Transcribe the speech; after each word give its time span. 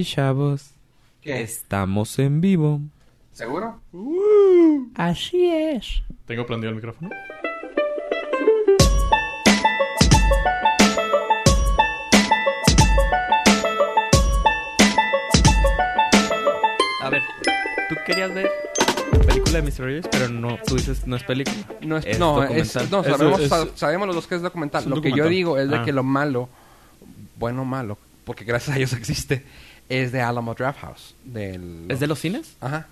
Y 0.00 0.04
chavos, 0.06 0.70
¿Qué? 1.20 1.42
estamos 1.42 2.18
en 2.18 2.40
vivo. 2.40 2.80
¿Seguro? 3.32 3.82
Así 4.94 5.46
es. 5.50 6.02
¿Tengo 6.24 6.46
prendido 6.46 6.70
el 6.70 6.76
micrófono? 6.76 7.10
A 17.02 17.08
ver, 17.10 17.22
tú 17.88 17.96
querías 18.06 18.32
ver 18.34 18.50
la 19.12 19.18
película 19.20 19.60
de 19.60 19.62
Mr. 19.62 19.78
Rogers, 19.80 20.08
pero 20.10 20.28
no, 20.28 20.58
tú 20.66 20.76
dices 20.76 21.06
no 21.06 21.16
es 21.16 21.24
película. 21.24 21.56
No, 21.80 21.96
es, 21.96 22.06
Es 22.06 22.18
no, 22.18 22.42
es- 22.42 22.48
documental. 22.74 22.88
no, 22.90 23.02
sabemos, 23.04 23.40
es- 23.40 23.48
sa- 23.48 23.68
sabemos 23.76 24.06
los 24.06 24.16
dos 24.16 24.26
que 24.26 24.34
es 24.36 24.42
documental. 24.42 24.88
Lo 24.88 25.00
que 25.00 25.12
yo 25.12 25.26
digo 25.28 25.58
es 25.58 25.68
de 25.70 25.76
Ah. 25.76 25.84
que 25.84 25.92
lo 25.92 26.02
malo, 26.02 26.48
bueno 27.36 27.64
malo, 27.64 27.96
porque 28.24 28.44
gracias 28.44 28.76
a 28.76 28.78
ellos 28.78 28.92
existe, 28.92 29.44
es 29.90 30.10
de 30.12 30.22
Alamo 30.22 30.54
Draft 30.54 30.80
House. 30.80 31.14
¿Es 31.88 32.00
de 32.00 32.06
los 32.06 32.18
cines? 32.18 32.56
Ajá. 32.60 32.86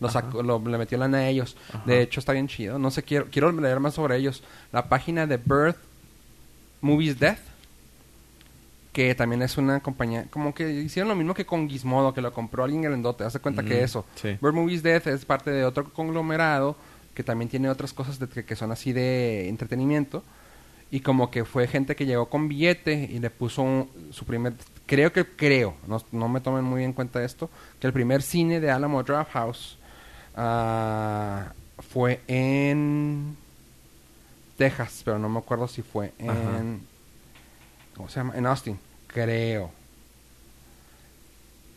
Lo 0.00 0.08
Ajá. 0.08 0.20
sacó, 0.22 0.42
lo- 0.42 0.58
le 0.66 0.76
metió 0.78 0.98
lana 0.98 1.18
a 1.18 1.28
ellos. 1.28 1.56
Ajá. 1.70 1.82
De 1.86 2.02
hecho, 2.02 2.20
está 2.20 2.32
bien 2.32 2.48
chido. 2.48 2.78
No 2.78 2.90
sé, 2.90 3.02
quiero, 3.02 3.26
quiero 3.30 3.50
leer 3.52 3.80
más 3.80 3.94
sobre 3.94 4.16
ellos. 4.16 4.42
La 4.72 4.88
página 4.88 5.26
de 5.26 5.36
Birth 5.38 5.76
Movies 6.82 7.18
Death, 7.18 7.38
que 8.92 9.14
también 9.14 9.42
es 9.42 9.56
una 9.56 9.80
compañía, 9.80 10.26
como 10.30 10.52
que 10.54 10.68
hicieron 10.72 11.08
lo 11.08 11.14
mismo 11.14 11.32
que 11.34 11.46
con 11.46 11.68
Gizmodo, 11.68 12.12
que 12.12 12.20
lo 12.20 12.32
compró 12.32 12.64
alguien 12.64 12.82
grandote. 12.82 13.24
Hace 13.24 13.38
cuenta 13.38 13.62
que 13.62 13.82
eso. 13.84 14.04
sí. 14.16 14.36
Bird 14.40 14.54
Movies 14.54 14.82
Death 14.82 15.06
es 15.06 15.24
parte 15.24 15.50
de 15.50 15.64
otro 15.64 15.84
conglomerado 15.92 16.76
que 17.14 17.22
también 17.22 17.48
tiene 17.48 17.68
otras 17.70 17.92
cosas 17.92 18.18
de- 18.18 18.28
que, 18.28 18.44
que 18.44 18.56
son 18.56 18.72
así 18.72 18.92
de 18.92 19.48
entretenimiento. 19.48 20.24
Y 20.90 21.00
como 21.00 21.30
que 21.30 21.44
fue 21.44 21.68
gente 21.68 21.94
que 21.94 22.04
llegó 22.04 22.28
con 22.28 22.48
billete 22.48 23.08
y 23.12 23.20
le 23.20 23.30
puso 23.30 23.62
un- 23.62 23.88
su 24.10 24.24
primer... 24.24 24.54
Creo 24.90 25.12
que 25.12 25.24
creo, 25.24 25.76
no, 25.86 26.02
no 26.10 26.28
me 26.28 26.40
tomen 26.40 26.64
muy 26.64 26.82
en 26.82 26.92
cuenta 26.92 27.22
esto, 27.22 27.48
que 27.78 27.86
el 27.86 27.92
primer 27.92 28.22
cine 28.22 28.58
de 28.58 28.72
Alamo 28.72 29.04
Draft 29.04 29.30
House 29.30 29.78
ah, 30.34 31.52
fue 31.78 32.20
en 32.26 33.36
Texas, 34.58 35.02
pero 35.04 35.16
no 35.16 35.28
me 35.28 35.38
acuerdo 35.38 35.68
si 35.68 35.82
fue 35.82 36.12
en... 36.18 36.30
Ajá. 36.30 36.62
¿Cómo 37.94 38.08
se 38.08 38.16
llama? 38.16 38.34
En 38.34 38.46
Austin, 38.46 38.80
creo. 39.06 39.70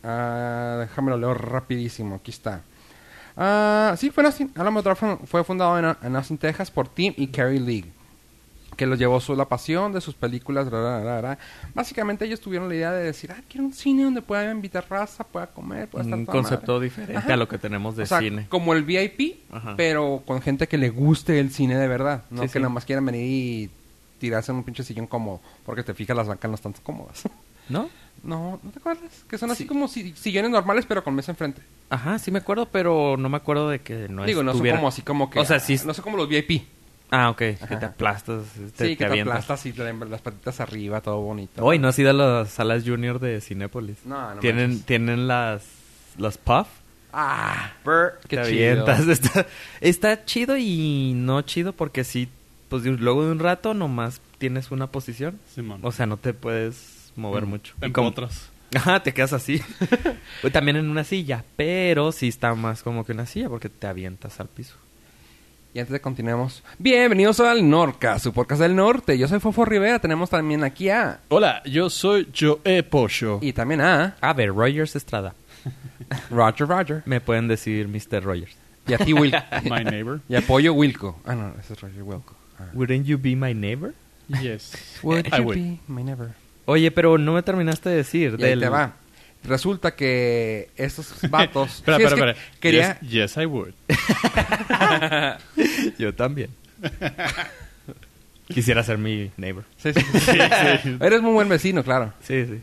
Ah, 0.02 0.78
déjame 0.80 1.12
lo 1.12 1.16
leo 1.16 1.34
rapidísimo, 1.34 2.16
aquí 2.16 2.32
está. 2.32 2.62
Ah, 3.36 3.94
sí, 3.96 4.10
fue 4.10 4.24
en 4.24 4.26
Austin. 4.26 4.52
Alamo 4.56 4.82
Draft 4.82 5.02
House 5.02 5.20
fue 5.26 5.44
fundado 5.44 5.78
en, 5.78 5.96
en 6.02 6.16
Austin, 6.16 6.36
Texas 6.36 6.68
por 6.68 6.88
Tim 6.88 7.14
y 7.16 7.28
Carrie 7.28 7.60
League 7.60 7.92
que 8.76 8.86
los 8.86 8.98
llevó 8.98 9.20
su 9.20 9.34
la 9.36 9.44
pasión 9.46 9.92
de 9.92 10.00
sus 10.00 10.14
películas. 10.14 10.70
ra, 10.70 10.80
ra, 10.80 11.02
ra, 11.04 11.20
ra. 11.20 11.38
Básicamente 11.74 12.24
ellos 12.24 12.40
tuvieron 12.40 12.68
la 12.68 12.74
idea 12.74 12.92
de 12.92 13.04
decir, 13.04 13.32
ah, 13.32 13.40
quiero 13.48 13.66
un 13.66 13.72
cine 13.72 14.04
donde 14.04 14.22
pueda 14.22 14.50
invitar 14.50 14.84
raza, 14.88 15.24
pueda 15.24 15.46
comer, 15.48 15.88
pueda 15.88 16.04
estar 16.04 16.18
Un 16.18 16.26
toda 16.26 16.38
concepto 16.40 16.72
madre". 16.74 16.84
diferente 16.84 17.16
Ajá. 17.18 17.34
a 17.34 17.36
lo 17.36 17.48
que 17.48 17.58
tenemos 17.58 17.96
de 17.96 18.02
O 18.04 18.06
sea, 18.06 18.20
cine. 18.20 18.46
como 18.48 18.72
el 18.74 18.84
VIP, 18.84 19.42
Ajá. 19.52 19.74
pero 19.76 20.22
con 20.26 20.40
gente 20.42 20.66
que 20.68 20.78
le 20.78 20.90
guste 20.90 21.38
el 21.40 21.50
cine 21.50 21.76
de 21.76 21.88
verdad, 21.88 22.24
no 22.30 22.42
Sí, 22.42 22.48
que 22.48 22.52
sí. 22.54 22.58
nada 22.60 22.68
más 22.70 22.84
quieran 22.84 23.04
venir 23.06 23.22
y 23.26 23.70
tirarse 24.18 24.52
en 24.52 24.58
un 24.58 24.64
pinche 24.64 24.82
sillón 24.84 25.06
cómodo, 25.06 25.40
porque 25.66 25.82
te 25.82 25.94
fijas 25.94 26.16
las 26.16 26.26
bancas 26.28 26.48
no 26.50 26.54
están 26.54 26.72
cómodas. 26.82 27.22
¿No? 27.68 27.88
no, 28.22 28.58
¿no 28.62 28.70
te 28.70 28.78
acuerdas? 28.78 29.24
Que 29.28 29.36
son 29.38 29.50
así 29.50 29.64
Sí. 29.64 29.68
como 29.68 29.88
si- 29.88 30.12
sillones 30.14 30.50
normales, 30.50 30.84
pero 30.86 31.02
con 31.04 31.14
mesa 31.14 31.32
enfrente. 31.32 31.60
Ajá, 31.90 32.18
sí 32.18 32.30
me 32.30 32.38
acuerdo, 32.38 32.66
pero 32.66 33.16
no 33.18 33.28
me 33.28 33.36
acuerdo 33.36 33.68
de 33.68 33.80
que 33.80 34.08
no 34.08 34.24
Digo, 34.24 34.42
no 34.42 34.52
son 34.54 34.66
como 34.66 34.88
así 34.88 35.02
como 35.02 35.28
que... 35.30 35.40
O 35.40 35.44
sea, 35.44 35.60
sí- 35.60 35.78
No 35.84 35.92
son 35.92 36.02
como 36.02 36.16
los 36.16 36.28
VIP. 36.28 36.62
Ah, 37.16 37.30
ok. 37.30 37.38
Que 37.38 37.76
te 37.78 37.84
aplastas, 37.86 38.42
te, 38.76 38.88
sí, 38.88 38.96
te 38.96 38.96
que 38.96 39.06
te 39.06 39.20
aplastas 39.20 39.64
y 39.66 39.72
te 39.72 39.92
las 39.92 40.20
patitas 40.20 40.60
arriba, 40.60 41.00
todo 41.00 41.20
bonito. 41.20 41.64
Hoy 41.64 41.78
no 41.78 41.88
has 41.88 41.98
ido 41.98 42.10
a 42.10 42.12
las 42.12 42.50
salas 42.50 42.82
junior 42.84 43.20
de 43.20 43.40
Cinépolis. 43.40 43.98
No, 44.04 44.34
no 44.34 44.40
Tienen, 44.40 44.70
manches. 44.70 44.86
tienen 44.86 45.28
las, 45.28 45.62
los 46.18 46.38
puff. 46.38 46.66
Ah, 47.12 47.72
brr, 47.84 48.18
qué 48.28 48.36
te 48.38 48.44
chido. 48.50 48.84
avientas. 48.84 49.06
Está, 49.08 49.46
está 49.80 50.24
chido 50.24 50.56
y 50.56 51.12
no 51.14 51.42
chido 51.42 51.72
porque 51.72 52.02
sí, 52.02 52.28
pues 52.68 52.82
de 52.82 52.90
un- 52.90 52.96
luego 52.96 53.24
de 53.24 53.30
un 53.30 53.38
rato 53.38 53.72
nomás 53.74 54.20
tienes 54.38 54.70
una 54.72 54.88
posición. 54.88 55.38
Simón. 55.54 55.78
O 55.84 55.92
sea, 55.92 56.06
no 56.06 56.16
te 56.16 56.34
puedes 56.34 57.12
mover 57.14 57.46
Mm. 57.46 57.48
mucho. 57.48 57.74
En 57.80 57.92
otras. 57.96 58.50
Ajá, 58.74 59.00
te 59.04 59.14
quedas 59.14 59.32
así. 59.32 59.62
También 60.52 60.76
en 60.76 60.90
una 60.90 61.04
silla, 61.04 61.44
pero 61.54 62.10
sí 62.10 62.26
está 62.26 62.54
más 62.56 62.82
como 62.82 63.04
que 63.04 63.12
una 63.12 63.26
silla 63.26 63.48
porque 63.48 63.68
te 63.68 63.86
avientas 63.86 64.40
al 64.40 64.48
piso. 64.48 64.74
Y 65.74 65.80
antes 65.80 65.92
de 65.92 66.00
continuemos, 66.00 66.62
bienvenidos 66.78 67.40
al 67.40 67.68
Norca, 67.68 68.20
su 68.20 68.32
podcast 68.32 68.60
del 68.62 68.76
norte. 68.76 69.18
Yo 69.18 69.26
soy 69.26 69.40
Fofo 69.40 69.64
Rivera, 69.64 69.98
tenemos 69.98 70.30
también 70.30 70.62
aquí 70.62 70.88
a... 70.88 71.18
Hola, 71.30 71.64
yo 71.64 71.90
soy 71.90 72.28
Joe 72.32 72.84
Pocho. 72.84 73.40
Y 73.42 73.52
también 73.52 73.80
a... 73.80 74.14
A 74.20 74.32
ver, 74.34 74.50
Rogers 74.54 74.94
Estrada. 74.94 75.34
Roger 76.30 76.68
Roger. 76.68 77.02
Me 77.06 77.20
pueden 77.20 77.48
decir 77.48 77.88
Mr. 77.88 78.22
Rogers. 78.22 78.56
Y 78.86 78.92
a 78.92 78.98
ti, 78.98 79.12
Will. 79.12 79.34
My 79.64 79.82
neighbor. 79.82 80.20
y 80.28 80.36
a 80.36 80.42
Pollo 80.42 80.74
Wilco. 80.74 81.18
Ah, 81.24 81.34
no, 81.34 81.52
ese 81.58 81.72
es 81.72 81.80
Roger 81.80 82.04
Wilco. 82.04 82.34
Ah. 82.60 82.66
Wouldn't 82.72 83.04
you 83.06 83.18
be 83.18 83.34
my 83.34 83.52
neighbor? 83.52 83.94
Yes. 84.28 85.00
Would 85.02 85.26
I 85.32 85.38
you 85.38 85.42
would. 85.42 85.56
be 85.56 85.80
my 85.88 86.04
neighbor? 86.04 86.30
Oye, 86.66 86.92
pero 86.92 87.18
no 87.18 87.32
me 87.32 87.42
terminaste 87.42 87.90
de 87.90 87.96
decir. 87.96 88.36
Y 88.38 88.44
ahí 88.44 88.50
del- 88.50 88.60
te 88.60 88.68
va. 88.68 88.92
Resulta 89.44 89.94
que 89.94 90.70
estos 90.76 91.14
vatos... 91.30 91.76
Espera, 91.76 91.98
Sí, 91.98 92.02
es 92.04 92.12
espera, 92.12 92.32
que 92.32 92.40
espera. 92.40 92.58
Quería... 92.60 93.00
Yes, 93.00 93.34
yes, 93.34 93.36
I 93.36 93.46
would. 93.46 93.74
Yo 95.98 96.14
también. 96.14 96.50
Quisiera 98.48 98.82
ser 98.82 98.98
mi 98.98 99.30
neighbor. 99.36 99.64
Sí, 99.76 99.92
sí, 99.92 100.00
sí, 100.00 100.20
sí. 100.82 100.96
Eres 101.00 101.22
muy 101.22 101.32
buen 101.32 101.48
vecino, 101.48 101.82
claro. 101.82 102.12
Sí, 102.20 102.46
sí. 102.46 102.60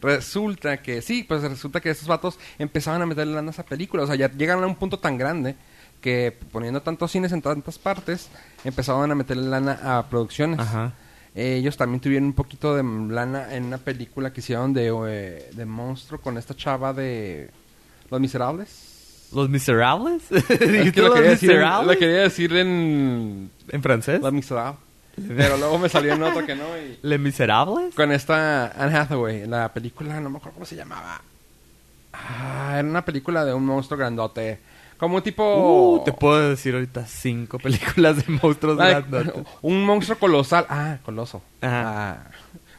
Resulta 0.00 0.76
que 0.78 1.02
sí, 1.02 1.24
pues 1.24 1.42
resulta 1.42 1.80
que 1.80 1.90
esos 1.90 2.06
vatos 2.06 2.38
empezaban 2.58 3.02
a 3.02 3.06
meterle 3.06 3.34
lana 3.34 3.48
a 3.48 3.52
esa 3.52 3.64
película. 3.64 4.04
O 4.04 4.06
sea, 4.06 4.16
ya 4.16 4.30
llegan 4.30 4.62
a 4.62 4.66
un 4.66 4.76
punto 4.76 4.98
tan 4.98 5.18
grande 5.18 5.56
que 6.00 6.36
poniendo 6.52 6.82
tantos 6.82 7.10
cines 7.10 7.32
en 7.32 7.42
tantas 7.42 7.78
partes, 7.78 8.28
empezaban 8.64 9.10
a 9.10 9.14
meterle 9.14 9.48
lana 9.48 9.78
a 9.82 10.08
producciones. 10.08 10.60
Ajá. 10.60 10.92
Eh, 11.34 11.56
ellos 11.56 11.76
también 11.76 12.00
tuvieron 12.00 12.26
un 12.26 12.32
poquito 12.32 12.76
de 12.76 12.82
lana 13.12 13.54
en 13.54 13.64
una 13.64 13.78
película 13.78 14.32
que 14.32 14.40
hicieron 14.40 14.72
de, 14.72 14.92
eh, 15.08 15.50
de 15.52 15.64
monstruo 15.66 16.20
con 16.20 16.38
esta 16.38 16.54
chava 16.54 16.92
de 16.92 17.50
Los 18.10 18.20
Miserables. 18.20 19.28
¿Los 19.32 19.48
Miserables? 19.48 20.22
Es 20.30 20.44
que 20.44 20.66
¿Dijiste 20.66 21.02
lo 21.02 21.12
quería, 21.12 21.30
decir 21.30 21.48
Miserables? 21.50 21.92
lo 21.94 21.98
quería 21.98 22.20
decir 22.22 22.56
en 22.56 23.50
¿En 23.68 23.82
francés? 23.82 24.20
Los 24.20 24.32
Miserables. 24.32 24.80
Pero 25.36 25.56
luego 25.56 25.78
me 25.78 25.88
salió 25.88 26.12
en 26.14 26.22
otro 26.22 26.44
que 26.44 26.54
no. 26.56 26.64
Y... 26.78 26.98
¿Les 27.02 27.18
Miserables? 27.20 27.94
Con 27.94 28.12
esta 28.12 28.66
Anne 28.68 28.96
Hathaway, 28.96 29.46
la 29.46 29.72
película, 29.72 30.20
no 30.20 30.30
me 30.30 30.36
acuerdo 30.38 30.54
cómo 30.54 30.66
se 30.66 30.76
llamaba. 30.76 31.20
Ah, 32.12 32.76
era 32.78 32.88
una 32.88 33.04
película 33.04 33.44
de 33.44 33.52
un 33.54 33.64
monstruo 33.64 33.98
grandote. 33.98 34.60
Como 34.96 35.22
tipo... 35.22 35.96
Uh, 36.00 36.04
te 36.04 36.12
puedo 36.12 36.50
decir 36.50 36.74
ahorita 36.74 37.06
cinco 37.06 37.58
películas 37.62 38.16
de 38.16 38.32
monstruos 38.42 38.76
grandotes. 38.76 39.32
un 39.62 39.84
monstruo 39.84 40.18
colosal. 40.18 40.66
Ah, 40.68 40.98
coloso. 41.04 41.42
Ajá. 41.60 42.12
Ah. 42.12 42.30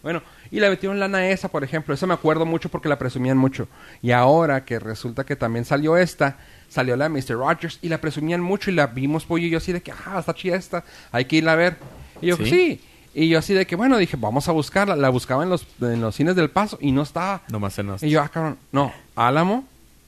Bueno, 0.06 0.22
y 0.52 0.60
le 0.60 0.70
metieron 0.70 1.00
lana 1.00 1.28
esa, 1.30 1.50
por 1.50 1.64
ejemplo. 1.64 1.94
Eso 1.94 2.06
me 2.06 2.14
acuerdo 2.14 2.46
mucho 2.46 2.70
porque 2.70 2.88
la 2.88 3.00
presumían 3.00 3.38
mucho. 3.38 3.68
Y 4.04 4.12
ahora 4.12 4.64
que 4.64 4.78
resulta 4.78 5.24
que 5.26 5.36
también 5.36 5.66
salió 5.66 5.98
esta, 5.98 6.38
salió 6.70 6.96
la 6.96 7.10
de 7.10 7.10
Mr. 7.10 7.38
Rogers 7.38 7.80
y 7.82 7.90
la 7.90 8.00
presumían 8.00 8.40
mucho 8.40 8.70
y 8.70 8.76
la 8.76 8.86
vimos 8.86 9.26
pollo 9.26 9.48
y 9.48 9.50
yo 9.50 9.58
así 9.58 9.74
de 9.74 9.82
que, 9.82 9.92
ah, 9.92 10.20
está 10.20 10.36
chida 10.36 10.56
esta, 10.58 10.84
hay 11.12 11.26
que 11.26 11.38
irla 11.38 11.54
a 11.54 11.56
ver. 11.56 11.78
Y 12.22 12.28
yo, 12.28 12.38
¿Sí? 12.38 12.46
sí. 12.46 12.82
Y 13.16 13.30
yo 13.30 13.40
así 13.40 13.56
de 13.56 13.66
que, 13.66 13.76
bueno, 13.76 13.98
dije, 13.98 14.16
vamos 14.16 14.48
a 14.48 14.52
buscarla. 14.52 14.96
La 14.96 15.10
buscaba 15.10 15.42
en 15.42 15.50
los, 15.50 15.66
en 15.82 16.02
los 16.02 16.16
cines 16.16 16.36
del 16.36 16.52
paso 16.52 16.78
y 16.80 16.92
no 16.92 17.02
estaba. 17.02 17.42
Nomás 17.50 17.80
en 17.80 17.88
los... 17.88 18.04
Y 18.04 18.10
yo, 18.12 18.22
ah, 18.22 18.30
cabrón, 18.30 18.60
no, 18.72 18.94
Álamo, 19.16 19.66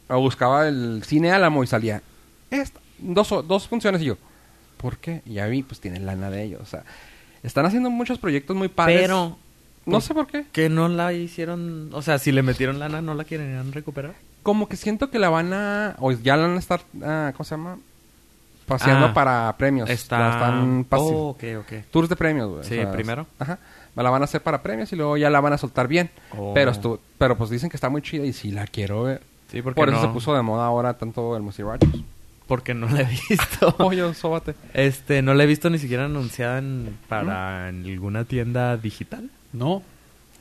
o 0.09 0.19
buscaba 0.19 0.67
el 0.67 1.03
cine 1.05 1.31
Álamo 1.31 1.63
y 1.63 1.67
salía 1.67 2.01
esta, 2.51 2.79
dos, 2.99 3.29
dos 3.47 3.67
funciones 3.67 4.01
y 4.01 4.05
yo, 4.05 4.17
¿por 4.77 4.97
qué? 4.97 5.21
Y 5.25 5.39
vi, 5.41 5.63
pues 5.63 5.79
tienen 5.79 6.05
lana 6.05 6.29
de 6.29 6.43
ellos, 6.43 6.61
o 6.61 6.65
sea, 6.65 6.83
están 7.43 7.65
haciendo 7.65 7.89
muchos 7.89 8.17
proyectos 8.19 8.55
muy 8.55 8.67
padres. 8.67 9.01
Pero... 9.01 9.37
no 9.85 10.01
sé 10.01 10.13
por 10.13 10.27
qué, 10.27 10.45
Que 10.51 10.69
no 10.69 10.87
la 10.89 11.13
hicieron... 11.13 11.89
O 11.93 12.01
sea, 12.01 12.19
si 12.19 12.31
le 12.31 12.41
metieron 12.43 12.79
lana, 12.79 13.01
¿no 13.01 13.13
la 13.13 13.23
quieren 13.23 13.71
recuperar? 13.71 14.13
como 14.43 14.69
que 14.69 14.77
siento 14.77 15.09
que 15.11 15.19
la 15.19 15.27
van 15.29 15.51
a, 15.51 15.97
o 15.99 16.13
ya 16.13 16.37
la 16.37 16.47
van 16.47 16.55
a 16.55 16.59
estar, 16.59 16.79
ah, 17.03 17.33
¿cómo 17.35 17.43
se 17.43 17.51
llama? 17.55 17.77
Paseando 18.65 19.07
Ah, 19.07 19.13
para 19.13 19.55
premios. 19.57 19.89
Está... 19.89 20.19
La 20.19 20.29
están 20.31 20.85
Oh. 20.91 21.35
Tours 21.91 22.07
de 22.07 22.15
premios, 22.15 22.49
güey. 22.49 22.63
Sí, 22.63 22.79
primero. 22.93 23.27
Ajá. 23.39 23.59
La 23.95 24.09
van 24.09 24.21
a 24.21 24.25
hacer 24.25 24.41
para 24.41 24.61
premios 24.61 24.91
y 24.93 24.95
luego 24.95 25.17
ya 25.17 25.29
la 25.29 25.41
van 25.41 25.51
a 25.53 25.57
soltar 25.57 25.87
bien. 25.89 26.09
Oh. 26.37 26.53
Pero, 26.53 26.71
estu- 26.71 26.99
pero 27.17 27.37
pues 27.37 27.49
dicen 27.49 27.69
que 27.69 27.75
está 27.77 27.89
muy 27.89 28.01
chida 28.01 28.25
y 28.25 28.31
sí 28.31 28.51
la 28.51 28.67
quiero 28.67 29.03
ver. 29.03 29.21
Sí, 29.51 29.61
porque 29.61 29.75
Por 29.77 29.89
eso 29.89 29.97
no... 30.01 30.07
se 30.07 30.13
puso 30.13 30.35
de 30.35 30.41
moda 30.41 30.65
ahora 30.65 30.97
tanto 30.97 31.35
el 31.35 31.43
Music 31.43 31.65
Rogers. 31.65 32.03
Porque 32.47 32.73
no 32.73 32.87
la 32.89 33.01
he 33.01 33.05
visto. 33.29 33.75
Oye, 33.79 34.13
sóbate. 34.13 34.55
Este, 34.73 35.21
no 35.21 35.33
la 35.33 35.43
he 35.43 35.47
visto 35.47 35.69
ni 35.69 35.79
siquiera 35.79 36.05
anunciada 36.05 36.59
en, 36.59 36.97
para 37.09 37.67
en 37.69 37.85
alguna 37.85 38.23
tienda 38.23 38.77
digital. 38.77 39.29
No, 39.53 39.83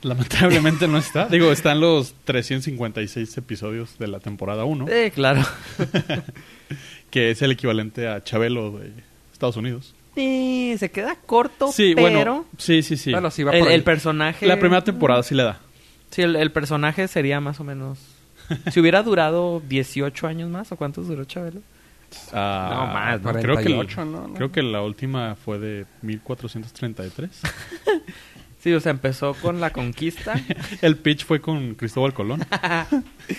lamentablemente 0.01 0.87
no 0.87 0.97
está. 0.97 1.25
Digo, 1.29 1.51
están 1.51 1.79
los 1.81 2.13
356 2.25 3.37
episodios 3.37 3.97
de 3.99 4.07
la 4.07 4.19
temporada 4.19 4.63
1, 4.63 4.87
Eh, 4.89 5.11
claro. 5.13 5.41
que 7.09 7.31
es 7.31 7.41
el 7.41 7.51
equivalente 7.51 8.07
a 8.07 8.23
Chabelo 8.23 8.71
de 8.79 8.91
Estados 9.33 9.57
Unidos. 9.57 9.93
Sí, 10.15 10.75
se 10.79 10.89
queda 10.89 11.15
corto, 11.25 11.71
Sí, 11.71 11.93
pero 11.95 12.09
bueno, 12.09 12.45
sí, 12.57 12.81
sí, 12.81 12.97
sí. 12.97 13.11
Bueno, 13.11 13.29
sí 13.29 13.43
va 13.43 13.51
el, 13.51 13.59
por 13.59 13.71
el 13.71 13.83
personaje... 13.83 14.47
La 14.47 14.57
primera 14.59 14.83
temporada 14.83 15.21
sí 15.23 15.35
le 15.35 15.43
da. 15.43 15.59
Sí, 16.09 16.23
el, 16.23 16.35
el 16.35 16.51
personaje 16.51 17.07
sería 17.07 17.39
más 17.39 17.59
o 17.59 17.63
menos... 17.63 17.99
Si 18.71 18.79
hubiera 18.79 19.03
durado 19.03 19.61
18 19.67 20.27
años 20.27 20.49
más, 20.49 20.71
¿o 20.71 20.75
cuántos 20.77 21.07
duró 21.07 21.25
Chabelo? 21.25 21.61
Ah, 22.31 22.69
No, 22.73 22.87
más, 22.93 23.21
¿no? 23.21 23.31
Creo 23.33 23.57
que, 23.57 23.63
48, 23.63 24.05
¿no? 24.05 24.33
creo 24.33 24.51
que 24.51 24.63
la 24.63 24.81
última 24.81 25.35
fue 25.35 25.59
de 25.59 25.85
1433. 26.01 27.29
Sí, 28.59 28.73
o 28.73 28.79
sea, 28.81 28.89
empezó 28.89 29.33
con 29.35 29.61
la 29.61 29.69
conquista. 29.69 30.33
El 30.81 30.97
pitch 30.97 31.25
fue 31.25 31.39
con 31.39 31.75
Cristóbal 31.75 32.13
Colón. 32.13 32.43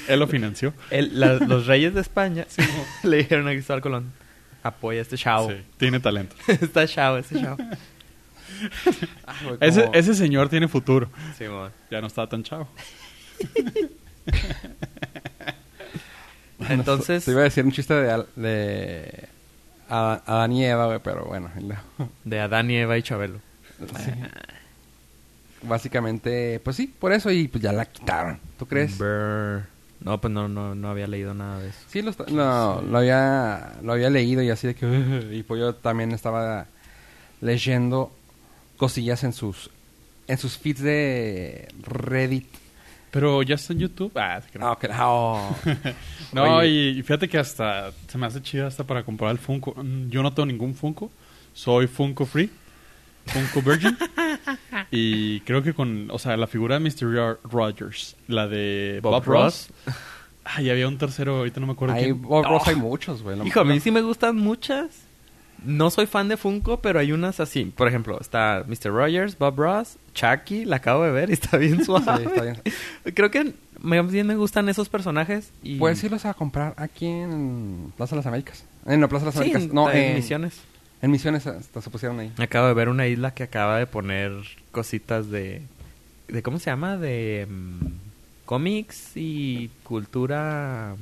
Él 0.06 0.20
lo 0.20 0.26
financió. 0.28 0.72
El- 0.90 1.19
la- 1.20 1.34
los 1.34 1.66
reyes 1.66 1.93
de 1.93 2.00
España 2.00 2.46
le 3.02 3.16
dijeron 3.19 3.46
a 3.49 3.50
Cristóbal 3.50 3.82
Colón, 3.82 4.12
apoya 4.62 5.00
a 5.00 5.02
este 5.02 5.19
chavo. 5.19 5.50
Sí, 5.50 5.56
tiene 5.76 5.99
talento. 6.00 6.34
Está 6.46 6.87
chavo, 6.87 7.19
este 7.19 7.40
chavo. 7.43 7.58
Ah, 9.26 9.34
güey, 9.44 9.56
Ese, 9.60 9.82
como- 9.82 9.94
ese 9.94 10.14
señor 10.14 10.49
tiene 10.49 10.69
futuro. 10.69 11.10
Sí. 11.37 11.44
Ya 11.90 12.00
no 12.00 12.06
está 12.06 12.26
tan 12.28 12.43
chavo. 12.44 12.69
Entonces, 16.73 17.25
Te 17.25 17.31
iba 17.31 17.41
a 17.41 17.44
decir 17.44 17.65
un 17.65 17.73
chiste 17.73 17.94
de, 17.94 18.25
de 18.37 19.29
Adán 19.88 20.53
y 20.53 20.65
Eva, 20.65 20.87
güey, 20.87 21.00
pero 21.03 21.25
bueno. 21.25 21.50
de 22.25 22.41
Adán 22.41 22.70
y 22.70 22.76
Eva 22.76 22.99
y 22.99 23.03
Chabelo. 23.03 23.38
sí. 23.79 24.12
Básicamente, 25.62 26.61
pues 26.62 26.76
sí, 26.76 26.87
por 26.87 27.12
eso 27.12 27.32
y 27.32 27.49
pues 27.49 27.62
ya 27.62 27.73
la 27.73 27.85
quitaron. 27.85 28.38
¿Tú 28.59 28.67
crees? 28.67 28.97
Brr. 28.97 29.65
No, 30.00 30.20
pues 30.20 30.32
no, 30.32 30.49
no, 30.49 30.76
no 30.76 30.88
había 30.88 31.09
leído 31.09 31.35
nada 31.35 31.59
de 31.59 31.70
eso. 31.70 31.79
Sí, 31.88 32.03
lo, 32.03 32.12
no, 32.29 32.81
lo, 32.82 32.99
había, 32.99 33.73
lo 33.82 33.93
había 33.93 34.11
leído 34.11 34.43
y 34.43 34.50
así 34.50 34.69
de 34.69 34.75
que... 34.76 35.29
y 35.32 35.43
pues 35.43 35.61
yo 35.61 35.75
también 35.75 36.12
estaba 36.12 36.67
leyendo 37.41 38.12
cosillas 38.76 39.25
en 39.25 39.32
sus 39.32 39.70
en 40.29 40.38
sus 40.38 40.59
feeds 40.59 40.81
de 40.81 41.69
Reddit. 41.82 42.47
Pero 43.10 43.43
ya 43.43 43.55
está 43.55 43.72
en 43.72 43.78
YouTube. 43.81 44.12
Ah. 44.16 44.40
Ah, 44.60 44.72
ok. 44.72 44.84
Oh. 45.00 45.56
No, 46.32 46.58
Oye. 46.58 46.69
y, 46.69 46.88
y 46.99 47.02
fíjate 47.02 47.26
que 47.28 47.38
hasta 47.38 47.90
se 48.06 48.19
me 48.19 48.26
hace 48.26 48.43
chida 48.43 48.66
hasta 48.66 48.84
para 48.84 49.02
comprar 49.02 49.31
el 49.31 49.38
Funko. 49.38 49.75
Mm, 49.82 50.10
Yo 50.10 50.22
no 50.22 50.32
tengo 50.34 50.44
ningún 50.46 50.75
Funko. 50.75 51.10
Soy 51.55 51.87
Funko 51.87 52.26
Free. 52.26 52.50
Funko 53.26 53.62
Virgin. 53.62 53.96
y 54.90 55.40
creo 55.40 55.62
que 55.62 55.72
con, 55.75 56.10
o 56.10 56.19
sea, 56.19 56.37
la 56.37 56.46
figura 56.46 56.78
de 56.78 56.81
Mr. 56.81 57.12
Ro- 57.14 57.38
Rogers, 57.44 58.14
la 58.26 58.46
de 58.46 59.00
Bob, 59.02 59.25
Ross. 59.25 59.69
Ah, 60.44 60.62
y 60.62 60.70
había 60.70 60.87
un 60.88 60.96
tercero, 60.99 61.37
ahorita 61.38 61.60
no 61.60 61.66
me 61.66 61.72
acuerdo 61.72 61.94
Hay, 61.94 62.05
quién. 62.05 62.22
Bob 62.22 62.44
Ross 62.44 62.69
hay 62.69 62.76
muchos, 62.76 63.22
güey. 63.22 63.46
Hijo, 63.46 63.60
a 63.60 63.64
mí 63.64 63.81
sí 63.81 63.90
me 63.90 64.00
gustan 64.02 64.37
muchas. 64.37 64.88
No 65.64 65.90
soy 65.90 66.06
fan 66.06 66.28
de 66.28 66.37
Funko, 66.37 66.81
pero 66.81 67.00
hay 67.00 67.12
unas 67.12 67.40
así. 67.40 67.64
Por 67.64 67.88
ejemplo, 67.88 68.19
está 68.20 68.64
Mr. 68.66 68.93
Rogers, 68.93 69.37
Bob 69.38 69.58
Ross, 69.58 69.96
Chucky, 70.14 70.64
la 70.64 70.76
acabo 70.76 71.05
de 71.05 71.10
ver 71.10 71.31
y 71.31 71.32
está 71.34 71.56
bien 71.56 71.84
suave. 71.84 72.22
Sí, 72.22 72.22
está 72.26 72.43
bien. 72.43 72.62
Creo 73.14 73.31
que 73.31 73.52
bien 73.82 74.26
me 74.26 74.37
gustan 74.37 74.69
esos 74.69 74.88
personajes. 74.88 75.50
Y... 75.62 75.76
Puedes 75.76 76.02
irlos 76.05 76.25
a 76.25 76.34
comprar 76.34 76.75
aquí 76.76 77.06
en 77.06 77.93
Plaza 77.96 78.14
de 78.14 78.19
las 78.19 78.26
Américas. 78.26 78.64
Eh, 78.87 78.96
no, 78.96 79.08
Plaza 79.08 79.26
de 79.26 79.28
las 79.31 79.34
Sí, 79.34 79.40
Américas. 79.40 79.62
en, 79.64 79.75
no, 79.75 79.90
en 79.90 79.96
en 79.96 80.14
Misiones. 80.16 80.60
En 81.02 81.10
Misiones 81.10 81.46
hasta 81.46 81.81
se 81.81 81.90
pusieron 81.90 82.19
ahí. 82.20 82.32
Acabo 82.38 82.66
de 82.66 82.75
ver 82.75 82.88
una 82.88 83.06
isla 83.06 83.32
que 83.32 83.44
acaba 83.44 83.78
de 83.78 83.87
poner 83.87 84.32
cositas 84.72 85.31
de... 85.31 85.62
de 86.28 86.43
¿Cómo 86.43 86.58
se 86.58 86.70
llama? 86.70 86.96
De 86.96 87.46
mm, 87.49 87.87
cómics 88.44 89.12
y 89.16 89.70
cultura. 89.82 90.96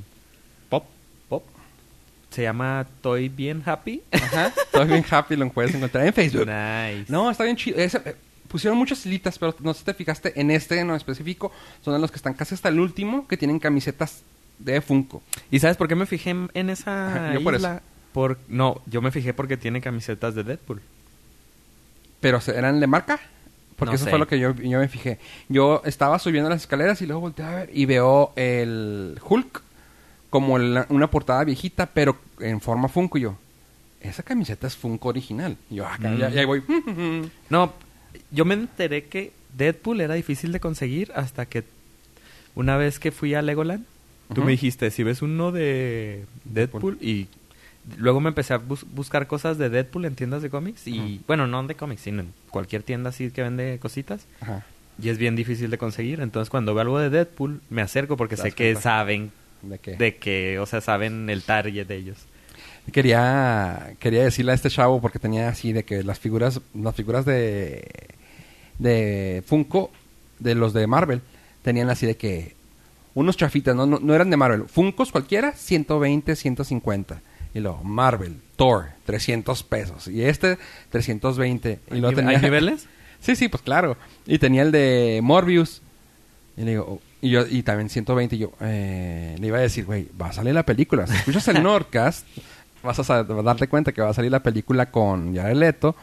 Se 2.36 2.42
llama 2.42 2.86
Toy 3.00 3.30
Bien 3.30 3.62
Happy. 3.64 4.02
Ajá. 4.12 4.48
Estoy 4.48 4.86
bien 4.88 5.02
happy, 5.10 5.36
lo 5.36 5.48
puedes 5.48 5.74
encontrar 5.74 6.06
en 6.06 6.12
Facebook. 6.12 6.42
nice. 6.46 7.06
No, 7.10 7.30
está 7.30 7.44
bien 7.44 7.56
chido. 7.56 7.78
Pusieron 8.46 8.78
muchas 8.78 9.06
hilitas, 9.06 9.38
pero 9.38 9.54
no 9.60 9.72
sé 9.72 9.78
si 9.80 9.84
te 9.86 9.94
fijaste 9.94 10.38
en 10.38 10.50
este 10.50 10.78
en 10.78 10.90
específico. 10.90 11.50
Son 11.82 11.94
de 11.94 11.98
los 11.98 12.10
que 12.10 12.16
están 12.18 12.34
casi 12.34 12.54
hasta 12.54 12.68
el 12.68 12.78
último, 12.78 13.26
que 13.26 13.38
tienen 13.38 13.58
camisetas 13.58 14.20
de 14.58 14.82
Funko. 14.82 15.22
¿Y 15.50 15.60
sabes 15.60 15.78
por 15.78 15.88
qué 15.88 15.94
me 15.94 16.04
fijé 16.04 16.36
en- 16.52 16.68
esa 16.70 17.08
Ajá, 17.08 17.32
yo 17.34 17.42
por 17.42 17.54
isla? 17.54 17.80
Por, 18.12 18.38
no, 18.48 18.82
yo 18.84 19.00
me 19.00 19.10
fijé 19.10 19.32
porque 19.32 19.56
tiene 19.56 19.80
camisetas 19.80 20.34
de 20.34 20.44
Deadpool. 20.44 20.82
Pero 22.20 22.42
¿se- 22.42 22.54
eran 22.54 22.80
de 22.80 22.86
marca. 22.86 23.18
Porque 23.76 23.92
No 23.92 23.96
eso 23.96 24.04
sé. 24.04 24.10
fue 24.10 24.18
lo 24.18 24.28
que 24.28 24.38
yo, 24.38 24.54
yo 24.56 24.78
me 24.78 24.88
fijé. 24.88 25.18
Yo 25.48 25.80
estaba 25.86 26.18
subiendo 26.18 26.50
las 26.50 26.60
escaleras 26.60 27.00
y 27.00 27.06
luego 27.06 27.20
volteé 27.22 27.44
a 27.46 27.54
ver 27.54 27.70
y 27.72 27.86
veo 27.86 28.32
el 28.36 29.18
Hulk 29.26 29.62
como 30.28 30.58
la- 30.58 30.86
una 30.90 31.10
portada 31.10 31.44
viejita, 31.44 31.86
pero 31.86 32.16
en 32.40 32.60
forma 32.60 32.88
Funko. 32.88 33.18
Y 33.18 33.22
yo, 33.22 33.36
esa 34.00 34.22
camiseta 34.22 34.66
es 34.66 34.76
Funko 34.76 35.08
original. 35.08 35.56
Y 35.70 35.76
yo, 35.76 35.86
acá, 35.86 36.10
Mm. 36.10 36.18
ya, 36.18 36.30
ya 36.30 36.46
voy. 36.46 36.62
No, 37.50 37.72
yo 38.30 38.44
me 38.44 38.54
enteré 38.54 39.04
que 39.04 39.32
Deadpool 39.56 40.00
era 40.00 40.14
difícil 40.14 40.52
de 40.52 40.60
conseguir 40.60 41.12
hasta 41.14 41.46
que 41.46 41.64
una 42.54 42.76
vez 42.76 42.98
que 42.98 43.12
fui 43.12 43.34
a 43.34 43.42
Legoland, 43.42 43.84
tú 44.28 44.40
Ujú. 44.40 44.44
me 44.46 44.52
dijiste, 44.52 44.90
si 44.90 45.02
ves 45.02 45.22
uno 45.22 45.52
de 45.52 46.24
Deadpool, 46.44 46.98
y 47.00 47.28
luego 47.98 48.20
me 48.20 48.28
empecé 48.28 48.54
a 48.54 48.58
bus- 48.58 48.84
buscar 48.92 49.26
cosas 49.26 49.58
de 49.58 49.68
Deadpool 49.70 50.04
en 50.06 50.14
tiendas 50.16 50.42
de 50.42 50.50
cómics 50.50 50.86
y, 50.86 51.20
bueno, 51.26 51.46
no 51.46 51.62
de 51.66 51.74
cómics, 51.74 52.02
sino 52.02 52.22
en 52.22 52.32
cualquier 52.50 52.82
tienda 52.82 53.10
así 53.10 53.30
que 53.30 53.42
vende 53.42 53.78
cositas. 53.80 54.26
Ajá. 54.40 54.64
Y 55.02 55.10
es 55.10 55.18
bien 55.18 55.36
difícil 55.36 55.70
de 55.70 55.76
conseguir. 55.78 56.20
Entonces, 56.20 56.48
cuando 56.48 56.72
veo 56.74 56.80
algo 56.80 56.98
de 56.98 57.10
Deadpool, 57.10 57.60
me 57.68 57.82
acerco 57.82 58.16
porque 58.16 58.36
sé 58.38 58.52
que 58.52 58.74
saben 58.76 59.30
¿De 59.68 59.78
qué? 59.78 59.96
de 59.96 60.16
que, 60.16 60.58
o 60.58 60.66
sea, 60.66 60.80
saben 60.80 61.28
el 61.30 61.42
target 61.42 61.86
de 61.86 61.96
ellos. 61.96 62.18
Quería, 62.92 63.94
quería 63.98 64.22
decirle 64.22 64.52
a 64.52 64.54
este 64.54 64.70
chavo 64.70 65.00
porque 65.00 65.18
tenía 65.18 65.48
así 65.48 65.72
de 65.72 65.84
que 65.84 66.04
las 66.04 66.20
figuras, 66.20 66.60
las 66.72 66.94
figuras 66.94 67.24
de, 67.24 67.84
de 68.78 69.42
Funko, 69.44 69.90
de 70.38 70.54
los 70.54 70.72
de 70.72 70.86
Marvel, 70.86 71.20
tenían 71.62 71.90
así 71.90 72.06
de 72.06 72.16
que 72.16 72.54
unos 73.14 73.36
chafitas, 73.36 73.74
no, 73.74 73.86
no, 73.86 73.98
no 73.98 74.14
eran 74.14 74.30
de 74.30 74.36
Marvel, 74.36 74.66
Funkos 74.68 75.10
cualquiera, 75.10 75.52
120, 75.52 76.36
150. 76.36 77.22
Y 77.54 77.60
luego 77.60 77.82
Marvel, 77.82 78.36
Thor, 78.56 78.90
300 79.06 79.62
pesos. 79.62 80.08
Y 80.08 80.22
este, 80.22 80.58
320. 80.90 81.80
Y 81.90 82.04
¿Hay, 82.04 82.14
tenía... 82.14 82.30
hay 82.30 82.42
niveles? 82.42 82.86
Sí, 83.18 83.34
sí, 83.34 83.48
pues 83.48 83.62
claro. 83.62 83.96
Y 84.26 84.38
tenía 84.38 84.60
el 84.60 84.70
de 84.70 85.20
Morbius. 85.22 85.80
Y 86.56 86.62
le 86.62 86.72
digo, 86.72 87.00
y 87.20 87.30
yo, 87.30 87.46
y 87.46 87.62
también 87.62 87.88
120. 87.88 88.36
Y 88.36 88.38
yo, 88.40 88.52
eh, 88.60 89.36
le 89.38 89.46
iba 89.46 89.58
a 89.58 89.60
decir, 89.60 89.84
güey, 89.84 90.08
va 90.20 90.28
a 90.28 90.32
salir 90.32 90.54
la 90.54 90.64
película. 90.64 91.06
Si 91.06 91.14
escuchas 91.16 91.48
el 91.48 91.62
Nordcast, 91.62 92.26
vas 92.82 93.10
a 93.10 93.24
darte 93.24 93.68
cuenta 93.68 93.92
que 93.92 94.00
va 94.02 94.10
a 94.10 94.14
salir 94.14 94.30
la 94.30 94.42
película 94.42 94.90
con 94.90 95.34
Jared 95.34 95.56
Leto 95.56 95.96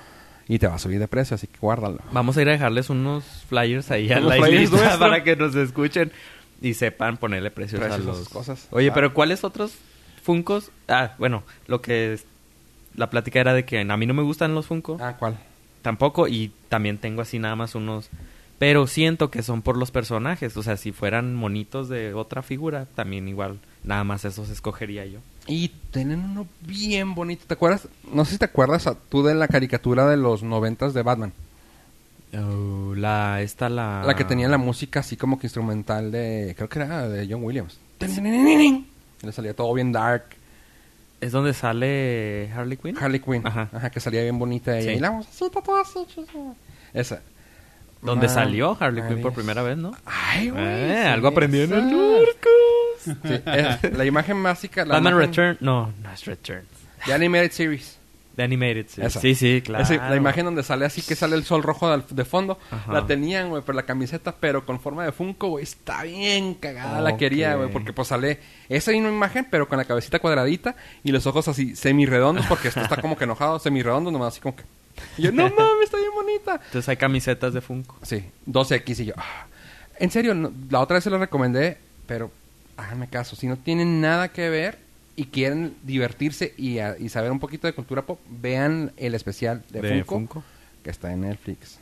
y 0.47 0.59
te 0.59 0.67
va 0.67 0.75
a 0.75 0.79
subir 0.79 0.99
de 0.99 1.07
precio, 1.07 1.35
así 1.35 1.47
que 1.47 1.57
guárdalo. 1.59 1.99
Vamos 2.11 2.35
a 2.37 2.41
ir 2.41 2.49
a 2.49 2.51
dejarles 2.51 2.89
unos 2.89 3.23
flyers 3.47 3.89
ahí 3.91 4.11
a 4.11 4.19
la 4.19 4.37
islita 4.49 4.99
para 4.99 5.23
que 5.23 5.35
nos 5.37 5.55
escuchen 5.55 6.11
y 6.61 6.73
sepan 6.73 7.17
ponerle 7.17 7.51
precios, 7.51 7.79
Precios 7.81 8.07
a 8.07 8.13
sus 8.15 8.29
cosas. 8.29 8.67
Oye, 8.71 8.89
Ah. 8.89 8.93
pero 8.93 9.13
¿cuáles 9.13 9.43
otros 9.43 9.73
Funcos? 10.21 10.71
Ah, 10.87 11.13
bueno, 11.17 11.43
lo 11.67 11.81
que 11.81 12.13
es- 12.13 12.25
la 12.95 13.09
plática 13.09 13.39
era 13.39 13.53
de 13.53 13.65
que 13.65 13.79
a 13.79 13.97
mí 13.97 14.05
no 14.05 14.13
me 14.13 14.21
gustan 14.23 14.53
los 14.55 14.67
Funko, 14.67 14.97
Ah, 15.01 15.15
¿cuál? 15.17 15.37
tampoco 15.81 16.27
y 16.27 16.51
también 16.69 16.97
tengo 16.97 17.21
así 17.21 17.39
nada 17.39 17.55
más 17.55 17.75
unos 17.75 18.09
pero 18.59 18.87
siento 18.87 19.29
que 19.31 19.43
son 19.43 19.61
por 19.61 19.77
los 19.77 19.91
personajes, 19.91 20.55
o 20.57 20.63
sea, 20.63 20.77
si 20.77 20.91
fueran 20.91 21.35
monitos 21.35 21.89
de 21.89 22.13
otra 22.13 22.41
figura, 22.41 22.85
también 22.95 23.27
igual 23.27 23.59
nada 23.83 24.03
más 24.03 24.23
esos 24.25 24.49
escogería 24.49 25.05
yo. 25.05 25.19
Y 25.47 25.69
tienen 25.91 26.19
uno 26.23 26.47
bien 26.61 27.15
bonito. 27.15 27.43
¿Te 27.47 27.53
acuerdas? 27.55 27.87
No 28.13 28.23
sé 28.25 28.33
si 28.33 28.37
te 28.37 28.45
acuerdas 28.45 28.87
a- 28.87 28.95
tú 28.95 29.23
de 29.23 29.35
la 29.35 29.47
caricatura 29.49 30.07
de 30.07 30.15
los 30.17 30.43
noventas 30.43 30.93
de 30.93 31.01
Batman. 31.03 31.33
Oh, 32.35 32.93
la 32.95 33.41
esta 33.41 33.69
la 33.69 34.03
La 34.05 34.15
que 34.15 34.23
tenía 34.23 34.47
la 34.47 34.57
música 34.57 35.01
así 35.01 35.15
como 35.17 35.37
que 35.37 35.45
instrumental 35.47 36.11
de... 36.11 36.53
Creo 36.55 36.67
que 36.67 36.79
era 36.79 37.07
de 37.07 37.27
John 37.29 37.43
Williams. 37.43 37.77
Le 39.21 39.31
salía 39.31 39.53
todo 39.55 39.71
bien 39.73 39.91
dark. 39.91 40.23
es 41.21 41.31
donde 41.31 41.53
sale 41.53 42.49
Harley 42.55 42.77
Quinn. 42.77 42.97
Harley 42.97 43.19
Quinn. 43.19 43.45
Ajá. 43.45 43.69
Ajá. 43.71 43.89
que 43.91 43.99
salía 43.99 44.23
bien 44.23 44.39
bonita 44.39 44.77
ella. 44.77 44.91
Sí. 44.91 44.97
Y 44.97 44.99
la 44.99 45.21
toda 45.63 45.81
así. 45.81 46.05
Esa. 46.93 47.21
Donde 48.03 48.27
salió 48.29 48.77
Harley 48.79 49.03
Quinn 49.07 49.21
por 49.21 49.33
primera 49.33 49.63
vez, 49.63 49.77
¿no? 49.77 49.91
Ay, 50.05 50.49
güey. 50.49 50.63
Eh, 50.65 50.99
sí, 51.03 51.07
algo 51.09 51.27
aprendí 51.29 51.61
en 51.61 51.73
el. 51.73 52.25
Sí, 53.03 53.13
es 53.45 53.97
la 53.97 54.05
imagen 54.05 54.41
básica. 54.41 54.85
La 54.85 54.95
Batman 54.95 55.13
imagen 55.13 55.29
Return. 55.29 55.57
No, 55.61 55.91
no 56.01 56.11
es 56.11 56.25
Return. 56.25 56.63
De 57.05 57.13
Animated 57.13 57.51
Series. 57.51 57.97
The 58.35 58.43
Animated 58.43 58.87
Series. 58.87 59.11
Esa. 59.11 59.19
Sí, 59.19 59.35
sí, 59.35 59.61
claro. 59.61 59.83
Esa- 59.83 60.09
la 60.09 60.15
imagen 60.15 60.45
donde 60.45 60.63
sale 60.63 60.85
así 60.85 61.01
que 61.01 61.13
sale 61.15 61.35
el 61.35 61.43
sol 61.43 61.61
rojo 61.63 61.95
de, 61.95 62.03
de 62.09 62.25
fondo. 62.25 62.57
Ajá. 62.71 62.91
La 62.93 63.05
tenían, 63.05 63.49
güey, 63.49 63.61
pero 63.65 63.75
la 63.75 63.83
camiseta, 63.83 64.33
pero 64.39 64.65
con 64.65 64.79
forma 64.79 65.03
de 65.05 65.11
Funko, 65.11 65.49
güey. 65.49 65.63
Está 65.63 66.03
bien 66.03 66.53
cagada. 66.55 67.01
La 67.01 67.15
quería, 67.17 67.55
güey, 67.55 67.69
porque 67.71 67.93
pues 67.93 68.07
sale 68.07 68.39
esa 68.69 68.91
misma 68.91 69.09
imagen, 69.09 69.47
pero 69.51 69.67
con 69.67 69.77
la 69.77 69.85
cabecita 69.85 70.19
cuadradita 70.19 70.75
y 71.03 71.11
los 71.11 71.27
ojos 71.27 71.47
así 71.47 71.75
semirredondos, 71.75 72.45
porque 72.47 72.69
esto 72.69 72.79
está 72.81 72.97
como 73.01 73.17
que 73.17 73.25
enojado, 73.25 73.59
semirredondo, 73.59 74.11
nomás 74.11 74.29
así 74.33 74.41
como 74.41 74.55
que. 74.55 74.63
Y 75.17 75.23
yo, 75.23 75.31
no 75.31 75.43
mames, 75.49 75.83
está 75.85 75.97
bien 75.97 76.11
bonita. 76.13 76.59
Entonces 76.65 76.89
hay 76.89 76.97
camisetas 76.97 77.53
de 77.53 77.61
Funko. 77.61 77.97
Sí, 78.01 78.23
12X 78.47 78.99
y 79.01 79.05
yo. 79.05 79.13
ah. 79.17 79.47
En 79.99 80.09
serio, 80.11 80.33
no- 80.33 80.51
la 80.69 80.79
otra 80.79 80.95
vez 80.95 81.03
se 81.03 81.09
lo 81.09 81.17
recomendé, 81.19 81.77
pero 82.07 82.31
háganme 82.77 83.07
caso. 83.07 83.35
Si 83.35 83.47
no 83.47 83.57
tienen 83.57 84.01
nada 84.01 84.29
que 84.29 84.49
ver 84.49 84.79
y 85.15 85.25
quieren 85.25 85.75
divertirse 85.83 86.53
y, 86.57 86.79
a- 86.79 86.97
y 86.99 87.09
saber 87.09 87.31
un 87.31 87.39
poquito 87.39 87.67
de 87.67 87.73
cultura 87.73 88.01
pop, 88.01 88.19
vean 88.29 88.91
el 88.97 89.13
especial 89.15 89.63
de, 89.69 89.81
De 89.81 89.89
Funko, 90.03 90.15
Funko. 90.15 90.43
que 90.83 90.89
está 90.89 91.11
en 91.13 91.21
Netflix. 91.21 91.79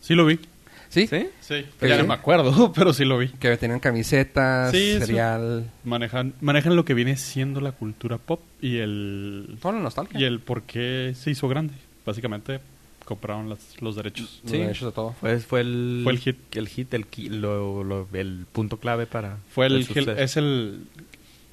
Sí 0.00 0.14
lo 0.14 0.24
vi. 0.24 0.40
¿Sí? 0.88 1.06
¿Sí? 1.06 1.28
Sí, 1.40 1.64
¿Qué 1.78 1.88
ya 1.88 1.98
no 1.98 2.08
me 2.08 2.14
acuerdo, 2.14 2.72
pero 2.74 2.92
sí 2.92 3.04
lo 3.04 3.16
vi. 3.18 3.28
Que 3.28 3.56
tenían 3.56 3.78
camisetas, 3.78 4.72
Sí, 4.72 4.96
cereal, 4.98 5.70
Manejan, 5.84 6.32
manejan 6.40 6.74
lo 6.74 6.84
que 6.84 6.94
viene 6.94 7.16
siendo 7.16 7.60
la 7.60 7.70
cultura 7.72 8.18
pop 8.18 8.40
y 8.60 8.78
el, 8.78 9.56
toda 9.62 9.74
la 9.74 9.80
nostalgia. 9.82 10.18
y 10.18 10.24
el 10.24 10.40
por 10.40 10.62
qué 10.62 11.12
se 11.14 11.30
hizo 11.30 11.46
grande. 11.46 11.74
Básicamente 12.06 12.60
compraron 13.04 13.48
las- 13.48 13.80
los 13.80 13.96
derechos. 13.96 14.40
Los 14.44 14.52
Sí. 14.52 14.58
derechos 14.58 14.86
de 14.86 14.92
todo. 14.92 15.14
Pues 15.20 15.44
fue 15.46 15.60
el... 15.62 16.00
Fue 16.04 16.12
el 16.12 16.18
hit. 16.18 16.56
El 16.56 16.68
hit, 16.68 16.94
el, 16.94 17.06
ki- 17.06 17.28
lo- 17.28 17.82
lo- 17.84 18.08
el 18.12 18.46
punto 18.52 18.78
clave 18.78 19.06
para... 19.06 19.38
Fue 19.52 19.66
el. 19.66 19.86
Hel- 19.88 20.16
es 20.18 20.36
el, 20.36 20.84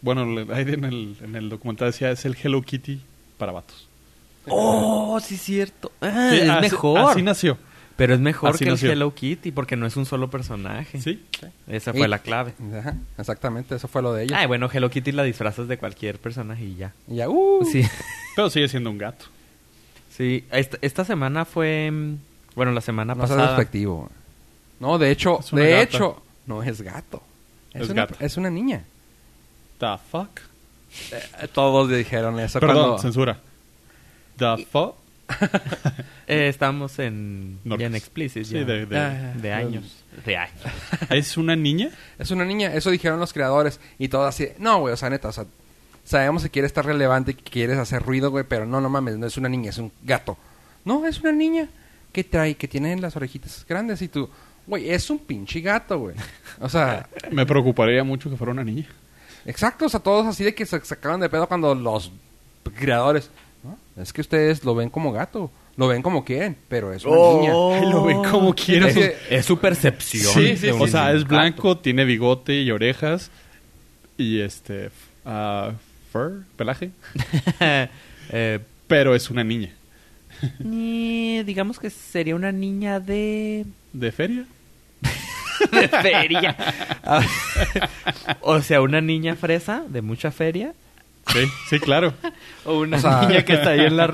bueno, 0.01 0.21
ahí 0.53 0.63
en 0.67 0.83
el, 0.85 1.15
en 1.23 1.35
el 1.35 1.49
documental 1.49 1.87
decía, 1.89 2.11
es 2.11 2.25
el 2.25 2.35
Hello 2.41 2.61
Kitty 2.61 2.99
para 3.37 3.51
vatos. 3.51 3.87
¡Oh, 4.49 5.19
sí 5.21 5.35
es 5.35 5.41
cierto! 5.41 5.91
Ah, 5.99 6.29
Sí, 6.31 6.37
es 6.41 6.49
así- 6.49 6.61
mejor. 6.61 7.11
Así 7.11 7.21
nació. 7.21 7.57
Pero 7.97 8.13
es 8.13 8.19
mejor 8.19 8.51
Así 8.51 8.63
que 8.63 8.69
nació. 8.71 8.89
el 8.91 8.97
Hello 8.97 9.13
Kitty 9.15 9.51
porque 9.51 9.75
no 9.75 9.87
es 9.87 9.97
un 9.97 10.05
solo 10.05 10.29
personaje. 10.29 11.01
Sí. 11.01 11.23
Esa 11.67 11.91
fue 11.93 12.05
Y- 12.05 12.09
la 12.09 12.19
clave. 12.19 12.53
Ajá, 12.79 12.95
exactamente, 13.17 13.75
eso 13.75 13.87
fue 13.87 14.03
lo 14.03 14.13
de 14.13 14.25
ellos. 14.25 14.37
Ay, 14.37 14.45
bueno, 14.45 14.69
Hello 14.71 14.89
Kitty 14.91 15.11
la 15.11 15.23
disfrazas 15.23 15.67
de 15.67 15.79
cualquier 15.79 16.19
personaje 16.19 16.63
y 16.63 16.75
ya. 16.75 16.93
Y 17.07 17.15
ya, 17.15 17.27
uh, 17.29 17.65
Sí. 17.65 17.81
Pero 18.35 18.51
sigue 18.51 18.67
siendo 18.67 18.91
un 18.91 18.99
gato. 18.99 19.25
Sí, 20.17 20.43
esta, 20.51 20.77
esta 20.81 21.05
semana 21.05 21.45
fue... 21.45 21.91
Bueno, 22.55 22.71
la 22.71 22.81
semana 22.81 23.13
no 23.13 23.21
pasada... 23.21 23.47
despectivo. 23.49 24.09
No, 24.79 24.97
de 24.97 25.11
hecho, 25.11 25.39
de 25.51 25.69
gata. 25.71 25.81
hecho, 25.83 26.21
no 26.47 26.63
es 26.63 26.81
gato. 26.81 27.21
Es, 27.73 27.83
Es 27.83 27.89
una, 27.89 28.05
gata. 28.07 28.25
es 28.25 28.37
una 28.37 28.49
niña. 28.49 28.83
The 29.79 29.95
fuck. 30.11 30.29
Eh, 31.11 31.47
todos 31.53 31.89
dijeron 31.89 32.39
eso 32.39 32.59
Perdón, 32.59 32.75
cuando... 32.77 32.97
censura. 32.99 33.39
The 34.37 34.65
fuck. 34.71 34.95
Eh, 36.29 36.49
estamos 36.49 36.99
en... 36.99 37.59
Nortes. 37.63 37.79
Ya 37.83 37.87
en 37.87 37.95
explicit, 37.95 38.43
Sí, 38.43 38.53
ya. 38.55 38.65
de- 38.65 38.85
de- 38.85 38.97
Ah, 38.99 39.33
de 39.37 39.53
años. 39.53 40.03
De 40.25 40.35
años. 40.35 40.53
¿Es 41.09 41.37
una 41.37 41.55
niña? 41.55 41.89
Es 42.19 42.31
una 42.31 42.43
niña, 42.43 42.73
eso 42.73 42.91
dijeron 42.91 43.17
los 43.19 43.31
creadores. 43.31 43.79
Y 43.97 44.09
todos 44.09 44.27
así, 44.27 44.49
no, 44.59 44.79
güey, 44.79 44.93
o 44.93 44.97
sea, 44.97 45.09
neta, 45.09 45.29
o 45.29 45.31
sea, 45.31 45.45
sabemos 46.07 46.41
que 46.41 46.49
quieres 46.49 46.69
estar 46.69 46.85
relevante 46.85 47.31
y 47.31 47.33
que 47.33 47.51
quieres 47.51 47.77
hacer 47.77 48.01
ruido, 48.01 48.31
güey, 48.31 48.45
pero 48.47 48.65
no, 48.65 48.79
no 48.79 48.89
mames, 48.89 49.17
no 49.17 49.27
es 49.27 49.37
una 49.37 49.49
niña, 49.49 49.71
es 49.71 49.77
un 49.77 49.91
gato. 50.03 50.37
No, 50.85 51.05
es 51.05 51.19
una 51.19 51.33
niña 51.33 51.67
que 52.13 52.23
trae, 52.23 52.55
que 52.55 52.67
tiene 52.67 52.95
las 52.97 53.15
orejitas 53.17 53.65
grandes 53.67 54.01
y 54.01 54.07
tú, 54.07 54.29
güey, 54.65 54.89
es 54.89 55.09
un 55.09 55.19
pinche 55.19 55.59
gato, 55.59 55.99
güey. 55.99 56.15
O 56.61 56.69
sea, 56.69 57.07
Me 57.31 57.45
preocuparía 57.45 58.05
mucho 58.05 58.29
que 58.29 58.37
fuera 58.37 58.53
una 58.53 58.63
niña. 58.63 58.87
exacto, 59.45 59.85
o 59.85 59.89
sea, 59.89 59.99
todos 59.99 60.25
así 60.25 60.45
de 60.45 60.55
que 60.55 60.65
se 60.65 60.79
sacaban 60.85 61.19
de 61.19 61.29
pedo 61.29 61.45
cuando 61.45 61.75
los 61.75 62.11
creadores, 62.79 63.29
¿no? 63.63 63.77
Es 64.01 64.13
que 64.13 64.21
ustedes 64.21 64.63
lo 64.63 64.75
ven 64.75 64.89
como 64.89 65.11
gato, 65.11 65.51
lo 65.75 65.89
ven 65.89 66.01
como 66.01 66.23
quieren, 66.23 66.55
pero 66.69 66.93
es 66.93 67.03
una 67.03 67.17
niña. 67.39 67.51
Ay, 67.51 67.91
lo 67.91 68.05
ven 68.05 68.23
como 68.23 68.55
quieren. 68.55 69.13
Es 69.29 69.45
su 69.45 69.59
percepción. 69.59 70.33
Sí, 70.33 70.55
sí, 70.55 70.69
O 70.69 70.87
sea, 70.87 71.11
es 71.11 71.23
gato. 71.23 71.35
blanco, 71.35 71.77
tiene 71.77 72.05
bigote 72.05 72.61
y 72.61 72.71
orejas. 72.71 73.29
Y 74.17 74.39
este. 74.39 74.89
ah, 75.25 75.73
fur, 76.11 76.43
pelaje. 76.55 76.91
Eh, 78.29 78.59
Pero 78.87 79.15
es 79.15 79.29
una 79.29 79.43
niña. 79.43 79.69
ni- 80.59 81.43
digamos 81.43 81.79
que 81.79 81.89
sería 81.89 82.35
una 82.35 82.51
niña 82.51 82.99
de... 82.99 83.65
¿De 83.93 84.11
feria? 84.11 84.45
de 85.71 85.87
feria. 85.87 86.55
Ah, 87.09 87.21
o 88.41 88.61
sea, 88.61 88.81
una 88.81 88.99
niña 88.99 89.35
fresa 89.37 89.81
de 89.87 90.01
mucha 90.01 90.29
feria. 90.31 90.73
Sí, 91.27 91.39
sí, 91.69 91.79
claro. 91.79 92.13
O 92.65 92.79
una 92.79 92.97
O 92.97 92.99
sea- 92.99 93.21
niña 93.27 93.45
que 93.45 93.53
está 93.53 93.69
ahí 93.69 93.79
en 93.85 93.95
la 93.95 94.13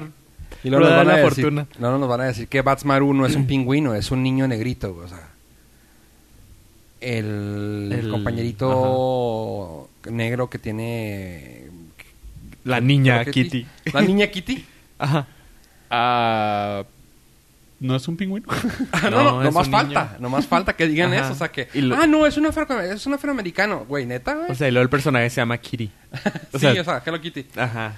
Y 0.64 0.70
luego 0.70 0.86
nos 0.86 0.92
van, 0.96 1.00
a 1.00 1.04
la 1.14 1.18
decir, 1.18 1.44
fortuna. 1.44 1.68
luego 1.80 1.98
nos 1.98 2.08
van 2.10 2.22
a 2.22 2.26
decir 2.26 2.48
que 2.48 2.62
Batsmaru 2.62 3.14
no 3.16 3.26
es 3.26 3.36
un 3.36 3.48
pingüino, 3.48 3.96
es 3.96 4.12
un 4.12 4.22
niño 4.22 4.48
negrito, 4.48 4.96
o 4.96 5.08
sea. 5.08 5.30
El, 7.02 7.90
El- 7.92 8.10
compañerito 8.12 9.90
negro 10.12 10.50
que 10.52 10.60
tiene... 10.60 11.64
La 12.64 12.80
niña 12.80 13.24
Kitty. 13.26 13.66
La 13.94 14.02
niña 14.02 14.28
Kitty. 14.28 14.66
Ajá. 15.00 15.28
Ah, 15.90 16.84
¿No 17.80 17.96
es 17.98 18.08
un 18.08 18.16
pingüino? 18.16 18.48
Ah, 18.94 19.10
No, 19.10 19.24
no, 19.24 19.24
no, 19.24 19.42
es 19.42 19.46
no 19.46 19.52
más 19.52 19.66
un 19.68 19.72
falta, 19.74 20.04
niño. 20.06 20.18
no 20.20 20.30
más 20.30 20.48
falta 20.48 20.74
que 20.76 20.88
digan 20.88 21.14
Ajá. 21.14 21.24
eso, 21.26 21.34
o 21.34 21.36
sea 21.36 21.52
que... 21.52 21.68
Lo- 21.82 21.96
Ah, 21.96 22.08
no, 22.08 22.26
es 22.26 22.38
un, 22.38 22.46
afro, 22.46 22.80
es 22.80 23.06
un 23.06 23.14
afroamericano, 23.14 23.86
güey, 23.86 24.06
neta, 24.06 24.36
güey. 24.36 24.52
O 24.52 24.56
sea, 24.56 24.70
y 24.70 24.72
luego 24.72 24.84
el 24.84 24.90
personaje 24.90 25.30
se 25.30 25.38
llama 25.42 25.58
Kitty. 25.58 25.92
o 26.54 26.60
sí, 26.60 26.60
sea- 26.60 26.82
o 26.82 26.84
sea, 26.86 27.04
Hello 27.06 27.20
Kitty. 27.20 27.46
Ajá. 27.58 27.96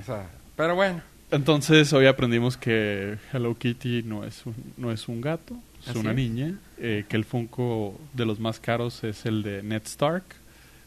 O 0.00 0.04
sea, 0.06 0.26
pero 0.56 0.76
bueno. 0.76 1.00
Entonces, 1.32 1.92
hoy 1.92 2.06
aprendimos 2.06 2.56
que 2.56 3.16
Hello 3.32 3.56
Kitty 3.58 4.04
no 4.04 4.22
es 4.24 4.46
un, 4.46 4.54
no 4.76 4.92
es 4.92 5.08
un 5.08 5.20
gato, 5.20 5.56
es 5.82 5.88
Así 5.88 5.98
una 5.98 6.10
es. 6.10 6.16
niña. 6.16 6.54
eh, 6.78 7.04
que 7.08 7.16
el 7.16 7.24
Funko 7.24 7.98
de 8.12 8.24
los 8.24 8.38
más 8.38 8.60
caros 8.60 9.02
es 9.02 9.26
el 9.26 9.42
de 9.42 9.62
Ned 9.64 9.82
Stark 9.86 10.22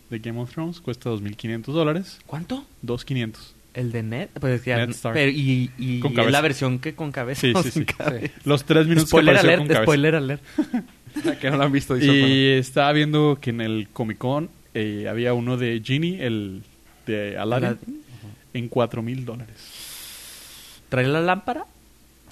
de 0.10 0.20
Game 0.20 0.40
of 0.40 0.52
Thrones, 0.52 0.80
cuesta 0.82 1.10
2.500 1.10 1.66
dólares. 1.66 2.20
¿Cuánto? 2.26 2.66
2.500. 2.86 3.36
El 3.74 3.92
de 3.92 4.02
Ned. 4.04 4.30
Pues 4.40 4.66
ya. 4.66 4.78
Ned 4.78 4.90
Stark. 4.90 5.14
pero- 5.14 5.32
y 5.32 5.70
y 5.78 6.00
Con 6.00 6.12
es 6.12 6.16
cabeza. 6.16 6.32
la 6.32 6.42
versión 6.42 6.80
que 6.80 6.96
con 6.96 7.12
cabeza. 7.12 7.42
Sí, 7.42 7.54
sí, 7.64 7.72
sí. 7.72 7.86
cabeza. 7.86 8.34
Los 8.46 8.64
tres 8.66 8.88
minutos 8.88 9.10
Spoiler 9.10 9.36
que 9.36 9.40
alert, 9.42 9.58
con 9.60 9.68
cabeza. 9.68 9.84
spoiler 9.84 10.16
alert. 10.16 10.42
que 11.42 11.50
no 11.52 11.58
lo 11.58 11.64
han 11.64 11.72
visto. 11.72 11.98
Y 11.98 12.46
estaba 12.54 12.92
viendo 12.94 13.38
que 13.40 13.50
en 13.52 13.62
el 13.62 13.88
Comic 13.94 14.18
Con 14.18 14.50
eh, 14.74 15.08
había 15.10 15.34
uno 15.34 15.58
de 15.58 15.82
Genie, 15.84 16.26
el 16.26 16.64
de 17.06 17.38
Aladdin, 17.38 17.68
Aladdin. 17.70 18.02
en 18.54 18.70
4.000 18.70 19.26
dólares. 19.26 19.56
¿Trae 20.90 21.08
la 21.08 21.22
lámpara? 21.22 21.66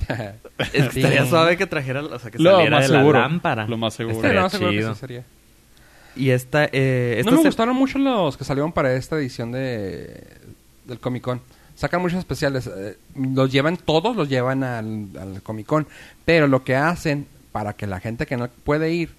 Es 0.58 0.70
que 0.70 0.92
Sí. 0.92 1.00
estaría 1.00 1.26
suave 1.26 1.58
que 1.58 1.66
trajera, 1.68 2.04
o 2.04 2.20
sea, 2.20 2.30
que 2.32 2.38
Lo 2.40 2.52
saliera 2.52 2.78
más 2.78 2.90
de 2.90 2.98
seguro, 2.98 3.20
la 3.20 3.28
lámpara. 3.28 3.68
lo 3.68 3.78
más 3.78 3.94
seguro. 3.94 4.16
Estaría 4.18 4.42
no, 4.42 4.50
seguro 4.50 4.72
que 4.72 4.84
sí 4.84 4.96
sería. 5.00 5.24
Y 6.16 6.30
esta, 6.30 6.66
eh, 6.72 7.16
esta 7.20 7.32
no 7.32 7.38
me 7.38 7.44
se- 7.44 7.48
gustaron 7.50 7.76
mucho 7.76 7.98
los 8.00 8.38
que 8.38 8.44
salieron 8.46 8.72
para 8.72 8.94
esta 8.96 9.18
edición 9.18 9.52
de 9.52 10.24
del 10.86 11.00
Comic 11.00 11.24
Con. 11.24 11.42
Sacan 11.76 12.02
muchos 12.02 12.20
especiales. 12.20 12.68
eh, 12.68 12.98
los 13.16 13.52
llevan 13.52 13.76
todos, 13.78 14.16
los 14.16 14.30
llevan 14.30 14.64
al, 14.64 15.08
al 15.20 15.42
Comic 15.42 15.66
Con. 15.66 15.88
Pero 16.24 16.48
lo 16.48 16.64
que 16.64 16.76
hacen 16.76 17.28
para 17.52 17.74
que 17.74 17.88
la 17.88 18.00
gente 18.00 18.26
que 18.26 18.38
no 18.38 18.48
puede 18.64 18.92
ir 18.94 19.10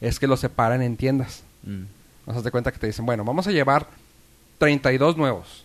es 0.00 0.18
que 0.20 0.26
los 0.26 0.38
separan 0.40 0.82
en 0.82 0.96
tiendas. 0.96 1.42
Mm. 1.64 1.82
Nos 2.26 2.36
das 2.36 2.44
de 2.44 2.50
cuenta 2.50 2.70
que 2.72 2.78
te 2.78 2.86
dicen, 2.86 3.04
bueno, 3.06 3.24
vamos 3.24 3.46
a 3.46 3.50
llevar 3.52 3.86
32 4.58 5.16
nuevos. 5.16 5.64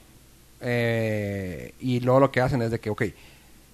Eh, 0.62 1.74
y 1.80 2.00
luego 2.02 2.20
lo 2.20 2.32
que 2.32 2.42
hacen 2.42 2.62
es 2.62 2.72
de 2.72 2.80
que, 2.80 2.90
ok, 2.90 3.04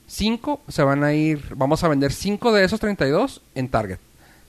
5 0.07 0.61
se 0.67 0.83
van 0.83 1.03
a 1.03 1.13
ir, 1.13 1.41
vamos 1.55 1.83
a 1.83 1.87
vender 1.87 2.11
5 2.11 2.51
de 2.53 2.63
esos 2.63 2.79
32 2.79 3.41
en 3.55 3.69
Target. 3.69 3.97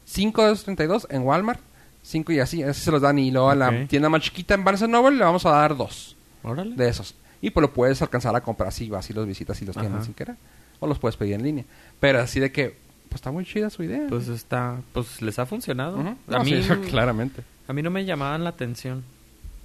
5 0.04 0.44
de 0.46 0.52
esos 0.52 0.64
32 0.64 1.06
en 1.11 1.23
Walmart. 1.23 1.61
5 2.06 2.32
y 2.32 2.38
así, 2.40 2.62
así 2.62 2.80
se 2.80 2.90
los 2.92 3.02
dan. 3.02 3.18
Y 3.18 3.30
luego 3.30 3.50
a 3.50 3.54
la 3.54 3.68
Ok. 3.68 3.88
tienda 3.88 4.08
más 4.08 4.22
chiquita 4.22 4.54
en 4.54 4.62
Barnes 4.64 4.88
Noble 4.88 5.16
le 5.16 5.25
vamos 5.25 5.44
a 5.46 5.50
dar 5.50 5.76
2 5.76 6.16
Órale. 6.44 6.75
de 6.76 6.88
esos. 6.88 7.14
Y 7.42 7.50
pues 7.50 7.62
lo 7.62 7.72
puedes 7.72 8.00
alcanzar 8.02 8.34
a 8.36 8.40
comprar 8.40 8.72
si 8.72 8.88
vas 8.88 9.08
y 9.10 9.12
los 9.12 9.26
visitas 9.26 9.60
y 9.60 9.66
los 9.66 9.76
tienes 9.76 10.04
sin 10.04 10.14
querer. 10.14 10.36
O 10.80 10.86
los 10.86 10.98
puedes 10.98 11.16
pedir 11.16 11.34
en 11.34 11.42
línea. 11.42 11.64
Pero 12.00 12.20
así 12.20 12.38
de 12.40 12.52
que, 12.52 12.76
pues 13.08 13.16
está 13.16 13.30
muy 13.30 13.44
chida 13.44 13.70
su 13.70 13.82
idea. 13.82 14.06
Pues 14.08 14.28
está, 14.28 14.80
pues 14.92 15.20
les 15.22 15.38
ha 15.38 15.46
funcionado. 15.46 15.98
Ujú. 15.98 16.08
A 16.08 16.38
No, 16.38 16.44
mí, 16.44 16.62
sí, 16.62 16.68
claramente. 16.90 17.42
a 17.68 17.72
mí 17.72 17.82
no 17.82 17.90
me 17.90 18.04
llamaban 18.04 18.44
la 18.44 18.50
atención. 18.50 19.02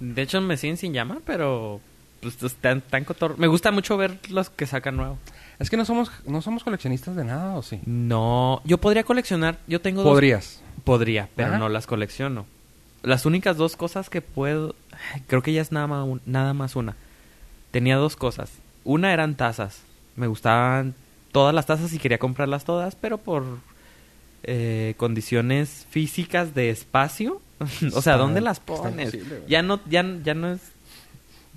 De 0.00 0.22
hecho, 0.22 0.40
me 0.40 0.56
siguen 0.56 0.76
sin 0.78 0.92
llamar, 0.92 1.18
pero 1.24 1.80
pues 2.20 2.42
están 2.42 2.80
tan 2.80 3.04
cotor. 3.04 3.38
Me 3.38 3.46
gusta 3.46 3.70
mucho 3.72 3.96
ver 3.96 4.18
los 4.30 4.48
que 4.50 4.66
sacan 4.66 4.96
nuevo. 4.96 5.18
Es 5.58 5.70
que 5.70 5.76
no 5.76 5.84
somos, 5.84 6.10
no 6.26 6.40
somos 6.42 6.64
coleccionistas 6.64 7.14
de 7.14 7.24
nada, 7.24 7.56
¿o 7.56 7.62
sí? 7.62 7.80
No, 7.86 8.62
yo 8.64 8.78
podría 8.78 9.04
coleccionar. 9.04 9.58
Yo 9.68 9.80
tengo 9.80 10.02
dos- 10.02 10.10
Podrías. 10.12 10.60
Podría, 10.84 11.28
pero 11.36 11.50
Ajá. 11.50 11.58
no 11.58 11.68
las 11.68 11.86
colecciono. 11.86 12.46
Las 13.02 13.26
únicas 13.26 13.56
dos 13.56 13.76
cosas 13.76 14.10
que 14.10 14.20
puedo... 14.22 14.74
Creo 15.26 15.42
que 15.42 15.52
ya 15.52 15.60
es 15.62 15.72
nada 15.72 15.86
más, 15.86 16.06
un- 16.06 16.20
nada 16.26 16.54
más 16.54 16.76
una. 16.76 16.96
Tenía 17.70 17.96
dos 17.96 18.16
cosas. 18.16 18.50
Una 18.84 19.12
eran 19.12 19.34
tazas. 19.36 19.82
Me 20.16 20.26
gustaban 20.26 20.94
todas 21.32 21.54
las 21.54 21.66
tazas 21.66 21.92
y 21.92 21.98
quería 21.98 22.18
comprarlas 22.18 22.64
todas, 22.64 22.94
pero 22.96 23.18
por 23.18 23.44
eh, 24.44 24.94
condiciones 24.98 25.86
físicas 25.90 26.54
de 26.54 26.70
espacio. 26.70 27.40
o 27.94 28.02
sea, 28.02 28.16
¿dónde 28.16 28.40
las 28.40 28.60
pones? 28.60 29.16
Ya 29.48 29.62
no, 29.62 29.80
ya, 29.88 30.04
ya 30.22 30.34
no 30.34 30.52
es... 30.52 30.60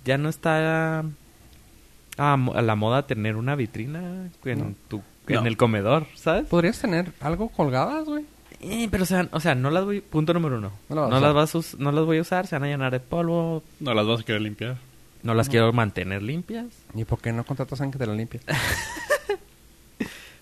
Ya 0.06 0.18
no 0.20 0.30
está 0.30 1.00
a, 1.00 2.38
la 2.38 2.76
moda 2.76 3.08
tener 3.08 3.36
una 3.38 3.56
vitrina 3.56 4.30
en, 4.46 4.60
No. 4.60 4.74
tu, 4.88 5.02
en 5.28 5.36
No. 5.36 5.46
el 5.48 5.58
comedor, 5.58 6.06
¿sabes? 6.16 6.46
¿Podrías 6.46 6.80
tener 6.80 7.12
algo 7.22 7.50
colgadas, 7.50 8.06
güey? 8.06 8.24
Eh, 8.68 8.88
pero 8.90 9.04
o 9.04 9.06
sea, 9.06 9.30
o 9.32 9.40
sea, 9.40 9.54
no 9.54 9.70
las 9.70 9.86
voy... 9.86 10.02
Punto 10.02 10.34
número 10.34 10.58
uno. 10.58 10.72
No 10.90 10.96
No, 10.96 11.10
las 11.10 11.12
vas 11.12 11.22
a 11.22 11.26
las, 11.28 11.34
vas 11.36 11.56
a 11.56 11.58
us- 11.60 11.78
no 11.80 11.92
las 11.92 12.04
voy 12.06 12.18
a 12.18 12.22
usar, 12.22 12.48
se 12.48 12.56
van 12.56 12.64
a 12.64 12.68
llenar 12.68 12.92
de 12.92 13.00
polvo. 13.00 13.62
No 13.80 13.94
las 13.94 14.08
vas 14.08 14.22
a 14.22 14.24
querer 14.24 14.42
limpiar. 14.42 14.78
No 15.22 15.34
las 15.36 15.50
quiero 15.50 15.72
mantener 15.74 16.24
limpias. 16.24 16.66
¿Y 16.96 17.04
por 17.06 17.20
qué 17.20 17.32
no 17.32 17.44
contratas 17.46 17.80
a 17.80 17.84
alguien 17.84 17.92
que 17.94 18.00
te 18.00 18.08
la 18.08 18.14
limpie? 18.16 18.40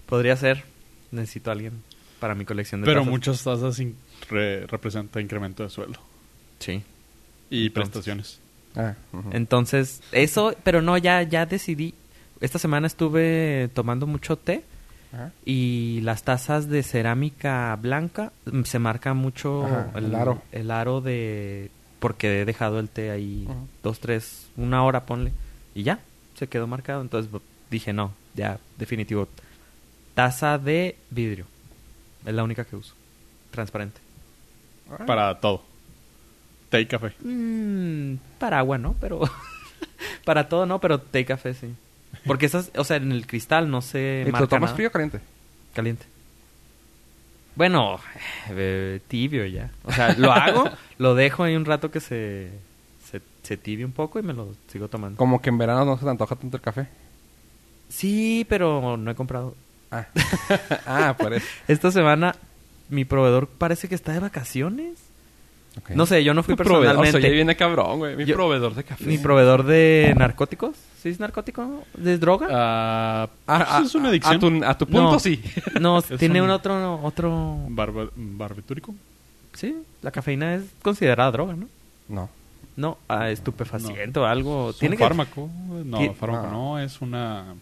Podría 0.05 0.35
ser. 0.35 0.63
Necesito 1.11 1.51
a 1.51 1.53
alguien 1.53 1.83
para 2.19 2.35
mi 2.35 2.45
colección 2.45 2.81
de 2.81 2.85
Pero 2.85 3.01
tazas. 3.01 3.11
muchas 3.11 3.43
tasas 3.43 3.79
in- 3.79 3.95
re- 4.29 4.65
representa 4.67 5.19
incremento 5.21 5.63
de 5.63 5.69
sueldo 5.69 5.99
Sí. 6.59 6.81
y 7.49 7.67
Entonces. 7.67 7.73
prestaciones. 7.91 8.39
Ah. 8.75 8.95
Entonces, 9.31 10.01
eso... 10.11 10.55
Pero 10.63 10.81
no, 10.81 10.97
ya, 10.97 11.21
ya 11.23 11.45
decidí... 11.45 11.93
Esta 12.41 12.59
semana 12.59 12.87
estuve 12.87 13.69
tomando 13.73 14.07
mucho 14.07 14.37
té 14.37 14.63
Ajá. 15.13 15.32
Y 15.46 16.01
las 16.01 16.24
tazas 16.24 16.67
de 16.70 16.84
cerámica 16.84 17.77
blanca 17.79 18.32
mm, 18.46 18.63
se 18.63 18.79
marca 18.79 19.13
mucho 19.13 19.65
Ajá, 19.65 19.91
el 19.96 20.13
aro. 20.15 20.41
el 20.51 20.72
aro 20.72 21.01
de 21.01 21.70
porque 22.03 22.41
he 22.41 22.46
dejado 22.46 22.79
el 22.79 22.89
té 22.89 23.12
ahí 23.12 23.48
dos, 23.82 24.01
tres, 24.01 24.50
una 24.58 24.84
hora, 24.84 25.05
ponle. 25.05 25.32
Y 25.74 25.84
ya, 25.84 26.00
se 26.36 26.48
quedó 26.48 26.67
marcado. 26.67 27.01
Entonces 27.01 27.32
dije, 27.70 27.93
no, 27.93 28.13
ya, 28.34 28.60
definitivo. 28.77 29.29
Taza 30.13 30.58
de 30.58 30.98
vidrio. 31.10 31.46
Es 32.25 32.34
la 32.34 32.43
única 32.43 32.65
que 32.65 32.75
uso. 32.75 32.93
Transparente. 33.51 34.01
Para 35.08 35.39
todo. 35.39 35.63
Té 36.70 36.82
y 36.82 36.86
café. 36.88 37.13
Mm, 37.24 38.15
para 38.38 38.60
agua, 38.60 38.77
¿no? 38.77 38.96
Pero... 39.00 39.22
para 40.25 40.50
todo, 40.50 40.65
¿no? 40.65 40.79
Pero 40.82 41.00
té 41.00 41.22
y 41.22 41.25
café, 41.25 41.53
sí. 41.53 41.74
Porque 42.25 42.46
esas, 42.46 42.72
o 42.75 42.84
sea, 42.84 42.98
en 42.98 43.12
el 43.12 43.27
cristal 43.27 43.70
no 43.70 43.82
se 43.82 44.22
¿Y 44.22 44.25
te 44.25 44.32
lo 44.32 44.34
marca 44.34 44.48
tomas 44.48 44.70
nada. 44.70 44.75
frío 44.75 44.88
o 44.89 44.91
caliente? 44.91 45.20
Caliente. 45.74 46.05
Bueno, 47.55 48.00
eh, 48.50 49.00
tibio 49.08 49.46
ya. 49.46 49.70
O 49.84 49.91
sea, 49.91 50.13
lo 50.17 50.32
hago, 50.32 50.70
lo 50.98 51.15
dejo 51.15 51.43
ahí 51.43 51.55
un 51.55 51.65
rato 51.65 51.91
que 51.91 52.00
se, 52.00 52.51
se, 53.05 53.22
se 53.43 53.58
tibie 53.58 53.86
un 53.86 53.91
poco 53.91 54.20
y 54.20 54.24
me 54.24 54.34
lo 54.34 54.55
sigo 54.67 54.88
tomando. 54.88 55.17
Como 55.17 55.41
que 55.41 55.50
en 55.50 55.58
verano 55.58 55.86
no 55.86 55.98
se 55.98 56.03
te 56.03 56.10
antoja 56.10 56.36
tanto 56.36 56.58
el 56.58 56.63
café. 56.63 56.88
Sí, 57.89 58.46
pero 58.50 58.98
no 58.98 59.12
he 59.12 59.15
comprado. 59.15 59.55
Ah, 59.91 60.08
ah 60.88 61.15
por 61.17 61.34
eso. 61.34 61.46
Esta 61.67 61.91
semana 61.91 62.36
mi 62.89 63.05
proveedor 63.05 63.48
parece 63.48 63.88
que 63.88 63.96
está 63.96 64.13
de 64.13 64.20
vacaciones. 64.20 64.98
No 65.95 66.05
sé, 66.05 66.23
yo 66.23 66.33
no 66.33 66.43
fui 66.43 66.55
proveedor, 66.55 66.81
personalmente. 66.97 67.17
o 67.17 67.21
sea, 67.21 67.29
ya 67.29 67.33
viene 67.33 67.55
cabrón, 67.55 67.99
güey. 67.99 68.15
Mi 68.15 68.25
Yo- 68.25 68.35
proveedor 68.35 68.75
de 68.75 68.83
café. 68.83 69.03
Mi 69.05 69.17
proveedor 69.17 69.63
de 69.65 70.13
narcóticos. 70.17 70.75
¿Sí 71.01 71.09
es 71.09 71.19
narcótico? 71.19 71.83
¿De 71.97 72.17
droga? 72.17 72.47
Ah, 72.51 73.81
es 73.83 73.93
una 73.95 74.07
a- 74.07 74.09
adicción. 74.11 74.35
A 74.35 74.39
tu, 74.39 74.65
a 74.65 74.77
tu 74.77 74.85
punto, 74.85 75.11
No. 75.13 75.19
sí. 75.19 75.43
No, 75.81 76.01
tiene 76.17 76.41
un- 76.41 76.45
un 76.49 76.51
otro, 76.53 77.01
otro... 77.03 77.57
Barba- 77.69 78.09
barbitúrico. 78.15 78.95
Sí, 79.53 79.75
la 80.01 80.11
cafeína 80.11 80.55
es 80.55 80.63
considerada 80.81 81.31
droga, 81.31 81.55
¿no? 81.55 81.67
No. 82.07 82.29
No, 82.75 82.97
ah, 83.07 83.29
estupefaciente 83.29 84.19
o 84.19 84.25
algo. 84.25 84.69
¿Es 84.71 84.77
Tiene 84.77 84.95
un 84.95 84.97
que- 84.99 85.03
fármaco? 85.03 85.49
No, 85.85 86.13
fármaco 86.13 86.47
Ah. 86.47 86.51
no. 86.51 86.79
Es 86.79 87.01
una... 87.01 87.53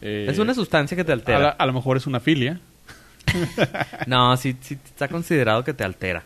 eh, 0.00 0.26
Es 0.28 0.38
una 0.38 0.54
sustancia 0.54 0.96
que 0.96 1.04
te 1.04 1.12
a, 1.12 1.16
la- 1.16 1.20
altera. 1.20 1.48
a 1.50 1.66
lo 1.66 1.72
mejor 1.72 1.96
es 1.96 2.06
una 2.06 2.20
filia. 2.20 2.60
No, 4.06 4.36
sí, 4.36 4.56
sí 4.60 4.74
está 4.84 5.08
considerado 5.08 5.64
que 5.64 5.74
te 5.74 5.84
altera. 5.84 6.22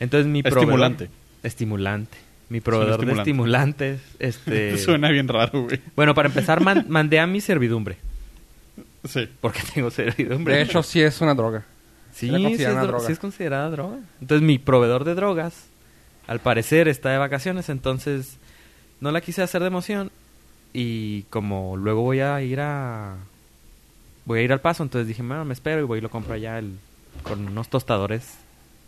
Entonces 0.00 0.26
mi 0.26 0.42
proveedor... 0.42 0.64
Estimulante. 0.64 1.10
Estimulante. 1.42 2.18
Mi 2.48 2.60
proveedor 2.60 3.04
de 3.04 3.12
estimulante. 3.12 3.90
estimulantes, 3.92 4.00
este... 4.18 4.78
Suena 4.78 5.10
bien 5.10 5.28
raro, 5.28 5.62
güey. 5.64 5.80
Bueno, 5.96 6.14
para 6.14 6.28
empezar, 6.28 6.60
man- 6.62 6.86
mandé 6.88 7.18
a 7.20 7.26
mi 7.26 7.40
servidumbre. 7.40 7.96
Sí. 9.08 9.28
Porque 9.40 9.60
tengo 9.74 9.90
servidumbre. 9.90 10.56
De 10.56 10.62
hecho, 10.62 10.82
sí 10.82 11.00
es 11.00 11.20
una 11.20 11.34
droga. 11.34 11.64
sí, 12.12 12.28
sí, 12.28 12.62
es, 12.62 12.82
droga. 12.82 13.00
sí 13.06 13.12
es 13.12 13.18
considerada 13.18 13.70
droga. 13.70 13.98
Entonces 14.20 14.46
mi 14.46 14.58
proveedor 14.58 15.04
de 15.04 15.14
drogas, 15.14 15.64
al 16.26 16.40
parecer, 16.40 16.88
está 16.88 17.10
de 17.10 17.18
vacaciones. 17.18 17.68
Entonces 17.68 18.36
no 19.00 19.10
la 19.12 19.20
quise 19.20 19.42
hacer 19.42 19.60
de 19.62 19.68
emoción. 19.68 20.10
Y 20.74 21.22
como 21.24 21.76
luego 21.76 22.02
voy 22.02 22.20
a 22.20 22.40
ir 22.42 22.60
a... 22.60 23.16
Voy 24.24 24.38
a 24.38 24.42
ir 24.42 24.52
al 24.52 24.60
paso, 24.60 24.82
entonces 24.84 25.08
dije, 25.08 25.22
bueno, 25.22 25.44
me 25.44 25.52
espero 25.52 25.80
y 25.80 25.84
voy 25.84 25.98
y 25.98 26.02
lo 26.02 26.10
compro 26.10 26.34
allá 26.34 26.58
el- 26.58 26.78
con 27.24 27.48
unos 27.48 27.68
tostadores 27.68 28.34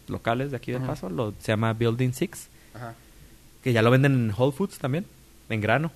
locales 0.09 0.51
de 0.51 0.57
aquí 0.57 0.73
del 0.73 0.83
Ajá. 0.83 0.93
paso. 0.93 1.11
Lo, 1.11 1.33
se 1.39 1.53
llama 1.53 1.73
Building 1.73 2.13
Six. 2.13 2.49
Ajá. 2.75 2.95
Que 3.63 3.73
ya 3.73 3.83
lo 3.83 3.91
venden 3.91 4.13
en 4.13 4.35
Whole 4.37 4.53
Foods 4.53 4.79
también, 4.79 5.07
en 5.49 5.61
grano. 5.61 5.91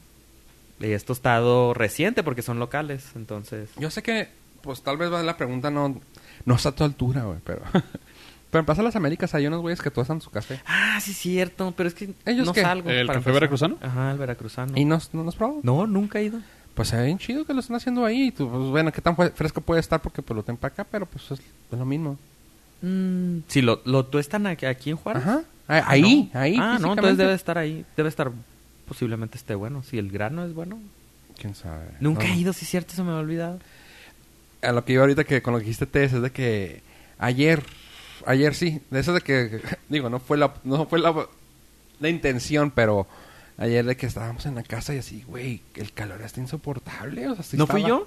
Y 0.80 0.86
es 0.92 1.04
tostado 1.04 1.74
reciente 1.74 2.22
porque 2.22 2.42
son 2.42 2.58
locales, 2.58 3.10
entonces... 3.16 3.70
Yo 3.78 3.90
sé 3.90 4.02
que, 4.02 4.28
pues 4.62 4.82
tal 4.82 4.96
vez 4.96 5.12
va 5.12 5.22
la 5.22 5.36
pregunta 5.36 5.70
no, 5.70 6.00
no 6.44 6.54
está 6.54 6.68
a 6.68 6.74
tu 6.74 6.84
altura, 6.84 7.24
güey, 7.24 7.38
pero... 7.44 7.62
pero 8.50 8.60
en 8.60 8.64
Plaza 8.64 8.82
Las 8.82 8.94
Américas 8.96 9.34
hay 9.34 9.46
unos 9.46 9.60
güeyes 9.60 9.82
que 9.82 9.90
tostan 9.90 10.20
su 10.20 10.30
café. 10.30 10.60
Ah, 10.66 11.00
sí, 11.00 11.12
cierto, 11.12 11.74
pero 11.76 11.88
es 11.88 11.94
que 11.94 12.14
¿Ellos 12.24 12.46
no 12.46 12.52
qué? 12.52 12.62
salgo. 12.62 12.88
¿El 12.88 13.06
para 13.06 13.18
café 13.18 13.30
empezar. 13.30 13.34
veracruzano? 13.34 13.78
Ajá, 13.82 14.12
el 14.12 14.18
veracruzano. 14.18 14.72
¿Y 14.76 14.84
no, 14.84 14.98
no 15.12 15.24
los 15.24 15.34
probado? 15.34 15.60
No, 15.64 15.86
nunca 15.86 16.20
he 16.20 16.24
ido. 16.24 16.40
Pues 16.74 16.88
se 16.88 16.96
ve 16.96 17.06
bien 17.06 17.18
chido 17.18 17.44
que 17.44 17.52
lo 17.52 17.60
están 17.60 17.74
haciendo 17.76 18.04
ahí. 18.04 18.28
y 18.28 18.30
tú, 18.30 18.48
pues, 18.48 18.62
bueno, 18.70 18.92
qué 18.92 19.02
tan 19.02 19.16
fresco 19.16 19.60
puede 19.60 19.80
estar 19.80 20.00
porque 20.00 20.22
pues 20.22 20.36
lo 20.36 20.44
para 20.44 20.72
acá, 20.72 20.84
pero 20.88 21.06
pues 21.06 21.24
es, 21.32 21.40
es 21.40 21.78
lo 21.78 21.84
mismo. 21.84 22.16
Mm, 22.82 23.38
si 23.48 23.62
lo, 23.62 23.80
lo 23.84 24.06
tuestan 24.06 24.46
aquí, 24.46 24.66
aquí 24.66 24.90
en 24.90 24.96
Juárez. 24.96 25.22
Ajá. 25.22 25.42
Ah, 25.66 25.84
Ahí, 25.86 26.30
No. 26.32 26.40
ahí. 26.40 26.56
Ah, 26.58 26.78
no, 26.80 26.92
entonces 26.92 27.16
debe 27.18 27.34
estar 27.34 27.58
ahí. 27.58 27.84
Debe 27.96 28.08
estar, 28.08 28.30
posiblemente 28.86 29.36
esté 29.36 29.54
bueno. 29.54 29.82
Si 29.82 29.98
el 29.98 30.10
grano 30.10 30.44
es 30.44 30.54
bueno. 30.54 30.78
¿Quién 31.36 31.54
sabe? 31.54 31.86
Nunca 32.00 32.26
No. 32.26 32.32
he 32.34 32.36
ido, 32.36 32.52
sí 32.52 32.64
es 32.64 32.70
cierto, 32.70 32.94
se 32.94 33.02
me 33.02 33.10
ha 33.10 33.16
olvidado. 33.16 33.58
A 34.62 34.72
lo 34.72 34.84
que 34.84 34.94
iba 34.94 35.02
ahorita 35.02 35.24
que 35.24 35.40
con 35.42 35.52
lo 35.52 35.58
que 35.58 35.64
dijiste 35.66 35.86
Tess 35.86 36.12
es 36.14 36.22
de 36.22 36.30
que 36.32 36.82
ayer, 37.18 37.62
ayer 38.26 38.54
sí, 38.54 38.80
de 38.90 39.00
eso 39.00 39.12
de 39.12 39.20
que, 39.20 39.60
digo, 39.88 40.08
no 40.10 40.18
fue 40.20 40.36
la, 40.38 40.54
no 40.64 40.86
fue 40.86 40.98
la, 40.98 41.14
la 42.00 42.08
intención, 42.08 42.70
pero 42.72 43.06
ayer 43.56 43.84
de 43.84 43.96
que 43.96 44.06
estábamos 44.06 44.46
en 44.46 44.54
la 44.56 44.62
casa 44.62 44.94
y 44.94 44.98
así, 44.98 45.22
güey, 45.28 45.60
el 45.74 45.92
calor 45.92 46.22
está 46.22 46.40
insoportable. 46.40 47.28
O 47.28 47.34
sea, 47.34 47.44
sí 47.44 47.56
¿No 47.56 47.66
fui 47.66 47.82
yo? 47.84 48.06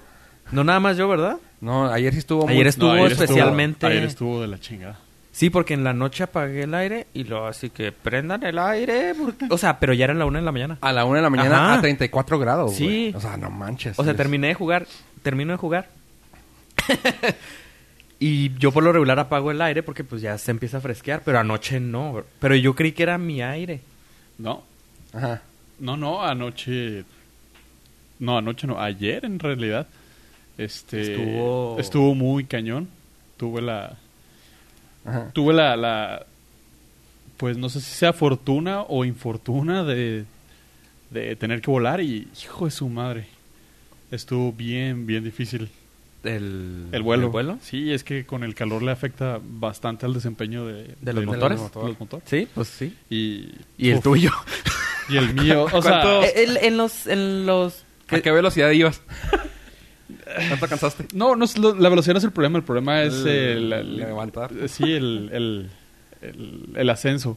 No 0.50 0.64
nada 0.64 0.80
más 0.80 0.96
yo, 0.96 1.08
¿verdad? 1.08 1.36
No, 1.60 1.86
ayer 1.90 2.12
sí 2.12 2.18
estuvo 2.18 2.48
Ayer 2.48 2.62
muy... 2.64 2.68
estuvo 2.68 2.90
ayer 2.92 3.12
especialmente- 3.12 3.86
ayer 3.86 4.02
estuvo 4.04 4.40
de 4.42 4.48
la 4.48 4.58
chingada. 4.58 4.98
Sí, 5.30 5.48
porque 5.48 5.72
en 5.72 5.82
la 5.84 5.94
noche 5.94 6.24
apagué 6.24 6.64
el 6.64 6.74
aire 6.74 7.06
y 7.14 7.24
luego 7.24 7.46
así 7.46 7.70
que 7.70 7.90
prendan 7.92 8.42
el 8.42 8.58
aire. 8.58 9.14
porque- 9.18 9.46
O 9.48 9.56
sea, 9.56 9.78
pero 9.78 9.94
ya 9.94 10.04
era 10.04 10.14
la 10.14 10.26
una 10.26 10.40
de 10.40 10.44
la 10.44 10.52
mañana. 10.52 10.78
A 10.82 10.92
la 10.92 11.04
una 11.06 11.16
de 11.18 11.22
la 11.22 11.30
mañana 11.30 11.64
Ajá. 11.64 11.74
a 11.78 11.80
34 11.80 12.38
grados, 12.38 12.74
Sí. 12.74 13.12
O 13.16 13.20
sea, 13.20 13.36
no 13.38 13.48
manches. 13.50 13.98
O 13.98 14.02
sea, 14.02 14.10
Es- 14.12 14.16
terminé 14.18 14.48
de 14.48 14.54
jugar, 14.54 14.86
termino 15.22 15.52
de 15.52 15.56
jugar. 15.58 15.88
y 18.18 18.54
yo 18.58 18.72
por 18.72 18.82
lo 18.82 18.92
regular 18.92 19.18
apago 19.18 19.50
el 19.50 19.60
aire 19.62 19.82
porque 19.82 20.04
pues 20.04 20.22
ya 20.22 20.36
se 20.38 20.50
empieza 20.50 20.78
a 20.78 20.80
fresquear, 20.80 21.22
pero 21.24 21.38
anoche 21.38 21.80
no. 21.80 22.22
Pero 22.40 22.54
yo 22.56 22.74
creí 22.74 22.92
que 22.92 23.02
era 23.02 23.18
mi 23.18 23.42
aire. 23.42 23.80
No, 24.38 24.62
Ajá. 25.12 25.42
no, 25.78 25.96
no, 25.96 26.22
anoche... 26.24 27.04
No, 28.18 28.38
anoche 28.38 28.66
no, 28.66 28.78
ayer 28.80 29.24
en 29.24 29.38
realidad. 29.38 29.86
Este... 30.64 31.00
Estuvo- 31.14 31.76
Estuvo 31.78 32.14
muy 32.14 32.44
cañón. 32.44 32.88
Tuve 33.36 33.62
la... 33.62 33.96
Ajá. 35.04 35.30
Tuve 35.32 35.52
la, 35.54 35.76
la... 35.76 36.26
Pues 37.36 37.56
no 37.56 37.68
sé 37.68 37.80
si 37.80 37.90
sea 37.92 38.12
fortuna 38.12 38.82
o 38.82 39.04
infortuna 39.04 39.84
de... 39.84 40.24
De 41.10 41.36
tener 41.36 41.60
que 41.60 41.70
volar 41.70 42.00
y... 42.00 42.28
Hijo 42.42 42.64
de 42.66 42.70
su 42.70 42.88
madre. 42.88 43.26
Estuvo 44.10 44.52
bien, 44.52 45.06
bien 45.06 45.24
difícil. 45.24 45.68
El, 46.24 46.86
El 46.92 47.02
vuelo. 47.02 47.24
¿El 47.26 47.30
vuelo? 47.30 47.58
Sí, 47.62 47.92
es 47.92 48.04
que 48.04 48.24
con 48.24 48.44
el 48.44 48.54
calor 48.54 48.82
le 48.82 48.92
afecta 48.92 49.40
bastante 49.42 50.06
al 50.06 50.14
desempeño 50.14 50.64
de, 50.66 50.94
¿De 51.00 51.12
los 51.12 51.22
de 51.22 51.26
motores? 51.26 51.60
los 51.74 51.98
motores. 51.98 52.28
Sí, 52.28 52.46
pues 52.54 52.68
sí. 52.68 52.96
Y, 53.10 53.48
Y 53.76 53.90
el 53.90 54.00
tuyo. 54.00 54.30
Y 55.08 55.16
el 55.16 55.34
mío. 55.34 55.64
O 55.64 55.70
sea, 55.82 56.02
¿Cuánto? 56.02 56.22
Eh, 56.24 56.58
en 56.66 56.76
los... 56.76 57.06
En 57.08 57.44
los 57.46 57.84
¿A 58.08 58.20
qué 58.20 58.30
velocidad 58.30 58.70
ibas? 58.70 59.00
¿Cuánto 60.48 60.68
cansaste? 60.68 61.06
no, 61.14 61.34
no 61.36 61.44
es 61.44 61.58
lo- 61.58 61.74
la 61.74 61.88
velocidad 61.88 62.14
no 62.14 62.18
es 62.18 62.24
el 62.24 62.32
problema. 62.32 62.58
El 62.58 62.64
problema 62.64 63.02
es 63.02 63.14
el, 63.24 63.72
el- 63.72 63.96
Levantar. 63.96 64.50
Sí, 64.68 64.84
el, 64.84 65.30
el, 65.32 65.70
el, 66.20 66.68
el 66.76 66.90
ascenso. 66.90 67.36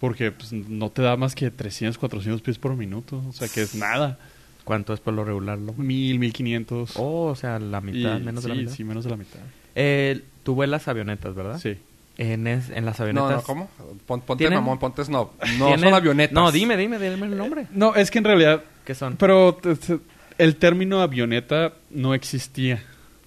Porque 0.00 0.32
pues, 0.32 0.52
no 0.52 0.90
te 0.90 1.02
da 1.02 1.16
más 1.16 1.34
que 1.34 1.50
300, 1.50 1.98
400 1.98 2.42
pies 2.42 2.58
por 2.58 2.74
minuto. 2.76 3.22
O 3.28 3.32
sea, 3.32 3.48
que 3.48 3.62
es 3.62 3.74
nada. 3.74 4.18
¿Cuánto 4.64 4.92
es 4.94 5.00
por 5.00 5.14
lo 5.14 5.24
regular? 5.24 5.58
Lo? 5.58 5.72
Mil, 5.74 6.18
mil 6.18 6.32
quinientos. 6.32 6.92
Oh, 6.96 7.26
o 7.26 7.34
sea, 7.36 7.58
la 7.58 7.80
mitad, 7.80 8.18
Y- 8.18 8.22
menos 8.22 8.42
de 8.44 8.48
la 8.50 8.54
mitad. 8.54 8.72
Sí, 8.72 8.84
menos 8.84 9.04
de 9.04 9.10
la 9.10 9.16
mitad. 9.16 9.40
Eh, 9.74 10.22
tú 10.42 10.54
vuelas 10.54 10.86
avionetas, 10.88 11.34
¿verdad? 11.34 11.58
Sí. 11.58 11.76
En, 12.16 12.46
es- 12.46 12.70
en 12.70 12.84
las 12.84 12.98
No, 12.98 13.04
avionetas... 13.04 13.36
no, 13.36 13.42
¿cómo? 13.42 13.70
Pon- 14.06 14.20
ponte 14.20 14.44
¿Tienen- 14.44 14.60
mamón, 14.60 14.78
ponte 14.78 15.04
snob. 15.04 15.30
No, 15.58 15.66
¿tienen- 15.66 15.80
son 15.80 15.94
avionetas. 15.94 16.32
No, 16.34 16.52
dime, 16.52 16.76
dime, 16.76 16.98
dime 16.98 17.26
el 17.26 17.36
nombre. 17.36 17.66
No, 17.72 17.94
es 17.94 18.10
que 18.10 18.18
en 18.18 18.24
realidad 18.24 18.62
¿Qué 18.84 18.94
son? 18.94 19.16
Pero 19.16 19.54
t- 19.54 19.74
t- 19.76 19.98
el 20.38 20.56
término 20.56 21.00
avioneta 21.02 21.72
no 21.90 22.14
existía. 22.14 22.82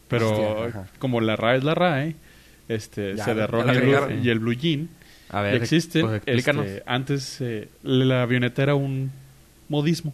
Pero 0.07 0.71
como 0.99 1.19
la 1.21 1.35
RAE 1.35 1.57
es 1.57 1.63
la 1.63 1.75
RAE, 1.75 2.15
este, 2.69 3.15
Ya, 3.15 3.25
se 3.25 3.33
derrota 3.35 3.71
el 3.73 4.23
y 4.25 4.29
el 4.29 4.39
blue 4.39 4.53
jean 4.53 4.89
A 5.29 5.37
ya 5.37 5.41
ver, 5.41 5.55
existen. 5.55 6.01
pues 6.03 6.15
explícanos. 6.17 6.65
Este, 6.65 6.83
antes 6.85 7.41
eh, 7.41 7.67
la 7.83 8.21
avioneta 8.23 8.63
era 8.63 8.75
un 8.75 9.11
modismo. 9.67 10.13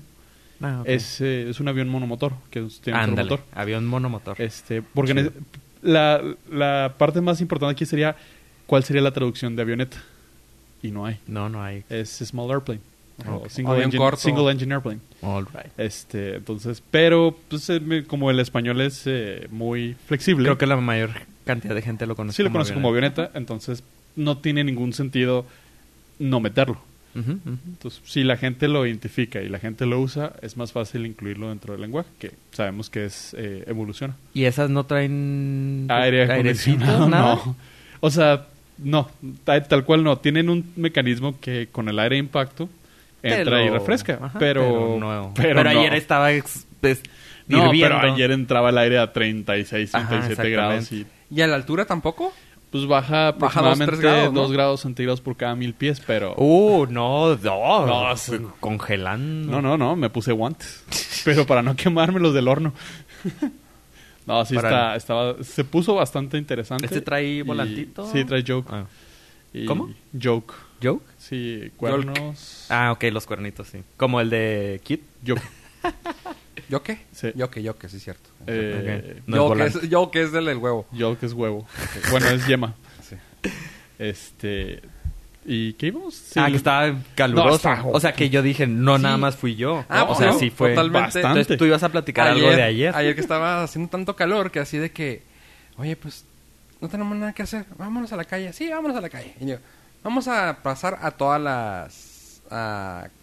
Ah. 0.62 0.82
Es, 0.86 1.20
eh, 1.22 1.50
es 1.50 1.60
un 1.60 1.68
avión 1.68 1.90
monomotor 1.90 2.34
que 2.50 2.66
es- 2.66 2.80
tiene 2.82 2.98
Ándale, 3.00 3.30
motor. 3.30 3.46
avión 3.54 3.86
monomotor. 3.86 4.40
Este, 4.42 4.82
porque 4.82 5.32
la, 5.82 6.22
la 6.50 6.96
parte 6.98 7.22
más 7.22 7.40
importante 7.42 7.74
aquí 7.74 7.86
sería 7.86 8.16
cuál 8.66 8.84
sería 8.84 9.02
la 9.02 9.12
traducción 9.12 9.56
de 9.56 9.62
avioneta. 9.62 9.98
Y 10.82 10.90
no 10.92 11.06
hay. 11.06 11.20
No, 11.28 11.50
no 11.50 11.62
hay. 11.64 11.84
Es 11.90 12.10
small 12.10 12.50
airplane. 12.52 12.82
O 13.28 13.36
Ok. 13.36 13.50
single, 13.50 13.84
engine, 13.84 13.98
corto. 13.98 14.22
single 14.22 14.52
engine 14.52 14.74
airplane. 14.74 15.00
All 15.22 15.46
right. 15.46 15.72
Este, 15.78 16.36
entonces, 16.36 16.82
pero 16.92 17.38
pues, 17.48 17.70
eh, 17.70 18.04
como 18.08 18.32
el 18.32 18.40
español 18.40 18.82
es 18.82 19.04
eh, 19.06 19.48
muy 19.52 19.96
flexible, 20.08 20.44
Creo 20.46 20.58
que 20.58 20.66
la 20.68 20.78
mayor 20.78 21.12
cantidad 21.46 21.76
de 21.76 21.82
gente 21.82 22.06
lo 22.06 22.16
conoce 22.16 22.38
sí 22.38 22.44
lo 22.44 22.52
conoce 22.52 22.74
como 22.74 22.90
avioneta, 22.90 23.32
entonces 23.34 23.84
no 24.16 24.38
tiene 24.38 24.64
ningún 24.64 24.94
sentido 24.94 25.46
no 26.20 26.40
meterlo. 26.40 26.80
Ujú, 27.16 27.32
ujú. 27.34 27.58
Entonces, 27.68 28.02
si 28.06 28.24
la 28.24 28.38
gente 28.38 28.68
lo 28.68 28.88
identifica 28.88 29.42
y 29.42 29.48
la 29.50 29.60
gente 29.60 29.86
lo 29.86 30.00
usa, 30.00 30.34
es 30.42 30.58
más 30.58 30.72
fácil 30.72 31.06
incluirlo 31.06 31.50
dentro 31.50 31.74
del 31.74 31.82
lenguaje, 31.82 32.10
que 32.18 32.32
sabemos 32.52 32.90
que 32.90 33.06
es 33.06 33.36
eh, 33.38 33.64
evoluciona. 33.68 34.16
¿Y 34.34 34.46
esas 34.46 34.72
no 34.72 34.86
traen 34.86 35.86
Aire 35.90 36.24
acondicionado, 36.24 37.08
nada? 37.08 37.36
no. 37.46 37.56
O 38.00 38.10
sea, 38.10 38.48
no, 38.80 39.10
tal, 39.44 39.68
tal 39.68 39.86
cual 39.86 40.04
no. 40.04 40.18
Tienen 40.18 40.50
un 40.50 40.72
mecanismo 40.76 41.40
que 41.40 41.68
con 41.72 41.88
el 41.88 42.00
aire 42.00 42.16
de 42.16 42.20
impacto 42.22 42.68
entra 43.24 43.62
y 43.62 43.66
Pero- 43.66 43.74
refresca. 43.80 44.20
ajá, 44.22 44.38
pero, 44.40 44.98
no. 45.00 45.32
pero 45.36 45.56
Pero 45.62 45.64
no. 45.64 45.70
ayer 45.80 45.94
estaba 45.96 46.32
ex- 46.34 46.68
es- 46.82 47.02
No, 47.48 47.66
hirviendo. 47.68 47.98
pero 48.00 48.14
ayer 48.14 48.32
entraba 48.32 48.70
el 48.70 48.78
aire 48.78 49.00
a 49.00 49.12
36, 49.12 49.96
Ajá, 49.96 50.08
37 50.10 50.50
grados 50.50 50.92
y 50.92 51.06
¿Y 51.32 51.42
a 51.42 51.48
la 51.48 51.56
altura 51.56 51.86
tampoco? 51.86 52.32
pues 52.70 52.88
baja 52.88 53.26
dos, 53.28 53.36
aproximadamente 53.36 53.86
tres 53.86 54.00
grados, 54.02 54.34
2 54.34 54.48
¿no? 54.50 54.54
grados 54.54 54.82
centígrados 54.82 55.22
por 55.22 55.36
cada 55.38 55.56
mil 55.56 55.74
pies, 55.76 56.02
pero... 56.08 56.34
Uh, 56.38 56.88
no, 56.90 57.36
no. 57.36 57.86
No, 57.86 58.12
es- 58.12 58.32
congelando. 58.60 59.52
No, 59.52 59.62
no, 59.62 59.78
no, 59.78 59.96
me 59.96 60.10
puse 60.10 60.32
guantes. 60.32 60.84
pero 61.26 61.46
para 61.46 61.62
no 61.62 61.76
quemarme 61.76 62.20
los 62.20 62.34
del 62.34 62.48
horno. 62.48 62.74
no, 64.26 64.46
sí 64.46 64.56
Para- 64.56 64.70
está, 64.70 64.96
estaba, 64.96 65.44
se 65.44 65.64
puso 65.64 65.96
bastante 65.96 66.38
interesante. 66.38 66.86
¿Este 66.86 67.02
trae 67.02 67.26
Y- 67.28 67.42
volantito? 67.44 68.10
Sí, 68.12 68.24
trae 68.26 68.44
joke. 68.48 68.70
Ah. 68.72 68.86
Y- 69.54 69.66
¿Cómo? 69.66 69.90
Joke. 70.20 70.54
¿Joke? 70.84 71.06
Sí, 71.18 71.72
cuernos. 71.78 72.66
Ah, 72.70 72.92
ok, 72.92 73.04
los 73.12 73.26
cuernitos, 73.26 73.68
sí. 73.70 73.84
Como 73.98 74.20
el 74.22 74.30
de 74.30 74.82
Kit. 74.84 75.02
Joke. 75.26 75.42
¿Yo 76.70 76.82
qué? 76.84 77.00
Sí. 77.12 77.32
Yo 77.36 77.50
qué, 77.50 77.62
yo 77.64 77.78
qué, 77.78 77.90
sí, 77.90 78.00
cierto. 78.00 78.30
Eh. 78.48 79.22
No 79.28 79.56
yo, 79.56 79.64
es 79.66 79.74
que 79.78 79.80
es, 79.86 79.90
yo 79.90 80.12
que 80.12 80.22
es 80.24 80.32
del 80.32 80.46
del 80.46 80.58
huevo. 80.58 80.86
Joke 80.98 81.26
es 81.26 81.34
huevo. 81.34 81.66
Bueno, 82.12 82.28
es 82.28 82.46
yema. 82.48 82.74
Sí. 83.10 83.16
Este. 84.00 84.82
¿Y 85.46 85.74
qué 85.74 85.88
íbamos? 85.88 86.14
Sí, 86.16 86.40
ah, 86.40 86.48
que 86.50 86.56
estaba 86.56 86.96
caluroso. 87.16 87.50
No, 87.50 87.56
está- 87.76 87.84
O 87.88 88.00
sea, 88.00 88.14
que 88.14 88.30
yo 88.30 88.42
dije, 88.42 88.66
no, 88.66 88.96
Sí. 88.96 89.04
nada 89.04 89.18
más 89.18 89.36
fui 89.36 89.56
yo. 89.56 89.84
Ah, 89.90 90.04
o 90.06 90.16
sea, 90.16 90.28
no, 90.28 90.40
sí 90.40 90.50
fue. 90.50 90.70
totalmente. 90.70 91.00
bastante. 91.06 91.28
Entonces 91.28 91.58
tú 91.58 91.66
ibas 91.66 91.84
a 91.84 91.90
platicar 91.90 92.28
algo 92.28 92.50
de 92.50 92.64
ayer. 92.64 92.96
Ayer 92.96 93.14
que 93.14 93.22
estaba 93.22 93.62
haciendo 93.64 93.90
tanto 93.90 94.16
calor 94.16 94.52
que 94.52 94.60
así 94.62 94.78
de 94.78 94.92
que, 94.92 95.22
oye, 95.78 95.98
pues 95.98 96.26
no 96.80 96.88
tenemos 96.88 97.18
nada 97.18 97.34
que 97.34 97.44
hacer, 97.44 97.66
vámonos 97.78 98.14
a 98.14 98.16
la 98.18 98.24
calle. 98.24 98.54
Sí, 98.54 98.70
vámonos 98.70 98.96
a 98.96 99.02
la 99.02 99.10
calle. 99.10 99.36
Y 99.42 99.48
yo, 99.48 99.58
vamos 100.04 100.28
a 100.28 100.58
pasar 100.62 101.00
a 101.02 101.12
todas 101.12 101.42
las 101.42 102.42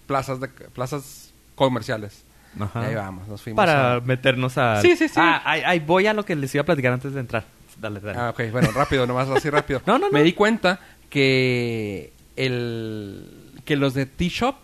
plazas 0.06 0.40
de 0.40 0.48
plazas 0.48 1.32
comerciales. 1.54 2.22
Ajá. 2.58 2.82
Y 2.82 2.86
ahí 2.86 2.94
vamos, 2.96 3.28
nos 3.28 3.40
fuimos. 3.42 3.56
Para 3.56 3.94
a- 3.94 4.00
meternos 4.00 4.58
a... 4.58 4.80
Sí, 4.82 4.96
sí, 4.96 5.08
sí. 5.08 5.14
Ah, 5.16 5.40
ahí, 5.44 5.62
ahí 5.64 5.78
voy 5.78 6.06
a 6.08 6.14
lo 6.14 6.24
que 6.24 6.34
les 6.34 6.52
iba 6.54 6.62
a 6.62 6.64
platicar 6.66 6.92
antes 6.92 7.12
de 7.12 7.20
entrar. 7.20 7.44
Dale, 7.78 8.00
dale. 8.00 8.18
Ah, 8.18 8.30
ok, 8.30 8.50
bueno, 8.50 8.70
rápido, 8.72 9.06
nomás 9.06 9.28
así 9.28 9.48
rápido. 9.50 9.80
No, 9.86 9.98
no, 9.98 10.06
no. 10.06 10.12
Me 10.12 10.22
di 10.24 10.32
cuenta 10.32 10.80
que 11.08 12.12
el 12.36 13.26
que 13.64 13.76
los 13.76 13.94
de 13.94 14.06
T-Shop 14.06 14.56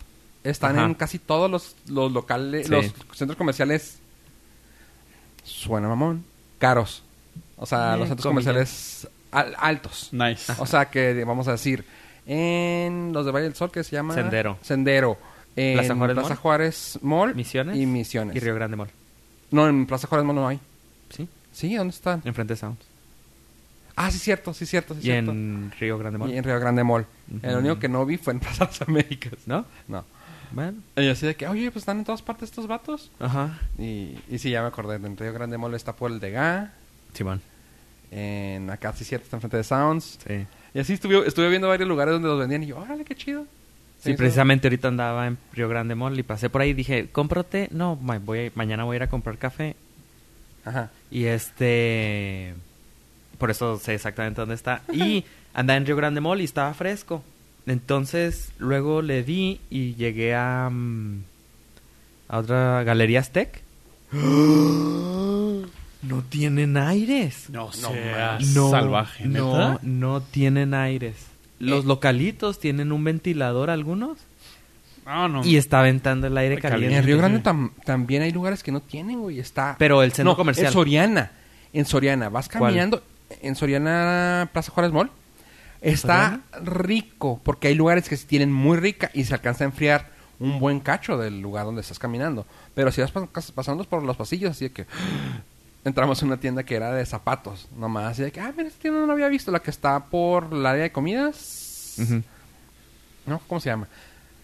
están 0.43 0.77
Ajá. 0.79 0.87
en 0.87 0.95
casi 0.95 1.19
todos 1.21 1.49
los, 1.51 1.77
los 1.87 2.11
locales, 2.11 2.67
Sí. 2.67 2.73
los 2.73 2.93
centros 3.15 3.37
comerciales. 3.37 3.99
Suena 5.45 5.87
mamón, 5.89 6.25
caros. 6.59 7.03
O 7.57 7.67
sea, 7.67 7.95
Eh, 7.95 7.99
los 7.99 8.09
centros 8.09 8.27
comillas. 8.27 8.53
comerciales 8.53 9.09
al- 9.31 9.55
altos. 9.59 10.09
Nice. 10.13 10.53
O 10.59 10.67
sea, 10.67 10.87
que 10.91 11.23
vamos 11.25 11.47
a 11.49 11.53
decir, 11.53 11.85
en 12.27 13.13
los 13.13 13.25
de 13.25 13.33
Valle 13.33 13.45
del 13.45 13.55
Sol, 13.55 13.71
que 13.71 13.85
se 13.85 13.93
llama 13.93 14.15
Sendero. 14.15 14.59
Sendero. 14.63 15.19
En 15.55 15.79
Plaza 15.79 15.95
Juárez 15.95 16.15
Plaza 16.15 16.29
Mall. 16.29 16.39
Juárez 16.39 16.99
Mall 17.03 17.35
Misiones. 17.35 17.77
y 17.77 17.87
Misiones. 17.87 18.37
Y 18.37 18.41
Río 18.41 18.55
Grande 18.55 18.77
Mall. 18.77 18.91
No, 19.51 19.67
en 19.69 19.87
Plaza 19.87 20.07
Juárez 20.07 20.27
Mall 20.27 20.37
no 20.37 20.49
hay. 20.49 20.61
¿Sí? 21.11 21.29
Sí, 21.53 21.75
¿dónde 21.75 21.95
están? 21.95 22.21
Enfrente 22.25 22.55
de 22.55 22.59
Sound. 22.59 22.77
Ah, 23.95 24.11
sí, 24.11 24.19
cierto, 24.19 24.53
sí, 24.53 24.67
cierto, 24.67 24.93
sí, 24.93 25.01
y 25.01 25.03
cierto. 25.05 25.31
en 25.31 25.73
Río 25.81 25.97
Grande 25.97 26.19
Mall. 26.19 26.31
Y 26.31 26.37
en 26.37 26.45
Río 26.45 26.61
Grande 26.61 26.85
Mall. 26.85 27.07
Ujú. 27.35 27.47
El 27.47 27.57
único 27.57 27.79
que 27.79 27.89
no 27.89 28.05
vi 28.05 28.19
fue 28.19 28.35
en 28.35 28.41
Plaza 28.41 28.65
Las 28.67 28.83
Américas. 28.83 29.33
¿No? 29.47 29.65
No. 29.89 30.05
Bueno. 30.53 30.79
Y 30.97 31.09
así 31.09 31.27
de 31.27 31.35
que, 31.35 31.49
oye, 31.49 31.71
pues 31.71 31.83
están 31.83 31.99
en 31.99 32.05
todas 32.05 32.21
partes 32.21 32.51
estos 32.51 32.67
vatos. 32.67 33.11
Ajá. 33.19 33.59
Y, 33.79 34.19
y 34.29 34.39
sí, 34.39 34.51
ya 34.51 34.61
me 34.61 34.69
acordé. 34.69 34.97
En 34.97 35.17
Río 35.17 35.33
Grande 35.33 35.57
Mall 35.57 35.75
está 35.75 35.95
por 35.97 36.11
el 36.11 36.21
de 36.21 36.31
GA. 36.33 36.73
Simón. 37.15 37.41
En 38.11 38.69
acá 38.71 38.93
sí 38.93 39.05
cierto, 39.05 39.25
está 39.25 39.39
enfrente 39.39 39.57
de 39.57 39.65
Sounds. 39.65 40.19
Sí. 40.27 40.47
Y 40.77 40.79
así 40.79 40.93
estuve, 40.93 41.27
estuve 41.27 41.49
viendo 41.49 41.69
varios 41.69 41.89
lugares 41.89 42.13
donde 42.13 42.29
los 42.29 42.39
vendían. 42.39 42.63
Y 42.63 42.67
yo, 42.67 42.77
órale, 42.77 43.03
qué 43.07 43.15
chido. 43.15 43.47
Sí, 43.99 44.13
precisamente 44.13 44.69
ahorita 44.69 44.89
andaba 44.89 45.27
en 45.27 45.39
Río 45.55 45.71
Grande 45.71 45.95
Mall 45.95 46.19
y 46.19 46.23
pasé 46.23 46.51
por 46.51 46.61
ahí 46.61 46.69
y 46.71 46.75
dije, 46.75 47.09
cómprate. 47.11 47.69
No, 47.73 47.97
voy, 47.97 48.53
mañana 48.55 48.85
voy 48.85 48.97
a 48.97 48.99
ir 48.99 49.03
a 49.05 49.09
comprar 49.09 49.39
café. 49.39 49.75
Ajá. 50.67 50.91
Y 51.11 51.25
este. 51.25 52.53
Por 53.39 53.51
eso 53.51 53.79
sé 53.79 53.95
exactamente 53.95 54.43
dónde 54.43 54.55
está. 54.55 54.83
Y 54.93 55.25
andaba 55.55 55.79
en 55.79 55.87
Río 55.87 55.97
Grande 55.97 56.21
Mall 56.21 56.43
y 56.43 56.45
estaba 56.45 56.75
fresco. 56.75 57.25
Entonces, 57.65 58.53
luego 58.59 59.01
le 59.01 59.23
di 59.23 59.63
y 59.71 59.95
llegué 59.95 60.35
a. 60.35 60.69
mm, 60.71 61.23
a 62.29 62.37
otra 62.37 62.85
galería 62.85 63.21
Aztec. 63.21 63.63
No 66.07 66.23
tienen 66.23 66.77
aires. 66.77 67.47
No, 67.51 67.67
No 67.67 67.73
seas 67.73 68.47
No, 68.55 68.71
salvaje, 68.71 69.27
no, 69.27 69.53
¿neta? 69.71 69.81
no 69.83 70.21
tienen 70.21 70.75
aires. 70.75 71.17
Los 71.59 71.85
Eh. 71.85 71.89
localitos 71.89 72.59
tienen 72.61 72.93
un 72.93 73.03
ventilador 73.05 73.71
algunos 73.71 74.19
No, 75.07 75.29
no. 75.29 75.45
y 75.45 75.57
está 75.57 75.81
aventando 75.81 76.27
el 76.27 76.37
aire 76.37 76.59
caliente. 76.59 76.97
En 76.97 77.05
Río 77.05 77.17
Grande 77.19 77.43
tam- 77.43 77.71
también 77.85 78.23
hay 78.23 78.31
lugares 78.33 78.63
que 78.63 78.73
no 78.73 78.81
tienen, 78.81 79.21
güey. 79.21 79.39
Está... 79.39 79.77
Pero 79.79 80.03
el 80.03 80.13
centro 80.13 80.33
no, 80.33 80.37
comercial. 80.37 80.67
En 80.69 80.73
Soriana. 80.73 81.31
En 81.73 81.85
Soriana. 81.87 82.29
Vas 82.29 82.49
¿Cuál? 82.49 82.73
caminando. 82.73 83.03
En 83.43 83.55
Soriana 83.57 84.49
Plaza 84.53 84.71
Juárez 84.73 84.93
Mall. 84.93 85.11
Está 85.81 86.41
rico. 86.63 87.41
Porque 87.43 87.69
hay 87.69 87.75
lugares 87.75 88.09
que 88.09 88.17
sí 88.17 88.27
tienen 88.27 88.53
muy 88.53 88.77
rica 88.79 89.11
y 89.15 89.25
se 89.25 89.35
alcanza 89.35 89.65
a 89.65 89.67
enfriar 89.69 90.11
un 90.39 90.59
buen 90.61 90.81
cacho 90.81 91.17
del 91.17 91.41
lugar 91.41 91.65
donde 91.65 91.81
estás 91.81 91.99
caminando. 91.99 92.47
Pero 92.75 92.93
si 92.93 93.01
vas 93.01 93.13
pas- 93.15 93.53
pasando 93.53 93.85
por 93.85 94.03
los 94.03 94.17
pasillos, 94.17 94.51
así 94.51 94.67
de 94.67 94.73
que... 94.73 94.87
Entramos 95.87 96.21
en 96.21 96.27
una 96.27 96.37
tienda 96.39 96.65
que 96.65 96.75
era 96.75 96.93
de 96.93 97.07
zapatos. 97.07 97.69
Nomás 97.77 98.07
así 98.07 98.23
de 98.23 98.33
que... 98.33 98.41
Ah, 98.41 98.53
mira, 98.57 98.67
esta 98.67 98.81
tienda 98.83 98.99
no 98.99 99.07
la 99.07 99.13
había 99.13 99.29
visto. 99.29 99.53
La 99.53 99.61
que 99.61 99.71
está 99.71 100.07
por 100.07 100.53
la 100.53 100.71
área 100.71 100.83
de 100.83 100.91
comidas. 100.91 101.95
¿no? 103.25 103.41
¿Cómo 103.47 103.61
se 103.61 103.71
llama? 103.71 103.87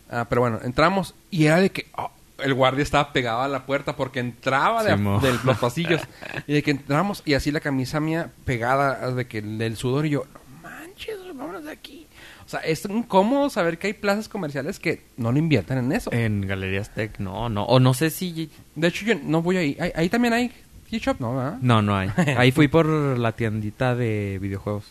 Ah, 0.08 0.24
pero 0.28 0.42
bueno, 0.42 0.60
entramos 0.62 1.16
y 1.32 1.46
era 1.46 1.56
de 1.56 1.70
que 1.70 1.86
oh, 1.98 2.12
el 2.38 2.54
guardia 2.54 2.84
estaba 2.84 3.12
pegado 3.12 3.42
a 3.42 3.48
la 3.48 3.66
puerta 3.66 3.96
porque 3.96 4.20
entraba 4.20 4.84
de, 4.84 4.96
los 4.96 5.58
pasillos. 5.60 6.00
y 6.46 6.52
de 6.52 6.62
que 6.62 6.70
entramos 6.70 7.24
y 7.24 7.34
así 7.34 7.50
la 7.50 7.58
camisa 7.58 7.98
mía 7.98 8.30
pegada 8.44 9.10
de 9.10 9.26
que 9.26 9.42
del 9.42 9.76
sudor 9.76 10.06
y 10.06 10.10
yo, 10.10 10.24
no 10.32 10.62
manches, 10.62 11.18
vámonos 11.26 11.64
de 11.64 11.72
aquí. 11.72 12.06
O 12.46 12.48
sea, 12.48 12.60
es 12.60 12.84
incómodo 12.84 13.50
saber 13.50 13.78
que 13.78 13.88
hay 13.88 13.94
plazas 13.94 14.28
comerciales 14.28 14.78
que 14.78 15.02
no 15.16 15.32
le 15.32 15.40
invierten 15.40 15.78
en 15.78 15.90
eso. 15.90 16.12
En 16.12 16.46
Galerías 16.46 16.94
Tech, 16.94 17.18
no, 17.18 17.48
no. 17.48 17.64
O 17.64 17.80
no 17.80 17.94
sé 17.94 18.10
si. 18.10 18.48
De 18.76 18.86
hecho, 18.86 19.04
yo 19.04 19.16
no 19.16 19.42
voy 19.42 19.56
ahí. 19.56 19.76
Ahí, 19.80 19.90
ahí 19.96 20.08
también 20.08 20.34
hay 20.34 20.52
T-Shop, 20.92 21.16
¿no? 21.20 21.34
¿verdad? 21.36 21.58
No, 21.62 21.80
no 21.82 21.96
hay. 21.96 22.10
Ahí 22.36 22.52
fui 22.52 22.68
por 22.68 22.86
la 22.86 23.32
tiendita 23.32 23.94
de 23.94 24.38
videojuegos. 24.40 24.84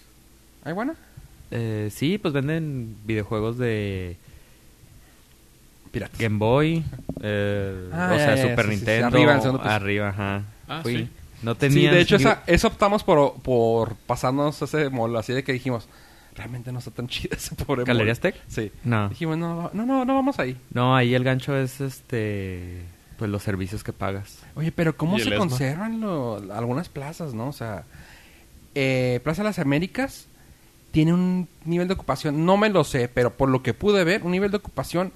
¿Hay 0.64 0.74
buena? 0.74 0.96
Eh, 1.52 1.90
sí, 1.94 2.18
pues 2.18 2.34
venden 2.34 2.96
videojuegos 3.06 3.58
de 3.58 4.18
Piratas. 5.92 6.20
Game 6.20 6.38
Boy, 6.38 6.84
eh, 7.22 7.90
Ah, 7.92 8.12
o 8.14 8.18
ya, 8.18 8.24
sea, 8.26 8.36
ya, 8.36 8.42
Super 8.50 8.66
sí, 8.66 8.72
sí, 8.72 8.78
sí. 8.78 8.86
Nintendo. 8.86 9.08
Arriba, 9.08 9.32
en 9.32 9.36
el 9.38 9.42
segundo 9.42 9.64
piso. 9.64 9.76
arriba, 9.76 10.10
ajá. 10.10 10.44
Ah, 10.68 10.80
Fui. 10.82 10.96
sí. 10.98 11.10
No 11.44 11.54
Sí, 11.54 11.60
tenía. 11.60 11.92
de 11.92 12.00
hecho, 12.02 12.16
esa, 12.16 12.44
eso 12.48 12.68
optamos 12.68 13.04
por, 13.04 13.34
por 13.42 13.96
pasarnos 14.08 14.62
ese 14.62 14.90
mall, 14.90 15.16
así 15.18 15.34
de 15.34 15.44
que 15.44 15.52
dijimos, 15.54 15.88
realmente 16.36 16.72
no 16.72 16.80
está 16.80 16.92
tan 16.92 17.08
chido 17.08 17.36
ese 17.36 17.56
pobre 17.56 17.84
¿Galerías 17.84 18.20
mall". 18.20 18.32
Tech? 18.34 18.42
Sí. 18.48 18.72
No. 18.84 19.10
Dijimos, 19.10 19.38
no, 19.38 19.70
no, 19.74 19.86
no, 19.86 20.06
no 20.06 20.16
vamos 20.16 20.40
ahí. 20.40 20.56
No, 20.74 20.96
ahí 20.96 21.14
el 21.14 21.24
gancho 21.24 21.56
es 21.58 21.82
este. 21.82 22.84
Pues 23.22 23.30
los 23.30 23.44
servicios 23.44 23.84
que 23.84 23.94
pagas. 23.94 24.40
Oye, 24.56 24.72
pero 24.72 24.98
¿cómo 24.98 25.16
¿Y 25.20 25.22
el 25.22 25.30
se 25.30 25.36
conservan 25.36 26.02
lo- 26.02 26.38
algunas 26.52 26.90
plazas, 26.90 27.36
no? 27.36 27.50
O 27.50 27.54
sea, 27.54 27.84
eh, 28.74 29.20
Plaza 29.24 29.44
de 29.44 29.50
las 29.50 29.60
Américas 29.60 30.26
tiene 30.90 31.14
un 31.14 31.48
nivel 31.64 31.88
de 31.88 31.94
ocupación, 31.94 32.48
no 32.48 32.58
me 32.58 32.70
lo 32.70 32.84
sé, 32.84 33.10
pero 33.10 33.32
por 33.38 33.48
lo 33.48 33.62
que 33.62 33.76
pude 33.76 34.04
ver, 34.04 34.24
un 34.24 34.32
nivel 34.32 34.50
de 34.50 34.58
ocupación, 34.58 35.12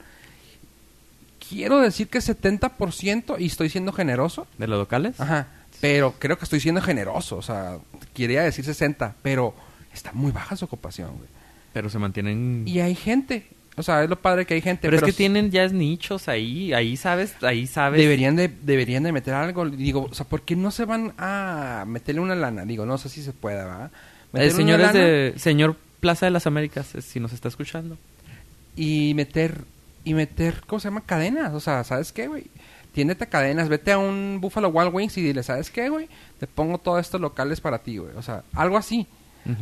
quiero 1.49 1.79
decir 1.79 2.09
que 2.09 2.19
70% 2.19 3.37
y 3.39 3.47
estoy 3.47 3.69
siendo 3.69 3.91
generoso. 3.91 4.45
¿De 4.59 4.67
los 4.67 4.77
locales? 4.77 5.19
Ajá, 5.19 5.47
pero 5.81 6.13
creo 6.19 6.37
que 6.37 6.43
estoy 6.45 6.59
siendo 6.59 6.81
generoso, 6.81 7.37
o 7.37 7.41
sea, 7.41 7.79
quería 8.13 8.43
decir 8.43 8.65
60, 8.65 9.15
pero 9.23 9.55
está 9.91 10.11
muy 10.13 10.31
baja 10.31 10.55
su 10.55 10.65
ocupación, 10.65 11.17
güey. 11.17 11.29
Pero 11.73 11.89
se 11.89 11.97
mantienen. 11.97 12.65
Y 12.67 12.81
hay 12.81 12.93
gente, 12.93 13.47
o 13.77 13.83
sea, 13.83 14.03
es 14.03 14.09
lo 14.09 14.15
padre 14.17 14.45
que 14.45 14.53
hay 14.53 14.61
gente. 14.61 14.87
pero, 14.87 14.97
es 14.97 15.03
que 15.03 15.13
tienen 15.13 15.51
ya 15.51 15.67
nichos 15.67 16.27
ahí. 16.27 16.73
Ahí 16.73 16.95
sabes, 16.97 17.35
ahí 17.43 17.67
sabes. 17.67 17.99
Deberían 17.99 18.35
de, 18.35 18.47
deberían 18.47 19.03
de 19.03 19.11
meter 19.11 19.33
algo. 19.33 19.69
Digo, 19.69 20.07
o 20.09 20.13
sea, 20.13 20.25
¿por 20.25 20.41
qué 20.43 20.55
no 20.55 20.71
se 20.71 20.85
van 20.85 21.13
a 21.17 21.83
meterle 21.87 22.21
una 22.21 22.35
lana? 22.35 22.65
Digo, 22.65 22.85
no 22.85 22.97
sé 22.97 23.09
si 23.09 23.21
se 23.21 23.33
puede, 23.33 23.57
¿verdad? 23.57 23.91
El 24.33 24.51
señor 24.51 24.81
es 24.81 24.93
de. 24.93 25.33
Señor 25.37 25.75
Plaza 25.99 26.25
de 26.25 26.31
las 26.31 26.47
Américas, 26.47 26.93
si 27.01 27.19
nos 27.19 27.33
está 27.33 27.47
escuchando. 27.47 27.97
Y 28.75 29.13
meter, 29.15 29.61
y 30.03 30.13
meter, 30.13 30.61
¿cómo 30.67 30.79
se 30.79 30.89
llama? 30.89 31.01
Cadenas. 31.05 31.53
O 31.53 31.59
sea, 31.59 31.83
¿sabes 31.83 32.11
qué, 32.11 32.27
güey? 32.27 32.45
Tiéndete 32.93 33.25
a 33.25 33.27
cadenas, 33.27 33.67
vete 33.67 33.91
a 33.91 33.97
un 33.97 34.37
Buffalo 34.39 34.69
Wild 34.69 34.93
Wings 34.93 35.17
y 35.17 35.21
dile, 35.21 35.43
¿sabes 35.43 35.69
qué, 35.69 35.89
güey? 35.89 36.07
Te 36.39 36.47
pongo 36.47 36.77
todos 36.77 37.01
estos 37.01 37.19
locales 37.19 37.59
para 37.59 37.79
ti, 37.79 37.97
güey. 37.97 38.13
O 38.15 38.21
sea, 38.21 38.43
algo 38.53 38.77
así. 38.77 39.05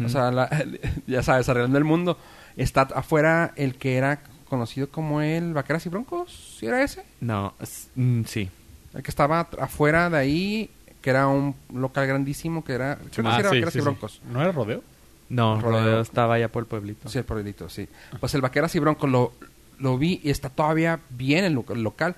O 0.05 0.07
sea, 0.09 0.31
la- 0.31 0.49
ya 1.07 1.23
sabes, 1.23 1.49
arreglando 1.49 1.77
el 1.77 1.83
mundo. 1.83 2.17
Está 2.57 2.81
afuera 2.83 3.53
el 3.55 3.75
que 3.75 3.95
era 3.97 4.21
conocido 4.47 4.89
como 4.89 5.21
el 5.21 5.53
Vaqueras 5.53 5.85
y 5.85 5.89
Broncos, 5.89 6.55
¿sí 6.59 6.67
era 6.67 6.83
ese? 6.83 7.03
No, 7.21 7.53
es- 7.59 7.89
mm, 7.95 8.23
sí. 8.25 8.49
El 8.93 9.01
que 9.01 9.09
estaba 9.09 9.47
afuera 9.59 10.09
de 10.11 10.17
ahí, 10.17 10.69
que 11.01 11.09
era 11.09 11.27
un 11.27 11.55
local 11.73 12.05
grandísimo, 12.07 12.63
que 12.63 12.73
era... 12.73 12.97
Creo 13.11 13.23
que 13.23 13.29
Ah, 13.29 13.33
sí 13.35 13.39
era 13.39 13.49
sí, 13.49 13.55
Vaqueras 13.55 13.73
sí, 13.73 13.79
y 13.79 13.81
sí. 13.81 13.85
Broncos. 13.85 14.21
¿No 14.31 14.41
era 14.41 14.51
rodeo? 14.51 14.83
No, 15.29 15.59
Rodeo. 15.59 15.79
Rodeo 15.81 16.01
estaba 16.01 16.35
allá 16.35 16.47
por 16.49 16.61
el 16.63 16.67
pueblito. 16.67 17.09
Sí, 17.09 17.17
el 17.17 17.23
pueblito, 17.23 17.67
sí. 17.69 17.87
Pues 18.19 18.35
el 18.35 18.41
Vaqueras 18.41 18.75
y 18.75 18.79
Broncos 18.79 19.09
lo, 19.09 19.33
lo 19.79 19.97
vi 19.97 20.21
y 20.23 20.29
está 20.29 20.49
todavía 20.49 20.99
bien 21.09 21.43
el, 21.45 21.53
lo- 21.53 21.65
el 21.69 21.81
local. 21.81 22.15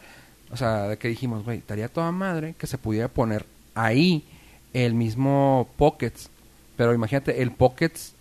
O 0.52 0.58
sea, 0.58 0.84
de 0.90 0.98
que 0.98 1.08
dijimos, 1.08 1.46
güey, 1.46 1.60
estaría 1.60 1.88
toda 1.88 2.12
madre 2.12 2.56
que 2.58 2.68
se 2.68 2.78
pudiera 2.78 3.08
poner 3.08 3.46
ahí 3.74 4.26
el 4.74 4.94
mismo 4.96 5.70
Pockets. 5.78 6.30
Pero 6.76 6.94
imagínate, 6.94 7.42
el 7.42 7.52
Pockets 7.52 8.14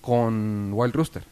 con 0.00 0.70
Wild 0.72 0.94
Rooster. 0.94 1.22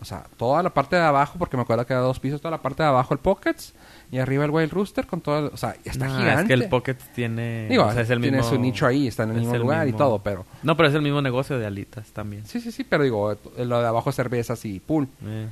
O 0.00 0.04
sea, 0.04 0.24
toda 0.38 0.62
la 0.62 0.70
parte 0.70 0.96
de 0.96 1.02
abajo, 1.02 1.38
porque 1.38 1.56
me 1.58 1.62
acuerdo 1.62 1.86
que 1.86 1.92
era 1.92 2.00
dos 2.02 2.18
pisos, 2.18 2.40
toda 2.40 2.52
la 2.52 2.62
parte 2.62 2.82
de 2.82 2.88
abajo 2.88 3.12
el 3.12 3.20
Pockets 3.20 3.74
y 4.10 4.16
arriba 4.18 4.44
el 4.46 4.50
Wild 4.50 4.72
Rooster 4.72 5.06
con 5.06 5.20
todo, 5.20 5.38
el- 5.48 5.54
o 5.54 5.56
sea, 5.58 5.76
está 5.84 6.06
No, 6.08 6.18
gigante. 6.18 6.42
Es 6.42 6.48
que 6.48 6.54
el 6.64 6.68
Pocket 6.70 6.96
tiene... 7.14 7.68
Digo, 7.68 7.84
o 7.84 7.92
sea, 7.92 8.02
es 8.02 8.08
el 8.10 8.20
tiene 8.22 8.38
mismo- 8.38 8.50
su 8.50 8.58
nicho 8.58 8.86
ahí, 8.86 9.06
está 9.08 9.24
en 9.24 9.30
el 9.30 9.36
es 9.36 9.42
mismo 9.42 9.58
lugar 9.58 9.86
y 9.88 9.92
todo, 9.92 10.18
pero 10.20 10.46
No, 10.62 10.74
pero 10.76 10.88
es 10.88 10.94
el 10.94 11.02
mismo 11.02 11.20
negocio 11.20 11.58
de 11.58 11.66
alitas 11.66 12.08
también. 12.12 12.46
sí, 12.46 12.60
sí, 12.60 12.72
sí, 12.72 12.82
pero 12.82 13.04
digo, 13.04 13.36
lo 13.58 13.80
de 13.82 13.86
abajo 13.86 14.08
es 14.10 14.16
cervezas 14.16 14.64
y 14.64 14.80
pool. 14.80 15.06
Eh. 15.24 15.48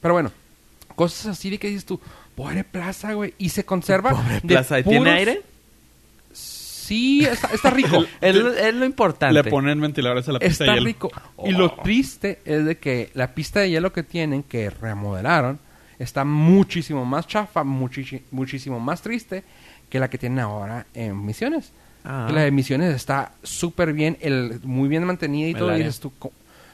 Pero 0.00 0.14
bueno, 0.14 0.32
cosas 0.96 1.26
así 1.26 1.50
de 1.50 1.58
que 1.58 1.68
dices 1.68 1.84
tú, 1.84 2.00
pobre 2.34 2.64
plaza, 2.64 3.12
güey, 3.12 3.34
y 3.38 3.50
se 3.50 3.64
conserva. 3.64 4.10
Pobre 4.16 4.34
de 4.34 4.40
plaza. 4.40 4.80
¿Y 4.80 4.84
¿Tiene 4.84 5.10
aire? 5.10 5.42
Sí, 6.90 7.24
está, 7.24 7.48
está 7.54 7.70
rico. 7.70 8.04
Es, 8.20 8.34
lo- 8.34 8.52
es 8.52 8.74
lo 8.74 8.84
importante. 8.84 9.32
Le 9.32 9.44
ponen 9.48 9.80
ventiladores 9.80 10.28
a 10.28 10.32
la 10.32 10.38
pista 10.40 10.64
está 10.64 10.72
de 10.72 10.78
hielo. 10.78 10.86
rico. 10.86 11.10
Y 11.44 11.52
lo 11.52 11.66
Oh. 11.66 11.82
triste 11.84 12.40
es 12.44 12.64
de 12.64 12.78
que 12.78 13.10
la 13.14 13.32
pista 13.32 13.60
de 13.60 13.70
hielo 13.70 13.92
que 13.92 14.02
tienen, 14.02 14.42
que 14.42 14.70
remodelaron, 14.70 15.60
está 16.00 16.24
muchísimo 16.24 17.04
más 17.04 17.26
chafa, 17.28 17.62
muchísimo 17.64 18.80
más 18.80 19.02
triste 19.02 19.44
que 19.88 20.00
la 20.00 20.10
que 20.10 20.18
tienen 20.18 20.40
ahora 20.40 20.86
en 20.94 21.24
Misiones. 21.24 21.72
Ah. 22.04 22.24
Que 22.26 22.32
la 22.34 22.40
de 22.42 22.50
Misiones 22.50 22.94
está 22.94 23.32
súper 23.42 23.92
bien, 23.92 24.16
el, 24.20 24.58
muy 24.64 24.88
bien 24.88 25.04
mantenida 25.04 25.46
y 25.48 25.52
El 25.52 25.58
todo. 25.58 25.74
Y 25.76 25.78
dices 25.78 26.00
tú, 26.00 26.12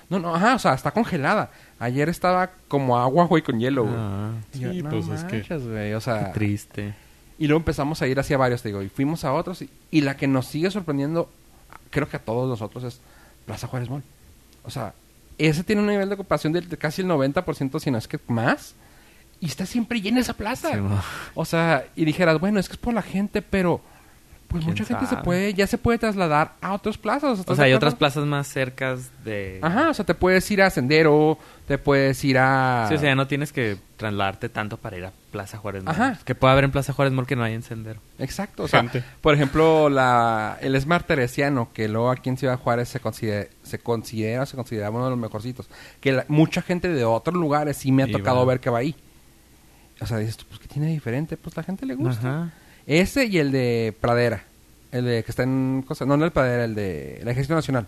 no, 0.09 0.19
no, 0.19 0.35
ajá, 0.35 0.55
o 0.55 0.59
sea, 0.59 0.73
está 0.75 0.93
congelada. 0.93 1.51
Ayer 1.79 2.09
estaba 2.09 2.53
como 2.69 2.97
agua, 2.99 3.27
güey, 3.27 3.43
con 3.43 3.59
hielo, 3.61 3.83
güey. 3.85 3.95
Ah, 3.99 4.31
yo, 4.55 4.73
Sí, 4.73 4.83
no 4.83 4.89
pues, 4.91 5.09
es 5.09 5.25
que- 5.25 5.43
güey, 5.59 5.93
o 5.93 5.99
qué 5.99 6.05
sea... 6.05 6.33
triste. 6.33 6.95
Y 7.39 7.47
luego 7.47 7.61
empezamos 7.61 8.01
a 8.03 8.07
ir 8.07 8.19
hacia 8.19 8.39
varios, 8.39 8.63
te 8.63 8.69
digo, 8.69 8.83
y 8.83 8.89
fuimos 8.89 9.25
a 9.25 9.33
otros. 9.33 9.63
Y, 9.63 9.71
y 9.91 10.01
la 10.01 10.17
que 10.17 10.27
nos 10.27 10.47
sigue 10.47 10.71
sorprendiendo, 10.71 11.31
creo 11.91 12.09
que 12.09 12.17
a 12.17 12.21
todos 12.21 12.49
nosotros, 12.49 12.85
es 12.85 13.01
Plaza 13.45 13.67
Juárez 13.67 13.91
Mall. 13.91 14.03
O 14.65 14.71
sea, 14.71 14.95
ese 15.39 15.65
tiene 15.65 15.83
un 15.83 15.89
nivel 15.89 16.09
de 16.09 16.15
ocupación 16.15 16.53
de, 16.53 16.63
casi 16.77 17.03
el 17.03 17.09
90%, 17.09 17.81
si 17.81 17.91
no 17.91 17.99
es 17.99 18.09
que 18.09 18.19
más. 18.29 18.75
Y 19.41 19.47
está 19.47 19.67
siempre 19.67 20.01
llena 20.01 20.21
esa 20.21 20.33
plaza. 20.33 20.73
Sí, 20.73 20.81
o 21.35 21.45
sea, 21.45 21.87
y 21.95 22.05
dijeras, 22.05 22.41
bueno, 22.41 22.59
es 22.59 22.69
que 22.69 22.73
es 22.73 22.79
por 22.79 22.95
la 22.95 23.03
gente, 23.03 23.43
pero 23.43 23.83
pues 24.49 24.65
¿Quién 24.65 24.75
mucha 24.75 24.85
gente 24.85 25.07
se 25.07 25.17
puede, 25.17 25.55
ya 25.55 25.67
se 25.67 25.77
puede 25.79 25.99
trasladar 25.99 26.53
a 26.61 26.73
otras 26.75 26.97
plazas. 26.99 27.39
O 27.39 27.41
¿estás 27.41 27.57
sea, 27.57 27.65
hay 27.67 27.73
otras 27.73 27.95
plazas 27.95 28.25
más 28.25 28.47
cercas 28.47 29.11
de... 29.25 29.59
Ajá, 29.63 29.91
o 29.91 29.95
sea, 29.95 30.05
te 30.05 30.15
puedes 30.15 30.49
ir 30.51 30.63
a 30.63 30.71
Sendero, 30.71 31.39
te 31.67 31.79
puedes 31.79 32.23
ir 32.25 32.39
a... 32.39 32.87
Sí, 32.89 32.95
o 32.95 32.99
sea, 32.99 33.11
ya 33.11 33.15
no 33.15 33.27
tienes 33.27 33.53
que 33.53 33.77
trasladarte 33.97 34.49
tanto 34.49 34.77
para 34.77 34.97
ir 34.99 35.05
a 35.07 35.13
Plaza 35.33 35.59
Juárez 35.59 35.83
Mall. 35.85 35.95
Ajá. 35.95 36.19
Que 36.25 36.35
puede 36.35 36.53
haber 36.53 36.65
en 36.65 36.71
Plaza 36.71 36.93
Juárez 36.93 37.13
Mall 37.13 37.27
que 37.27 37.35
no 37.37 37.43
hay 37.45 37.55
en 37.55 37.63
Sendero. 37.63 38.01
Exacto, 38.19 38.63
o 38.65 38.69
sea, 38.69 38.81
Gente. 38.81 39.03
por 39.21 39.35
ejemplo, 39.35 39.89
la, 39.89 40.59
el 40.61 40.81
Smart 40.81 41.07
Teresiano, 41.07 41.71
que 41.73 41.89
luego 41.89 42.11
aquí 42.11 42.29
en 42.29 42.37
Ciudad 42.37 42.59
Juárez 42.59 42.89
se 42.89 43.01
considera, 43.01 43.49
se 43.63 43.79
considera, 43.79 44.47
se 44.47 44.57
considera 44.57 44.91
uno 44.91 45.05
de 45.05 45.11
los 45.11 45.19
mejorcitos, 45.19 45.69
que 46.01 46.13
la- 46.13 46.25
mucha 46.29 46.63
gente 46.63 46.89
de 46.89 47.05
otros 47.05 47.35
lugares 47.37 47.77
sí 47.79 47.91
me 47.91 48.05
ha 48.05 48.09
Y 48.09 48.13
tocado 48.13 48.39
va. 48.39 48.45
ver 48.45 48.61
que 48.61 48.71
va 48.71 48.79
ahí. 48.79 48.95
O 50.01 50.07
sea, 50.07 50.19
dices 50.19 50.37
tú, 50.37 50.45
pues, 50.49 50.61
¿qué 50.61 50.69
tiene 50.69 50.89
de 50.89 50.93
diferente? 50.93 51.37
Pues 51.37 51.57
la 51.57 51.63
gente 51.63 51.87
le 51.87 51.95
gusta. 51.95 52.21
Ajá. 52.29 52.53
Ese 52.87 53.25
y 53.27 53.39
el 53.39 53.53
de 53.53 53.95
Pradera, 54.01 54.45
el 54.93 55.05
de 55.05 55.25
que 55.25 55.31
está 55.31 55.43
en, 55.43 55.85
cosa, 55.87 56.05
no, 56.07 56.17
no 56.17 56.25
el 56.25 56.31
Pradera, 56.33 56.65
el 56.65 56.75
de 56.75 57.21
la 57.25 57.33
Ejército 57.33 57.55
Nacional. 57.55 57.87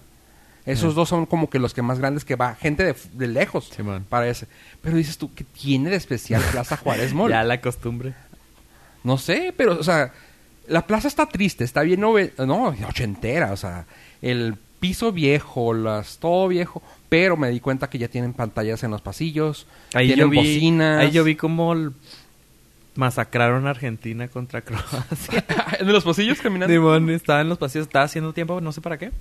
Esos 0.66 0.94
dos 0.94 1.08
son 1.08 1.24
como 1.24 1.48
que 1.48 1.58
los 1.58 1.72
que 1.72 1.80
más 1.80 1.98
grandes 1.98 2.26
que 2.26 2.36
va, 2.36 2.54
gente 2.54 2.84
de, 2.84 2.94
de 3.14 3.26
lejos 3.26 3.70
para 4.10 4.28
ese. 4.28 4.46
Pero 4.82 4.96
dices 4.96 5.16
tú, 5.16 5.32
¿qué 5.34 5.44
tiene 5.44 5.88
de 5.88 5.96
especial 5.96 6.42
Plaza 6.52 6.76
Juárez 6.82 7.14
Mall? 7.14 7.30
Ya 7.30 7.42
la 7.42 7.60
costumbre. 7.62 8.12
No 9.02 9.16
sé, 9.16 9.54
pero, 9.56 9.78
o 9.78 9.82
sea, 9.82 10.12
la 10.66 10.86
plaza 10.86 11.08
está 11.08 11.24
triste, 11.26 11.64
está 11.64 11.80
bien 11.82 12.00
nove 12.00 12.34
no, 12.38 12.74
ochentera, 12.86 13.52
o 13.52 13.56
sea, 13.56 13.86
el 14.20 14.56
piso 14.80 15.10
viejo, 15.12 15.72
las, 15.72 16.18
todo 16.18 16.48
viejo, 16.48 16.82
pero 17.08 17.38
me 17.38 17.48
di 17.48 17.60
cuenta 17.60 17.88
que 17.88 17.96
ya 17.98 18.08
tienen 18.08 18.34
pantallas 18.34 18.82
en 18.82 18.90
los 18.90 19.00
pasillos, 19.00 19.66
Ahí 19.94 20.08
tienen 20.08 20.26
yo 20.26 20.28
vi, 20.30 20.36
bocinas. 20.36 21.00
ahí 21.00 21.10
yo 21.12 21.24
vi 21.24 21.36
cómo 21.36 21.72
l- 21.72 21.92
masacraron 22.98 23.64
a 23.68 23.70
Argentina 23.70 24.26
contra 24.26 24.60
Croacia. 24.62 25.44
¿En 25.78 25.92
los 25.92 26.02
pasillos 26.04 26.40
caminando? 26.40 26.74
Simón 26.74 27.08
estaba 27.10 27.40
en 27.40 27.48
los 27.48 27.56
pasillos, 27.56 27.86
estaba 27.86 28.04
haciendo 28.04 28.32
tiempo, 28.32 28.60
no 28.60 28.72
sé 28.72 28.80
para 28.80 28.98
qué. 28.98 29.12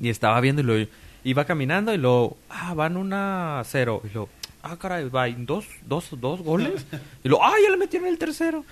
Y 0.00 0.08
estaba 0.08 0.40
viendo 0.40 0.60
y 0.60 0.64
lo 0.64 0.88
iba 1.22 1.44
caminando 1.44 1.94
y 1.94 1.98
luego, 1.98 2.36
ah, 2.50 2.74
van 2.74 2.96
una 2.96 3.62
cero. 3.64 4.02
Y 4.04 4.08
luego, 4.12 4.28
ah, 4.64 4.76
caray, 4.76 5.08
va, 5.08 5.28
¿y 5.28 5.34
dos, 5.38 5.66
dos, 5.86 6.08
dos 6.20 6.40
goles. 6.42 6.84
Y 7.22 7.28
luego, 7.28 7.44
ah, 7.44 7.54
ya 7.62 7.70
le 7.70 7.76
metieron 7.76 8.08
el 8.08 8.18
tercero. 8.18 8.64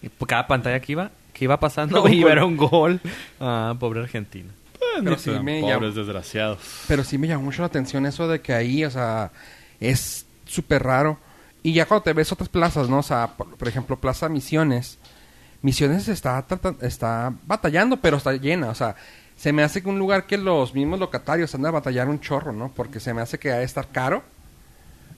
Y 0.00 0.08
por 0.08 0.26
cada 0.26 0.46
pantalla 0.46 0.80
que 0.80 0.92
iba, 0.92 1.10
que 1.34 1.44
iba 1.44 1.60
pasando, 1.60 2.02
Un 2.02 2.12
iba 2.14 2.30
gol. 2.30 2.32
era 2.32 2.44
un 2.46 2.56
gol. 2.56 3.00
Ah, 3.38 3.74
pobre 3.78 4.00
Argentina. 4.00 4.48
Pues, 4.78 4.90
Pero 5.04 5.10
ni 5.10 5.18
sí 5.18 5.30
me 5.44 5.60
pobres 5.60 5.80
llama- 5.80 5.94
desgraciados. 5.94 6.58
Pero 6.88 7.04
sí 7.04 7.18
me 7.18 7.28
llamó 7.28 7.44
mucho 7.44 7.60
la 7.60 7.66
atención 7.66 8.06
eso 8.06 8.26
de 8.26 8.40
que 8.40 8.54
ahí, 8.54 8.86
o 8.86 8.90
sea, 8.90 9.30
es 9.80 10.24
súper 10.46 10.82
raro. 10.82 11.18
Y 11.62 11.72
ya 11.74 11.86
cuando 11.86 12.04
te 12.04 12.12
ves 12.12 12.32
otras 12.32 12.48
plazas, 12.48 12.88
¿no? 12.88 12.98
O 12.98 13.02
sea, 13.02 13.28
por, 13.36 13.56
por 13.56 13.68
ejemplo, 13.68 13.98
Plaza 13.98 14.28
Misiones. 14.28 14.98
Misiones 15.62 16.08
está, 16.08 16.44
está 16.80 17.34
batallando, 17.46 17.98
pero 17.98 18.16
está 18.16 18.32
llena. 18.32 18.68
O 18.70 18.74
sea, 18.74 18.96
se 19.36 19.52
me 19.52 19.62
hace 19.62 19.82
que 19.82 19.88
un 19.88 19.98
lugar 19.98 20.26
que 20.26 20.38
los 20.38 20.74
mismos 20.74 20.98
locatarios 20.98 21.54
andan 21.54 21.70
a 21.70 21.72
batallar 21.72 22.08
un 22.08 22.20
chorro, 22.20 22.52
¿no? 22.52 22.70
Porque 22.74 22.98
se 23.00 23.12
me 23.12 23.20
hace 23.20 23.38
que 23.38 23.50
ha 23.52 23.58
de 23.58 23.64
estar 23.64 23.88
caro. 23.88 24.22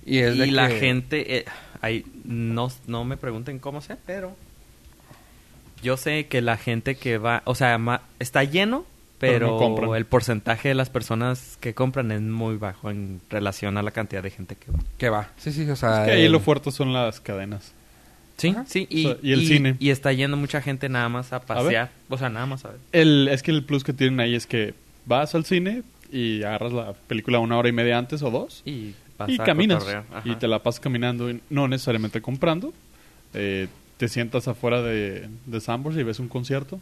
Y, 0.05 0.18
es 0.18 0.37
de 0.37 0.48
la 0.48 0.66
que- 0.68 0.81
gente, 0.81 1.37
eh, 1.38 1.44
ahí, 1.81 2.05
no, 2.24 2.72
no 2.88 3.05
me 3.05 3.16
pregunten 3.16 3.61
cómo 3.61 3.81
sé, 3.81 3.96
pero 4.05 4.35
yo 5.81 5.96
sé 5.96 6.26
que 6.26 6.40
la 6.42 6.57
gente 6.57 6.96
que 6.96 7.18
va, 7.18 7.42
o 7.44 7.55
sea, 7.55 7.78
ma- 7.78 8.02
está 8.18 8.42
lleno, 8.42 8.85
Pero 9.22 9.32
pero, 9.35 9.46
no 9.52 9.58
compran. 9.58 9.94
el 9.94 10.04
porcentaje 10.04 10.68
de 10.70 10.74
las 10.74 10.90
personas 10.90 11.56
que 11.61 11.74
compran 11.74 12.11
es 12.11 12.20
muy 12.20 12.56
bajo 12.56 12.90
en 12.90 13.20
relación 13.30 13.78
a 13.78 13.82
la 13.82 13.92
cantidad 13.92 14.20
de 14.22 14.30
gente 14.30 14.56
que 14.56 14.72
va. 14.72 14.78
Que 14.98 15.08
va. 15.11 15.28
Sí, 15.37 15.52
sí, 15.52 15.68
o 15.70 15.76
sea. 15.76 16.00
es 16.02 16.06
que 16.08 16.12
ahí 16.16 16.24
el- 16.24 16.32
lo 16.32 16.40
fuerte 16.40 16.72
son 16.72 16.92
las 16.92 17.20
cadenas. 17.20 17.72
Sí, 18.37 18.48
Ajá. 18.48 18.64
sí, 18.66 18.87
y, 18.90 19.06
O 19.06 19.11
sea, 19.11 19.18
y 19.22 19.32
el 19.32 19.46
cine. 19.46 19.76
Y 19.78 19.90
está 19.90 20.12
yendo 20.12 20.37
mucha 20.37 20.61
gente 20.61 20.88
nada 20.88 21.08
más 21.08 21.32
a 21.32 21.40
pasear, 21.42 21.90
o 22.08 22.18
sea, 22.18 22.28
nada 22.30 22.46
más 22.46 22.64
a 22.64 22.70
ver. 22.70 22.78
El, 22.90 23.28
es 23.28 23.42
que 23.44 23.52
el 23.52 23.62
plus 23.64 23.85
que 23.85 23.92
tienen 23.92 24.18
ahí 24.18 24.35
es 24.35 24.46
que 24.48 24.74
vas 25.06 25.35
al 25.37 25.44
cine 25.44 25.82
y 26.11 26.42
agarras 26.42 26.72
la 26.72 26.92
película 26.94 27.38
una 27.38 27.56
hora 27.56 27.68
y 27.68 27.72
media 27.72 27.96
antes 27.98 28.22
o 28.22 28.30
dos 28.30 28.62
Y, 28.64 28.94
vas 29.18 29.28
y 29.30 29.40
a 29.40 29.44
caminas. 29.44 29.85
Y 30.24 30.35
te 30.35 30.48
la 30.48 30.61
pasas 30.61 30.80
caminando, 30.80 31.30
y 31.30 31.40
no 31.48 31.68
necesariamente 31.68 32.20
comprando. 32.20 32.72
Eh, 33.35 33.68
te 33.98 34.08
sientas 34.08 34.48
afuera 34.48 34.82
de, 34.82 35.28
de 35.46 35.61
Sambors 35.61 35.96
y 35.96 36.02
ves 36.02 36.18
un 36.18 36.26
concierto. 36.28 36.80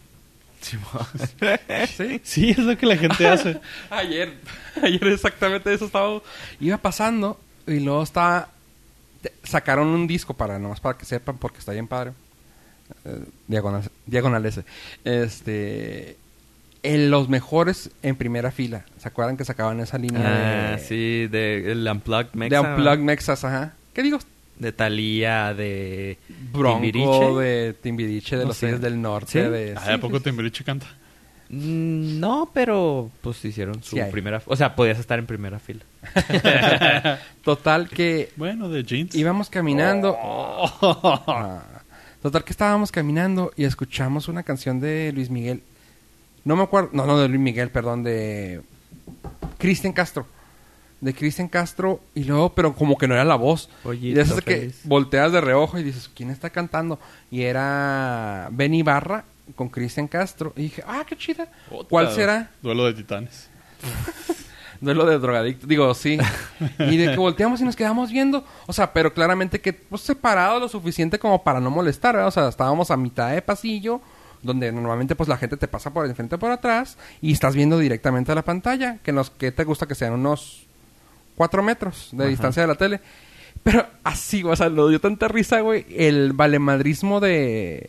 Sí. 0.60 2.20
Sí, 2.22 2.50
es 2.50 2.58
lo 2.58 2.76
que 2.76 2.86
la 2.86 2.96
gente 2.96 3.26
hace. 3.26 3.60
Ayer, 3.90 4.34
ayer 4.82 5.06
exactamente 5.08 5.72
eso 5.72 5.86
estaba. 5.86 6.20
Iba 6.60 6.76
pasando 6.78 7.40
y 7.66 7.80
luego 7.80 8.02
estaba. 8.02 8.48
Sacaron 9.42 9.88
un 9.88 10.06
disco 10.06 10.34
para, 10.34 10.58
nomás 10.58 10.80
para 10.80 10.96
que 10.96 11.04
sepan, 11.04 11.36
porque 11.38 11.58
está 11.58 11.72
bien 11.72 11.86
padre. 11.88 12.12
Eh, 13.04 13.24
diagonal, 13.48 13.90
diagonal 14.06 14.44
ese. 14.46 14.64
Este. 15.04 16.16
En 16.82 17.10
los 17.10 17.28
mejores 17.28 17.90
en 18.02 18.16
primera 18.16 18.50
fila. 18.50 18.86
¿Se 18.98 19.08
acuerdan 19.08 19.36
que 19.36 19.44
sacaban 19.44 19.80
esa 19.80 19.98
línea 19.98 20.22
Ah, 20.24 20.76
de. 20.76 20.78
sí, 20.78 21.26
de 21.26 21.72
el 21.72 21.86
Unplugged 21.86 22.30
De 22.32 22.38
Mexa. 22.38 22.60
Unplugged 22.62 23.00
Mexas, 23.00 23.44
ajá. 23.44 23.74
¿Qué 23.92 24.02
digo? 24.02 24.18
De 24.60 24.70
Thalía, 24.72 25.52
de 25.54 26.18
Bronco, 26.52 26.80
Timbiriche. 26.80 27.24
de 27.40 27.72
Timbiriche, 27.74 28.36
de 28.36 28.42
No 28.42 28.48
los 28.48 28.56
sé. 28.56 28.66
Tigres 28.66 28.80
del 28.82 29.00
Norte. 29.02 29.32
¿Sí? 29.32 29.38
De, 29.50 29.74
sí, 29.84 29.90
¿A 29.92 29.98
poco 29.98 30.18
sí, 30.18 30.24
Timbiriche 30.24 30.62
canta? 30.64 30.86
Mm, 31.48 32.20
No, 32.20 32.48
pero 32.54 33.10
pues 33.22 33.44
hicieron 33.44 33.82
su 33.82 33.96
primera... 34.12 34.40
O 34.46 34.54
sea, 34.54 34.76
podías 34.76 34.98
estar 35.00 35.18
en 35.18 35.26
primera 35.26 35.58
fila. 35.58 35.80
Total 37.44 37.88
que 37.88 38.30
Bueno, 38.36 38.68
de 38.68 38.84
jeans. 38.84 39.14
íbamos 39.14 39.50
caminando. 39.50 40.16
Ah. 40.22 41.62
Total 42.22 42.44
que 42.44 42.52
estábamos 42.52 42.92
caminando 42.92 43.50
y 43.56 43.64
escuchamos 43.64 44.28
una 44.28 44.42
canción 44.42 44.78
de 44.78 45.10
Luis 45.14 45.30
Miguel. 45.30 45.62
No 46.44 46.54
me 46.56 46.62
acuerdo, 46.64 46.90
no, 46.92 47.06
no 47.06 47.18
de 47.18 47.28
Luis 47.28 47.40
Miguel, 47.40 47.70
perdón, 47.70 48.02
de 48.02 48.60
Cristian 49.58 49.92
Castro. 49.94 50.26
De 51.00 51.14
Cristian 51.14 51.48
Castro 51.48 52.00
y 52.14 52.24
luego, 52.24 52.54
pero 52.54 52.74
como 52.74 52.98
que 52.98 53.08
no 53.08 53.14
era 53.14 53.24
la 53.24 53.36
voz. 53.36 53.70
Pollito 53.82 54.06
y 54.06 54.12
de 54.12 54.20
esas 54.20 54.42
que 54.42 54.70
volteas 54.84 55.32
de 55.32 55.40
reojo 55.40 55.78
y 55.78 55.82
dices, 55.82 56.10
¿quién 56.14 56.30
está 56.30 56.50
cantando? 56.50 56.98
Y 57.30 57.42
era 57.42 58.48
Benny 58.52 58.82
Barra 58.82 59.24
con 59.54 59.68
Cristian 59.68 60.08
Castro. 60.08 60.52
Y 60.56 60.62
dije, 60.62 60.84
ah, 60.86 61.04
qué 61.08 61.16
chida. 61.16 61.48
Otra. 61.70 61.88
¿Cuál 61.88 62.12
será? 62.12 62.50
Duelo 62.62 62.84
de 62.84 62.94
titanes. 62.94 63.48
duelo 64.80 65.06
de 65.06 65.18
drogadictos. 65.18 65.68
Digo, 65.68 65.92
sí. 65.94 66.18
Y 66.78 66.96
de 66.96 67.12
que 67.12 67.16
volteamos 67.16 67.60
y 67.60 67.64
nos 67.64 67.76
quedamos 67.76 68.10
viendo. 68.10 68.44
O 68.66 68.72
sea, 68.72 68.92
pero 68.92 69.12
claramente 69.12 69.60
que 69.60 69.72
pues, 69.72 70.02
separados 70.02 70.60
lo 70.60 70.68
suficiente 70.68 71.18
como 71.18 71.42
para 71.42 71.60
no 71.60 71.70
molestar, 71.70 72.14
¿verdad? 72.14 72.28
O 72.28 72.32
sea, 72.32 72.48
estábamos 72.48 72.90
a 72.90 72.96
mitad 72.96 73.32
de 73.32 73.42
pasillo, 73.42 74.00
donde 74.42 74.72
normalmente 74.72 75.14
pues 75.14 75.28
la 75.28 75.36
gente 75.36 75.56
te 75.56 75.68
pasa 75.68 75.92
por 75.92 76.06
enfrente 76.06 76.36
o 76.36 76.38
por 76.38 76.50
atrás, 76.50 76.96
y 77.20 77.32
estás 77.32 77.54
viendo 77.54 77.78
directamente 77.78 78.32
a 78.32 78.34
la 78.34 78.42
pantalla, 78.42 78.98
que 79.02 79.12
nos, 79.12 79.30
que 79.30 79.52
te 79.52 79.64
gusta 79.64 79.86
que 79.86 79.94
sean 79.94 80.14
unos 80.14 80.66
cuatro 81.40 81.62
metros 81.62 82.10
de 82.12 82.24
Ajá. 82.24 82.28
distancia 82.28 82.60
de 82.60 82.68
la 82.68 82.74
tele. 82.74 83.00
Pero 83.62 83.86
así, 84.04 84.42
güey, 84.42 84.52
o 84.52 84.56
sea, 84.56 84.68
lo 84.68 84.88
dio 84.88 85.00
tanta 85.00 85.26
risa, 85.26 85.60
güey, 85.62 85.86
el 85.96 86.34
valemadrismo 86.34 87.18
de... 87.18 87.88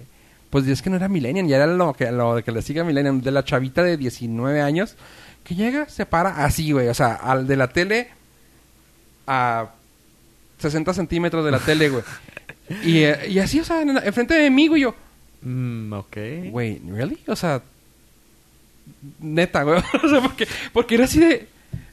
Pues 0.49 0.65
es 0.67 0.81
que 0.81 0.89
no 0.89 0.95
era 0.95 1.09
Millennium, 1.09 1.49
ya 1.49 1.57
era 1.57 1.67
lo 1.67 1.91
que, 1.91 2.09
lo 2.13 2.35
de 2.35 2.43
que 2.43 2.53
le 2.53 2.61
sigue 2.61 2.79
a 2.79 2.85
Millennium, 2.85 3.19
de 3.21 3.31
la 3.31 3.43
chavita 3.43 3.83
de 3.83 3.97
19 3.97 4.61
años, 4.61 4.95
que 5.43 5.55
llega, 5.55 5.89
se 5.89 6.05
para 6.05 6.45
así, 6.45 6.71
güey, 6.71 6.87
o 6.87 6.93
sea, 6.93 7.13
al 7.15 7.45
de 7.45 7.57
la 7.57 7.67
tele 7.67 8.07
a 9.27 9.71
60 10.59 10.93
centímetros 10.93 11.43
de 11.43 11.51
la 11.51 11.59
tele, 11.59 11.89
güey. 11.89 12.03
Y, 12.85 12.99
eh, 12.99 13.27
y 13.27 13.39
así, 13.39 13.59
o 13.59 13.65
sea, 13.65 13.81
en- 13.81 13.97
enfrente 13.97 14.33
de 14.33 14.49
mí, 14.49 14.67
güey, 14.69 14.83
yo, 14.83 14.95
Mm, 15.41 15.91
ok. 15.91 16.17
Güey, 16.51 16.79
¿really? 16.87 17.17
O 17.27 17.35
sea, 17.35 17.61
neta, 19.19 19.63
güey. 19.63 19.81
o 20.03 20.07
sea, 20.09 20.21
porque, 20.21 20.47
porque 20.71 20.95
era 20.95 21.03
así 21.05 21.19
de. 21.19 21.47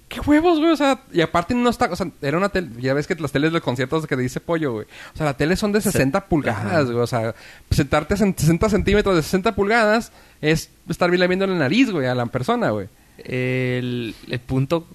¿Qué 0.08 0.20
huevos, 0.20 0.58
güey? 0.58 0.70
O 0.72 0.76
sea, 0.76 1.02
y 1.12 1.20
aparte 1.20 1.54
no 1.54 1.68
está. 1.68 1.86
O 1.92 1.96
sea, 1.96 2.08
era 2.22 2.38
una 2.38 2.48
tele. 2.48 2.68
Ya 2.80 2.94
ves 2.94 3.06
que 3.06 3.14
las 3.16 3.30
teles 3.30 3.50
de 3.50 3.54
los 3.58 3.62
conciertos 3.62 4.06
que 4.06 4.16
te 4.16 4.22
dice 4.22 4.40
pollo, 4.40 4.72
güey. 4.72 4.86
O 5.14 5.16
sea, 5.16 5.26
las 5.26 5.36
teles 5.36 5.58
son 5.58 5.70
de 5.72 5.80
60 5.82 6.26
pulgadas, 6.26 6.64
Ajá. 6.64 6.82
güey. 6.84 6.96
O 6.96 7.06
sea, 7.06 7.34
sentarte 7.70 8.14
a 8.14 8.16
60 8.16 8.68
centímetros 8.70 9.14
de 9.16 9.22
60 9.22 9.54
pulgadas 9.54 10.10
es 10.40 10.70
estar 10.88 11.10
bien 11.10 11.26
viendo 11.28 11.46
la 11.46 11.54
nariz, 11.54 11.90
güey, 11.90 12.06
a 12.06 12.14
la 12.14 12.24
persona, 12.26 12.70
güey. 12.70 12.88
El, 13.18 14.14
el 14.28 14.40
punto 14.40 14.86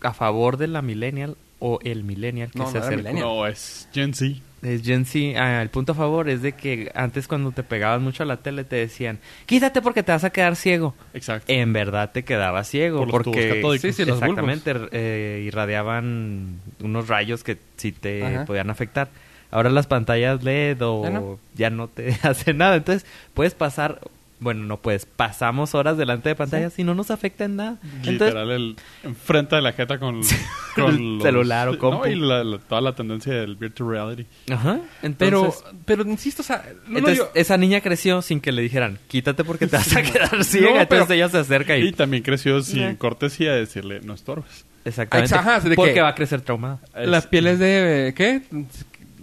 a 0.00 0.14
favor 0.14 0.56
de 0.56 0.68
la 0.68 0.80
millennial 0.80 1.36
o 1.58 1.80
el 1.82 2.04
millennial 2.04 2.50
que 2.50 2.58
No, 2.58 2.70
se 2.70 2.78
no 2.80 2.86
millennial. 2.88 3.26
No, 3.26 3.46
es 3.46 3.88
Gen 3.92 4.14
Z. 4.14 4.40
es 4.62 4.82
Gen 4.82 5.04
Z. 5.04 5.40
Ah, 5.40 5.62
el 5.62 5.68
punto 5.70 5.92
a 5.92 5.94
favor 5.94 6.28
es 6.28 6.42
de 6.42 6.52
que 6.52 6.90
antes 6.94 7.28
cuando 7.28 7.52
te 7.52 7.62
pegabas 7.62 8.00
mucho 8.00 8.22
a 8.22 8.26
la 8.26 8.38
tele 8.38 8.64
te 8.64 8.76
decían, 8.76 9.18
quítate 9.46 9.80
porque 9.82 10.02
te 10.02 10.12
vas 10.12 10.24
a 10.24 10.30
quedar 10.30 10.56
ciego. 10.56 10.94
Exacto. 11.14 11.52
En 11.52 11.72
verdad 11.72 12.10
te 12.12 12.24
quedabas 12.24 12.68
ciego 12.68 12.98
Por 12.98 13.08
los 13.08 13.22
tubos 13.22 13.36
porque 13.36 13.48
catódicos. 13.48 13.80
Sí, 13.82 13.92
sí, 13.92 14.04
los 14.04 14.18
exactamente 14.20 14.74
eh, 14.92 15.42
irradiaban 15.46 16.60
unos 16.82 17.08
rayos 17.08 17.44
que 17.44 17.58
sí 17.76 17.92
te 17.92 18.24
Ajá. 18.24 18.44
podían 18.44 18.70
afectar. 18.70 19.08
Ahora 19.50 19.70
las 19.70 19.86
pantallas 19.86 20.42
LED 20.42 20.76
o 20.82 21.02
Ya 21.04 21.10
no. 21.10 21.38
ya 21.54 21.70
no 21.70 21.88
te 21.88 22.16
hacen 22.22 22.58
nada. 22.58 22.76
Entonces 22.76 23.06
puedes 23.34 23.54
pasar, 23.54 24.00
bueno, 24.40 24.64
no 24.64 24.76
puedes, 24.80 25.04
pasamos 25.06 25.74
horas 25.74 25.96
delante 25.96 26.28
de 26.28 26.34
pantallas 26.34 26.78
y 26.78 26.84
no 26.84 26.94
nos 26.94 27.10
afecta 27.10 27.44
en 27.44 27.56
nada. 27.56 27.78
Entonces, 27.82 28.12
Literal, 28.12 28.50
el, 28.50 28.76
enfrente 29.02 29.56
de 29.56 29.62
la 29.62 29.72
jeta 29.72 29.98
con, 29.98 30.20
El 30.76 31.18
celular 31.22 31.68
o 31.68 31.78
compu. 31.78 32.04
No, 32.04 32.06
y 32.06 32.14
la- 32.14 32.44
la- 32.44 32.58
toda 32.58 32.80
la 32.80 32.94
tendencia 32.94 33.32
del 33.34 33.56
virtual 33.56 33.90
reality. 33.90 34.26
ajá. 34.52 34.80
Pero, 35.18 35.44
Entonces, 35.46 35.64
pero 35.84 36.02
insisto, 36.04 36.42
o 36.42 36.44
sea, 36.44 36.64
no, 36.86 36.98
entonces 36.98 37.24
esa 37.34 37.56
niña 37.56 37.80
creció 37.80 38.22
sin 38.22 38.40
que 38.40 38.52
le 38.52 38.62
dijeran, 38.62 38.98
quítate 39.08 39.42
porque 39.44 39.66
te 39.66 39.76
vas 39.76 39.96
a 39.96 40.02
quedar 40.12 40.44
ciega. 40.44 40.66
No, 40.68 40.72
pero- 40.74 40.82
Entonces 41.02 41.10
ella 41.16 41.28
se 41.28 41.38
acerca 41.38 41.76
y... 41.76 41.88
Y 41.88 41.92
también 41.92 42.22
creció 42.22 42.62
sin 42.62 42.94
cortesía 42.96 43.52
de 43.52 43.60
decirle, 43.60 44.00
no 44.04 44.14
estorbes. 44.14 44.64
Exactamente. 44.84 45.34
Ajá, 45.34 45.60
porque 45.74 45.94
que- 45.94 46.00
va 46.00 46.08
a 46.08 46.14
crecer 46.14 46.40
traumada. 46.40 46.78
las 46.94 47.26
pieles 47.26 47.58
de. 47.58 48.14
¿Qué? 48.16 48.42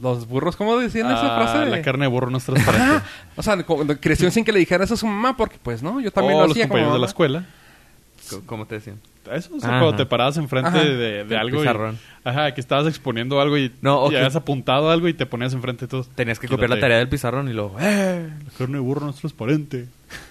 Los 0.02 0.28
burros, 0.28 0.56
¿cómo 0.56 0.78
decían 0.78 1.08
esa 1.08 1.36
Ah, 1.38 1.52
frase? 1.52 1.70
La 1.70 1.82
carne 1.82 2.06
de 2.06 2.10
burro 2.10 2.30
no 2.30 2.38
es 2.38 2.44
transparente. 2.46 2.86
Ajá. 2.86 3.04
O 3.36 3.44
sea, 3.44 3.58
creció 4.00 4.30
sin 4.32 4.44
que 4.46 4.52
le 4.52 4.60
dijera 4.60 4.84
eso 4.84 4.96
a 4.96 4.98
su 4.98 5.08
mamá, 5.08 5.38
porque 5.38 5.58
pues 5.62 5.82
no, 5.84 6.00
yo 6.02 6.12
también 6.12 6.36
o 6.38 6.42
lo 6.42 6.48
los 6.48 6.52
hacía 6.52 6.64
como 6.68 6.74
compañeros 6.74 6.94
de 6.96 7.00
la 7.00 7.06
escuela. 7.08 7.46
¿Cómo 8.48 8.66
te 8.66 8.76
decían? 8.76 9.00
Eso, 9.32 9.56
o 9.56 9.60
sea, 9.60 9.70
cuando 9.70 9.96
te 9.96 10.06
parabas 10.06 10.38
enfrente 10.38 10.70
Ajá. 10.70 10.80
de, 10.84 11.38
algo. 11.38 11.58
y- 11.58 11.60
pizarrón. 11.62 11.98
ajá, 12.24 12.54
que 12.54 12.62
estabas 12.62 12.88
exponiendo 12.88 13.40
algo 13.42 13.58
y, 13.58 13.72
No, 13.82 14.02
o 14.02 14.08
y 14.08 14.12
que- 14.12 14.18
habías 14.18 14.36
apuntado 14.36 14.90
algo 14.92 15.08
y 15.08 15.14
te 15.14 15.26
ponías 15.26 15.54
enfrente 15.54 15.86
de 15.86 15.90
todos. 15.90 16.10
Tenías 16.10 16.40
que 16.40 16.48
copiar 16.48 16.70
la 16.70 16.80
tarea 16.80 16.98
del 16.98 17.10
pizarrón 17.10 17.48
y 17.50 17.54
luego... 17.54 17.76
¡Eh! 17.80 18.30
La 18.46 18.52
carne 18.58 18.76
de 18.76 18.80
burro 18.82 19.02
no 19.06 19.12
es 19.12 19.18
transparente. 19.18 19.88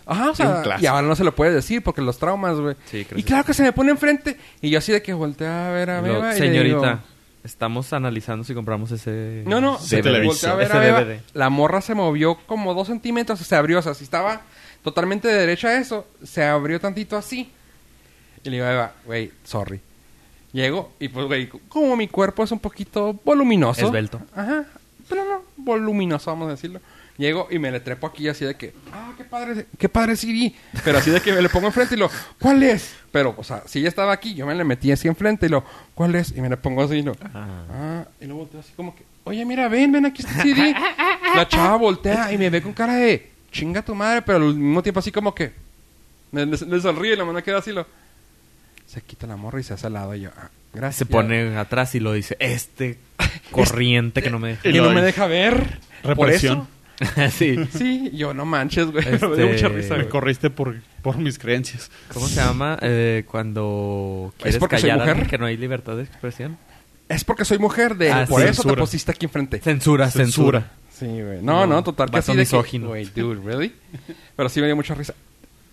Ajá, 0.06 0.30
o 0.30 0.34
sea, 0.34 0.62
y 0.80 0.86
ahora 0.86 1.06
no 1.06 1.14
se 1.16 1.24
lo 1.24 1.34
puede 1.34 1.52
decir 1.52 1.82
porque 1.82 2.02
los 2.02 2.18
traumas, 2.18 2.58
güey. 2.58 2.76
Sí, 2.86 3.04
creo 3.04 3.18
y 3.18 3.22
claro 3.24 3.44
que 3.44 3.54
se 3.54 3.62
me 3.62 3.72
pone 3.72 3.90
enfrente 3.90 4.38
y 4.60 4.70
yo 4.70 4.78
así 4.78 4.92
de 4.92 5.02
que 5.02 5.12
voltea 5.12 5.68
a 5.68 5.72
ver 5.72 5.90
a 5.90 6.00
Lo- 6.00 6.12
Beba 6.14 6.36
y 6.36 6.40
le 6.40 6.46
señorita, 6.46 6.76
digo, 6.78 6.98
estamos 7.44 7.92
analizando 7.92 8.42
si 8.44 8.54
compramos 8.54 8.90
ese... 8.90 9.42
No, 9.46 9.60
no, 9.60 9.76
Ese 9.76 9.88
se 9.88 10.02
televisor. 10.02 10.50
a 10.50 10.54
ver 10.56 10.66
Ese 10.68 10.76
a 10.76 10.80
Beba. 10.80 11.04
DVD. 11.04 11.20
La 11.34 11.50
morra 11.50 11.80
se 11.80 11.94
movió 11.94 12.36
como 12.46 12.74
dos 12.74 12.88
centímetros, 12.88 13.38
se 13.38 13.54
abrió, 13.54 13.78
o 13.78 13.82
sea, 13.82 13.94
si 13.94 14.02
estaba 14.04 14.40
totalmente 14.82 15.28
de 15.28 15.34
derecha 15.34 15.68
a 15.68 15.78
eso, 15.78 16.06
se 16.22 16.42
abrió 16.44 16.80
tantito 16.80 17.16
así. 17.16 17.50
Y 18.42 18.50
le 18.50 18.56
digo 18.56 18.66
a 18.66 18.72
Eva, 18.72 18.92
güey, 19.04 19.30
sorry. 19.44 19.80
Llego 20.52 20.92
y 21.00 21.08
pues, 21.08 21.26
güey, 21.26 21.48
como 21.68 21.96
mi 21.96 22.08
cuerpo 22.08 22.44
es 22.44 22.52
un 22.52 22.60
poquito 22.60 23.18
voluminoso. 23.24 23.86
Esbelto. 23.86 24.20
Ajá, 24.34 24.64
pero 25.08 25.24
no, 25.24 25.42
voluminoso, 25.56 26.30
vamos 26.30 26.48
a 26.48 26.52
decirlo. 26.52 26.80
Llego 27.16 27.46
y 27.48 27.60
me 27.60 27.70
le 27.70 27.78
trepo 27.78 28.08
aquí 28.08 28.26
así 28.28 28.44
de 28.44 28.56
que, 28.56 28.74
ah, 28.92 29.12
qué 29.16 29.22
padre, 29.24 29.66
qué 29.78 29.88
padre 29.88 30.16
CD. 30.16 30.52
Pero 30.84 30.98
así 30.98 31.10
de 31.12 31.20
que 31.20 31.32
me 31.32 31.40
le 31.42 31.48
pongo 31.48 31.68
enfrente 31.68 31.94
y 31.94 31.98
lo, 31.98 32.10
¿cuál 32.40 32.62
es? 32.64 32.92
Pero, 33.12 33.34
o 33.38 33.44
sea, 33.44 33.62
si 33.66 33.78
ella 33.78 33.88
estaba 33.88 34.12
aquí, 34.12 34.34
yo 34.34 34.44
me 34.46 34.54
le 34.54 34.64
metí 34.64 34.90
así 34.90 35.06
enfrente 35.06 35.46
y 35.46 35.48
lo, 35.48 35.64
¿cuál 35.94 36.16
es? 36.16 36.32
Y 36.36 36.40
me 36.40 36.48
le 36.48 36.56
pongo 36.56 36.82
así 36.82 36.94
y 36.96 37.02
lo, 37.02 37.12
Ah. 37.32 37.46
ah, 37.70 38.04
y 38.20 38.24
luego 38.24 38.40
volteo 38.40 38.58
así 38.60 38.72
como 38.74 38.96
que, 38.96 39.04
oye, 39.22 39.44
mira, 39.44 39.68
ven, 39.68 39.92
ven, 39.92 40.06
aquí 40.06 40.22
está 40.22 40.42
CD. 40.42 40.74
La 41.36 41.46
chava 41.46 41.76
voltea 41.76 42.32
y 42.32 42.38
me 42.38 42.50
ve 42.50 42.60
con 42.60 42.72
cara 42.72 42.94
de, 42.96 43.30
chinga 43.52 43.82
tu 43.82 43.94
madre, 43.94 44.22
pero 44.22 44.38
al 44.38 44.54
mismo 44.56 44.82
tiempo 44.82 44.98
así 44.98 45.12
como 45.12 45.32
que, 45.32 45.52
le, 46.32 46.46
le 46.46 46.80
sonríe 46.80 47.12
y 47.12 47.16
la 47.16 47.24
mano 47.24 47.40
queda 47.44 47.58
así 47.58 47.70
lo, 47.70 47.86
se 48.86 49.00
quita 49.02 49.28
la 49.28 49.36
morra 49.36 49.60
y 49.60 49.62
se 49.62 49.72
hace 49.74 49.86
al 49.86 49.92
lado 49.92 50.16
y 50.16 50.22
yo, 50.22 50.30
ah, 50.36 50.48
gracias. 50.72 50.96
Se 50.96 51.06
pone 51.06 51.56
atrás 51.56 51.94
y 51.94 52.00
lo 52.00 52.12
dice, 52.12 52.36
este 52.40 52.98
corriente 53.52 54.20
que 54.20 54.30
no 54.30 54.40
me 54.40 54.48
deja. 54.48 54.68
Y 54.68 54.72
no 54.72 54.86
lo- 54.86 54.90
me 54.92 55.00
deja 55.02 55.26
ver. 55.28 55.78
Por 56.02 56.16
Represión. 56.18 56.58
eso. 56.58 56.68
sí. 57.30 57.56
Sí, 57.76 58.10
yo 58.14 58.34
no 58.34 58.44
manches, 58.44 58.90
güey. 58.90 59.06
Este- 59.08 59.26
Me 59.28 59.36
dio 59.36 59.48
mucha 59.48 59.68
risa, 59.68 59.96
Me 59.96 60.08
corriste 60.08 60.50
por, 60.50 60.76
por 61.02 61.16
mis 61.18 61.38
creencias. 61.38 61.90
¿Cómo 62.12 62.26
se 62.28 62.36
llama? 62.36 62.78
Eh, 62.82 63.24
cuando 63.30 64.32
quieres 64.38 64.58
porque 64.58 64.78
soy 64.78 64.90
callar 64.90 65.08
a 65.08 65.14
mujer? 65.14 65.28
que 65.28 65.38
no 65.38 65.46
hay 65.46 65.56
libertad 65.56 65.96
de 65.96 66.02
expresión. 66.04 66.56
Es 67.08 67.22
porque 67.24 67.44
soy 67.44 67.58
mujer 67.58 67.96
de... 67.96 68.10
Ah, 68.10 68.24
por 68.28 68.40
sí, 68.40 68.48
eso 68.48 68.62
te 68.62 68.76
pusiste 68.76 69.10
aquí 69.10 69.26
enfrente. 69.26 69.58
Censura, 69.60 70.10
censura. 70.10 70.72
Sí, 70.90 71.06
güey. 71.06 71.42
No, 71.42 71.66
no, 71.66 71.74
No, 71.74 71.82
total. 71.84 72.10
Que 72.10 72.18
así 72.18 72.32
de 72.32 72.36
que... 72.36 72.40
misógino. 72.40 72.88
Güey, 72.88 73.04
dude, 73.14 73.40
¿really? 73.44 73.74
Pero 74.36 74.48
sí 74.48 74.60
me 74.60 74.66
dio 74.66 74.76
mucha 74.76 74.94
risa. 74.94 75.12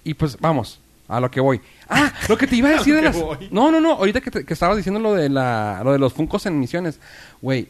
Y 0.04 0.14
pues, 0.16 0.38
vamos. 0.40 0.82
A 1.08 1.20
lo 1.20 1.30
que 1.32 1.40
voy. 1.40 1.62
Ah, 1.90 2.12
lo 2.28 2.38
que 2.38 2.48
te 2.48 2.56
iba 2.56 2.70
a 2.70 2.72
decir 2.78 2.96
de 2.96 3.02
lo 3.02 3.08
las... 3.08 3.16
voy. 3.20 3.48
No, 3.52 3.72
no, 3.72 3.80
no. 3.80 3.92
Ahorita 3.94 4.20
que, 4.20 4.32
te- 4.32 4.46
que 4.46 4.54
estabas 4.54 4.76
diciendo 4.78 5.00
lo 5.00 5.14
de, 5.14 5.30
la, 5.30 5.82
lo 5.84 5.92
de 5.94 6.00
los 6.00 6.12
funcos 6.14 6.46
en 6.48 6.60
misiones. 6.60 7.00
Güey. 7.42 7.68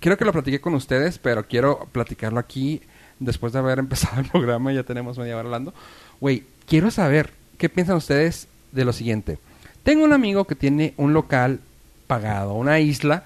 Creo 0.00 0.16
que 0.16 0.24
lo 0.24 0.32
platiqué 0.32 0.60
con 0.60 0.74
ustedes, 0.74 1.18
pero 1.18 1.46
quiero 1.46 1.88
platicarlo 1.92 2.38
aquí 2.38 2.82
después 3.18 3.52
de 3.52 3.58
haber 3.58 3.78
empezado 3.80 4.20
el 4.20 4.28
programa. 4.28 4.72
Ya 4.72 4.82
tenemos 4.84 5.18
media 5.18 5.36
hora 5.36 5.46
hablando. 5.46 5.74
Güey, 6.20 6.44
quiero 6.66 6.90
saber 6.90 7.32
qué 7.58 7.68
piensan 7.68 7.96
ustedes 7.96 8.48
de 8.72 8.84
lo 8.84 8.92
siguiente. 8.92 9.38
Tengo 9.82 10.04
un 10.04 10.12
amigo 10.12 10.44
que 10.46 10.54
tiene 10.54 10.94
un 10.96 11.12
local 11.14 11.60
pagado, 12.06 12.54
una 12.54 12.78
isla 12.80 13.24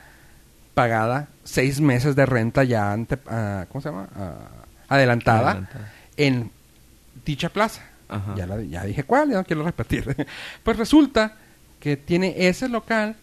pagada, 0.74 1.28
seis 1.44 1.80
meses 1.80 2.16
de 2.16 2.24
renta 2.26 2.64
ya 2.64 2.92
ante, 2.92 3.18
ah, 3.28 3.66
¿cómo 3.68 3.82
se 3.82 3.88
llama? 3.90 4.08
Ah, 4.16 4.34
adelantada, 4.88 5.50
Adelantada. 5.50 5.92
en 6.16 6.50
dicha 7.24 7.48
plaza. 7.50 7.82
Ajá. 8.08 8.34
Ya, 8.36 8.46
la- 8.46 8.62
ya 8.62 8.84
dije 8.84 9.04
cuál, 9.04 9.30
ya 9.30 9.36
no 9.38 9.44
quiero 9.44 9.64
repetir. 9.64 10.26
pues 10.62 10.76
resulta 10.76 11.36
que 11.80 11.96
tiene 11.96 12.46
ese 12.48 12.68
local 12.68 13.16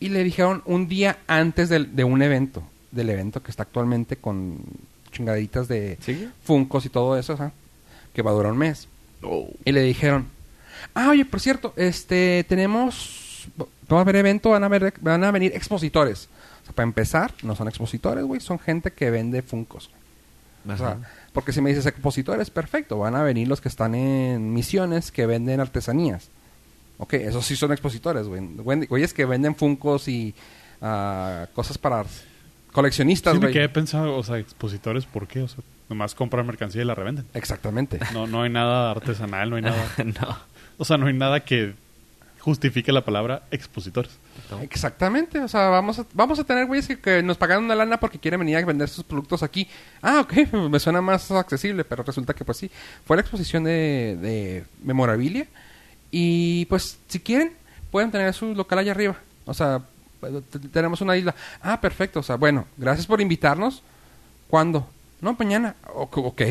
y 0.00 0.08
le 0.08 0.24
dijeron 0.24 0.62
un 0.66 0.88
día 0.88 1.18
antes 1.26 1.68
del- 1.68 1.94
de 1.94 2.04
un 2.04 2.22
evento, 2.22 2.62
del 2.90 3.10
evento 3.10 3.42
que 3.42 3.50
está 3.50 3.62
actualmente 3.64 4.16
con 4.16 4.58
chingaditas 5.12 5.68
de 5.68 5.98
¿Sigue? 6.00 6.28
Funcos 6.42 6.86
y 6.86 6.88
todo 6.88 7.16
eso, 7.18 7.36
que 8.14 8.22
va 8.22 8.30
a 8.30 8.34
durar 8.34 8.52
un 8.52 8.58
mes. 8.58 8.88
Oh. 9.22 9.48
Y 9.64 9.72
le 9.72 9.82
dijeron, 9.82 10.26
ah, 10.94 11.08
oye, 11.10 11.24
por 11.24 11.40
cierto, 11.40 11.72
este, 11.76 12.44
tenemos, 12.48 13.48
va 13.92 13.98
a 13.98 14.00
haber 14.00 14.16
evento, 14.16 14.50
van 14.50 14.62
a, 14.62 14.66
haber, 14.66 14.94
van 15.00 15.22
a 15.24 15.30
venir 15.30 15.52
expositores. 15.54 16.28
O 16.62 16.64
sea, 16.66 16.74
para 16.74 16.84
empezar, 16.86 17.34
no 17.42 17.54
son 17.54 17.68
expositores, 17.68 18.24
güey, 18.24 18.40
son 18.40 18.58
gente 18.58 18.92
que 18.92 19.10
vende 19.10 19.42
Funcos. 19.42 19.90
O 20.68 20.76
sea, 20.76 20.98
porque 21.32 21.52
si 21.52 21.60
me 21.60 21.70
dices 21.70 21.86
expositores, 21.86 22.50
perfecto, 22.50 22.98
van 22.98 23.14
a 23.14 23.22
venir 23.22 23.48
los 23.48 23.60
que 23.60 23.68
están 23.68 23.94
en 23.94 24.52
misiones 24.52 25.10
que 25.10 25.24
venden 25.26 25.58
artesanías. 25.60 26.28
Ok, 27.02 27.14
esos 27.14 27.44
sí 27.46 27.56
son 27.56 27.72
expositores, 27.72 28.26
güey. 28.28 28.40
Güey- 28.42 28.86
Güeyes 28.88 29.14
que 29.14 29.24
venden 29.24 29.56
Funcos 29.56 30.06
y 30.06 30.34
ah, 30.82 31.46
cosas 31.54 31.78
para 31.78 32.04
coleccionistas, 32.72 33.32
Sí, 33.34 33.38
me 33.40 33.46
güey. 33.46 33.54
quedé 33.54 33.68
pensando, 33.68 34.16
o 34.16 34.22
sea, 34.22 34.38
expositores, 34.38 35.06
¿por 35.06 35.26
qué? 35.26 35.40
O 35.42 35.48
sea, 35.48 35.64
nomás 35.88 36.14
compran 36.14 36.46
mercancía 36.46 36.82
y 36.82 36.84
la 36.84 36.94
revenden. 36.94 37.24
Exactamente. 37.34 37.98
No, 38.12 38.26
no 38.26 38.42
hay 38.42 38.50
nada 38.50 38.90
artesanal, 38.90 39.50
no 39.50 39.56
hay 39.56 39.62
nada. 39.62 39.82
no. 40.04 40.38
O 40.78 40.84
sea, 40.84 40.98
no 40.98 41.06
hay 41.06 41.14
nada 41.14 41.40
que 41.40 41.74
justifique 42.38 42.92
la 42.92 43.04
palabra 43.04 43.42
expositores. 43.50 44.12
Exactamente, 44.62 45.38
o 45.40 45.48
sea, 45.48 45.68
vamos 45.68 45.98
a, 45.98 46.06
vamos 46.14 46.38
a 46.38 46.44
tener 46.44 46.66
güeyes 46.66 46.86
que, 46.88 46.98
que 46.98 47.22
nos 47.22 47.36
pagan 47.36 47.64
una 47.64 47.74
lana 47.74 48.00
porque 48.00 48.18
quieren 48.18 48.40
venir 48.40 48.56
a 48.56 48.64
vender 48.64 48.88
sus 48.88 49.04
productos 49.04 49.42
aquí. 49.42 49.68
Ah, 50.02 50.20
ok, 50.20 50.52
me 50.70 50.80
suena 50.80 51.00
más 51.00 51.30
accesible, 51.30 51.84
pero 51.84 52.02
resulta 52.02 52.34
que 52.34 52.44
pues 52.44 52.58
sí. 52.58 52.70
Fue 53.04 53.16
la 53.16 53.20
exposición 53.22 53.64
de, 53.64 54.16
de 54.20 54.64
memorabilia 54.82 55.46
Y 56.10 56.64
pues, 56.66 56.98
si 57.08 57.20
quieren, 57.20 57.52
pueden 57.90 58.10
tener 58.10 58.32
su 58.34 58.54
local 58.54 58.78
allá 58.78 58.92
arriba. 58.92 59.16
O 59.46 59.54
sea, 59.54 59.82
tenemos 60.72 61.00
una 61.00 61.16
isla. 61.16 61.34
Ah, 61.62 61.80
perfecto. 61.80 62.20
O 62.20 62.22
sea, 62.22 62.36
bueno, 62.36 62.66
gracias 62.76 63.06
por 63.06 63.20
invitarnos. 63.20 63.82
¿Cuándo? 64.48 64.88
No, 65.20 65.36
mañana. 65.38 65.76
Ok. 65.94 66.42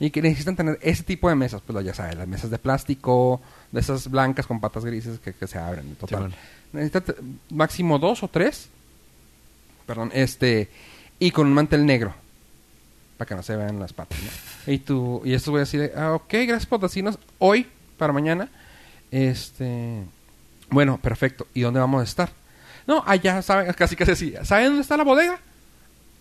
Y 0.00 0.10
que 0.10 0.22
necesitan 0.22 0.56
tener 0.56 0.78
ese 0.82 1.02
tipo 1.02 1.28
de 1.28 1.34
mesas. 1.34 1.62
Pues 1.64 1.84
ya 1.84 1.94
sabes, 1.94 2.16
las 2.16 2.28
mesas 2.28 2.50
de 2.50 2.58
plástico, 2.58 3.40
de 3.72 3.80
esas 3.80 4.10
blancas 4.10 4.46
con 4.46 4.60
patas 4.60 4.84
grises 4.84 5.18
que, 5.18 5.32
que 5.32 5.46
se 5.46 5.58
abren. 5.58 5.94
Total. 5.96 6.32
Necesitan 6.72 7.04
máximo 7.50 7.98
dos 7.98 8.22
o 8.22 8.28
tres. 8.28 8.68
Perdón, 9.86 10.10
este. 10.14 10.68
Y 11.18 11.30
con 11.30 11.46
un 11.46 11.54
mantel 11.54 11.86
negro. 11.86 12.14
Para 13.16 13.28
que 13.28 13.34
no 13.34 13.42
se 13.42 13.56
vean 13.56 13.80
las 13.80 13.92
patas, 13.92 14.18
¿no? 14.22 14.72
Y 14.72 14.78
tú, 14.78 15.22
y 15.24 15.34
estos 15.34 15.50
voy 15.50 15.58
a 15.58 15.64
decir, 15.64 15.90
ah, 15.96 16.12
ok, 16.12 16.30
gracias 16.30 16.66
por 16.66 16.78
decirnos 16.78 17.18
hoy 17.38 17.66
para 17.96 18.12
mañana. 18.12 18.48
Este. 19.10 20.02
Bueno, 20.70 20.98
perfecto. 20.98 21.46
¿Y 21.54 21.62
dónde 21.62 21.80
vamos 21.80 22.00
a 22.00 22.04
estar? 22.04 22.30
No, 22.86 23.02
allá, 23.06 23.42
¿saben? 23.42 23.72
Casi 23.72 23.96
casi 23.96 24.12
así. 24.12 24.34
¿Saben 24.44 24.66
dónde 24.66 24.82
está 24.82 24.96
la 24.96 25.04
bodega? 25.04 25.38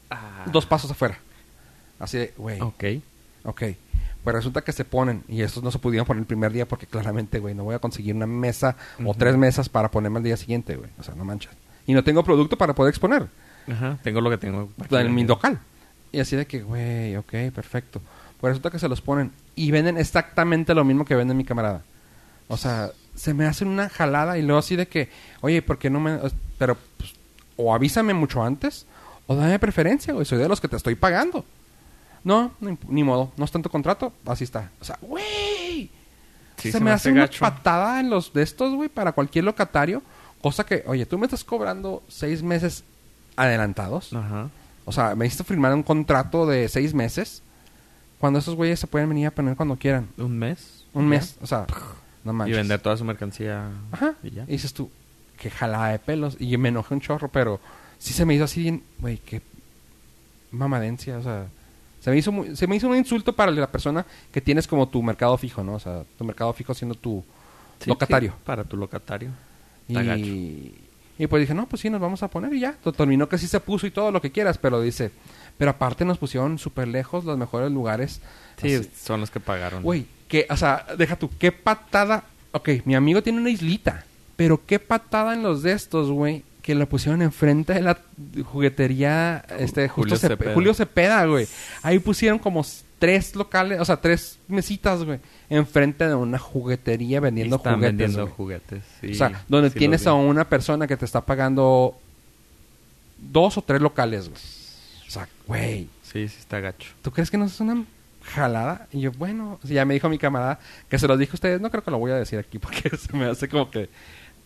Ah, 0.09 0.45
Dos 0.51 0.65
pasos 0.65 0.89
afuera. 0.91 1.17
Así 1.99 2.17
de, 2.17 2.33
güey. 2.37 2.61
Ok. 2.61 2.83
Ok. 3.43 3.63
Pues 4.23 4.35
resulta 4.35 4.61
que 4.61 4.73
se 4.73 4.83
ponen, 4.83 5.23
y 5.29 5.41
estos 5.41 5.63
no 5.63 5.71
se 5.71 5.79
pudieron 5.79 6.05
poner 6.05 6.19
el 6.21 6.27
primer 6.27 6.51
día 6.51 6.67
porque 6.67 6.85
claramente, 6.85 7.39
güey, 7.39 7.55
no 7.55 7.63
voy 7.63 7.75
a 7.75 7.79
conseguir 7.79 8.13
una 8.13 8.27
mesa 8.27 8.75
o 9.05 9.13
tres 9.13 9.37
mesas 9.37 9.69
para 9.69 9.89
ponerme 9.89 10.17
al 10.17 10.23
día 10.23 10.35
siguiente, 10.35 10.75
güey. 10.75 10.89
O 10.99 11.03
sea, 11.03 11.15
no 11.15 11.23
manches. 11.23 11.51
Y 11.85 11.93
no 11.93 12.03
tengo 12.03 12.23
producto 12.25 12.57
para 12.57 12.75
poder 12.75 12.89
exponer 12.89 13.27
Ajá, 13.71 13.97
tengo 14.03 14.19
lo 14.19 14.29
que 14.29 14.37
tengo. 14.37 14.69
aquí. 14.81 14.95
en 14.97 15.15
mi 15.15 15.23
local. 15.25 15.59
Y 16.11 16.19
así 16.19 16.35
de 16.35 16.45
que, 16.45 16.61
güey, 16.61 17.15
ok, 17.15 17.31
perfecto. 17.55 18.01
Pues 18.41 18.51
resulta 18.51 18.69
que 18.69 18.79
se 18.79 18.89
los 18.89 18.99
ponen 19.01 19.31
y 19.55 19.71
venden 19.71 19.97
exactamente 19.97 20.73
lo 20.75 20.83
mismo 20.83 21.05
que 21.05 21.15
vende 21.15 21.33
mi 21.33 21.45
camarada. 21.45 21.83
O 22.47 22.57
sea, 22.57 22.91
se 23.15 23.33
me 23.33 23.45
hace 23.45 23.65
una 23.65 23.89
jalada 23.89 24.37
y 24.37 24.41
luego 24.41 24.59
así 24.59 24.75
de 24.75 24.87
que, 24.87 25.09
oye, 25.41 25.61
¿por 25.61 25.77
qué 25.77 25.89
no 25.89 25.99
me...? 25.99 26.19
Pero, 26.57 26.77
pues, 26.97 27.13
o 27.55 27.73
avísame 27.73 28.13
mucho 28.13 28.43
antes 28.43 28.85
o 29.27 29.35
dame 29.35 29.59
preferencia, 29.59 30.13
güey. 30.13 30.25
Soy 30.25 30.37
de 30.37 30.47
los 30.47 30.61
que 30.61 30.67
te 30.67 30.77
estoy 30.77 30.95
pagando. 30.95 31.43
No, 32.23 32.51
ni, 32.59 32.77
ni 32.87 33.03
modo. 33.03 33.31
No 33.37 33.45
está 33.45 33.57
en 33.57 33.63
tu 33.63 33.69
contrato. 33.69 34.13
Así 34.25 34.45
está. 34.45 34.71
O 34.79 34.85
sea, 34.85 34.97
güey. 35.01 35.91
Sí, 36.57 36.71
se, 36.71 36.79
me 36.79 36.91
hace 36.91 37.11
gacho. 37.11 37.43
una 37.43 37.53
patada 37.53 37.99
en 37.99 38.09
los 38.09 38.33
de 38.33 38.41
estos, 38.41 38.73
güey, 38.73 38.89
para 38.89 39.11
cualquier 39.11 39.45
locatario. 39.45 40.01
Cosa 40.41 40.65
que, 40.65 40.83
oye, 40.87 41.05
tú 41.05 41.17
me 41.17 41.25
estás 41.25 41.43
cobrando 41.43 42.03
seis 42.07 42.41
meses 42.41 42.83
adelantados. 43.35 44.13
Ajá. 44.13 44.49
O 44.85 44.91
sea, 44.91 45.13
me 45.15 45.25
hiciste 45.25 45.43
firmar 45.43 45.73
un 45.73 45.83
contrato 45.83 46.45
de 46.45 46.69
seis 46.69 46.93
meses. 46.93 47.43
Cuando 48.19 48.39
esos 48.39 48.55
güeyes 48.55 48.79
se 48.79 48.87
pueden 48.87 49.09
venir 49.09 49.27
a 49.27 49.31
poner 49.31 49.55
cuando 49.55 49.75
quieran. 49.75 50.07
¿Un 50.17 50.39
mes? 50.39 50.85
Un 50.93 51.07
mes. 51.07 51.37
O 51.41 51.47
sea, 51.47 51.67
no 52.33 52.47
Y 52.47 52.51
vender 52.51 52.79
toda 52.81 52.97
su 52.97 53.03
mercancía. 53.05 53.69
Ajá. 53.91 54.15
Y 54.23 54.31
ya. 54.31 54.43
Y 54.43 54.51
dices 54.53 54.73
tú, 54.73 54.89
qué 55.37 55.49
jalada 55.49 55.89
de 55.89 55.99
pelos. 55.99 56.37
Y 56.39 56.55
me 56.57 56.69
enojé 56.69 56.93
un 56.93 57.01
chorro, 57.01 57.27
pero 57.29 57.59
sí 57.97 58.13
se 58.13 58.25
me 58.25 58.33
hizo 58.35 58.43
así 58.45 58.61
bien, 58.61 58.83
güey, 58.99 59.17
qué 59.17 59.41
mamadencia. 60.51 61.17
O 61.17 61.23
sea, 61.23 61.47
se 61.99 62.11
me, 62.11 62.17
hizo 62.17 62.31
muy- 62.31 62.55
se 62.55 62.67
me 62.67 62.75
hizo 62.75 62.87
un 62.87 62.95
insulto 62.97 63.33
para 63.33 63.51
la 63.51 63.71
persona 63.71 64.05
que 64.31 64.41
tienes 64.41 64.67
como 64.67 64.87
tu 64.87 65.01
mercado 65.03 65.37
fijo, 65.37 65.63
¿no? 65.63 65.73
O 65.75 65.79
sea, 65.79 66.03
tu 66.17 66.23
mercado 66.23 66.53
fijo 66.53 66.73
siendo 66.73 66.95
tu 66.95 67.23
Sí, 67.79 67.89
locatario. 67.89 68.31
sí, 68.31 68.37
para 68.45 68.63
tu 68.63 68.77
locatario. 68.77 69.29
Y, 69.87 70.73
y 71.17 71.27
pues 71.27 71.41
dije, 71.41 71.53
no, 71.53 71.67
pues 71.67 71.81
sí, 71.81 71.89
nos 71.89 72.01
vamos 72.01 72.21
a 72.23 72.27
poner 72.29 72.53
y 72.53 72.59
ya. 72.59 72.73
Terminó 72.95 73.27
que 73.29 73.37
sí 73.37 73.47
se 73.47 73.59
puso 73.59 73.87
y 73.87 73.91
todo 73.91 74.11
lo 74.11 74.21
que 74.21 74.31
quieras, 74.31 74.57
pero 74.57 74.81
dice, 74.81 75.11
pero 75.57 75.71
aparte 75.71 76.05
nos 76.05 76.17
pusieron 76.17 76.57
súper 76.59 76.87
lejos 76.87 77.23
los 77.25 77.37
mejores 77.37 77.71
lugares. 77.71 78.21
Sí, 78.57 78.73
Así- 78.75 78.89
son 78.95 79.21
los 79.21 79.31
que 79.31 79.39
pagaron. 79.39 79.83
Güey, 79.83 80.05
que, 80.27 80.45
o 80.49 80.57
sea, 80.57 80.85
deja 80.97 81.15
tú, 81.15 81.29
qué 81.39 81.51
patada. 81.51 82.23
Ok, 82.51 82.69
mi 82.85 82.95
amigo 82.95 83.21
tiene 83.23 83.39
una 83.39 83.49
islita, 83.49 84.05
pero 84.35 84.65
qué 84.65 84.79
patada 84.79 85.33
en 85.33 85.43
los 85.43 85.61
de 85.63 85.71
estos, 85.73 86.09
güey, 86.11 86.43
que 86.61 86.75
lo 86.75 86.87
pusieron 86.89 87.21
enfrente 87.21 87.73
de 87.73 87.81
la 87.81 87.97
juguetería, 88.43 89.45
este, 89.59 89.87
justo 89.87 90.15
Julio 90.15 90.15
Cepe- 90.17 90.27
Cepeda. 90.37 90.53
Julio 90.53 90.73
Cepeda, 90.73 91.25
güey. 91.25 91.47
Ahí 91.83 91.99
pusieron 91.99 92.39
como 92.39 92.65
tres 92.99 93.35
locales, 93.35 93.79
o 93.79 93.85
sea, 93.85 93.97
tres 94.01 94.37
mesitas, 94.47 95.03
güey, 95.03 95.19
enfrente 95.49 96.07
de 96.07 96.15
una 96.15 96.39
juguetería 96.39 97.17
Y 97.17 97.21
vendiendo 97.21 97.57
están 97.57 97.75
juguetes. 97.75 97.97
vendiendo 97.97 98.23
güey. 98.23 98.33
juguetes. 98.35 98.83
sí, 99.01 99.11
o 99.11 99.15
sea, 99.15 99.43
donde 99.47 99.69
sí 99.69 99.79
tienes 99.79 100.07
a 100.07 100.13
una 100.13 100.49
persona 100.49 100.87
que 100.87 100.97
te 100.97 101.05
está 101.05 101.21
pagando 101.21 101.95
dos 103.17 103.57
o 103.57 103.61
tres 103.61 103.81
locales, 103.81 104.29
güey. 104.29 104.41
O 105.07 105.11
sea, 105.11 105.27
güey, 105.45 105.87
Sí, 106.03 106.27
sí 106.29 106.35
está 106.39 106.59
gacho. 106.59 106.91
¿tú 107.01 107.11
crees 107.11 107.29
que 107.29 107.37
no 107.37 107.45
es 107.45 107.59
una 107.59 107.83
jalada? 108.33 108.87
Y 108.91 109.01
yo, 109.01 109.11
bueno, 109.13 109.59
ya 109.63 109.85
me 109.85 109.93
dijo 109.93 110.09
mi 110.09 110.17
camarada 110.17 110.59
que 110.89 110.99
se 110.99 111.07
los 111.07 111.17
dijo 111.19 111.33
a 111.33 111.35
ustedes. 111.35 111.61
No 111.61 111.69
creo 111.71 111.83
que 111.83 111.91
lo 111.91 111.97
voy 111.99 112.11
a 112.11 112.15
decir 112.15 112.39
aquí 112.39 112.59
porque 112.59 112.89
se 112.97 113.15
me 113.15 113.25
hace 113.25 113.47
como 113.49 113.69
que... 113.71 113.89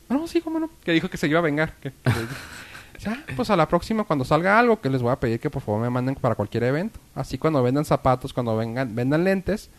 No, 0.09 0.27
sí, 0.27 0.41
cómo 0.41 0.59
no. 0.59 0.69
Que 0.83 0.91
dijo 0.91 1.09
que 1.09 1.17
se 1.17 1.27
iba 1.27 1.39
a 1.39 1.41
vengar. 1.41 1.73
Que, 1.81 1.91
que 1.91 2.09
dije. 2.09 2.25
ya, 2.99 3.23
pues 3.35 3.49
a 3.49 3.55
la 3.55 3.67
próxima 3.67 4.03
cuando 4.03 4.25
salga 4.25 4.59
algo 4.59 4.81
que 4.81 4.89
les 4.89 5.01
voy 5.01 5.11
a 5.11 5.15
pedir 5.19 5.39
que 5.39 5.49
por 5.49 5.61
favor 5.61 5.81
me 5.81 5.89
manden 5.89 6.15
para 6.15 6.35
cualquier 6.35 6.63
evento. 6.63 6.99
Así 7.15 7.37
cuando 7.37 7.63
vendan 7.63 7.85
zapatos, 7.85 8.33
cuando 8.33 8.55
vengan 8.57 8.93
vendan 8.93 9.23
lentes, 9.23 9.69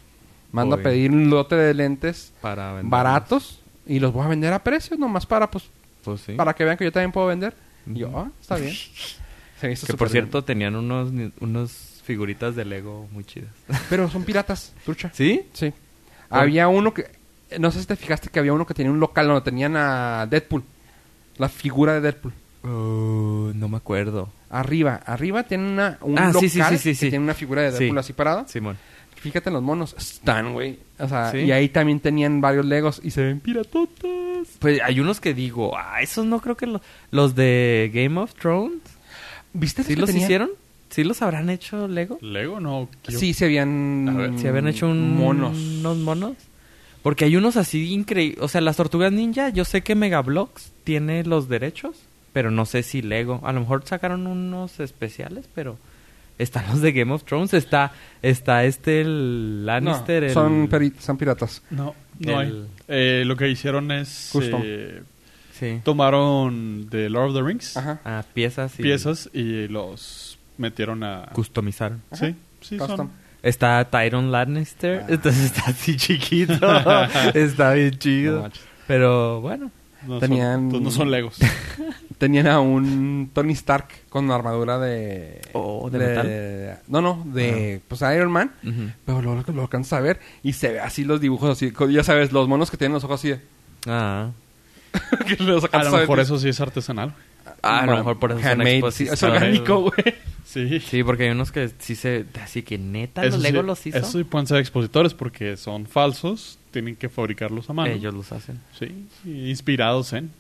mando 0.51 0.77
a 0.77 0.79
pedir 0.79 1.11
un 1.11 1.29
lote 1.31 1.55
de 1.55 1.75
lentes 1.75 2.33
Para 2.41 2.81
baratos 2.83 3.61
y 3.87 4.01
los 4.01 4.13
voy 4.13 4.25
a 4.25 4.29
vender 4.29 4.53
a 4.55 4.63
precios 4.65 4.99
nomás 4.99 5.27
para 5.27 5.51
pues 5.51 5.65
Pues 6.03 6.21
sí. 6.23 6.33
para 6.33 6.55
que 6.55 6.65
vean 6.65 6.77
que 6.79 6.85
yo 6.85 6.93
también 6.93 7.13
puedo 7.13 7.27
vender. 7.27 7.55
Y 7.87 7.99
yo, 7.99 8.11
ah, 8.17 8.31
está 8.41 8.57
bien. 8.57 8.75
Se 9.61 9.67
me 9.67 9.73
hizo 9.75 9.87
Que 9.87 9.93
por 9.95 10.09
bien. 10.09 10.25
cierto 10.25 10.43
tenían 10.45 10.75
unos, 10.77 11.11
unos 11.41 11.92
figuritas 12.03 12.55
de 12.57 12.65
Lego 12.65 13.09
muy 13.13 13.25
chidas. 13.25 13.51
Pero 13.91 14.09
son 14.11 14.25
piratas, 14.25 14.73
trucha. 14.85 15.11
¿Sí? 15.15 15.43
Sí. 15.53 15.73
Había 16.31 16.69
uno 16.69 16.93
que... 16.95 17.07
No 17.59 17.71
sé 17.71 17.81
si 17.81 17.87
te 17.87 17.97
fijaste 17.97 18.31
que 18.31 18.39
había 18.39 18.53
uno 18.55 18.67
que 18.67 18.75
tenía 18.75 18.91
un 18.91 19.01
local 19.01 19.27
donde 19.27 19.43
tenían 19.43 19.77
a 19.77 20.27
Deadpool. 20.27 20.63
La 21.37 21.49
figura 21.51 21.95
de 21.95 22.01
Deadpool. 22.01 22.33
Oh, 22.65 23.51
no 23.55 23.69
me 23.69 23.77
acuerdo. 23.77 24.31
Arriba. 24.49 25.01
Arriba 25.05 25.43
tiene 25.43 25.65
una, 25.71 25.99
un 26.01 26.19
Ah, 26.19 26.29
local 26.33 26.41
sí, 26.41 26.49
sí, 26.49 26.95
sí, 26.95 27.07
que 27.07 27.11
tiene 27.11 27.25
una 27.25 27.35
figura 27.35 27.63
de. 27.63 27.73
Deadpool 27.73 27.99
así 27.99 28.13
parada. 28.15 28.49
Simón. 28.49 28.79
Fíjate 29.17 29.51
en 29.51 29.55
los 29.55 29.63
monos. 29.63 29.95
Están, 29.99 30.53
güey. 30.55 30.79
O 30.99 31.07
sea, 31.09 31.37
y 31.37 31.53
ahí 31.53 31.69
también 31.69 32.01
tenían 32.01 32.41
varios 32.41 32.65
Legos 32.65 33.01
y 33.05 33.11
se 33.11 33.23
ven 33.23 33.41
piratotas. 33.41 34.49
Pues 34.59 34.81
hay 34.83 34.99
unos 35.01 35.21
que 35.21 35.35
digo, 35.35 35.77
ah, 35.77 36.01
esos 36.03 36.25
no 36.25 36.41
creo 36.41 36.57
que 36.57 36.67
los, 36.67 36.81
los 37.11 37.35
de 37.35 37.91
Game 37.93 38.19
of 38.19 38.35
Thrones. 38.35 38.81
¿Viste 39.53 39.83
¿Sí 39.85 39.95
que 39.95 40.01
los 40.01 40.09
tenían? 40.09 40.25
hicieron? 40.25 40.51
¿Sí 40.93 41.03
los 41.05 41.21
habrán 41.23 41.51
hecho 41.51 41.89
Lego? 41.89 42.19
¿Lego? 42.21 42.61
No. 42.61 42.89
yo- 43.09 43.19
Sí, 43.19 43.33
se 43.35 43.47
habían... 43.47 44.15
Ver, 44.17 44.39
¿Se 44.39 44.49
habían 44.49 44.69
hecho 44.69 44.87
un- 44.89 45.17
Monos. 45.17 45.59
unos 45.59 45.97
monos? 45.99 46.37
Porque 47.03 47.25
hay 47.25 47.35
unos 47.37 47.57
así 47.57 47.93
increíbles. 47.93 48.41
O 48.43 48.47
sea, 48.49 48.61
las 48.61 48.77
tortugas 48.77 49.11
ninja, 49.11 49.49
yo 49.49 49.65
sé 49.65 49.81
que 49.83 49.95
Megablocks 49.95 50.71
tiene 50.85 51.25
los 51.25 51.49
derechos, 51.49 51.97
pero 52.33 52.51
no 52.51 52.65
sé 52.67 52.83
si 52.85 53.03
Lego. 53.03 53.41
A 53.43 53.53
lo 53.53 53.61
mejor 53.61 53.83
sacaron 53.85 54.27
unos 54.27 54.79
especiales, 54.81 55.47
pero 55.55 55.79
están 56.39 56.67
los 56.69 56.81
de 56.81 56.93
Game 56.93 57.13
of 57.13 57.25
Thrones. 57.25 57.55
Está, 57.55 57.93
está 58.23 58.65
este 58.65 59.01
el 59.01 59.61
No, 59.61 59.67
Lannister. 59.67 60.25
el- 60.25 60.33
son, 60.33 60.69
peri- 60.69 60.95
son 60.99 61.17
piratas. 61.17 61.63
No, 61.71 61.95
no 62.21 62.41
El- 62.41 62.47
hay. 62.53 62.67
Eh, 62.89 63.25
lo 63.27 63.35
que 63.37 63.49
hicieron 63.49 63.91
es... 63.91 64.29
Custom. 64.33 64.61
eh, 64.65 65.03
Sí. 65.59 65.81
tomaron 65.85 66.89
de 66.91 67.09
Lord 67.09 67.31
of 67.31 67.35
the 67.37 67.43
Rings 67.43 67.77
Ajá. 67.77 68.01
Ah, 68.05 68.25
piezas 68.35 68.79
y 68.81 68.83
piezas 68.83 69.31
y 69.33 69.69
los 69.69 70.37
metieron 70.59 71.03
a... 71.05 71.29
customizaron. 71.33 72.03
Sí, 72.13 72.35
sí, 72.61 72.77
Custom. 72.79 72.97
son... 72.97 73.11
Está 73.43 73.85
Tyron 73.91 74.31
Lannister, 74.31 75.01
Ah. 75.03 75.07
entonces 75.09 75.45
está 75.47 75.63
así 75.71 75.97
chiquito. 75.97 76.55
está 77.35 77.73
bien 77.73 77.99
chido. 77.99 78.49
pero 78.87 79.41
bueno. 79.41 79.71
No 80.07 80.19
Tenían- 80.19 80.71
son, 80.71 80.83
no 80.83 80.91
son 80.91 81.11
Legos. 81.11 81.39
Tenían 82.19 82.47
a 82.49 82.61
un 82.61 83.31
Tony 83.33 83.53
Stark 83.53 83.87
con 84.09 84.31
armadura 84.33 84.79
de... 84.79 85.41
Oh, 85.53 85.89
¿de 85.91 85.99
metal? 85.99 86.81
No, 86.89 87.01
no, 87.01 87.23
de 87.33 87.81
pues 87.89 88.01
Iron 88.03 88.31
Man. 88.33 88.53
Pero 89.07 89.23
luego 89.23 89.43
lo, 89.47 89.53
lo 89.55 89.63
alcanzas 89.63 89.95
a 89.95 90.01
ver 90.01 90.21
y 90.43 90.53
se 90.55 90.73
ve 90.73 90.81
así 90.81 91.05
los 91.05 91.21
dibujos 91.21 91.51
así. 91.51 91.73
Ya 91.91 92.03
sabes, 92.05 92.33
los 92.33 92.47
monos 92.49 92.71
que 92.71 92.77
tienen 92.77 92.95
los 92.95 93.05
ojos 93.05 93.21
así 93.21 93.29
de... 93.31 93.41
Ah. 93.87 94.31
que 95.27 95.43
los 95.43 95.65
A 95.73 95.83
lo 95.85 95.91
mejor 95.93 96.21
eso 96.21 96.39
sí 96.39 96.49
es 96.49 96.61
artesanal. 96.61 97.15
Ah, 97.63 97.81
a 97.81 97.87
lo 97.87 97.97
mejor 97.97 98.19
por 98.19 98.33
eso 98.33 98.91
sí, 98.91 99.09
es 99.11 99.23
orgánico, 99.23 99.81
güey. 99.83 100.15
Sí. 100.53 100.81
Sí, 100.81 101.03
porque 101.03 101.25
hay 101.25 101.31
unos 101.31 101.51
que 101.53 101.71
sí 101.79 101.95
se... 101.95 102.27
Así 102.43 102.63
que 102.63 102.77
neta, 102.77 103.23
Eso 103.25 103.37
los 103.37 103.47
sí, 103.47 103.53
Lego 103.53 103.63
los 103.63 103.87
hizo. 103.87 103.97
eso 103.99 104.19
sí 104.19 104.25
pueden 104.25 104.47
ser 104.47 104.59
expositores 104.59 105.15
porque 105.15 105.57
son 105.57 105.87
falsos. 105.87 106.59
Tienen 106.71 106.97
que 106.97 107.09
fabricarlos 107.09 107.71
a 107.71 107.73
mano. 107.73 107.91
Ellos 107.91 108.13
los 108.13 108.33
hacen. 108.33 108.61
Sí, 108.79 109.07
inspirados 109.25 110.13
en... 110.13 110.31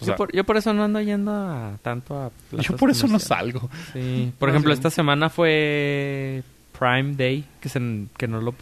o 0.00 0.04
sea, 0.04 0.14
yo, 0.14 0.16
por, 0.16 0.32
yo 0.32 0.44
por 0.44 0.56
eso 0.56 0.72
no 0.72 0.84
ando 0.84 1.00
yendo 1.00 1.30
a, 1.32 1.78
tanto 1.82 2.16
a... 2.18 2.30
yo 2.62 2.76
por 2.76 2.90
eso 2.90 3.06
no 3.06 3.18
salgo. 3.18 3.68
Sí. 3.92 4.32
Por 4.38 4.48
No, 4.48 4.54
ejemplo, 4.54 4.72
sí. 4.72 4.78
esta 4.78 4.90
semana 4.90 5.28
fue 5.28 6.42
Prime 6.78 7.14
Day, 7.16 7.44
que, 7.60 7.68
se, 7.68 7.80
que 8.16 8.28
no 8.28 8.40
lo... 8.40 8.54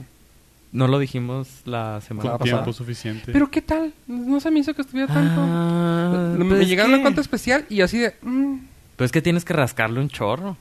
No 0.70 0.86
lo 0.86 0.98
dijimos 0.98 1.48
la 1.64 2.00
semana 2.02 2.30
Con 2.30 2.38
pasada. 2.40 2.58
tiempo 2.58 2.72
suficiente. 2.74 3.32
Pero 3.32 3.50
¿qué 3.50 3.62
tal? 3.62 3.94
No 4.06 4.38
se 4.38 4.50
me 4.50 4.60
hizo 4.60 4.74
que 4.74 4.82
estuviera 4.82 5.12
tanto. 5.12 5.40
Ah, 5.42 6.34
me 6.36 6.44
pues 6.44 6.60
es 6.60 6.68
llegaron 6.68 6.92
que- 6.92 6.98
a 6.98 7.02
cuenta 7.02 7.20
especial 7.22 7.64
y 7.70 7.80
así 7.80 7.98
de... 7.98 8.14
mm, 8.20 8.56
Pues 8.96 9.08
es 9.08 9.12
que 9.12 9.22
tienes 9.22 9.44
que 9.46 9.54
rascarle 9.54 9.98
un 10.00 10.08
chorro. 10.10 10.56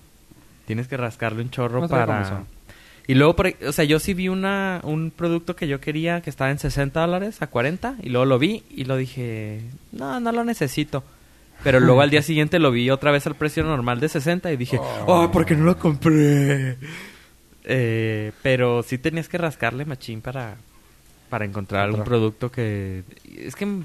Tienes 0.67 0.89
que 0.89 0.97
rascarle 0.97 1.41
un 1.41 1.49
chorro 1.49 1.79
No 1.79 1.87
para... 1.87 2.43
Y 3.07 3.15
luego, 3.15 3.37
o 3.65 3.71
sea, 3.71 3.85
yo 3.85 3.99
sí 3.99 4.13
vi 4.13 4.27
una, 4.27 4.81
un 4.83 5.11
producto 5.11 5.55
que 5.55 5.65
yo 5.65 5.79
quería 5.79 6.19
que 6.19 6.29
estaba 6.29 6.51
en 6.51 6.59
60 6.59 6.99
dólares 6.99 7.41
a 7.41 7.47
40 7.47 7.95
y 8.03 8.09
luego 8.09 8.25
lo 8.25 8.37
vi 8.37 8.63
y 8.69 8.83
lo 8.83 8.97
dije, 8.97 9.61
no, 9.93 10.19
no 10.19 10.33
lo 10.33 10.43
necesito. 10.43 11.05
Pero 11.63 11.79
luego 11.79 12.01
al 12.01 12.09
día 12.09 12.21
siguiente 12.21 12.59
lo 12.59 12.69
vi 12.69 12.89
otra 12.89 13.11
vez 13.11 13.25
al 13.25 13.35
precio 13.35 13.63
normal 13.63 14.01
de 14.01 14.09
60 14.09 14.51
y 14.51 14.57
dije, 14.57 14.77
oh, 15.05 15.31
¿por 15.31 15.45
qué 15.45 15.55
no 15.55 15.63
lo 15.63 15.79
compré? 15.79 16.77
Eh, 17.63 18.33
pero 18.41 18.83
sí 18.83 18.97
tenías 18.97 19.29
que 19.29 19.37
rascarle 19.37 19.85
machín 19.85 20.19
para, 20.19 20.57
para 21.29 21.45
encontrar 21.45 21.83
algún 21.83 22.03
producto 22.03 22.51
que... 22.51 23.05
Es 23.37 23.55
que 23.55 23.83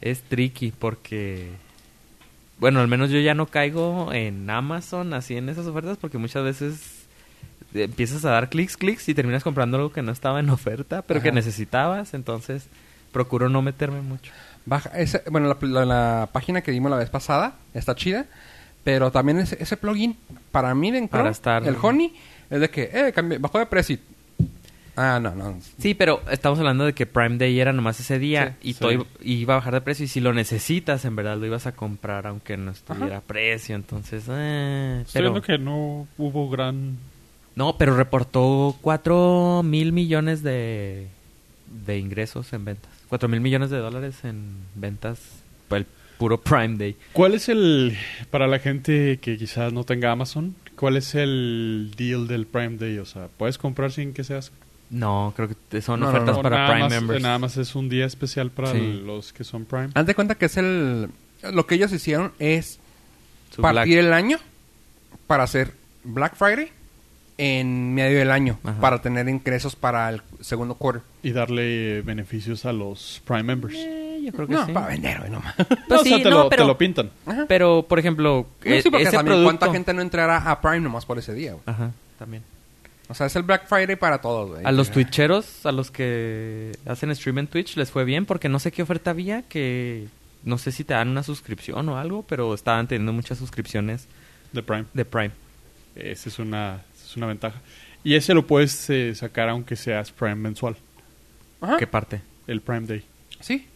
es 0.00 0.22
tricky 0.22 0.72
porque... 0.76 1.64
Bueno, 2.58 2.80
al 2.80 2.88
menos 2.88 3.10
yo 3.10 3.18
ya 3.20 3.34
no 3.34 3.46
caigo 3.46 4.12
en 4.12 4.48
Amazon 4.48 5.12
así 5.14 5.36
en 5.36 5.48
esas 5.48 5.66
ofertas 5.66 5.98
porque 5.98 6.18
muchas 6.18 6.42
veces 6.42 7.06
empiezas 7.74 8.24
a 8.24 8.30
dar 8.30 8.48
clics, 8.48 8.76
clics 8.76 9.08
y 9.08 9.14
terminas 9.14 9.44
comprando 9.44 9.76
algo 9.76 9.92
que 9.92 10.00
no 10.02 10.12
estaba 10.12 10.40
en 10.40 10.48
oferta, 10.48 11.02
pero 11.02 11.20
que 11.22 11.32
necesitabas, 11.32 12.14
entonces 12.14 12.66
procuro 13.12 13.48
no 13.48 13.60
meterme 13.62 14.00
mucho. 14.00 14.32
Baja, 14.64 14.90
ese, 14.98 15.22
bueno, 15.30 15.48
la, 15.48 15.56
la- 15.68 15.84
la 15.84 16.28
página 16.32 16.62
que 16.62 16.70
dimos 16.72 16.90
la 16.90 16.96
vez 16.96 17.10
pasada 17.10 17.56
está 17.74 17.94
chida, 17.94 18.24
pero 18.84 19.10
también 19.10 19.38
ese, 19.38 19.62
ese 19.62 19.76
plugin, 19.76 20.16
para 20.50 20.74
mí 20.74 20.90
de 20.90 21.06
Para 21.08 21.22
Chrome, 21.24 21.30
estar- 21.32 21.66
el 21.66 21.76
Honey, 21.80 22.14
es 22.50 22.60
de 22.60 22.70
que, 22.70 22.90
eh, 22.92 23.12
bajó 23.38 23.58
de 23.58 23.66
precio. 23.66 23.98
Ah, 24.96 25.20
no, 25.20 25.34
no. 25.34 25.58
Sí, 25.78 25.92
pero 25.94 26.22
estamos 26.30 26.58
hablando 26.58 26.84
de 26.86 26.94
que 26.94 27.04
Prime 27.06 27.36
Day 27.36 27.60
era 27.60 27.72
nomás 27.72 28.00
ese 28.00 28.18
día 28.18 28.56
Sí, 28.62 28.70
y 28.70 28.72
sí. 28.72 28.80
todo 28.80 29.06
iba- 29.22 29.54
a 29.54 29.56
bajar 29.58 29.74
de 29.74 29.80
precio 29.82 30.04
y 30.06 30.08
si 30.08 30.20
lo 30.20 30.32
necesitas, 30.32 31.04
en 31.04 31.14
verdad 31.16 31.36
lo 31.36 31.44
ibas 31.46 31.66
a 31.66 31.72
comprar 31.72 32.26
aunque 32.26 32.56
no 32.56 32.70
estuviera 32.70 33.18
a 33.18 33.20
precio, 33.20 33.76
entonces... 33.76 34.24
eh, 34.28 35.00
Estoy 35.02 35.12
pero... 35.20 35.30
viendo 35.32 35.46
que 35.46 35.58
no 35.58 36.08
hubo 36.16 36.48
gran... 36.48 36.96
No, 37.54 37.76
pero 37.78 37.96
reportó 37.96 38.76
4 38.80 39.62
mil 39.64 39.92
millones 39.92 40.42
de, 40.42 41.06
de 41.86 41.98
ingresos 41.98 42.52
en 42.52 42.64
ventas. 42.64 42.90
4 43.08 43.28
mil 43.28 43.40
millones 43.40 43.70
de 43.70 43.78
dólares 43.78 44.16
en 44.24 44.44
ventas 44.74 45.20
el 45.70 45.86
puro 46.18 46.40
Prime 46.40 46.76
Day. 46.78 46.96
¿Cuál 47.12 47.34
es 47.34 47.48
el, 47.50 47.96
para 48.30 48.46
la 48.46 48.58
gente 48.58 49.18
que 49.20 49.36
quizás 49.36 49.72
no 49.74 49.84
tenga 49.84 50.10
Amazon, 50.12 50.54
cuál 50.78 50.96
es 50.96 51.14
el 51.14 51.92
deal 51.96 52.26
del 52.28 52.46
Prime 52.46 52.76
Day? 52.78 52.96
O 52.98 53.04
sea, 53.04 53.28
¿puedes 53.36 53.58
comprar 53.58 53.92
sin 53.92 54.12
que 54.14 54.24
seas... 54.24 54.52
No, 54.90 55.32
creo 55.34 55.48
que 55.70 55.82
son 55.82 56.00
No, 56.00 56.06
no, 56.06 56.10
ofertas 56.12 56.34
no. 56.34 56.40
o 56.40 56.42
para 56.42 56.56
nada 56.58 56.68
Prime 56.70 56.82
más, 56.84 56.92
members. 56.92 57.22
Nada 57.22 57.38
más 57.38 57.56
es 57.56 57.74
un 57.74 57.88
día 57.88 58.06
especial 58.06 58.50
para 58.50 58.72
Sí. 58.72 59.02
los 59.04 59.32
que 59.32 59.42
son 59.44 59.64
Prime. 59.64 59.88
Haz 59.94 60.06
de 60.06 60.14
cuenta 60.14 60.34
que 60.36 60.46
es 60.46 60.56
el... 60.56 61.08
Lo 61.52 61.66
que 61.66 61.74
ellos 61.74 61.92
hicieron 61.92 62.32
es 62.38 62.78
Su 63.54 63.62
partir 63.62 63.94
Black- 63.94 64.06
el 64.06 64.12
año 64.12 64.38
para 65.26 65.42
hacer 65.44 65.72
Black 66.04 66.36
Friday 66.36 66.70
en 67.38 67.92
medio 67.94 68.18
del 68.18 68.30
año, 68.30 68.58
Ajá. 68.64 68.80
para 68.80 69.02
tener 69.02 69.28
ingresos 69.28 69.76
para 69.76 70.08
el 70.08 70.22
segundo 70.40 70.74
quarter. 70.76 71.02
Y 71.22 71.32
darle 71.32 72.00
beneficios 72.02 72.64
a 72.64 72.72
los 72.72 73.20
Prime 73.26 73.42
members. 73.42 73.74
Eh, 73.76 74.20
yo 74.24 74.32
creo 74.32 74.46
que 74.46 74.54
no, 74.54 74.66
sí. 74.66 74.72
para 74.72 74.86
vender, 74.86 75.18
güey, 75.18 75.30
no 75.30 75.40
más. 75.40 75.54
Pues 75.56 75.68
No, 75.88 75.96
o 76.00 76.04
sea, 76.04 76.16
sí, 76.16 76.22
te, 76.22 76.30
no, 76.30 76.44
lo, 76.44 76.48
pero, 76.48 76.62
te 76.62 76.66
lo 76.68 76.78
pintan. 76.78 77.10
Ajá. 77.26 77.44
pero, 77.48 77.84
por 77.86 77.98
ejemplo, 77.98 78.46
No, 78.64 78.72
eh, 78.72 78.80
sí, 78.82 78.88
porque 78.88 79.02
ese 79.02 79.12
también 79.16 79.34
producto... 79.36 79.58
cuánta 79.58 79.72
gente 79.76 79.92
no 79.92 80.00
entrará 80.00 80.38
a 80.50 80.60
Prime 80.60 80.80
nomás 80.80 81.04
por 81.04 81.18
ese 81.18 81.34
día, 81.34 81.52
güey. 81.52 81.62
Ajá, 81.66 81.90
también. 82.18 82.42
O 83.08 83.14
sea, 83.14 83.26
es 83.26 83.36
el 83.36 83.42
Black 83.44 83.68
Friday 83.68 83.96
para 83.96 84.20
todos, 84.20 84.50
güey. 84.50 84.64
A 84.64 84.72
los 84.72 84.90
twitcheros, 84.90 85.64
a 85.64 85.72
los 85.72 85.90
que 85.90 86.72
hacen 86.86 87.14
stream 87.14 87.38
en 87.38 87.46
Twitch, 87.46 87.76
les 87.76 87.90
fue 87.90 88.04
bien 88.04 88.26
porque 88.26 88.48
no 88.48 88.58
sé 88.58 88.72
qué 88.72 88.82
oferta 88.82 89.10
había 89.10 89.42
que... 89.42 90.08
No 90.42 90.58
sé 90.58 90.70
si 90.72 90.84
te 90.84 90.94
dan 90.94 91.08
una 91.08 91.22
suscripción 91.22 91.88
o 91.88 91.98
algo, 91.98 92.22
pero 92.22 92.52
estaban 92.54 92.86
teniendo 92.88 93.12
muchas 93.12 93.38
suscripciones 93.38 94.06
De 94.52 94.62
Prime. 94.62 94.84
de 94.94 95.04
Prime. 95.04 95.30
Esa 95.96 96.28
es 96.28 96.38
una, 96.38 96.82
esa 96.96 97.04
es 97.06 97.16
una 97.16 97.26
ventaja. 97.26 97.60
Y 98.04 98.14
ese 98.14 98.34
lo 98.34 98.46
puedes 98.46 98.88
eh, 98.90 99.14
sacar 99.14 99.48
aunque 99.48 99.74
seas 99.76 100.12
Prime 100.12 100.36
mensual. 100.36 100.76
Ajá. 101.60 101.76
¿Qué 101.78 101.86
parte? 101.86 102.20
El 102.46 102.60
Prime 102.60 102.86
Day. 102.86 103.04
Sí, 103.40 103.66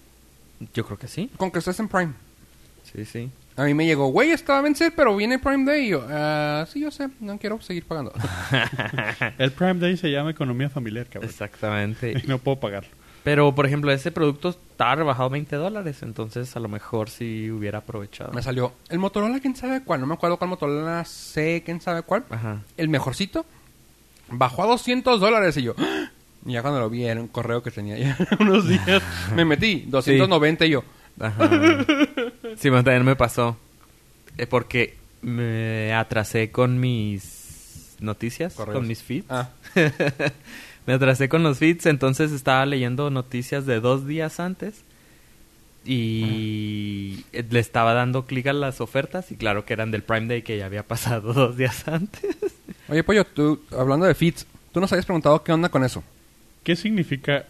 Yo 0.75 0.85
creo 0.87 0.99
que 0.99 1.09
sí. 1.09 1.31
con 1.37 1.51
que 1.51 1.59
estés 1.59 1.79
en 1.81 1.89
Prime. 1.89 2.13
Sí, 2.93 3.05
sí. 3.05 3.31
A 3.61 3.65
mí 3.65 3.75
me 3.75 3.85
llegó, 3.85 4.07
güey, 4.07 4.31
estaba 4.31 4.61
a 4.61 4.63
vencer, 4.63 4.91
pero 4.97 5.15
viene 5.15 5.39
Prime 5.39 5.71
Day. 5.71 5.85
Y 5.85 5.89
yo, 5.91 6.07
ah, 6.09 6.65
sí, 6.67 6.81
yo 6.81 6.91
sé, 6.91 7.11
no 7.21 7.37
quiero 7.37 7.61
seguir 7.61 7.85
pagando. 7.85 8.11
El 9.39 9.53
Prime 9.53 9.75
Day 9.75 9.99
se 9.99 10.11
llama 10.11 10.31
economía 10.31 10.71
familiar, 10.71 11.07
cabrón. 11.09 11.29
Exactamente. 11.29 12.13
Y 12.25 12.27
no 12.27 12.39
puedo 12.39 12.59
pagar. 12.59 12.87
Pero, 13.23 13.55
por 13.55 13.67
ejemplo, 13.67 13.93
ese 13.93 14.13
producto 14.13 14.49
está 14.49 14.95
rebajado 14.95 15.29
20 15.29 15.57
dólares, 15.57 16.03
entonces 16.03 16.57
a 16.57 16.61
lo 16.61 16.71
mejor 16.71 17.11
sí 17.11 17.51
hubiera 17.51 17.81
aprovechado. 17.81 18.33
me 18.33 18.43
salió 18.43 18.73
el 18.89 18.99
Motorola, 18.99 19.41
quién 19.41 19.55
sabe 19.55 19.85
cuál, 19.85 20.01
no 20.01 20.07
me 20.07 20.15
acuerdo 20.15 20.39
cuál 20.39 20.49
Motorola 20.49 21.05
sé, 21.05 21.63
quién 21.63 21.83
sabe 21.83 22.01
cuál. 22.01 22.25
Ajá. 22.31 22.63
El 22.79 22.89
mejorcito 22.89 23.45
bajó 24.31 24.63
a 24.63 24.69
200 24.69 25.21
dólares 25.21 25.55
y 25.59 25.65
yo, 25.65 25.75
¡ah! 25.77 26.09
y 26.47 26.53
ya 26.53 26.63
cuando 26.63 26.81
lo 26.81 26.89
vi 26.89 27.05
era 27.05 27.21
un 27.21 27.29
correo 27.29 27.63
que 27.63 27.71
tenía 27.71 27.99
ya 27.99 28.17
unos 28.41 28.67
días, 28.67 29.03
me 29.37 29.45
metí, 29.45 29.85
290 29.87 30.65
y 30.65 30.71
yo, 30.71 30.83
Ajá. 31.21 31.51
Sí, 32.59 32.69
bueno, 32.69 32.85
también 32.85 33.05
me 33.05 33.17
pasó. 33.17 33.57
Eh, 34.39 34.47
porque 34.47 34.97
me 35.23 35.93
atrasé 35.95 36.51
con 36.51 36.81
mis 36.81 37.95
noticias, 38.01 38.55
Correos. 38.55 38.79
con 38.79 38.89
mis 38.89 39.03
feeds. 39.03 39.27
ah, 39.29 39.51
me 40.87 40.95
atrasé 40.95 41.29
con 41.29 41.43
los 41.43 41.59
feeds, 41.59 41.87
entonces 41.87 42.33
estaba 42.33 42.65
leyendo 42.67 43.11
noticias 43.11 43.67
de 43.67 43.81
dos 43.81 44.07
días 44.07 44.41
antes. 44.41 44.83
Y 45.83 47.25
le 47.33 47.59
estaba 47.59 47.95
dando 47.95 48.27
clic 48.27 48.47
a 48.49 48.53
las 48.53 48.83
ofertas 48.83 49.33
y 49.33 49.37
claro 49.37 49.65
que 49.65 49.73
eran 49.73 49.91
del 49.91 50.03
Prime 50.03 50.27
Day 50.27 50.43
que 50.43 50.59
ya 50.59 50.67
había 50.67 50.83
pasado 50.83 51.33
dos 51.35 51.57
días 51.57 51.89
antes. 51.89 52.37
Oye, 52.89 53.03
Pollo, 53.03 53.25
tú, 53.25 53.63
hablando 53.71 54.05
de 54.05 54.15
feeds, 54.15 54.47
tú 54.73 54.81
nos 54.81 54.93
habías 54.93 55.07
preguntado 55.07 55.43
qué 55.43 55.53
onda 55.53 55.71
con 55.71 55.83
eso. 55.83 56.05
¿Qué 56.65 56.77
significa 56.77 57.47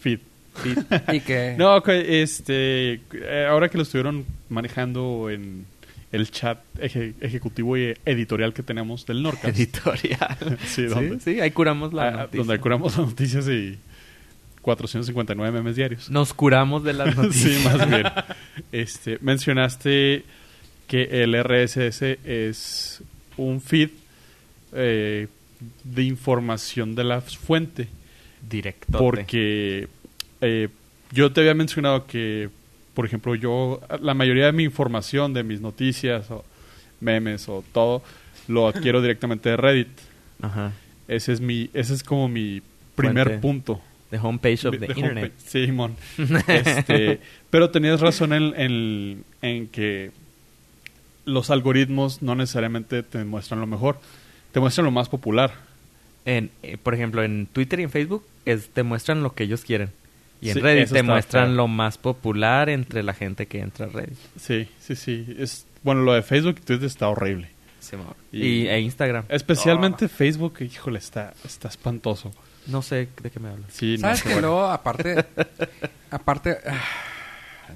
feed? 0.00 0.20
Y 1.12 1.20
que... 1.20 1.54
No, 1.58 1.76
ok, 1.76 1.88
este, 1.88 3.00
eh, 3.12 3.46
ahora 3.48 3.68
que 3.68 3.76
lo 3.78 3.82
estuvieron 3.84 4.24
manejando 4.48 5.30
en 5.30 5.64
el 6.12 6.30
chat 6.30 6.58
eje- 6.78 7.14
ejecutivo 7.20 7.76
y 7.78 7.94
editorial 8.04 8.52
que 8.52 8.62
tenemos 8.62 9.06
del 9.06 9.22
Norcas. 9.22 9.44
Editorial. 9.56 10.58
Sí, 10.66 10.84
¿dónde? 10.84 11.20
sí, 11.20 11.40
ahí 11.40 11.50
curamos 11.52 11.92
la 11.94 12.08
Ah, 12.08 12.10
noticia. 12.12 12.38
donde 12.38 12.58
curamos 12.60 12.96
las 12.98 13.06
noticias 13.08 13.48
y 13.48 13.78
459 14.60 15.50
memes 15.52 15.74
diarios. 15.76 16.10
Nos 16.10 16.34
curamos 16.34 16.84
de 16.84 16.92
las 16.92 17.16
noticias. 17.16 17.54
sí, 17.62 17.64
más 17.64 17.88
bien. 17.88 18.04
Este, 18.70 19.18
mencionaste 19.20 20.24
que 20.86 21.22
el 21.22 21.34
RSS 21.42 22.02
es 22.24 23.02
un 23.36 23.60
feed 23.60 23.88
eh, 24.74 25.28
de 25.84 26.02
información 26.02 26.94
de 26.94 27.04
la 27.04 27.20
fuente. 27.22 27.88
Directo. 28.48 28.98
Porque 28.98 29.88
eh, 30.42 30.68
yo 31.12 31.32
te 31.32 31.40
había 31.40 31.54
mencionado 31.54 32.06
que, 32.06 32.50
por 32.94 33.06
ejemplo, 33.06 33.34
yo, 33.34 33.80
la 34.00 34.12
mayoría 34.14 34.46
de 34.46 34.52
mi 34.52 34.64
información, 34.64 35.32
de 35.32 35.42
mis 35.42 35.60
noticias 35.62 36.30
o 36.30 36.44
memes 37.00 37.48
o 37.48 37.64
todo, 37.72 38.02
lo 38.48 38.68
adquiero 38.68 39.00
directamente 39.00 39.48
de 39.48 39.56
Reddit. 39.56 39.88
Ajá. 40.42 40.72
Ese 41.08 41.32
es 41.32 41.40
mi, 41.40 41.70
ese 41.74 41.94
es 41.94 42.02
como 42.02 42.28
mi 42.28 42.62
primer 42.94 43.24
Fuente. 43.26 43.40
punto. 43.42 43.80
The 44.10 44.18
homepage 44.18 44.66
of 44.66 44.78
the 44.78 44.86
internet. 44.86 45.32
Sí, 45.38 45.64
Simón. 45.66 45.96
Este, 46.46 47.18
pero 47.50 47.70
tenías 47.70 48.00
razón 48.00 48.32
en, 48.34 48.52
en- 48.60 49.24
en 49.40 49.68
que 49.68 50.10
los 51.24 51.50
algoritmos 51.50 52.20
no 52.20 52.34
necesariamente 52.34 53.02
te 53.02 53.24
muestran 53.24 53.60
lo 53.60 53.66
mejor, 53.66 53.98
te 54.52 54.60
muestran 54.60 54.84
lo 54.84 54.90
más 54.90 55.08
popular. 55.08 55.52
En, 56.24 56.50
eh, 56.62 56.76
por 56.82 56.94
ejemplo, 56.94 57.22
en 57.22 57.46
Twitter 57.46 57.80
y 57.80 57.84
en 57.84 57.90
Facebook 57.90 58.24
es, 58.44 58.68
te 58.68 58.82
muestran 58.82 59.22
lo 59.22 59.34
que 59.34 59.44
ellos 59.44 59.62
quieren. 59.64 59.90
Y 60.42 60.48
en 60.50 60.54
Sí, 60.54 60.60
Reddit 60.60 60.90
te 60.92 61.02
muestran 61.02 61.46
feo. 61.48 61.54
lo 61.56 61.68
más 61.68 61.96
popular 61.96 62.68
entre 62.68 63.02
la 63.02 63.14
gente 63.14 63.46
que 63.46 63.60
entra 63.60 63.86
a 63.86 63.88
Reddit. 63.88 64.18
Sí, 64.38 64.68
sí, 64.80 64.94
sí. 64.96 65.34
Es, 65.38 65.66
bueno, 65.82 66.02
lo 66.02 66.12
de 66.12 66.22
Facebook 66.22 66.56
y 66.58 66.62
Twitter 66.64 66.84
está 66.86 67.08
horrible. 67.08 67.50
Y, 68.32 68.42
Y- 68.42 68.68
e 68.68 68.80
Instagram. 68.80 69.24
Especialmente 69.28 70.08
Facebook, 70.08 70.54
híjole, 70.60 70.98
está, 70.98 71.32
está 71.44 71.68
espantoso. 71.68 72.32
No 72.66 72.82
sé 72.82 73.08
de 73.22 73.30
qué 73.30 73.40
me 73.40 73.48
hablas. 73.48 73.72
Sí, 73.72 73.94
no, 73.94 74.02
¿Sabes 74.02 74.22
qué 74.22 74.28
que 74.28 74.34
bueno. 74.34 74.48
luego, 74.48 74.64
aparte, 74.66 75.24
aparte, 76.10 76.58
ah, 76.66 76.80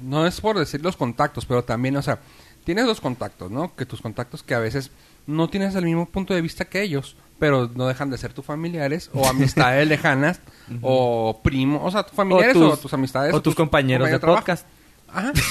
no 0.02 0.26
es 0.26 0.40
por 0.40 0.58
decir 0.58 0.80
los 0.82 0.96
contactos, 0.96 1.44
pero 1.46 1.64
también, 1.64 1.96
o 1.96 2.02
sea, 2.02 2.18
tienes 2.64 2.86
dos 2.86 3.00
contactos, 3.00 3.50
¿no? 3.50 3.74
Que 3.74 3.86
tus 3.86 4.00
contactos 4.00 4.42
que 4.42 4.54
a 4.54 4.58
veces 4.60 4.90
no 5.26 5.48
tienes 5.48 5.74
el 5.74 5.84
mismo 5.84 6.06
punto 6.06 6.34
de 6.34 6.40
vista 6.40 6.66
que 6.66 6.82
ellos, 6.82 7.16
pero 7.38 7.70
no 7.74 7.86
dejan 7.86 8.10
de 8.10 8.18
ser 8.18 8.32
tus 8.32 8.44
familiares 8.44 9.10
o 9.12 9.26
amistades 9.26 9.86
lejanas 9.88 10.40
o 10.82 11.40
primos, 11.42 11.80
o 11.84 11.90
sea, 11.90 12.04
tus 12.04 12.14
familiares 12.14 12.56
o 12.56 12.76
tus, 12.76 12.92
amistades 12.94 13.34
o 13.34 13.42
tus 13.42 13.54
compañeros 13.54 14.10
de 14.10 14.18
trabajo. 14.18 14.40
podcast. 14.40 14.66
Ajá. 15.08 15.32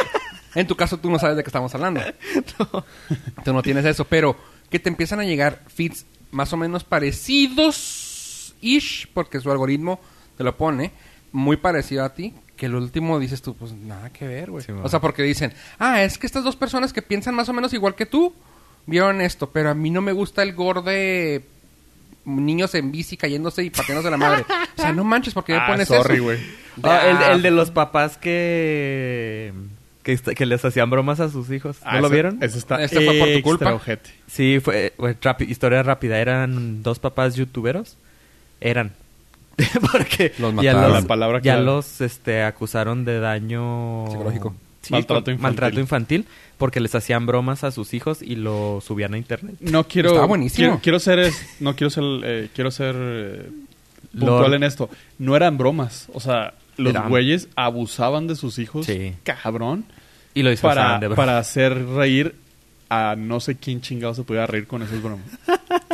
En 0.54 0.66
tu 0.66 0.74
caso, 0.74 0.98
tú 0.98 1.10
no 1.10 1.18
sabes 1.18 1.36
de 1.36 1.42
qué 1.42 1.48
estamos 1.48 1.74
hablando. 1.74 2.00
Tú 3.44 3.52
no 3.52 3.62
tienes 3.62 3.84
eso, 3.84 4.04
pero 4.04 4.36
que 4.68 4.78
te 4.78 4.88
empiezan 4.88 5.20
a 5.20 5.24
llegar 5.24 5.62
feeds 5.68 6.06
más 6.32 6.52
o 6.52 6.56
menos 6.56 6.84
parecidos, 6.84 8.54
ish, 8.60 9.08
porque 9.12 9.40
su 9.40 9.50
algoritmo 9.50 10.00
te 10.36 10.44
lo 10.44 10.56
pone 10.56 10.92
muy 11.32 11.56
parecido 11.56 12.04
a 12.04 12.14
ti. 12.14 12.34
Que 12.56 12.66
el 12.66 12.74
último 12.74 13.18
dices 13.18 13.40
tú, 13.40 13.54
pues 13.54 13.72
nada 13.72 14.10
que 14.10 14.26
ver, 14.26 14.50
güey. 14.50 14.64
Sí, 14.64 14.72
o 14.72 14.88
sea, 14.88 15.00
porque 15.00 15.22
dicen, 15.22 15.54
ah, 15.78 16.02
es 16.02 16.18
que 16.18 16.26
estas 16.26 16.44
dos 16.44 16.56
personas 16.56 16.92
que 16.92 17.00
piensan 17.00 17.34
más 17.34 17.48
o 17.48 17.52
menos 17.52 17.72
igual 17.72 17.94
que 17.94 18.04
tú 18.04 18.34
vieron 18.86 19.20
esto, 19.20 19.50
pero 19.50 19.70
a 19.70 19.74
mí 19.74 19.90
no 19.90 20.00
me 20.02 20.12
gusta 20.12 20.42
el 20.42 20.52
gore 20.54 20.82
de 20.82 21.44
niños 22.24 22.74
en 22.74 22.92
bici 22.92 23.16
cayéndose 23.16 23.62
y 23.64 23.70
partiéndose 23.70 24.10
la 24.10 24.16
madre. 24.16 24.44
O 24.76 24.80
sea, 24.80 24.92
no 24.92 25.04
manches, 25.04 25.34
¿por 25.34 25.44
qué 25.44 25.52
me 25.54 25.58
Ah, 25.58 25.66
pones 25.66 25.88
sorry, 25.88 26.14
eso? 26.16 26.24
güey. 26.24 26.38
Ah, 26.82 27.06
el, 27.08 27.16
Ah, 27.16 27.32
el 27.32 27.42
de 27.42 27.50
los 27.50 27.70
papás 27.70 28.16
que, 28.18 29.52
que, 30.02 30.16
que 30.16 30.46
les 30.46 30.64
hacían 30.64 30.90
bromas 30.90 31.20
a 31.20 31.28
sus 31.30 31.50
hijos. 31.50 31.78
¿No 31.82 31.90
Ah, 31.90 32.00
lo 32.00 32.08
vieron? 32.10 32.38
Ese 32.42 32.58
está 32.58 32.82
Este 32.82 33.04
fue 33.04 33.18
por 33.18 33.28
tu 33.32 33.42
culpa. 33.42 33.72
ojete. 33.74 34.10
Sí, 34.26 34.60
fue, 34.62 34.92
historia 35.48 35.82
rápida. 35.82 36.18
Eran 36.18 36.82
dos 36.82 36.98
papás 36.98 37.34
youtuberos. 37.36 37.96
Eran. 38.60 38.92
Porque 39.92 40.32
Los 40.38 40.54
ya 40.56 40.72
mataron. 40.72 40.92
los, 40.92 41.02
La 41.02 41.08
palabra 41.08 41.40
ya 41.42 41.56
los 41.58 42.00
este, 42.00 42.42
acusaron 42.44 43.04
de 43.04 43.18
daño 43.20 44.06
Psicológico. 44.10 44.54
Sí, 44.90 44.94
Maltrato 44.94 45.30
infantil. 45.30 45.42
maltrato 45.42 45.80
infantil 45.80 46.26
porque 46.58 46.80
les 46.80 46.94
hacían 46.94 47.24
bromas 47.26 47.62
a 47.64 47.70
sus 47.70 47.94
hijos 47.94 48.22
y 48.22 48.34
lo 48.36 48.80
subían 48.84 49.14
a 49.14 49.18
internet. 49.18 49.54
No 49.60 49.84
quiero. 49.86 50.26
Buenísimo. 50.26 50.66
Quiero, 50.66 50.80
quiero 50.82 50.98
ser. 50.98 51.18
es- 51.20 51.46
no 51.60 51.76
quiero 51.76 51.90
ser. 51.90 52.04
eh, 52.24 52.48
quiero 52.54 52.70
ser. 52.70 52.94
eh, 52.98 53.50
Lord. 54.14 54.28
puntual 54.30 54.54
en 54.54 54.62
esto. 54.64 54.90
No 55.18 55.36
eran 55.36 55.56
bromas. 55.56 56.08
O 56.12 56.18
sea, 56.20 56.54
los 56.76 56.90
Eran- 56.92 57.08
güeyes 57.08 57.48
abusaban 57.54 58.26
de 58.26 58.34
sus 58.34 58.58
hijos. 58.58 58.86
Sí. 58.86 59.14
Cabrón. 59.22 59.84
Y 60.34 60.42
lo 60.42 60.50
disfrazaban 60.50 60.96
Para, 61.00 61.08
de 61.10 61.14
para 61.14 61.38
hacer 61.38 61.86
reír 61.86 62.34
a 62.88 63.14
no 63.16 63.38
sé 63.38 63.56
quién 63.56 63.80
chingado 63.80 64.14
se 64.14 64.24
pudiera 64.24 64.46
reír 64.48 64.66
con 64.66 64.82
esas 64.82 65.00
bromas. 65.02 65.24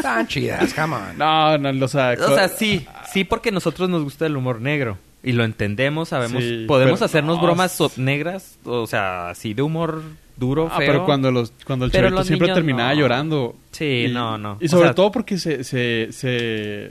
Tan 0.01 0.26
chidas, 0.26 0.72
come 0.72 0.97
on. 0.97 1.18
No, 1.18 1.59
no, 1.59 1.84
o 1.84 1.88
sea. 1.88 2.14
O 2.18 2.34
sea, 2.34 2.49
sí, 2.49 2.86
sí 3.12 3.24
porque 3.24 3.51
a 3.51 3.53
nosotros 3.53 3.88
nos 3.90 4.03
gusta 4.03 4.24
el 4.26 4.36
humor 4.36 4.61
negro 4.62 4.97
y 5.27 5.33
lo 5.33 5.45
entendemos, 5.45 6.09
sabemos, 6.11 6.43
Sí, 6.43 6.64
podemos 6.66 7.03
hacernos 7.03 7.37
no, 7.37 7.43
bromas 7.43 7.79
negras, 7.99 8.59
o 8.64 8.87
sea, 8.87 9.31
así 9.31 9.53
de 9.55 9.62
humor 9.62 10.03
duro, 10.37 10.68
Ah, 10.70 10.79
feo. 10.79 10.87
pero 10.87 11.05
cuando 11.05 11.31
los 11.33 11.53
cuando 11.66 11.85
el 11.87 11.91
chavito 11.91 12.22
siempre 12.24 12.47
niños 12.49 12.57
terminaba 12.57 12.95
no. 12.95 13.01
llorando. 13.01 13.57
Sí, 13.72 14.07
Y- 14.09 14.12
no, 14.12 14.39
no. 14.39 14.57
Y 14.61 14.66
O 14.66 14.68
sobre 14.68 14.89
sea- 14.89 14.95
todo 14.95 15.11
porque 15.11 15.39
se, 15.39 15.64
se, 15.64 16.09
se, 16.12 16.91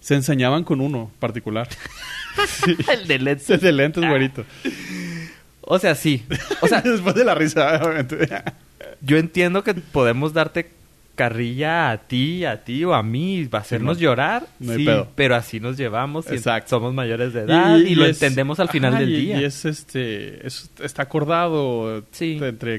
se 0.00 0.14
enseñaban 0.14 0.64
con 0.64 0.80
uno 0.80 1.10
particular. 1.20 1.68
Sí. 2.64 2.76
el 2.92 3.08
de 3.08 3.18
Led 3.18 3.36
Ese 3.38 3.58
de 3.58 3.72
lentes, 3.72 4.06
güerito. 4.08 4.44
O 5.60 5.76
sea, 5.80 5.96
sí. 5.96 6.24
O 6.60 6.68
sea, 6.68 6.80
Después 6.84 7.14
de 7.16 7.24
la 7.24 7.34
risa, 7.34 7.80
obviamente. 7.82 8.28
yo 9.00 9.16
entiendo 9.16 9.64
que 9.64 9.74
podemos 9.74 10.32
darte 10.32 10.70
carrilla 11.18 11.90
a 11.90 11.98
ti, 11.98 12.44
a 12.46 12.64
ti 12.64 12.82
o 12.84 12.94
a 12.94 13.02
mí, 13.02 13.44
va 13.44 13.58
a 13.58 13.62
hacernos 13.62 13.98
no. 13.98 14.02
llorar, 14.02 14.46
No 14.60 14.74
sí, 14.74 14.84
pedo. 14.86 15.08
pero 15.14 15.34
así 15.34 15.60
nos 15.60 15.76
llevamos 15.76 16.24
y 16.30 16.34
Exacto. 16.36 16.70
somos 16.70 16.94
mayores 16.94 17.34
de 17.34 17.40
edad 17.42 17.76
y, 17.76 17.94
lo 17.94 18.06
es- 18.06 18.22
entendemos 18.22 18.60
al 18.60 18.68
final 18.70 18.92
ajá, 18.94 19.00
del 19.00 19.10
y- 19.10 19.20
día. 19.26 19.40
Y 19.40 19.44
es 19.44 19.64
este. 19.66 20.46
es- 20.46 20.70
está 20.82 21.02
acordado. 21.02 22.02
Sí. 22.12 22.38
Entre. 22.40 22.78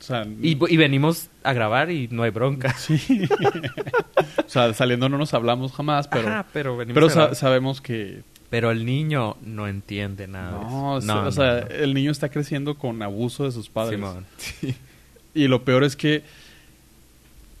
O 0.00 0.02
sea, 0.02 0.24
Y, 0.40 0.54
venimos 0.76 1.28
a 1.42 1.52
grabar 1.52 1.90
y 1.90 2.06
no 2.12 2.22
hay 2.22 2.30
bronca. 2.30 2.72
sí. 2.78 3.00
o 4.46 4.48
sea, 4.48 4.72
saliendo 4.74 5.08
no 5.08 5.18
nos 5.18 5.34
hablamos 5.34 5.72
jamás, 5.72 6.06
pero. 6.08 6.28
Ajá, 6.28 6.46
pero 6.52 6.76
venimos 6.76 6.94
pero 6.94 7.06
a 7.06 7.10
sa- 7.10 7.16
grabar. 7.16 7.34
sabemos 7.36 7.80
que. 7.80 8.20
Pero 8.50 8.70
el 8.70 8.86
niño 8.86 9.36
no 9.42 9.66
entiende 9.68 10.26
nada. 10.28 10.52
No, 10.52 10.98
eso. 10.98 11.22
o 11.24 11.32
sea, 11.32 11.58
el 11.58 11.92
niño 11.94 12.10
está 12.10 12.28
creciendo 12.30 12.76
con 12.78 13.02
abuso 13.02 13.44
de 13.44 13.52
sus 13.52 13.68
padres. 13.68 13.98
Simón. 13.98 14.24
Y 15.34 15.46
lo 15.46 15.62
peor 15.62 15.84
es 15.84 15.94
que 15.94 16.24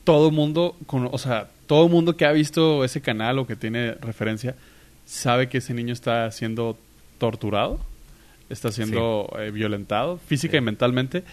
todo 0.08 0.30
mundo, 0.30 0.74
con, 0.86 1.10
o 1.12 1.18
sea, 1.18 1.48
todo 1.66 1.86
mundo 1.90 2.16
que 2.16 2.24
ha 2.24 2.32
visto 2.32 2.82
ese 2.82 3.02
canal 3.02 3.38
o 3.38 3.46
que 3.46 3.56
tiene 3.56 3.92
referencia, 3.92 4.54
sabe 5.04 5.50
que 5.50 5.58
ese 5.58 5.74
niño 5.74 5.92
está 5.92 6.30
siendo 6.30 6.78
torturado, 7.18 7.78
está 8.48 8.72
siendo 8.72 9.30
eh, 9.38 9.50
violentado 9.50 10.18
física 10.26 10.52
Sí. 10.52 10.56
y 10.56 10.60
mentalmente, 10.62 11.24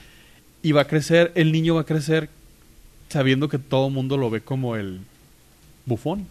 y 0.61 0.73
va 0.73 0.81
a 0.81 0.87
crecer, 0.87 1.31
el 1.35 1.53
niño 1.53 1.75
va 1.75 1.81
a 1.81 1.85
crecer 1.85 2.27
sabiendo 3.07 3.47
que 3.47 3.59
todo 3.59 3.89
mundo 3.89 4.17
lo 4.17 4.29
ve 4.29 4.41
como 4.41 4.75
el 4.75 4.99
bufón. 5.85 6.27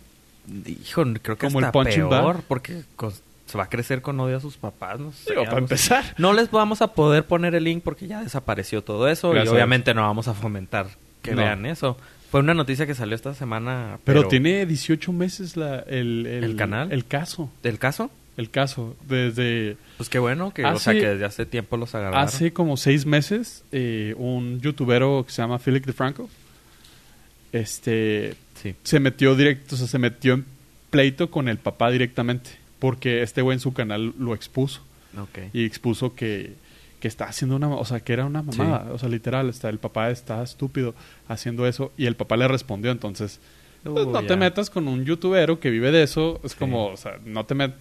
Hijo, 0.66 1.02
creo 1.22 1.38
que 1.38 1.46
Como 1.46 1.60
el 1.60 1.64
está 1.66 1.78
bag. 1.78 2.08
peor 2.10 2.42
porque 2.46 2.82
cos- 2.98 3.22
se 3.46 3.56
va 3.56 3.64
a 3.64 3.68
crecer 3.70 4.02
con 4.02 4.20
odio 4.20 4.36
a 4.36 4.40
sus 4.40 4.58
papás, 4.58 5.00
no 5.00 5.12
sé. 5.12 5.30
Digo, 5.30 5.44
para 5.46 5.58
empezar. 5.58 6.04
No 6.18 6.34
les 6.34 6.50
vamos 6.50 6.82
a 6.82 6.88
poder 6.88 7.24
poner 7.24 7.54
el 7.54 7.64
link 7.64 7.82
porque 7.82 8.06
ya 8.06 8.20
desapareció 8.22 8.82
todo 8.82 9.08
eso 9.08 9.30
Gracias. 9.30 9.50
y 9.50 9.54
obviamente 9.56 9.94
no 9.94 10.02
vamos 10.02 10.28
a 10.28 10.34
fomentar 10.34 10.88
que 11.22 11.30
No. 11.30 11.38
vean 11.42 11.64
eso. 11.64 11.96
Fue 12.34 12.40
una 12.40 12.52
noticia 12.52 12.84
que 12.84 12.96
salió 12.96 13.14
esta 13.14 13.32
semana. 13.32 14.00
Pero, 14.02 14.26
tiene 14.26 14.66
18 14.66 15.12
meses 15.12 15.56
la, 15.56 15.78
el, 15.86 16.26
¿El 16.26 16.56
canal? 16.56 16.90
El 16.90 17.06
caso. 17.06 17.48
¿El 17.62 17.78
caso? 17.78 18.10
El 18.36 18.50
caso. 18.50 18.96
Desde 19.08 19.76
Pues 19.98 20.08
qué 20.08 20.18
bueno 20.18 20.52
que, 20.52 20.64
o 20.64 20.76
sea, 20.80 20.90
Hace- 20.94 21.00
que 21.00 21.06
desde 21.10 21.24
hace 21.26 21.46
tiempo 21.46 21.76
los 21.76 21.94
agarraron. 21.94 22.26
Hace 22.26 22.52
como 22.52 22.76
seis 22.76 23.06
meses, 23.06 23.62
eh, 23.70 24.16
un 24.18 24.60
youtubero 24.60 25.22
que 25.24 25.32
se 25.32 25.42
llama 25.42 25.60
Felix 25.60 25.86
DeFranco, 25.86 26.28
este, 27.52 28.34
Sí. 28.60 28.74
se 28.82 28.98
metió 28.98 29.36
directo, 29.36 29.76
o 29.76 29.78
sea, 29.78 29.86
se 29.86 30.00
metió 30.00 30.34
en 30.34 30.44
pleito 30.90 31.30
con 31.30 31.48
el 31.48 31.58
papá 31.58 31.92
directamente, 31.92 32.50
porque 32.80 33.22
este 33.22 33.42
güey 33.42 33.54
en 33.54 33.60
su 33.60 33.72
canal 33.72 34.12
lo 34.18 34.34
expuso 34.34 34.80
Ok. 35.16 35.38
y 35.52 35.64
expuso 35.64 36.16
que, 36.16 36.54
que 37.04 37.08
está 37.08 37.26
haciendo 37.26 37.56
una, 37.56 37.68
o 37.68 37.84
sea, 37.84 38.00
que 38.00 38.14
era 38.14 38.24
una 38.24 38.40
mamada, 38.42 38.90
o 38.90 38.96
sea, 38.98 39.10
literal, 39.10 39.50
está, 39.50 39.68
el 39.68 39.78
papá 39.78 40.08
está 40.08 40.42
estúpido 40.42 40.94
haciendo 41.28 41.66
eso 41.66 41.92
y 41.98 42.06
el 42.06 42.16
papá 42.16 42.38
le 42.38 42.48
respondió, 42.48 42.90
entonces, 42.90 43.40
pues, 43.82 44.06
no 44.06 44.22
te 44.24 44.36
metas 44.36 44.70
con 44.70 44.88
un 44.88 45.04
youtubero 45.04 45.60
que 45.60 45.68
vive 45.68 45.90
de 45.90 46.02
eso, 46.02 46.40
es 46.44 46.52
Sí. 46.52 46.58
como, 46.58 46.86
o 46.86 46.96
sea, 46.96 47.18
no 47.26 47.44
te 47.44 47.54
met- 47.54 47.74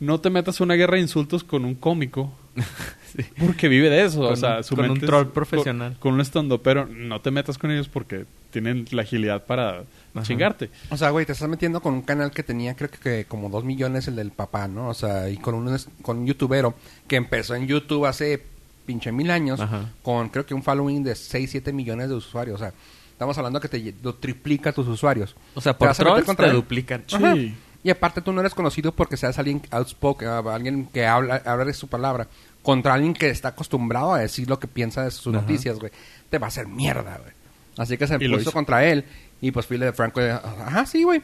no 0.00 0.18
te 0.20 0.28
metas 0.28 0.60
una 0.60 0.74
guerra 0.74 0.96
de 0.96 1.02
insultos 1.02 1.44
con 1.44 1.64
un 1.64 1.76
cómico 1.76 2.32
Sí. 3.16 3.22
porque 3.38 3.68
vive 3.68 3.88
de 3.90 4.04
eso, 4.04 4.22
o 4.22 4.34
sea, 4.34 4.56
un- 4.56 4.64
su 4.64 4.74
con 4.74 4.90
un 4.90 4.96
es- 4.96 5.04
troll 5.06 5.26
con- 5.26 5.32
profesional. 5.34 5.96
Con, 6.00 6.14
un 6.14 6.20
estando, 6.20 6.60
pero 6.60 6.84
no 6.86 7.20
te 7.20 7.30
metas 7.30 7.58
con 7.58 7.70
ellos 7.70 7.86
porque 7.88 8.24
tienen 8.50 8.86
la 8.90 9.02
agilidad 9.02 9.44
para 9.46 9.84
Ajá. 10.14 10.22
chingarte. 10.24 10.70
O 10.90 10.96
sea, 10.96 11.10
güey, 11.10 11.26
te 11.26 11.30
estás 11.32 11.48
metiendo 11.48 11.80
con 11.80 11.94
un 11.94 12.02
canal 12.02 12.32
que 12.32 12.42
tenía 12.42 12.74
creo 12.74 12.90
que, 12.90 12.98
que 12.98 13.24
como 13.26 13.50
dos 13.50 13.62
millones 13.62 14.08
el 14.08 14.16
del 14.16 14.32
papá, 14.32 14.66
¿no? 14.66 14.88
O 14.88 14.94
sea, 14.94 15.30
y 15.30 15.36
con 15.36 15.54
un, 15.54 15.76
con 16.02 16.18
un 16.18 16.26
youtubero 16.26 16.74
que 17.06 17.14
empezó 17.14 17.54
en 17.54 17.68
YouTube 17.68 18.06
hace 18.06 18.42
pinche 18.84 19.12
mil 19.12 19.30
años 19.30 19.60
Ajá. 19.60 19.90
con 20.02 20.28
creo 20.28 20.46
que 20.46 20.54
un 20.54 20.62
following 20.62 21.02
de 21.02 21.14
6, 21.14 21.50
7 21.50 21.72
millones 21.72 22.08
de 22.08 22.14
usuarios. 22.14 22.56
O 22.56 22.58
sea, 22.58 22.72
estamos 23.12 23.36
hablando 23.38 23.60
que 23.60 23.68
te 23.68 23.94
lo 24.02 24.14
triplica 24.14 24.72
tus 24.72 24.86
usuarios. 24.88 25.34
O 25.54 25.60
sea, 25.60 25.72
¿Te 25.72 25.78
por 25.78 25.94
trolls 25.94 26.24
contra 26.24 26.48
te 26.48 26.52
duplican. 26.52 27.04
Sí. 27.06 27.54
Y 27.82 27.90
aparte 27.90 28.22
tú 28.22 28.32
no 28.32 28.40
eres 28.40 28.54
conocido 28.54 28.92
porque 28.92 29.16
seas 29.18 29.38
alguien 29.38 29.60
outspoken, 29.70 30.28
ah, 30.28 30.42
alguien 30.54 30.86
que 30.86 31.06
habla, 31.06 31.42
habla 31.44 31.66
de 31.66 31.74
su 31.74 31.86
palabra, 31.86 32.28
contra 32.62 32.94
alguien 32.94 33.12
que 33.12 33.28
está 33.28 33.48
acostumbrado 33.48 34.14
a 34.14 34.20
decir 34.20 34.48
lo 34.48 34.58
que 34.58 34.66
piensa 34.66 35.04
de 35.04 35.10
sus 35.10 35.34
Ajá. 35.34 35.42
noticias, 35.42 35.78
güey. 35.78 35.92
Te 36.30 36.38
va 36.38 36.46
a 36.46 36.48
hacer 36.48 36.66
mierda, 36.66 37.18
güey. 37.18 37.32
Así 37.76 37.98
que 37.98 38.06
se 38.06 38.18
puso 38.18 38.40
hizo. 38.40 38.52
contra 38.52 38.84
él. 38.86 39.04
Y 39.40 39.50
pues 39.50 39.66
Philip 39.66 39.84
de 39.84 39.92
Franco, 39.92 40.20
eh, 40.22 40.30
ajá, 40.30 40.86
sí, 40.86 41.02
güey. 41.02 41.22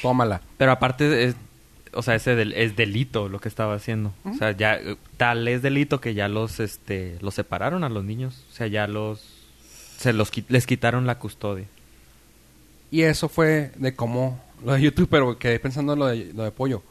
Tómala. 0.00 0.40
Pero 0.56 0.70
aparte, 0.70 1.24
es, 1.24 1.36
o 1.92 2.02
sea, 2.02 2.14
ese 2.14 2.34
del- 2.34 2.52
es 2.52 2.76
delito 2.76 3.28
lo 3.28 3.40
que 3.40 3.48
estaba 3.48 3.74
haciendo. 3.74 4.12
O 4.24 4.34
sea, 4.34 4.52
ya 4.52 4.74
eh, 4.76 4.96
tal 5.16 5.46
es 5.48 5.62
delito 5.62 6.00
que 6.00 6.14
ya 6.14 6.28
los, 6.28 6.60
este, 6.60 7.16
los 7.20 7.34
separaron 7.34 7.84
a 7.84 7.88
los 7.88 8.04
niños. 8.04 8.44
O 8.50 8.54
sea, 8.54 8.66
ya 8.66 8.86
los, 8.86 9.22
se 9.98 10.12
los, 10.12 10.30
les 10.48 10.66
quitaron 10.66 11.06
la 11.06 11.18
custodia. 11.18 11.66
Y 12.90 13.02
eso 13.02 13.28
fue 13.28 13.72
de 13.76 13.94
cómo 13.94 14.42
lo 14.64 14.72
de 14.72 14.80
YouTube, 14.82 15.08
pero 15.10 15.38
quedé 15.38 15.60
pensando 15.60 15.92
en 15.92 15.98
lo 15.98 16.06
de, 16.06 16.32
lo 16.34 16.42
de 16.44 16.50
pollo. 16.50 16.82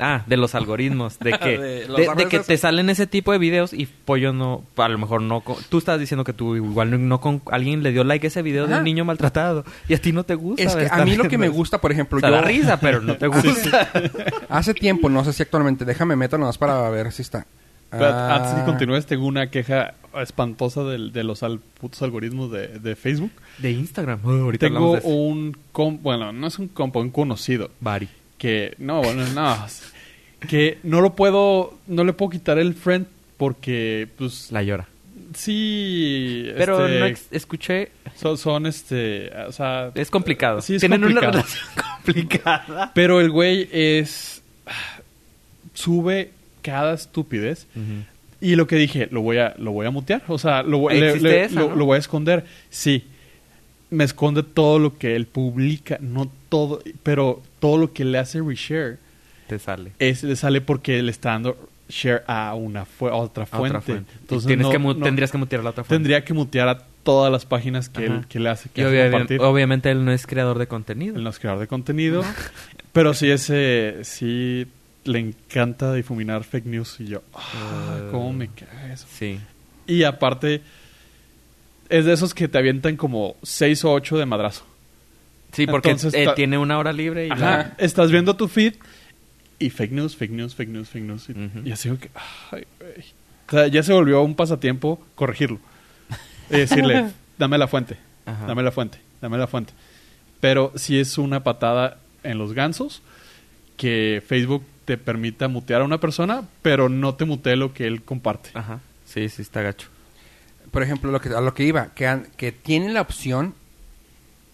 Ah, 0.00 0.22
de 0.26 0.36
los 0.36 0.54
algoritmos, 0.54 1.18
de 1.18 1.32
que, 1.40 1.58
De 1.58 1.86
de, 1.88 2.08
de 2.16 2.26
que 2.28 2.38
te 2.38 2.56
salen 2.56 2.88
ese 2.88 3.08
tipo 3.08 3.32
de 3.32 3.38
videos 3.38 3.72
y 3.72 3.86
pollo 3.86 4.32
no, 4.32 4.62
a 4.76 4.88
lo 4.88 4.96
mejor 4.98 5.22
no, 5.22 5.40
con- 5.40 5.56
tú 5.68 5.78
estás 5.78 5.98
diciendo 5.98 6.22
que 6.22 6.32
tú 6.32 6.54
igual 6.54 6.90
no, 6.92 6.98
no 6.98 7.20
con, 7.20 7.42
alguien 7.50 7.82
le 7.82 7.90
dio 7.90 8.04
like 8.04 8.24
a 8.24 8.28
ese 8.28 8.42
video 8.42 8.66
de 8.68 8.76
un 8.76 8.84
niño 8.84 9.04
maltratado 9.04 9.64
y 9.88 9.94
a 9.94 9.98
ti 10.00 10.12
no 10.12 10.22
te 10.24 10.36
gusta. 10.36 10.62
es 10.62 10.76
que 10.76 10.88
a 10.90 11.04
mí 11.04 11.16
lo 11.16 11.24
que 11.24 11.36
me 11.38 11.48
gusta, 11.48 11.80
por 11.80 11.90
ejemplo, 11.90 12.18
O 12.18 12.20
sea, 12.20 12.28
yo... 12.30 12.36
da 12.36 12.42
risa, 12.42 12.78
pero 12.80 13.00
no 13.00 13.16
te 13.16 13.26
gusta. 13.26 13.90
Hace 14.48 14.72
tiempo, 14.74 15.08
no 15.08 15.24
sé 15.24 15.32
si 15.32 15.42
actualmente, 15.42 15.84
déjame 15.84 16.14
meter 16.16 16.38
nomás 16.38 16.58
para 16.58 16.88
ver 16.90 17.10
si 17.12 17.22
está. 17.22 17.46
Pero 17.90 18.04
Ah, 18.06 18.36
antes 18.36 18.52
de 18.54 18.58
que 18.60 18.66
continúes, 18.66 19.06
tengo 19.06 19.26
una 19.26 19.50
queja 19.50 19.94
espantosa 20.20 20.84
del- 20.84 21.10
de, 21.12 21.24
los 21.24 21.42
al- 21.42 21.58
putos 21.58 22.02
algoritmos 22.02 22.50
de, 22.52 22.68
de 22.78 22.94
Facebook. 22.96 23.32
De 23.58 23.70
Instagram. 23.72 24.20
Ahorita 24.24 24.66
Tengo 24.66 24.94
de 24.96 25.00
un... 25.04 25.56
com- 25.72 25.98
bueno, 26.02 26.32
no 26.32 26.46
es 26.46 26.58
un 26.58 26.68
compa, 26.68 27.00
un 27.00 27.10
conocido. 27.10 27.70
Bari. 27.80 28.08
Que 28.38 28.74
no, 28.78 29.02
bueno, 29.02 29.26
no, 29.34 29.66
que 30.48 30.78
no 30.84 31.00
lo 31.00 31.14
puedo, 31.14 31.76
no 31.86 32.04
le 32.04 32.12
puedo 32.12 32.30
quitar 32.30 32.58
el 32.58 32.74
friend 32.74 33.06
porque, 33.36 34.08
pues, 34.16 34.48
La 34.52 34.62
llora. 34.62 34.86
sí, 35.34 36.48
Pero 36.56 36.86
este, 36.86 36.98
no 37.00 37.06
ex- 37.06 37.26
escuché. 37.30 37.90
son, 38.16 38.38
son, 38.38 38.66
este, 38.66 39.30
o 39.46 39.52
sea, 39.52 39.90
Es 39.94 40.10
complicado. 40.10 40.60
Sí, 40.60 40.76
es 40.76 40.80
Tienen 40.80 41.00
complicado. 41.00 41.32
una 41.32 41.42
relación 41.42 41.66
complicada. 42.04 42.92
pero 42.94 43.20
el 43.20 43.30
güey 43.30 43.68
es 43.72 44.42
sube 45.74 46.30
cada 46.62 46.94
estupidez 46.94 47.66
y 48.40 48.54
lo 48.56 48.66
que 48.66 48.76
dije, 48.76 49.08
lo 49.10 49.20
voy 49.22 49.38
a, 49.38 49.54
lo 49.58 49.72
voy 49.72 49.86
a 49.86 49.90
mutear, 49.90 50.22
o 50.28 50.38
sea, 50.38 50.62
lo, 50.62 50.78
voy- 50.78 50.98
le- 51.00 51.18
le- 51.20 51.44
esa, 51.44 51.60
lo, 51.60 51.68
¿no? 51.70 51.76
lo 51.76 51.84
voy 51.86 51.96
a 51.96 51.98
esconder, 52.00 52.44
sí. 52.70 53.04
Me 53.90 54.04
esconde 54.04 54.42
todo 54.42 54.78
lo 54.78 54.98
que 54.98 55.16
él 55.16 55.24
publica, 55.26 55.96
no 56.00 56.30
todo, 56.50 56.82
pero 57.02 57.42
todo 57.60 57.78
lo 57.78 57.92
que 57.92 58.04
le 58.04 58.18
hace 58.18 58.40
reshare 58.40 58.98
Te 59.48 59.58
sale. 59.58 59.92
es, 59.98 60.22
le 60.22 60.36
sale 60.36 60.60
porque 60.60 61.02
le 61.02 61.10
está 61.10 61.30
dando 61.30 61.56
share 61.88 62.22
a 62.26 62.54
una 62.54 62.84
fu- 62.84 63.08
a 63.08 63.14
otra 63.16 63.44
a 63.44 63.46
fuente. 63.46 63.68
otra 63.68 63.80
fuente. 63.80 64.12
Y 64.14 64.18
Entonces 64.22 64.46
tienes 64.46 64.66
no- 64.66 64.72
que 64.72 64.78
no- 64.78 64.96
tendrías 64.96 65.30
que 65.32 65.38
mutear 65.38 65.64
la 65.64 65.70
otra 65.70 65.84
fuente. 65.84 65.94
tendría 66.02 66.24
que 66.24 66.34
mutear 66.34 66.68
a 66.68 66.78
todas 67.02 67.32
las 67.32 67.46
páginas 67.46 67.88
que, 67.88 68.04
él, 68.04 68.26
que 68.28 68.38
le 68.40 68.50
hace, 68.50 68.68
que 68.68 68.82
Y 68.82 68.84
hace 68.84 69.38
obviamente 69.40 69.90
él 69.90 70.04
no 70.04 70.12
es 70.12 70.26
creador 70.26 70.58
de 70.58 70.66
contenido. 70.66 71.16
Él 71.16 71.24
no 71.24 71.30
es 71.30 71.38
creador 71.38 71.60
de 71.60 71.66
contenido. 71.66 72.22
Pero 72.92 73.14
sí 73.14 73.30
ese 73.30 74.00
sí 74.02 74.66
le 75.04 75.18
encanta 75.20 75.94
difuminar 75.94 76.44
fake 76.44 76.66
news 76.66 76.96
y 77.00 77.06
yo, 77.06 77.22
ah, 77.32 77.96
Eh. 77.98 78.08
cómo 78.10 78.34
me 78.34 78.48
caga 78.48 78.92
eso. 78.92 79.06
Sí. 79.10 79.40
Y 79.86 80.02
aparte 80.02 80.60
es 81.88 82.04
de 82.04 82.12
esos 82.12 82.34
que 82.34 82.48
te 82.48 82.58
avientan 82.58 82.96
como 82.98 83.36
6 83.42 83.82
o 83.86 83.92
8 83.92 84.18
de 84.18 84.26
madrazo. 84.26 84.66
Sí, 85.52 85.66
porque 85.66 85.90
Entonces 85.90 86.14
eh, 86.14 86.24
ta- 86.26 86.34
tiene 86.34 86.58
una 86.58 86.78
hora 86.78 86.92
libre 86.92 87.26
y 87.26 87.30
Ajá, 87.30 87.40
la- 87.40 87.74
estás 87.78 88.10
viendo 88.10 88.36
tu 88.36 88.48
feed 88.48 88.74
y 89.58 89.70
fake 89.70 89.92
news, 89.92 90.14
fake 90.16 90.30
news, 90.32 90.54
fake 90.54 90.68
news, 90.70 90.88
fake 90.88 91.04
news. 91.04 91.28
Y, 91.28 91.32
Ujú. 91.32 91.60
y 91.66 91.72
así 91.72 91.88
como 91.88 92.00
que, 92.00 92.10
ay, 92.52 92.64
güey. 92.78 93.04
O 93.48 93.50
sea, 93.50 93.66
ya 93.68 93.82
se 93.82 93.92
volvió 93.92 94.22
un 94.22 94.34
pasatiempo 94.34 95.02
corregirlo. 95.14 95.58
Y 96.50 96.58
decirle, 96.58 97.10
dame 97.38 97.56
la 97.58 97.66
fuente, 97.66 97.96
Ajá. 98.26 98.46
dame 98.46 98.62
la 98.62 98.70
fuente, 98.72 98.98
dame 99.20 99.38
la 99.38 99.46
fuente. 99.46 99.72
Pero 100.40 100.72
si 100.76 100.98
es 101.00 101.18
una 101.18 101.42
patada 101.42 101.98
en 102.22 102.38
los 102.38 102.52
gansos 102.52 103.02
que 103.76 104.22
Facebook 104.26 104.64
te 104.84 104.96
permita 104.98 105.48
mutear 105.48 105.80
a 105.80 105.84
una 105.84 105.98
persona, 105.98 106.42
pero 106.62 106.88
no 106.88 107.14
te 107.14 107.24
mutee 107.24 107.56
lo 107.56 107.72
que 107.72 107.86
él 107.86 108.02
comparte. 108.02 108.50
Ajá. 108.54 108.80
Sí, 109.06 109.28
sí, 109.28 109.42
está 109.42 109.62
gacho. 109.62 109.88
Por 110.70 110.82
ejemplo, 110.82 111.10
lo 111.10 111.20
que, 111.20 111.30
a 111.30 111.40
lo 111.40 111.54
que 111.54 111.64
iba, 111.64 111.88
que, 111.94 112.06
han- 112.06 112.28
que 112.36 112.52
tiene 112.52 112.92
la 112.92 113.00
opción, 113.00 113.54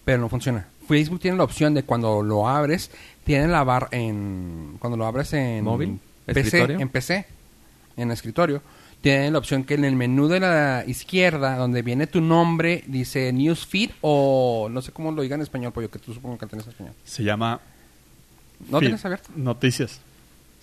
pero 0.05 0.19
no 0.19 0.29
funciona. 0.29 0.67
Facebook 0.85 1.19
tiene 1.19 1.37
la 1.37 1.43
opción 1.43 1.73
de 1.73 1.83
cuando 1.83 2.21
lo 2.23 2.47
abres, 2.47 2.91
tiene 3.23 3.47
la 3.47 3.63
barra 3.63 3.87
en... 3.91 4.77
Cuando 4.79 4.97
lo 4.97 5.05
abres 5.05 5.33
en... 5.33 5.63
¿Móvil? 5.63 5.99
PC, 6.25 6.39
¿Escritorio? 6.41 6.79
en 6.79 6.89
PC, 6.89 7.25
en 7.97 8.11
escritorio, 8.11 8.61
tiene 9.01 9.29
la 9.29 9.37
opción 9.37 9.63
que 9.63 9.75
en 9.75 9.85
el 9.85 9.95
menú 9.95 10.27
de 10.27 10.39
la 10.39 10.83
izquierda, 10.87 11.55
donde 11.57 11.81
viene 11.83 12.07
tu 12.07 12.21
nombre, 12.21 12.83
dice 12.87 13.31
Newsfeed 13.31 13.91
o... 14.01 14.67
No 14.71 14.81
sé 14.81 14.91
cómo 14.91 15.11
lo 15.11 15.21
diga 15.21 15.35
en 15.35 15.41
español, 15.41 15.71
porque 15.73 15.89
que 15.89 15.99
tú 15.99 16.13
supongo 16.13 16.37
que 16.37 16.47
tienes 16.47 16.67
español. 16.67 16.93
Se 17.03 17.23
llama... 17.23 17.59
¿No 18.69 18.79
feed, 18.79 18.87
tienes 18.87 19.05
abierto? 19.05 19.29
Noticias. 19.35 19.99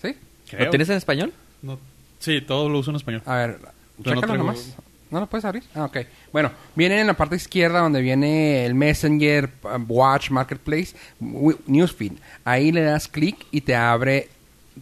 ¿Sí? 0.01 0.15
¿Lo 0.57 0.69
tienes 0.69 0.89
en 0.89 0.97
español? 0.97 1.33
No- 1.61 1.79
sí, 2.19 2.41
todo 2.41 2.67
lo 2.69 2.79
uso 2.79 2.89
en 2.91 2.97
español. 2.97 3.21
A 3.25 3.35
ver, 3.35 3.59
Pero 4.03 4.15
no 4.15 4.21
chécalo 4.21 4.37
nomás. 4.39 4.75
¿No 5.13 5.19
lo 5.19 5.27
puedes 5.27 5.45
abrir? 5.45 5.63
Ah, 5.75 5.85
ok. 5.85 5.97
Bueno, 6.31 6.51
viene 6.73 6.99
en 6.99 7.05
la 7.05 7.13
parte 7.13 7.35
izquierda 7.35 7.81
donde 7.81 8.01
viene 8.01 8.65
el 8.65 8.73
Messenger, 8.73 9.47
Watch, 9.87 10.31
Marketplace, 10.31 10.95
Newsfeed. 11.19 12.13
Ahí 12.43 12.71
le 12.71 12.81
das 12.81 13.07
clic 13.07 13.45
y 13.51 13.61
te 13.61 13.75
abre, 13.75 14.29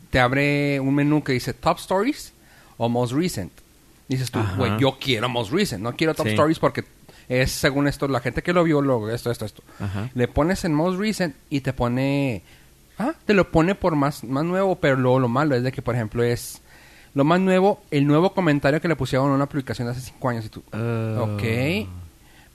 te 0.09 0.21
abre 0.21 0.79
un 0.79 0.95
menú 0.95 1.21
que 1.21 1.33
dice 1.33 1.53
Top 1.53 1.79
Stories 1.79 2.31
o 2.77 2.87
Most 2.87 3.11
Recent. 3.11 3.51
Dices 4.07 4.31
tú, 4.31 4.39
güey, 4.55 4.79
yo 4.79 4.97
quiero 5.01 5.27
Most 5.27 5.51
Recent, 5.51 5.83
no 5.83 5.97
quiero 5.97 6.13
Top 6.13 6.27
Sí. 6.27 6.31
Stories 6.31 6.59
porque 6.59 6.85
es 7.27 7.51
según 7.51 7.89
esto, 7.89 8.07
la 8.07 8.21
gente 8.21 8.41
que 8.41 8.53
lo 8.53 8.63
vio, 8.63 8.81
lo, 8.81 9.09
esto, 9.09 9.31
esto, 9.31 9.43
esto. 9.43 9.63
Ajá. 9.81 10.11
Le 10.13 10.29
pones 10.29 10.63
en 10.63 10.73
Most 10.73 10.97
Recent 10.97 11.35
y 11.49 11.59
te 11.59 11.73
pone... 11.73 12.41
Ah, 12.97 13.15
te 13.25 13.33
lo 13.33 13.51
pone 13.51 13.75
por 13.75 13.97
más, 13.97 14.23
más 14.23 14.45
nuevo, 14.45 14.77
pero 14.77 14.95
luego 14.95 15.19
lo 15.19 15.27
malo 15.27 15.57
es 15.57 15.63
de 15.63 15.73
que, 15.73 15.81
por 15.81 15.93
ejemplo, 15.93 16.23
es... 16.23 16.61
Lo 17.13 17.23
más 17.23 17.39
nuevo, 17.39 17.81
el 17.91 18.07
nuevo 18.07 18.33
comentario 18.33 18.79
que 18.79 18.87
le 18.87 18.95
pusieron 18.95 19.31
a 19.31 19.35
una 19.35 19.47
publicación 19.47 19.87
de 19.87 19.91
hace 19.91 20.01
cinco 20.01 20.29
años 20.29 20.45
y 20.45 20.49
tú... 20.49 20.63
Ah. 20.71 21.27
Ok. 21.33 21.43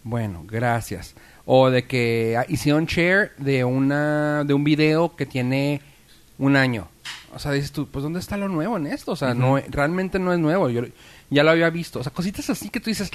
Bueno, 0.02 0.44
gracias. 0.46 1.14
O 1.44 1.68
de 1.68 1.84
que 1.84 2.36
ah, 2.38 2.46
hicieron 2.48 2.86
share 2.86 3.32
de 3.38 3.64
una 3.64 4.44
de 4.44 4.54
un 4.54 4.64
video 4.64 5.14
que 5.16 5.26
tiene 5.26 5.82
un 6.38 6.56
año. 6.56 6.88
O 7.34 7.38
sea, 7.38 7.52
dices 7.52 7.72
tú, 7.72 7.88
pues 7.88 8.02
¿dónde 8.02 8.20
está 8.20 8.36
lo 8.36 8.48
nuevo 8.48 8.76
en 8.76 8.86
esto? 8.86 9.12
O 9.12 9.16
sea, 9.16 9.34
no 9.34 9.58
realmente 9.68 10.18
no 10.18 10.32
es 10.32 10.38
nuevo. 10.38 10.70
Yo 10.70 10.82
ya 11.28 11.42
lo 11.42 11.50
había 11.50 11.68
visto. 11.70 11.98
O 12.00 12.02
sea, 12.02 12.12
cositas 12.12 12.48
así 12.48 12.70
que 12.70 12.80
tú 12.80 12.88
dices, 12.88 13.10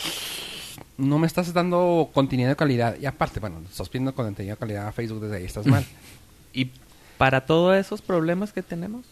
no 0.97 1.17
me 1.17 1.27
estás 1.27 1.53
dando 1.53 2.09
contenido 2.13 2.49
de 2.49 2.55
calidad. 2.55 2.97
Y 2.99 3.05
aparte, 3.05 3.39
bueno, 3.39 3.61
estás 3.69 3.89
pidiendo 3.89 4.13
contenido 4.13 4.55
de 4.55 4.59
calidad 4.59 4.87
a 4.87 4.91
Facebook 4.91 5.21
desde 5.21 5.37
ahí, 5.37 5.45
estás 5.45 5.65
mal. 5.65 5.85
Y 6.53 6.69
para 7.17 7.45
todos 7.45 7.77
esos 7.77 8.01
problemas 8.01 8.51
que 8.51 8.61
tenemos 8.61 9.05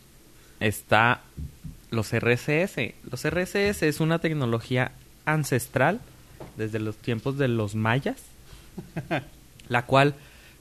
está 0.59 1.21
los 1.91 2.11
RCS. 2.13 2.93
Los 3.09 3.25
RCS 3.25 3.83
es 3.83 3.99
una 3.99 4.19
tecnología 4.19 4.91
ancestral 5.25 5.99
desde 6.57 6.79
los 6.79 6.95
tiempos 6.97 7.37
de 7.37 7.47
los 7.47 7.75
mayas, 7.75 8.17
la 9.69 9.85
cual, 9.85 10.15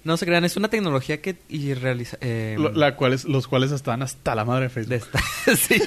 no 0.04 0.16
se 0.16 0.26
crean, 0.26 0.44
es 0.44 0.56
una 0.56 0.68
tecnología 0.68 1.20
que 1.20 1.36
y 1.48 1.74
realiza... 1.74 2.16
eh, 2.20 2.56
Lo- 2.58 2.72
la 2.72 2.96
cuales, 2.96 3.24
los 3.24 3.46
cuales 3.48 3.72
están 3.72 4.02
hasta 4.02 4.34
la 4.34 4.44
madre 4.44 4.64
de 4.64 4.68
Facebook. 4.70 4.90
de 4.90 4.96
esta- 4.96 5.56
sí, 5.56 5.82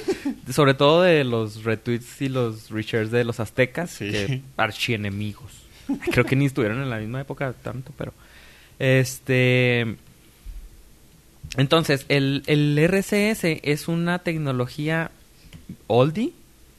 sobre 0.52 0.74
todo 0.74 1.02
de 1.02 1.24
los 1.24 1.64
retweets 1.64 2.22
y 2.22 2.28
los 2.28 2.70
reshares 2.70 3.10
de 3.10 3.24
los 3.24 3.40
aztecas, 3.40 3.90
Sí. 3.90 4.10
que 4.10 4.42
archienemigos. 4.56 5.50
Creo 6.12 6.24
que 6.24 6.36
ni 6.36 6.46
estuvieron 6.46 6.80
en 6.82 6.90
la 6.90 6.98
misma 6.98 7.20
época 7.20 7.52
tanto, 7.52 7.92
pero 7.98 8.12
este 8.78 9.96
entonces 11.56 12.06
el, 12.08 12.42
el 12.46 12.78
RCS 12.78 13.44
es 13.62 13.88
una 13.88 14.20
tecnología 14.20 15.10
oldie, 15.86 16.32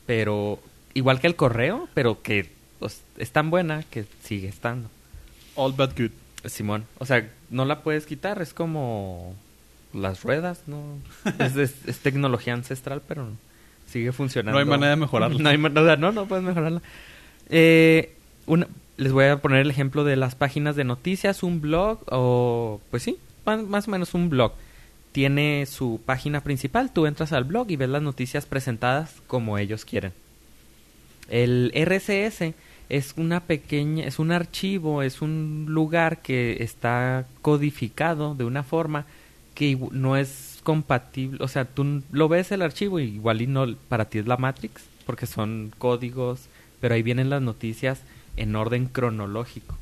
pero 0.06 0.60
igual 0.94 1.20
que 1.20 1.28
el 1.28 1.36
correo, 1.36 1.88
pero 1.94 2.22
que 2.22 2.50
pues, 2.80 3.02
es 3.18 3.32
tan 3.32 3.50
buena 3.50 3.84
que 3.90 4.06
sigue 4.24 4.48
estando. 4.48 4.90
All 5.56 5.74
but 5.74 5.98
good. 5.98 6.12
Simón, 6.50 6.86
o 7.00 7.06
sea, 7.06 7.30
no 7.50 7.64
la 7.64 7.82
puedes 7.84 8.06
quitar, 8.06 8.42
es 8.42 8.54
como 8.54 9.34
las 9.94 10.24
ruedas, 10.24 10.64
¿no? 10.68 10.82
es, 11.40 11.56
es- 11.56 11.88
es 11.88 12.00
tecnología 12.00 12.54
ancestral, 12.54 13.02
pero 13.08 13.28
sigue 13.90 14.12
funcionando. 14.12 14.60
No 14.60 14.64
hay 14.64 14.70
manera 14.70 14.90
de 14.92 14.96
mejorarla. 14.98 15.38
No 15.42 15.50
hay 15.50 15.58
manera, 15.58 15.96
no, 15.96 16.12
no 16.12 16.26
puedes 16.26 16.44
mejorarla. 16.44 16.82
Eh, 17.50 18.14
una, 18.46 18.68
les 18.98 19.12
voy 19.14 19.26
a 19.26 19.38
poner 19.38 19.60
el 19.62 19.70
ejemplo 19.70 20.04
de 20.04 20.16
las 20.18 20.36
páginas 20.36 20.76
de 20.76 20.84
noticias, 20.84 21.44
un 21.44 21.62
blog 21.62 22.00
o, 22.12 22.82
pues 22.92 23.04
sí, 23.04 23.18
más, 23.46 23.64
más 23.64 23.88
o 23.88 23.92
menos 23.92 24.14
un 24.14 24.30
blog. 24.30 24.52
Tiene 25.14 25.66
su 25.66 26.02
página 26.06 26.42
principal, 26.42 26.92
tú 26.92 27.06
entras 27.06 27.32
al 27.32 27.46
blog 27.46 27.72
y 27.72 27.78
ves 27.78 27.90
las 27.90 28.02
noticias 28.02 28.46
presentadas 28.46 29.22
como 29.28 29.58
ellos 29.58 29.86
quieren. 29.86 30.12
El 31.30 31.72
RCS 31.74 32.54
es 32.90 33.14
una 33.16 33.40
pequeña, 33.40 34.06
es 34.06 34.20
un 34.20 34.32
archivo, 34.32 35.02
es 35.02 35.22
un 35.22 35.68
lugar 35.70 36.22
que 36.22 36.62
está 36.62 37.26
codificado 37.42 38.36
de 38.36 38.44
una 38.44 38.64
forma 38.64 39.06
que 39.56 39.78
no 39.92 40.18
es 40.18 40.60
compatible, 40.64 41.44
o 41.44 41.48
sea, 41.48 41.66
tú 41.66 42.04
lo 42.12 42.28
ves 42.28 42.52
el 42.52 42.62
archivo 42.62 43.00
y 43.00 43.04
igual 43.04 43.42
y 43.42 43.48
no 43.48 43.76
para 43.88 44.06
ti 44.06 44.20
es 44.20 44.28
la 44.28 44.38
Matrix 44.38 44.84
porque 45.06 45.28
son 45.28 45.72
códigos, 45.78 46.48
pero 46.82 46.96
ahí 46.96 47.04
vienen 47.04 47.30
las 47.30 47.42
noticias 47.42 48.02
en 48.38 48.56
orden 48.56 48.88
cronológico. 48.88 49.78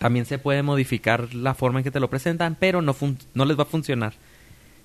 También 0.00 0.24
se 0.26 0.38
puede 0.38 0.62
modificar 0.64 1.34
la 1.34 1.54
forma 1.54 1.78
en 1.80 1.84
que 1.84 1.90
te 1.92 2.00
lo 2.00 2.10
presentan, 2.10 2.56
pero 2.58 2.82
no 2.82 2.94
fun- 2.94 3.18
no 3.34 3.44
les 3.44 3.56
va 3.56 3.62
a 3.62 3.66
funcionar. 3.66 4.14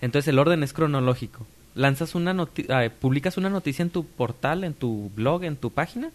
Entonces 0.02 0.28
el 0.28 0.38
orden 0.38 0.62
es 0.62 0.74
cronológico. 0.74 1.48
Lanzas 1.74 2.14
una 2.16 2.36
ah, 2.70 2.88
publicas 3.02 3.38
una 3.38 3.50
noticia 3.50 3.82
en 3.82 3.90
tu 3.90 4.06
portal, 4.06 4.64
en 4.66 4.74
tu 4.74 5.10
blog, 5.16 5.44
en 5.46 5.56
tu 5.56 5.72
página 5.72 6.10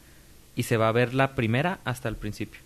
y 0.55 0.64
se 0.64 0.76
va 0.76 0.88
a 0.88 0.92
ver 0.92 1.14
la 1.14 1.34
primera 1.34 1.80
hasta 1.84 2.09
el 2.11 2.16
principio. 2.16 2.61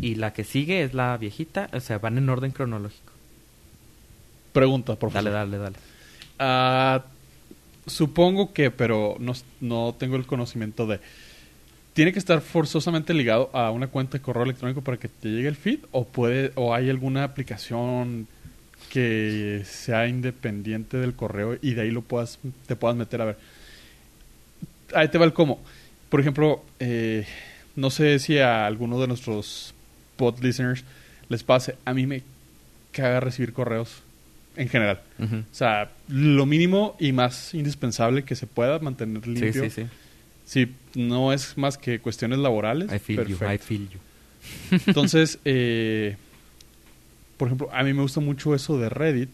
Y 0.00 0.14
la 0.14 0.32
que 0.32 0.42
sigue 0.44 0.82
es 0.82 0.94
la 0.94 1.16
viejita, 1.18 1.68
o 1.72 1.80
sea, 1.80 1.98
van 1.98 2.16
en 2.18 2.28
orden 2.30 2.50
cronológico. 2.50 3.12
Pregunta, 4.54 4.96
por 4.96 5.10
favor. 5.10 5.30
Dale, 5.32 5.36
dale, 5.56 5.58
dale. 5.58 5.76
Ah, 6.38 7.04
supongo 7.86 8.52
que, 8.54 8.70
pero 8.70 9.16
no, 9.18 9.34
no 9.60 9.94
tengo 9.98 10.16
el 10.16 10.26
conocimiento 10.26 10.86
de. 10.86 11.00
¿Tiene 11.96 12.12
que 12.12 12.18
estar 12.18 12.42
forzosamente 12.42 13.14
ligado 13.14 13.48
a 13.54 13.70
una 13.70 13.86
cuenta 13.86 14.18
de 14.18 14.22
correo 14.22 14.42
electrónico 14.42 14.82
para 14.82 14.98
que 14.98 15.08
te 15.08 15.30
llegue 15.30 15.48
el 15.48 15.56
feed? 15.56 15.78
¿O, 15.92 16.06
puede, 16.06 16.52
o 16.54 16.74
hay 16.74 16.90
alguna 16.90 17.24
aplicación 17.24 18.28
que 18.90 19.62
sea 19.64 20.06
independiente 20.06 20.98
del 20.98 21.14
correo 21.14 21.56
y 21.62 21.72
de 21.72 21.80
ahí 21.80 21.90
lo 21.90 22.02
puedas, 22.02 22.38
te 22.66 22.76
puedas 22.76 22.98
meter 22.98 23.22
a 23.22 23.24
ver? 23.24 23.38
Ahí 24.94 25.08
te 25.08 25.16
va 25.16 25.24
el 25.24 25.32
cómo. 25.32 25.58
Por 26.10 26.20
ejemplo, 26.20 26.62
eh, 26.80 27.24
no 27.76 27.88
sé 27.88 28.18
si 28.18 28.40
a 28.40 28.66
alguno 28.66 29.00
de 29.00 29.06
nuestros 29.08 29.72
pod 30.16 30.38
listeners 30.42 30.84
les 31.30 31.42
pase. 31.44 31.76
A 31.86 31.94
mí 31.94 32.06
me 32.06 32.22
caga 32.92 33.20
recibir 33.20 33.54
correos 33.54 34.02
en 34.54 34.68
general. 34.68 35.00
O 35.18 35.54
sea, 35.54 35.92
lo 36.08 36.44
mínimo 36.44 36.94
y 37.00 37.12
más 37.12 37.54
indispensable 37.54 38.22
que 38.24 38.36
se 38.36 38.46
pueda 38.46 38.78
mantener 38.80 39.24
Sí, 39.24 39.30
limpio. 39.30 39.62
sí, 39.64 39.70
sí. 39.70 39.86
Si 40.46 40.72
no 40.94 41.32
es 41.34 41.58
más 41.58 41.76
que 41.76 41.98
cuestiones 41.98 42.38
laborales. 42.38 42.90
I 42.92 42.98
feel 42.98 43.26
you. 43.26 43.36
I 43.44 43.58
feel 43.58 43.88
you. 43.90 43.98
Entonces, 44.86 45.38
eh, 45.44 46.16
por 47.36 47.48
ejemplo, 47.48 47.68
a 47.72 47.82
mí 47.82 47.92
me 47.92 48.00
gusta 48.02 48.20
mucho 48.20 48.54
eso 48.54 48.78
de 48.78 48.88
Reddit, 48.88 49.28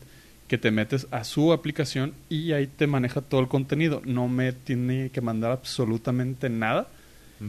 que 0.48 0.58
te 0.58 0.70
metes 0.70 1.06
a 1.10 1.24
su 1.24 1.52
aplicación 1.52 2.14
y 2.28 2.52
ahí 2.52 2.66
te 2.66 2.86
maneja 2.86 3.20
todo 3.20 3.40
el 3.40 3.48
contenido. 3.48 4.02
No 4.04 4.26
me 4.28 4.52
tiene 4.52 5.10
que 5.10 5.20
mandar 5.20 5.52
absolutamente 5.52 6.48
nada. 6.48 6.88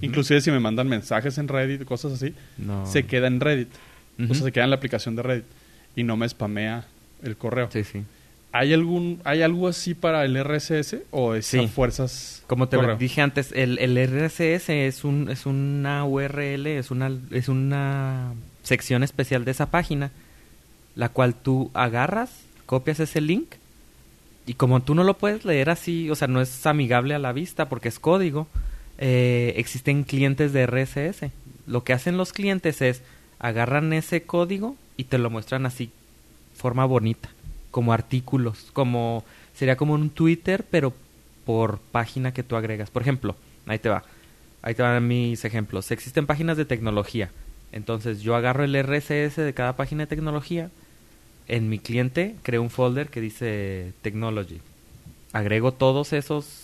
Inclusive 0.01 0.41
si 0.41 0.49
me 0.51 0.59
mandan 0.59 0.88
mensajes 0.88 1.38
en 1.38 1.47
Reddit, 1.47 1.86
cosas 1.86 2.14
así, 2.14 2.34
No. 2.57 2.86
se 2.86 3.03
queda 3.05 3.28
en 3.28 3.39
Reddit. 3.39 3.70
O 4.30 4.34
sea, 4.34 4.43
se 4.45 4.51
queda 4.51 4.64
en 4.66 4.70
la 4.72 4.76
aplicación 4.76 5.16
de 5.16 5.22
Reddit 5.24 5.45
y 5.95 6.03
no 6.03 6.18
me 6.18 6.28
spamea 6.28 6.86
el 7.24 7.38
correo. 7.38 7.70
Sí, 7.72 7.84
sí. 7.84 8.01
¿Hay 8.55 8.71
algún 8.71 9.19
hay 9.23 9.41
algo 9.41 9.67
así 9.67 9.95
para 9.95 10.23
el 10.25 10.37
RSS 10.41 10.97
o 11.11 11.33
es 11.33 11.45
Sí. 11.47 11.67
fuerzas 11.67 12.43
Como 12.47 12.69
te 12.69 12.77
correo? 12.77 12.95
dije 12.97 13.21
antes, 13.21 13.51
el, 13.51 13.79
el 13.79 13.97
RSS 13.97 14.69
es, 14.69 15.03
un, 15.03 15.29
es 15.29 15.45
una 15.47 16.05
URL, 16.05 16.67
es 16.67 16.91
una, 16.91 17.11
es 17.31 17.49
una 17.49 18.33
sección 18.61 19.01
especial 19.03 19.43
de 19.43 19.51
esa 19.51 19.71
página, 19.71 20.11
la 20.95 21.09
cual 21.09 21.33
tú 21.33 21.71
agarras, 21.73 22.29
copias 22.67 22.99
ese 22.99 23.21
link, 23.21 23.55
y 24.45 24.53
como 24.53 24.81
tú 24.81 24.93
no 24.93 25.03
lo 25.03 25.17
puedes 25.17 25.45
leer 25.45 25.69
así, 25.71 26.09
o 26.11 26.15
sea, 26.15 26.27
no 26.27 26.39
es 26.39 26.65
amigable 26.67 27.15
a 27.15 27.19
la 27.19 27.33
vista 27.33 27.69
porque 27.69 27.87
es 27.89 27.97
código, 27.97 28.47
eh, 28.99 29.53
existen 29.57 30.03
clientes 30.03 30.53
de 30.53 30.67
RSS. 30.67 31.31
Lo 31.65 31.83
que 31.83 31.93
hacen 31.93 32.17
los 32.17 32.33
clientes 32.33 32.81
es 32.83 33.01
agarran 33.39 33.93
ese 33.93 34.23
código 34.23 34.75
y 34.95 35.05
te 35.05 35.17
lo 35.17 35.29
muestran 35.31 35.65
así, 35.65 35.89
forma 36.55 36.85
bonita, 36.85 37.29
como 37.74 37.91
artículos, 37.91 38.67
como 38.71 39.26
sería 39.53 39.76
como 39.76 39.95
un 39.95 40.11
Twitter, 40.11 40.63
pero 40.71 40.93
por 41.43 41.80
página 41.80 42.32
que 42.34 42.43
tú 42.43 42.55
agregas. 42.55 42.89
Por 42.91 43.01
ejemplo, 43.01 43.36
ahí 43.65 43.80
te 43.80 43.89
va, 43.89 44.03
ahí 44.61 44.76
te 44.76 44.84
van 44.84 45.05
mis 45.07 45.43
ejemplos. 45.43 45.89
Existen 45.91 46.28
páginas 46.28 46.55
de 46.55 46.65
tecnología, 46.65 47.32
entonces 47.71 48.21
yo 48.21 48.36
agarro 48.36 48.63
el 48.63 48.76
RSS 48.76 49.41
de 49.41 49.53
cada 49.53 49.76
página 49.76 50.03
de 50.03 50.07
tecnología, 50.07 50.69
en 51.47 51.67
mi 51.67 51.80
cliente 51.80 52.36
creo 52.43 52.61
un 52.61 52.69
folder 52.69 53.09
que 53.09 53.19
dice 53.21 53.91
Technology. 54.03 54.59
Agrego 55.34 55.71
todos 55.74 56.13
esos 56.13 56.59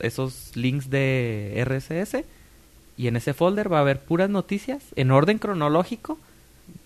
esos 0.00 0.56
links 0.56 0.90
de 0.90 1.54
RSS 1.64 2.24
y 2.96 3.06
en 3.06 3.16
ese 3.16 3.32
folder 3.32 3.72
va 3.72 3.78
a 3.78 3.80
haber 3.82 4.00
puras 4.00 4.28
noticias 4.28 4.82
en 4.96 5.12
orden 5.12 5.38
cronológico. 5.38 6.18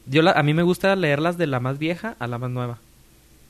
Yo 0.06 0.20
la- 0.22 0.32
a 0.32 0.42
mí 0.42 0.52
me 0.54 0.62
gusta 0.62 0.94
leerlas 0.94 1.38
de 1.38 1.46
la 1.46 1.58
más 1.60 1.78
vieja 1.78 2.16
a 2.18 2.26
la 2.26 2.38
más 2.38 2.50
nueva. 2.50 2.78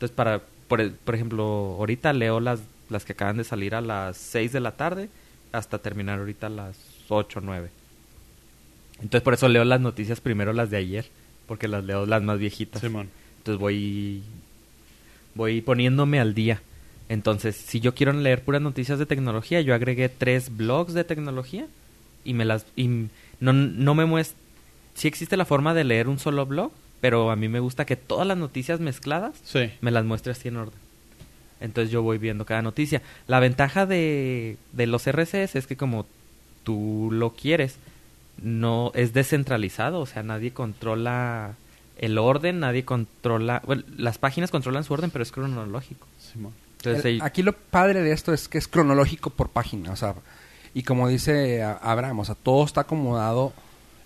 Entonces 0.03 0.16
para 0.16 0.42
por, 0.66 0.80
e- 0.80 0.90
por 0.90 1.14
ejemplo, 1.14 1.76
ahorita 1.78 2.12
leo 2.12 2.40
las 2.40 2.61
las 2.90 3.05
que 3.05 3.12
acaban 3.12 3.36
de 3.36 3.44
salir 3.44 3.76
a 3.76 3.80
las 3.80 4.16
6 4.16 4.53
de 4.53 4.59
la 4.59 4.72
tarde 4.72 5.09
hasta 5.53 5.78
terminar 5.78 6.18
ahorita 6.18 6.48
a 6.48 6.50
las 6.50 6.76
8 7.09 7.38
o 7.38 7.42
9. 7.42 7.70
Entonces 8.96 9.22
por 9.22 9.34
eso 9.34 9.48
leo 9.48 9.64
las 9.64 9.80
noticias 9.80 10.20
primero 10.20 10.53
las 10.53 10.70
de 10.70 10.78
ayer, 10.78 11.07
porque 11.46 11.68
las 11.68 11.84
leo 11.84 12.05
las 12.05 12.20
más 12.20 12.40
viejitas. 12.40 12.82
Simón. 12.82 13.11
Entonces 13.38 13.61
voy 13.61 14.24
voy 15.36 15.61
poniéndome 15.61 16.18
al 16.18 16.34
día. 16.34 16.61
Entonces, 17.09 17.55
si 17.55 17.78
yo 17.78 17.94
quiero 17.94 18.12
leer 18.12 18.42
puras 18.42 18.61
noticias 18.61 18.98
de 18.98 19.07
tecnología, 19.07 19.61
yo 19.61 19.74
agregué 19.74 20.09
tres 20.09 20.57
blogs 20.57 20.94
de 20.94 21.05
tecnología 21.05 21.66
y 22.24 22.34
me 22.34 22.44
las 22.44 22.66
y 22.74 23.07
no, 23.38 23.53
no 23.53 23.94
me 23.94 24.05
muestra 24.05 24.36
sí 24.94 25.07
existe 25.07 25.36
la 25.36 25.44
forma 25.44 25.74
de 25.74 25.84
leer 25.84 26.09
un 26.09 26.18
solo 26.18 26.44
blog, 26.44 26.72
pero 27.03 27.30
a 27.30 27.36
mí 27.36 27.48
me 27.48 27.61
gusta 27.61 27.84
que 27.84 27.96
todas 27.96 28.26
las 28.26 28.38
noticias 28.38 28.80
mezcladas 28.80 29.34
Sí. 29.44 29.70
me 29.82 29.90
las 29.90 30.07
muestre 30.07 30.32
así 30.32 30.48
en 30.48 30.57
orden. 30.57 30.78
Entonces 31.61 31.92
yo 31.92 32.03
voy 32.03 32.16
viendo 32.16 32.46
cada 32.46 32.62
noticia. 32.62 33.03
La 33.26 33.38
ventaja 33.40 33.84
de, 33.84 34.57
de 34.72 34.86
los 34.86 35.07
RSS 35.07 35.57
es 35.59 35.66
que 35.66 35.76
como 35.76 36.07
tú 36.64 37.11
lo 37.12 37.34
quieres, 37.34 37.76
no 38.42 38.90
es 38.94 39.12
descentralizado, 39.12 40.00
o 40.00 40.07
sea, 40.07 40.22
nadie 40.22 40.53
controla 40.53 41.55
el 41.98 42.18
orden, 42.18 42.61
nadie 42.61 42.84
controla, 42.84 43.62
bueno, 43.66 43.82
las 43.96 44.18
páginas 44.18 44.50
controlan 44.50 44.82
su 44.84 44.92
orden, 44.94 45.11
pero 45.11 45.22
es 45.22 45.30
cronológico. 45.30 46.07
Simón. 46.18 46.53
Entonces, 46.78 47.05
El- 47.05 47.11
ahí- 47.12 47.20
aquí 47.22 47.42
lo 47.42 47.53
padre 47.53 48.03
de 48.03 48.12
esto 48.12 48.32
es 48.32 48.48
que 48.48 48.59
es 48.59 48.66
cronológico 48.66 49.30
por 49.30 49.50
página, 49.50 49.92
o 49.92 49.96
sea, 49.96 50.14
y 50.74 50.82
como 50.82 51.07
dice 51.09 51.62
a- 51.62 51.74
Abraham, 51.74 52.20
o 52.20 52.24
sea, 52.24 52.34
todo 52.34 52.64
está 52.64 52.80
acomodado, 52.82 53.53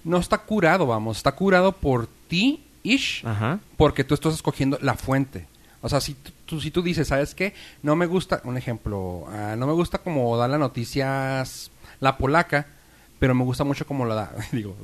no 0.05 0.19
está 0.19 0.39
curado, 0.39 0.87
vamos, 0.87 1.17
está 1.19 1.33
curado 1.33 1.73
por 1.73 2.07
ti, 2.29 2.65
ish, 2.93 3.23
ajá, 3.27 3.59
porque 3.77 4.05
tú 4.05 4.15
estás 4.15 4.35
escogiendo 4.35 4.79
la 4.83 4.95
fuente. 4.95 5.47
O 5.83 5.89
sea, 5.89 6.01
si 6.01 6.17
tú, 6.47 6.61
si 6.61 6.71
tú 6.71 6.83
dices, 6.83 7.09
¿sabes 7.09 7.35
qué? 7.35 7.55
No 7.83 7.95
me 7.97 8.07
gusta, 8.07 8.41
un 8.45 8.57
ejemplo, 8.57 9.27
ah, 9.29 9.55
no 9.57 9.67
me 9.67 9.73
gusta 9.73 9.99
como 9.99 10.37
da 10.37 10.49
las 10.49 10.59
noticias 10.59 11.71
la 12.01 12.17
polaca, 12.19 12.67
pero 13.19 13.35
me 13.35 13.45
gusta 13.45 13.65
mucho 13.65 13.87
como 13.87 14.05
lo 14.05 14.15
da, 14.15 14.33
digo, 14.53 14.77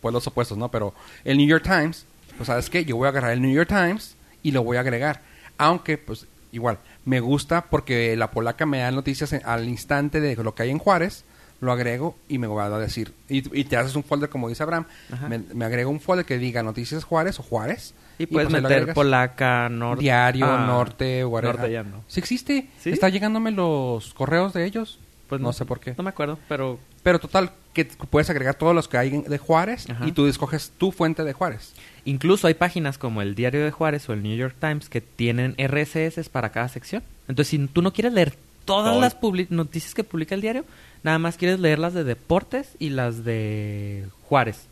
pues 0.00 0.12
los 0.12 0.26
opuestos, 0.26 0.58
¿no? 0.58 0.70
Pero 0.70 0.94
el 1.24 1.36
New 1.36 1.46
York 1.46 1.62
Times, 1.64 2.06
pues 2.36 2.46
¿sabes 2.46 2.68
qué? 2.70 2.84
Yo 2.84 2.96
voy 2.96 3.06
a 3.06 3.10
agarrar 3.10 3.32
el 3.32 3.42
New 3.42 3.52
York 3.52 3.68
Times 3.68 4.16
y 4.42 4.50
lo 4.52 4.62
voy 4.64 4.76
a 4.76 4.80
agregar. 4.80 5.22
Aunque, 5.58 5.98
pues, 5.98 6.26
igual, 6.52 6.78
me 7.04 7.20
gusta 7.20 7.66
porque 7.66 8.16
la 8.16 8.30
polaca 8.30 8.66
me 8.66 8.78
da 8.78 8.90
noticias 8.90 9.32
en- 9.32 9.42
al 9.44 9.68
instante 9.68 10.20
de 10.20 10.34
lo 10.36 10.54
que 10.54 10.62
hay 10.64 10.70
en 10.70 10.78
Juárez, 10.78 11.24
lo 11.60 11.72
agrego 11.72 12.16
y 12.28 12.38
me 12.38 12.46
va 12.46 12.66
a 12.66 12.78
decir, 12.78 13.12
y, 13.28 13.58
y 13.58 13.64
te 13.64 13.76
haces 13.76 13.94
un 13.96 14.02
folder 14.04 14.28
como 14.30 14.48
dice 14.48 14.62
Abraham, 14.62 14.86
me, 15.28 15.38
me 15.54 15.64
agrego 15.64 15.90
un 15.90 16.00
folder 16.00 16.24
que 16.24 16.38
diga 16.38 16.62
noticias 16.62 17.04
Juárez 17.04 17.38
o 17.38 17.42
Juárez. 17.42 17.94
y 18.18 18.26
puedes 18.26 18.48
pues 18.50 18.62
meter 18.62 18.94
polaca, 18.94 19.68
norte, 19.68 20.02
Diario, 20.02 20.46
ah, 20.46 20.66
norte, 20.66 21.24
whatever. 21.24 21.56
norte 21.56 21.72
ya 21.72 21.82
no. 21.82 22.02
Sí 22.08 22.20
existe. 22.20 22.68
¿Sí? 22.78 22.90
Está 22.90 23.08
llegándome 23.08 23.50
los 23.50 24.14
correos 24.14 24.52
de 24.52 24.64
ellos. 24.64 24.98
Pues 25.28 25.40
no, 25.40 25.52
sé 25.52 25.64
por 25.64 25.78
qué. 25.78 25.94
No 25.96 26.02
me 26.02 26.10
acuerdo, 26.10 26.40
pero 26.48 26.80
Pero 27.04 27.20
total, 27.20 27.52
que 27.72 27.84
puedes 27.84 28.28
agregar 28.30 28.56
todos 28.56 28.74
los 28.74 28.88
que 28.88 28.98
hay 28.98 29.10
de 29.22 29.38
Juárez 29.38 29.88
Ajá. 29.88 30.04
y 30.04 30.10
tú 30.10 30.26
escoges 30.26 30.72
tu 30.76 30.90
fuente 30.90 31.22
de 31.22 31.32
Juárez. 31.34 31.72
Incluso 32.04 32.48
hay 32.48 32.54
páginas 32.54 32.98
como 32.98 33.22
el 33.22 33.36
Diario 33.36 33.64
de 33.64 33.70
Juárez 33.70 34.08
o 34.08 34.12
el 34.12 34.24
New 34.24 34.36
York 34.36 34.56
Times 34.58 34.88
que 34.88 35.00
tienen 35.00 35.54
RSS 35.56 36.28
para 36.30 36.50
cada 36.50 36.68
sección. 36.68 37.04
Entonces, 37.28 37.48
si 37.48 37.58
tú 37.68 37.80
no 37.80 37.92
quieres 37.92 38.12
leer 38.12 38.34
todas 38.64 38.90
Todo. 38.92 39.00
las 39.00 39.20
publi- 39.20 39.46
noticias 39.50 39.94
que 39.94 40.02
publica 40.02 40.34
el 40.34 40.40
diario, 40.40 40.64
nada 41.02 41.18
más 41.18 41.36
quieres 41.36 41.60
leer 41.60 41.78
las 41.78 41.94
de 41.94 42.04
deportes 42.04 42.68
y 42.78 42.90
las 42.90 43.24
de 43.24 44.04
Juárez. 44.24 44.66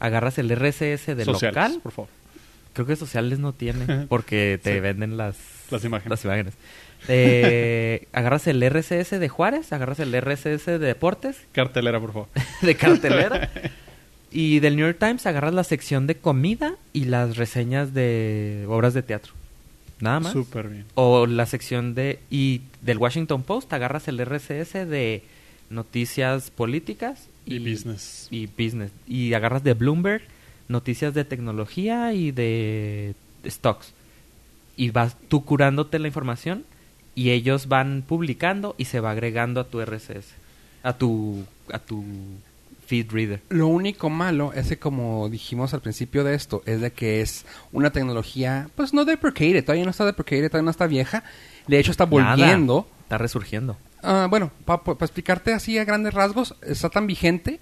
Agarras 0.00 0.38
el 0.38 0.50
RSS 0.54 1.14
del 1.14 1.24
Sociales, 1.24 1.54
local. 1.56 1.80
por 1.82 1.92
favor. 1.92 2.10
Creo 2.72 2.86
que 2.86 2.96
sociales 2.96 3.38
no 3.38 3.52
tiene 3.52 4.06
porque 4.08 4.58
te 4.62 4.74
Sí. 4.74 4.80
venden 4.80 5.16
las, 5.16 5.36
Las 5.70 5.84
imágenes. 5.84 6.10
las 6.10 6.24
imágenes. 6.24 6.54
Eh, 7.08 8.08
agarras 8.12 8.46
el 8.46 8.62
RSS 8.68 9.18
de 9.18 9.28
Juárez, 9.28 9.72
agarras 9.72 10.00
el 10.00 10.12
RSS 10.20 10.66
de 10.66 10.78
deportes 10.78 11.36
Cartelera, 11.52 12.00
por 12.00 12.12
favor. 12.12 12.28
de 12.62 12.74
cartelera. 12.76 13.50
y 14.32 14.58
del 14.60 14.76
New 14.76 14.86
York 14.86 14.98
Times 14.98 15.26
agarras 15.26 15.54
la 15.54 15.64
sección 15.64 16.06
de 16.06 16.16
comida 16.16 16.74
y 16.92 17.04
las 17.04 17.36
reseñas 17.36 17.94
de 17.94 18.64
obras 18.68 18.94
de 18.94 19.02
teatro. 19.02 19.32
Nada 20.00 20.18
más. 20.20 20.32
Súper 20.32 20.68
bien. 20.68 20.84
O 20.94 21.26
la 21.26 21.46
sección 21.46 21.94
de... 21.94 22.18
Y 22.30 22.62
del 22.82 22.98
Washington 22.98 23.42
Post 23.44 23.72
agarras 23.72 24.08
el 24.08 24.18
RSS 24.18 24.72
de 24.88 25.22
noticias 25.70 26.50
políticas 26.50 27.28
Y 27.46 27.58
business. 27.58 28.28
Y 28.30 28.46
business. 28.46 28.90
Y 29.06 29.34
agarras 29.34 29.62
de 29.64 29.74
Bloomberg 29.74 30.22
noticias 30.68 31.14
de 31.14 31.24
tecnología 31.24 32.12
y 32.14 32.30
de 32.30 33.14
stocks. 33.46 33.92
Y 34.76 34.90
vas 34.90 35.16
tú 35.28 35.44
curándote 35.44 35.98
la 35.98 36.08
información 36.08 36.64
y 37.14 37.30
ellos 37.30 37.68
van 37.68 38.02
publicando 38.06 38.74
y 38.78 38.86
se 38.86 39.00
va 39.00 39.12
agregando 39.12 39.60
a 39.60 39.64
tu 39.64 39.84
RSS. 39.84 40.26
A 40.82 40.94
tu, 40.94 41.44
a 41.72 41.78
tu 41.78 42.04
feed 42.86 43.10
reader. 43.10 43.40
Lo 43.48 43.68
único 43.68 44.10
malo 44.10 44.52
es 44.52 44.68
que, 44.68 44.78
como 44.78 45.28
dijimos 45.28 45.72
al 45.72 45.80
principio 45.80 46.24
de 46.24 46.34
esto, 46.34 46.62
es 46.66 46.80
de 46.80 46.92
que 46.92 47.20
es 47.20 47.46
una 47.72 47.90
tecnología, 47.90 48.68
pues 48.74 48.92
no 48.92 49.04
deprecated, 49.04 49.64
todavía 49.64 49.84
no 49.84 49.90
está 49.90 50.04
deprecated, 50.04 50.48
todavía 50.50 50.64
no 50.64 50.70
está 50.70 50.86
vieja. 50.86 51.24
De 51.66 51.78
hecho, 51.78 51.90
está 51.90 52.06
Nada. 52.06 52.36
volviendo. 52.36 52.86
Está 53.04 53.18
resurgiendo. 53.18 53.76
Ah, 54.04 54.26
bueno, 54.28 54.50
para 54.64 54.82
explicarte 55.00 55.52
así 55.52 55.78
a 55.78 55.84
grandes 55.84 56.12
rasgos, 56.14 56.54
está 56.62 56.90
tan 56.90 57.06
vigente 57.06 57.58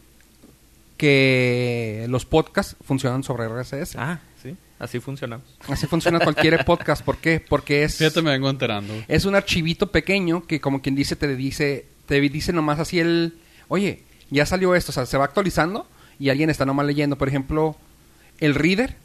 que 0.97 2.07
los 2.09 2.25
podcasts 2.27 2.77
funcionan 2.85 3.23
sobre 3.23 3.49
RSS. 3.49 3.97
Ah, 3.97 4.21
sí. 4.43 4.57
Así 4.79 4.99
funcionamos. 5.01 5.47
Así 5.69 5.87
funciona 5.87 6.19
cualquier 6.21 6.65
podcast. 6.67 7.05
¿Por 7.05 7.19
qué? 7.19 7.41
Porque 7.41 7.85
es, 7.85 7.97
Fíjate, 7.97 8.23
me 8.23 8.31
vengo 8.31 8.51
enterando. 8.51 8.93
es 9.09 9.25
un 9.25 9.35
archivito 9.35 9.91
pequeño 9.93 10.47
que, 10.47 10.61
como 10.61 10.83
quien 10.83 10.95
dice, 10.95 11.17
te 11.17 11.35
dice, 11.37 11.87
te 12.07 12.21
dice 12.21 12.53
nomás 12.53 12.81
así 12.81 12.99
el, 12.99 13.35
oye, 13.69 14.03
ya 14.31 14.45
salió 14.45 14.75
esto, 14.75 14.91
o 14.91 14.93
sea, 14.93 15.07
se 15.07 15.17
va 15.19 15.25
actualizando 15.25 15.87
y 16.19 16.31
alguien 16.31 16.51
está 16.51 16.67
nomás 16.67 16.87
leyendo. 16.87 17.17
Por 17.17 17.29
ejemplo, 17.29 17.77
el 18.41 18.55
Reader, 18.55 18.97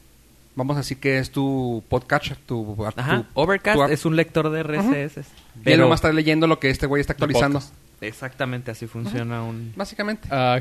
vamos 0.58 0.76
a 0.76 0.80
decir 0.80 0.97
que 0.97 1.20
es 1.20 1.32
tu 1.32 1.82
podcatcher, 1.88 2.36
tu... 2.45 2.76
Ajá. 2.95 3.22
tu- 3.22 3.26
Overcast 3.41 3.78
tu 3.78 3.84
es 3.86 4.05
un 4.05 4.16
lector 4.18 4.49
de 4.49 4.64
RSS. 4.64 5.26
Y 5.66 5.72
él 5.72 5.80
nomás 5.80 5.99
está 5.99 6.12
leyendo 6.12 6.47
lo 6.47 6.60
que 6.60 6.70
este 6.70 6.86
güey 6.88 6.99
está 6.99 7.14
actualizando. 7.14 7.60
podcast. 7.60 7.74
Exactamente 8.01 8.72
así 8.72 8.88
funciona 8.88 9.43
un... 9.43 9.72
Básicamente. 9.76 10.28
Ah, 10.32 10.60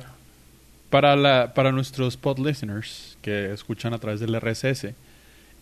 para, 0.91 1.17
la, 1.17 1.53
para 1.55 1.73
nuestros 1.73 2.17
pod 2.17 2.39
listeners 2.39 3.19
que 3.23 3.53
escuchan 3.53 3.93
a 3.95 3.99
través 3.99 4.21
del 4.21 4.39
RSS, 4.41 4.95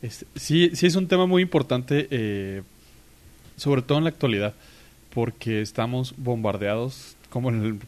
es- 0.03 0.27
sí, 0.37 0.71
sí 0.75 0.87
es 0.87 0.97
un 0.97 1.09
tema 1.09 1.25
muy 1.27 1.41
importante, 1.43 2.09
eh, 2.11 2.63
sobre 3.57 3.83
todo 3.83 3.99
en 3.99 4.05
la 4.05 4.11
actualidad, 4.11 4.53
porque 5.15 5.63
estamos 5.63 6.13
bombardeados, 6.17 7.17
como 7.31 7.49
en 7.51 7.65
el 7.65 7.79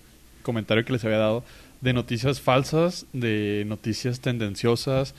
comentario 0.43 0.85
que 0.85 0.93
les 0.93 1.05
había 1.05 1.19
dado, 1.19 1.45
de 1.81 1.93
noticias 1.93 2.41
falsas, 2.41 3.05
de 3.13 3.65
noticias 3.67 4.21
tendenciosas, 4.21 5.15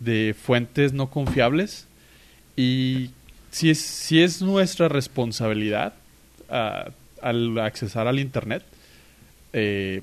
de 0.00 0.34
fuentes 0.40 0.92
no 0.92 1.10
confiables. 1.10 1.86
Y 2.56 3.10
si 3.50 3.70
es, 3.70 3.80
si 3.80 4.22
es 4.22 4.42
nuestra 4.42 4.88
responsabilidad 4.88 5.94
ah, 6.48 6.90
al 7.22 7.58
accesar 7.58 8.06
al 8.06 8.18
Internet, 8.18 8.64
eh, 9.52 10.02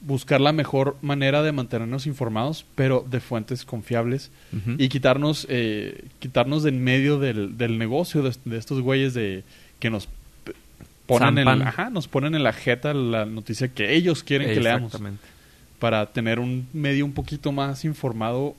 buscar 0.00 0.40
la 0.40 0.52
mejor 0.52 0.96
manera 1.02 1.42
de 1.42 1.52
mantenernos 1.52 2.06
informados, 2.06 2.64
pero 2.74 3.04
de 3.08 3.20
fuentes 3.20 3.64
confiables 3.64 4.30
y 4.78 4.88
quitarnos 4.88 5.46
eh, 5.50 6.04
quitarnos 6.20 6.62
de 6.62 6.70
en 6.70 6.84
medio 6.84 7.18
del, 7.18 7.58
del 7.58 7.78
negocio 7.78 8.22
de, 8.22 8.32
de 8.44 8.58
estos 8.58 8.80
güeyes 8.80 9.14
de 9.14 9.42
que 9.80 9.90
nos 9.90 10.08
ponen 11.06 11.38
en, 11.38 11.48
ajá, 11.48 11.90
nos 11.90 12.06
ponen 12.06 12.34
en 12.34 12.42
la 12.42 12.52
jeta 12.52 12.94
la 12.94 13.24
noticia 13.24 13.68
que 13.68 13.94
ellos 13.94 14.22
quieren 14.22 14.54
que 14.54 14.60
leamos 14.60 14.92
para 15.78 16.06
tener 16.06 16.38
un 16.38 16.68
medio 16.72 17.04
un 17.04 17.12
poquito 17.12 17.50
más 17.50 17.84
informado 17.84 18.54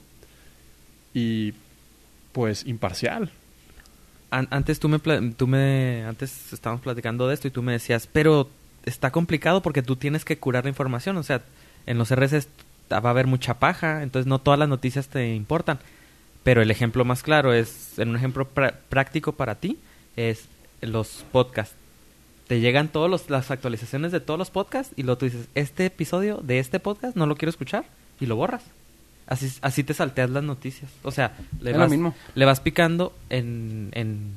y 1.14 1.54
pues 2.32 2.66
imparcial. 2.66 3.32
An- 4.32 4.48
antes 4.52 4.80
tú 4.80 4.90
me, 4.90 5.00
tú 5.00 5.48
me 5.48 6.04
antes 6.06 6.54
estábamos 6.54 6.84
platicando 6.84 7.28
de 7.28 7.34
esto 7.34 7.48
y 7.48 7.52
tú 7.52 7.64
me 7.64 7.72
decías, 7.72 8.08
pero 8.12 8.50
está 8.86 9.12
complicado 9.12 9.62
porque 9.62 9.82
tú 9.82 9.96
tienes 9.96 10.24
que 10.26 10.38
curar 10.38 10.66
la 10.66 10.70
información, 10.70 11.18
o 11.18 11.24
sea, 11.24 11.42
en 11.86 11.98
los 11.98 12.12
RS 12.12 12.48
va 12.92 12.98
a 12.98 13.10
haber 13.10 13.28
mucha 13.28 13.60
paja, 13.60 14.04
entonces 14.04 14.28
no 14.28 14.40
todas 14.40 14.60
las 14.60 14.70
noticias 14.70 15.08
te 15.08 15.34
importan. 15.36 15.80
Pero 16.44 16.62
el 16.62 16.72
ejemplo 16.72 17.04
más 17.06 17.22
claro 17.24 17.54
es, 17.54 18.00
en 18.00 18.10
un 18.10 18.16
ejemplo 18.16 18.48
prá- 18.54 18.76
práctico 18.90 19.34
para 19.34 19.56
ti, 19.56 19.78
es 20.16 20.46
los 20.82 21.26
podcasts. 21.32 21.76
Te 22.48 22.60
llegan 22.62 22.88
todas 22.88 23.30
las 23.30 23.52
actualizaciones 23.52 24.12
de 24.12 24.20
todos 24.22 24.38
los 24.40 24.50
podcasts 24.50 24.94
y 24.96 25.04
luego 25.04 25.18
tú 25.20 25.26
dices, 25.26 25.48
este 25.54 25.86
episodio 25.88 26.38
de 26.38 26.60
este 26.60 26.80
podcast 26.80 27.16
no 27.16 27.26
lo 27.28 27.36
quiero 27.36 27.50
escuchar 27.50 27.86
y 28.20 28.26
lo 28.26 28.36
borras. 28.38 28.64
Así, 29.30 29.50
así 29.62 29.84
te 29.84 29.94
salteas 29.94 30.30
las 30.30 30.44
noticias. 30.44 30.92
O 31.04 31.12
sea, 31.12 31.38
le 31.62 31.70
Es 31.70 31.76
lo 31.78 31.84
vas, 31.84 31.92
mismo. 31.92 32.14
le 32.36 32.46
vas 32.46 32.60
picando 32.60 33.14
en, 33.30 33.90
en, 33.94 34.34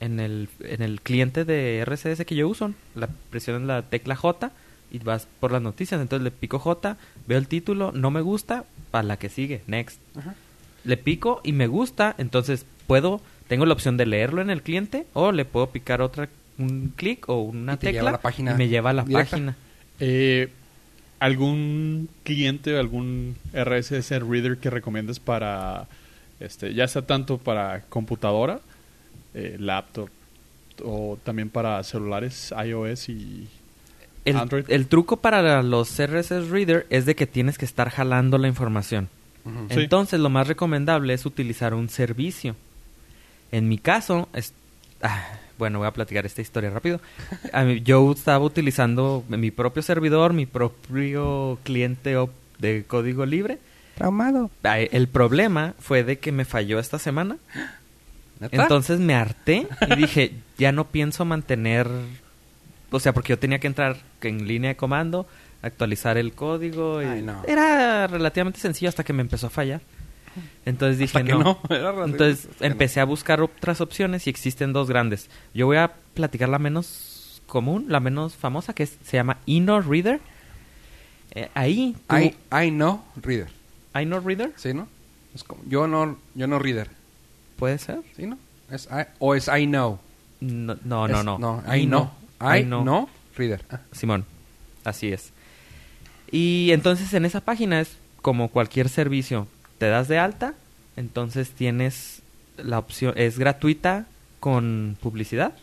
en, 0.00 0.20
el, 0.20 0.48
en 0.60 0.82
el 0.82 1.00
cliente 1.02 1.44
de 1.44 1.80
RCS 1.84 2.24
que 2.24 2.36
yo 2.36 2.48
uso. 2.48 2.72
La 2.94 3.08
presionas 3.30 3.62
la 3.62 3.82
tecla 3.82 4.14
J 4.16 4.52
y 4.92 4.98
vas 5.00 5.26
por 5.40 5.52
las 5.52 5.60
noticias. 5.62 6.00
Entonces 6.00 6.22
le 6.24 6.30
pico 6.30 6.58
J, 6.58 6.96
veo 7.26 7.38
el 7.38 7.48
título, 7.48 7.92
no 7.92 8.10
me 8.10 8.20
gusta, 8.20 8.64
para 8.90 9.02
la 9.02 9.16
que 9.18 9.28
sigue, 9.28 9.62
next. 9.66 10.00
Ajá. 10.16 10.34
Le 10.84 10.96
pico 10.96 11.40
y 11.44 11.52
me 11.52 11.66
gusta, 11.66 12.14
entonces 12.16 12.64
puedo, 12.86 13.20
tengo 13.48 13.66
la 13.66 13.74
opción 13.74 13.96
de 13.96 14.06
leerlo 14.06 14.40
en 14.42 14.48
el 14.50 14.62
cliente 14.62 15.06
o 15.12 15.30
le 15.32 15.44
puedo 15.44 15.66
picar 15.70 16.00
otra, 16.02 16.28
un 16.56 16.92
clic 16.96 17.28
o 17.28 17.40
una 17.42 17.74
Y 17.74 17.76
te 17.76 17.86
tecla 17.88 18.00
lleva 18.00 18.08
a 18.10 18.12
la 18.12 18.20
página 18.22 18.52
y 18.52 18.54
me 18.54 18.68
lleva 18.68 18.90
a 18.90 18.92
la 18.94 19.02
directa. 19.04 19.30
página. 19.32 19.56
Eh, 19.98 20.48
¿Algún 21.20 22.08
cliente, 22.24 22.76
algún 22.78 23.36
RSS 23.52 24.10
reader 24.20 24.58
que 24.58 24.70
recomiendes 24.70 25.20
para, 25.20 25.86
este, 26.40 26.74
ya 26.74 26.88
sea 26.88 27.02
tanto 27.02 27.38
para 27.38 27.82
computadora, 27.82 28.60
eh, 29.34 29.56
laptop 29.60 30.08
o 30.82 31.18
también 31.22 31.50
para 31.50 31.82
celulares 31.84 32.52
iOS 32.64 33.10
y 33.10 33.48
El, 34.24 34.36
Android? 34.36 34.64
el 34.68 34.86
truco 34.86 35.18
para 35.18 35.62
los 35.62 35.90
RSS 35.98 36.48
Reader 36.48 36.86
es 36.90 37.06
de 37.06 37.14
que 37.14 37.26
tienes 37.26 37.58
que 37.58 37.64
estar 37.66 37.90
jalando 37.90 38.38
la 38.38 38.48
información. 38.48 39.08
Entonces, 39.70 40.20
lo 40.20 40.28
más 40.28 40.48
recomendable 40.48 41.14
es 41.14 41.24
utilizar 41.26 41.74
un 41.74 41.88
servicio. 41.88 42.56
En 43.52 43.68
mi 43.68 43.78
caso, 43.78 44.28
es, 44.34 44.52
ah, 45.02 45.38
bueno, 45.60 45.78
voy 45.78 45.86
a 45.86 45.92
platicar 45.92 46.26
esta 46.26 46.40
historia 46.42 46.70
rápido. 46.70 47.00
A 47.52 47.62
mí- 47.62 47.80
yo 47.82 48.10
estaba 48.10 48.44
utilizando 48.44 49.22
mi 49.28 49.52
propio 49.52 49.82
servidor, 49.82 50.32
mi 50.32 50.46
propio 50.46 51.58
cliente 51.62 52.16
de 52.58 52.84
código 52.88 53.24
libre. 53.26 53.58
Traumado. 53.96 54.50
Ah, 54.64 54.80
El 54.80 55.06
problema 55.08 55.74
fue 55.78 56.02
de 56.02 56.18
que 56.18 56.32
me 56.32 56.44
falló 56.44 56.78
esta 56.80 56.98
semana. 56.98 57.36
¿Neta? 58.40 58.62
Entonces 58.62 58.98
me 58.98 59.14
harté 59.14 59.68
y 59.88 59.96
dije, 59.96 60.32
ya 60.58 60.72
no 60.72 60.86
pienso 60.86 61.24
mantener, 61.26 61.86
o 62.90 62.98
sea, 62.98 63.12
porque 63.12 63.34
yo 63.34 63.38
tenía 63.38 63.58
que 63.60 63.66
entrar 63.66 63.98
en 64.22 64.48
línea 64.48 64.70
de 64.70 64.76
comando, 64.76 65.26
actualizar 65.62 66.16
el 66.16 66.32
código. 66.32 67.02
Y 67.02 67.04
Ay, 67.04 67.22
no. 67.22 67.42
Era 67.46 68.06
relativamente 68.06 68.58
sencillo 68.58 68.88
hasta 68.88 69.04
que 69.04 69.12
me 69.12 69.20
empezó 69.20 69.48
a 69.48 69.50
fallar. 69.50 69.82
Entonces 70.64 70.98
dije, 70.98 71.18
Hasta 71.18 71.26
que 71.26 71.32
no. 71.32 71.42
no. 71.42 71.60
Era 71.74 71.90
Entonces 72.04 72.48
no. 72.60 72.66
empecé 72.66 73.00
a 73.00 73.04
buscar 73.04 73.40
otras 73.40 73.80
opciones 73.80 74.26
y 74.26 74.30
existen 74.30 74.72
dos 74.72 74.88
grandes. 74.88 75.28
Yo 75.54 75.66
voy 75.66 75.76
a 75.78 75.92
platicar 76.14 76.48
la 76.48 76.58
menos 76.58 77.42
común, 77.46 77.86
la 77.88 78.00
menos 78.00 78.34
famosa, 78.36 78.74
que 78.74 78.84
es- 78.84 78.98
se 79.04 79.16
llama 79.16 79.38
InnoReader. 79.46 80.20
Eh, 81.32 81.48
ahí, 81.54 81.96
tú- 82.08 82.16
I, 82.16 82.34
I 82.52 82.70
know 82.70 83.02
reader. 83.22 83.48
InnoReader, 83.94 84.52
¿Sí, 84.56 84.74
no? 84.74 84.88
Es 85.34 85.44
como, 85.44 85.62
yo 85.68 85.86
no, 85.86 86.18
yo 86.34 86.46
no 86.46 86.58
reader. 86.58 86.88
puede 87.56 87.78
ser. 87.78 88.00
¿Sí, 88.16 88.26
no? 88.26 88.38
Es 88.70 88.86
I- 88.90 89.06
o 89.18 89.34
es 89.34 89.48
I 89.48 89.66
know. 89.66 89.98
No, 90.40 90.76
no, 90.84 91.08
no. 91.08 91.18
Es- 91.18 91.24
no. 91.24 91.38
No, 91.38 91.62
I 91.76 91.86
know. 91.86 92.10
I, 92.40 92.60
I 92.60 92.64
know. 92.64 92.82
know 92.82 93.08
reader. 93.36 93.64
Ah. 93.70 93.80
Simón, 93.92 94.24
así 94.84 95.12
es. 95.12 95.32
Y 96.32 96.70
entonces 96.72 97.12
en 97.14 97.24
esa 97.24 97.40
página 97.40 97.80
es 97.80 97.96
como 98.22 98.48
cualquier 98.48 98.88
servicio. 98.88 99.46
Te 99.80 99.88
das 99.88 100.06
de 100.08 100.18
alta, 100.18 100.54
entonces 100.96 101.50
tienes 101.50 102.22
la 102.58 102.78
opción, 102.78 103.14
es 103.16 103.38
gratuita 103.38 104.06
con 104.40 104.96
publicidad. 105.00 105.54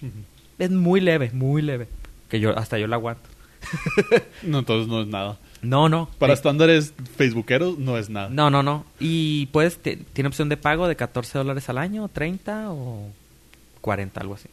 Es 0.59 0.72
muy 0.72 0.99
leve, 1.01 1.30
muy 1.34 1.61
leve. 1.61 1.88
Que 2.28 2.39
yo, 2.39 2.57
hasta 2.57 2.78
yo 2.80 2.88
la 2.88 2.95
aguanto. 2.95 3.22
No, 4.43 4.59
entonces 4.59 4.88
no 4.88 5.01
es 5.01 5.07
nada. 5.07 5.38
No, 5.61 5.88
no. 5.89 6.09
Para 6.20 6.34
Sí. 6.34 6.39
estándares 6.39 6.93
facebookeros 7.15 7.78
no 7.78 7.97
es 7.97 8.09
nada. 8.09 8.30
No, 8.30 8.49
no, 8.49 8.63
no. 8.63 8.86
Y 8.99 9.45
pues 9.47 9.78
tiene 9.80 10.28
opción 10.28 10.49
de 10.49 10.57
pago 10.57 10.88
de 10.88 10.95
14 10.95 11.38
dólares 11.38 11.70
al 11.70 11.78
año, 11.78 12.07
30 12.09 12.72
o 12.72 13.09
40, 13.82 14.20
algo 14.20 14.34
así. 14.34 14.49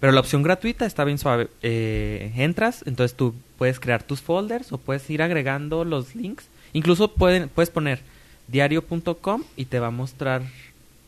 Pero 0.00 0.12
la 0.12 0.20
opción 0.20 0.42
gratuita 0.42 0.84
está 0.86 1.04
bien 1.04 1.18
suave. 1.18 1.48
Eh, 1.62 2.32
entras, 2.36 2.82
entonces 2.86 3.16
tú 3.16 3.34
puedes 3.56 3.80
crear 3.80 4.02
tus 4.02 4.20
folders 4.20 4.70
o 4.72 4.78
puedes 4.78 5.08
ir 5.10 5.22
agregando 5.22 5.84
los 5.84 6.14
links. 6.14 6.46
Incluso 6.72 7.12
pueden, 7.14 7.48
puedes 7.48 7.70
poner 7.70 8.00
diario.com 8.48 9.42
y 9.56 9.66
te 9.66 9.78
va 9.78 9.88
a 9.88 9.92
mostrar 9.92 10.42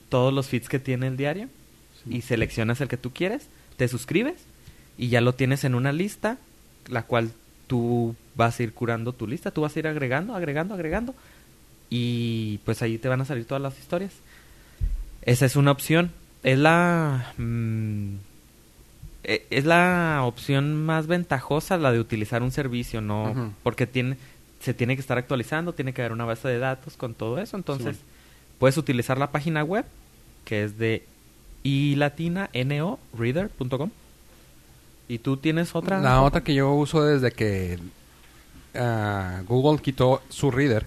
todos 0.09 0.33
los 0.33 0.49
feeds 0.49 0.69
que 0.69 0.79
tiene 0.79 1.07
el 1.09 1.17
diario. 1.17 1.49
Y 2.09 2.23
seleccionas 2.23 2.81
el 2.81 2.89
que 2.89 2.97
tú 2.97 3.11
quieres, 3.13 3.49
te 3.77 3.87
suscribes 3.87 4.37
y 4.97 5.09
ya 5.09 5.21
lo 5.21 5.35
tienes 5.35 5.65
en 5.65 5.75
una 5.75 5.93
lista, 5.93 6.39
la 6.89 7.03
cual 7.03 7.31
tú 7.67 8.15
vas 8.35 8.59
a 8.59 8.63
ir 8.63 8.73
curando 8.73 9.13
tu 9.13 9.27
lista, 9.27 9.51
tú 9.51 9.61
vas 9.61 9.77
a 9.77 9.79
ir 9.79 9.87
agregando, 9.87 10.35
agregando, 10.35 10.75
agregando 10.75 11.15
y 11.91 12.59
pues 12.65 12.81
ahí 12.83 12.97
te 12.97 13.09
van 13.09 13.21
a 13.21 13.25
salir 13.27 13.45
todas 13.45 13.63
las 13.63 13.79
historias. 13.79 14.13
Esa 15.23 15.45
es 15.45 15.57
una 15.57 15.73
opción. 15.73 16.11
Es 16.43 16.59
la 16.59 17.35
mm, 17.37 18.15
e- 19.25 19.47
es 19.51 19.67
la 19.67 20.23
opción 20.25 20.85
más 20.85 21.07
ventajosa 21.07 21.77
la 21.77 21.93
de 21.93 22.01
utilizar 22.01 22.43
un 22.43 22.51
servicio, 22.53 23.01
no 23.01 23.53
porque 23.63 23.87
tiene 23.87 24.17
se 24.61 24.75
tiene 24.75 24.95
que 24.95 25.01
estar 25.01 25.19
actualizando, 25.19 25.73
tiene 25.73 25.93
que 25.93 26.03
haber 26.03 26.13
una 26.13 26.25
base 26.25 26.49
de 26.49 26.59
datos 26.59 26.97
con 26.97 27.15
todo 27.15 27.39
eso, 27.41 27.57
entonces 27.57 27.97
Sí. 27.97 28.03
puedes 28.59 28.77
utilizar 28.77 29.19
la 29.19 29.31
página 29.33 29.65
web 29.65 29.85
que 30.45 30.65
es 30.65 30.79
de 30.79 31.05
ilatina.no.reader.com. 31.63 33.91
¿Y 35.09 35.19
tú 35.19 35.37
tienes 35.37 35.75
otra? 35.75 36.01
La 36.01 36.23
otra 36.23 36.43
que 36.43 36.55
yo 36.55 36.73
uso 36.73 37.03
desde 37.03 37.33
que 37.33 37.79
ah, 38.75 39.43
Google 39.49 39.81
quitó 39.83 40.23
su 40.29 40.51
reader. 40.51 40.87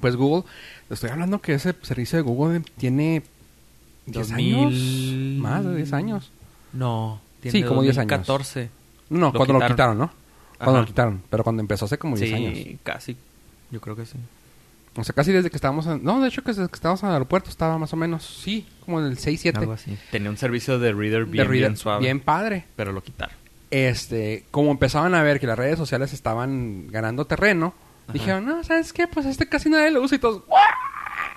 Pues 0.00 0.16
Google, 0.16 0.44
estoy 0.90 1.10
hablando 1.10 1.40
que 1.40 1.54
ese 1.54 1.74
servicio 1.82 2.16
de 2.16 2.22
Google 2.22 2.62
tiene 2.78 3.22
10 4.06 4.32
años. 4.32 4.72
2000. 4.72 5.38
Más 5.40 5.64
de 5.64 5.76
10 5.76 5.92
años. 5.92 6.30
No, 6.72 7.20
Sí, 7.42 7.62
como 7.62 7.82
10 7.82 7.98
años. 7.98 8.26
2014. 8.26 8.70
No, 9.10 9.26
Lo 9.26 9.32
cuando 9.32 9.58
lo 9.58 9.66
quitaron, 9.66 9.98
¿no? 9.98 10.10
Cuando 10.58 10.72
Ajá. 10.72 10.80
lo 10.80 10.86
quitaron. 10.86 11.22
Pero 11.30 11.44
cuando 11.44 11.60
empezó 11.62 11.84
hace 11.84 11.98
como 11.98 12.16
10 12.16 12.28
sí, 12.28 12.34
años. 12.34 12.80
casi. 12.82 13.16
Yo 13.70 13.80
creo 13.80 13.94
que 13.96 14.04
sí. 14.06 14.16
O 14.96 15.04
sea, 15.04 15.14
casi 15.14 15.30
desde 15.30 15.50
que 15.50 15.56
estábamos 15.56 15.86
en... 15.86 16.02
No, 16.02 16.20
de 16.20 16.28
hecho 16.28 16.42
que 16.42 16.48
desde 16.52 16.66
que 16.68 16.74
estábamos 16.74 17.02
en 17.02 17.08
el 17.10 17.12
aeropuerto 17.14 17.50
estaba 17.50 17.78
más 17.78 17.92
o 17.92 17.96
menos... 17.96 18.24
Sí, 18.42 18.66
como 18.84 18.98
en 18.98 19.06
el 19.06 19.18
6, 19.18 19.40
7. 19.40 19.58
Algo 19.60 19.72
así. 19.74 19.96
Tenía 20.10 20.28
un 20.30 20.36
servicio 20.36 20.78
de 20.80 20.92
reader 20.92 21.26
de 21.26 21.30
bien, 21.30 21.44
reader. 21.46 21.68
bien 21.68 21.76
suave. 21.76 22.00
Bien 22.00 22.18
padre. 22.20 22.64
Pero 22.74 22.92
lo 22.92 23.02
quitaron. 23.02 23.36
este, 23.70 24.44
como 24.50 24.72
empezaban 24.72 25.14
a 25.14 25.22
ver 25.22 25.38
que 25.38 25.46
las 25.46 25.56
redes 25.58 25.78
sociales 25.78 26.12
estaban 26.12 26.88
ganando 26.88 27.26
terreno, 27.26 27.74
Ajá. 28.04 28.12
dijeron, 28.14 28.46
no, 28.46 28.64
¿sabes 28.64 28.92
qué? 28.92 29.06
Pues 29.06 29.26
este 29.26 29.48
casi 29.48 29.68
nadie 29.70 29.90
lo 29.92 30.02
usa 30.02 30.16
y 30.16 30.18
todos, 30.18 30.42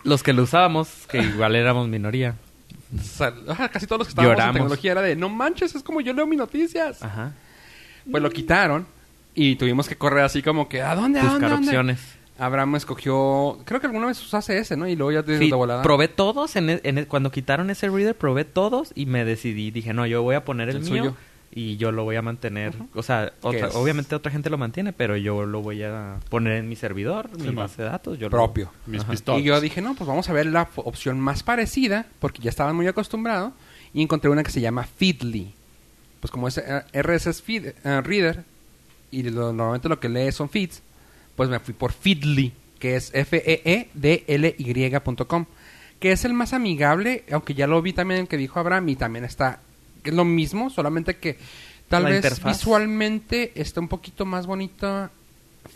Los 0.04 0.24
que 0.24 0.34
lo 0.34 0.44
usábamos, 0.44 1.06
que 1.08 1.20
igual 1.22 1.56
éramos 1.56 1.88
minoría. 1.88 2.36
O 2.98 3.04
sea, 3.04 3.34
casi 3.72 3.86
todos 3.86 4.00
los 4.00 4.08
que 4.08 4.12
estábamos 4.12 4.34
Lloramos. 4.38 4.56
en 4.56 4.62
tecnología 4.62 4.92
era 4.94 5.02
de, 5.02 5.16
no 5.16 5.30
manches, 5.30 5.76
es 5.76 5.84
como 5.84 6.02
yo 6.02 6.14
leo 6.14 6.26
mis 6.26 6.40
noticias. 6.40 7.04
Ajá. 7.04 7.34
Pues 8.10 8.24
lo 8.24 8.32
quitaron 8.32 8.88
y 9.36 9.56
tuvimos 9.56 9.88
que 9.88 9.96
correr 9.96 10.24
así 10.24 10.42
como 10.42 10.68
que, 10.70 10.82
¿a 10.82 10.96
dónde? 10.96 11.20
¿A 11.20 11.24
dónde? 11.24 11.34
Buscar 11.40 11.52
a 11.52 11.54
dónde?". 11.56 11.68
opciones. 11.68 12.00
Abraham 12.40 12.76
escogió, 12.76 13.60
creo 13.66 13.80
que 13.80 13.86
alguna 13.88 14.08
vez 14.08 14.20
usaste 14.24 14.58
ese, 14.58 14.76
¿no? 14.76 14.88
Y 14.88 14.96
luego 14.96 15.12
ya 15.12 15.22
te 15.24 15.38
Sí, 15.38 15.50
de 15.50 15.56
volada. 15.56 15.84
probé 15.84 16.08
todos. 16.08 16.56
En 16.56 16.72
e- 16.72 16.82
en 16.84 16.98
e- 16.98 17.06
cuando 17.06 17.32
quitaron 17.32 17.70
ese 17.70 17.88
reader, 17.90 18.16
probé 18.16 18.46
todos 18.46 18.92
y 18.96 19.06
me 19.06 19.24
decidí. 19.26 19.70
Dije, 19.70 19.94
no, 19.94 20.08
yo 20.08 20.24
voy 20.24 20.34
a 20.36 20.44
poner 20.44 20.70
el, 20.70 20.78
El 20.78 20.82
mío 20.84 21.04
suyo. 21.04 21.16
y 21.52 21.78
yo 21.78 21.92
lo 21.92 22.04
voy 22.04 22.16
a 22.16 22.24
mantener. 22.24 22.74
O 22.96 23.04
sea, 23.04 23.32
otra- 23.42 23.70
obviamente 23.74 24.16
otra 24.16 24.32
gente 24.32 24.50
lo 24.50 24.58
mantiene, 24.58 24.92
pero 24.92 25.18
yo 25.18 25.46
lo 25.46 25.62
voy 25.62 25.84
a 25.84 26.16
poner 26.30 26.54
en 26.54 26.68
mi 26.68 26.76
servidor, 26.76 27.30
mi 27.38 27.48
man. 27.48 27.56
base 27.58 27.84
de 27.84 27.90
datos. 27.90 28.18
Yo 28.18 28.26
lo- 28.28 28.32
Propio. 28.32 28.72
Mis 28.88 29.02
Ajá. 29.04 29.12
pistolas. 29.12 29.42
Y 29.42 29.44
yo 29.44 29.62
dije, 29.62 29.82
no, 29.84 29.94
pues 29.94 30.08
vamos 30.08 30.28
a 30.28 30.34
ver 30.34 30.48
la 30.48 30.68
opción 30.78 31.20
más 31.20 31.44
parecida, 31.44 32.08
porque 32.20 32.42
ya 32.42 32.50
estaban 32.50 32.76
muy 32.76 32.88
acostumbrados, 32.88 33.54
y 33.94 34.02
encontré 34.02 34.32
una 34.32 34.42
que 34.44 34.50
se 34.52 34.62
llama 34.62 34.84
Feedly. 34.84 35.54
Pues 36.22 36.32
como 36.32 36.48
es 36.48 36.58
eh, 36.58 36.84
RSS 36.94 37.42
feed, 37.44 37.68
eh, 37.84 38.02
Reader, 38.02 38.46
y 39.12 39.24
lo- 39.24 39.54
normalmente 39.54 39.90
lo 39.90 40.00
que 40.00 40.10
lee 40.10 40.32
son 40.32 40.50
feeds, 40.50 40.82
pues 41.36 41.50
me 41.50 41.60
fui 41.60 41.74
por 41.74 41.92
Feedly, 41.92 42.54
que 42.80 42.96
es 42.96 43.12
E 43.14 43.26
F-E-E-D-L-Y.com, 44.28 45.46
que 46.00 46.12
es 46.12 46.26
el 46.26 46.34
más 46.34 46.54
amigable, 46.54 47.24
aunque 47.32 47.54
ya 47.54 47.68
lo 47.68 47.82
vi 47.82 47.94
también 47.94 48.22
el 48.22 48.28
que 48.28 48.38
dijo 48.38 48.60
Abraham 48.60 48.90
y 48.90 48.96
también 48.96 49.26
está, 49.26 49.60
que 50.04 50.10
es 50.10 50.16
lo 50.16 50.26
mismo, 50.26 50.70
solamente 50.70 51.18
que 51.18 51.38
tal 51.90 52.04
La 52.04 52.10
vez 52.10 52.18
interfaz. 52.18 52.58
visualmente 52.58 53.52
está 53.56 53.80
un 53.80 53.88
poquito 53.88 54.26
más 54.26 54.46
bonita 54.48 55.12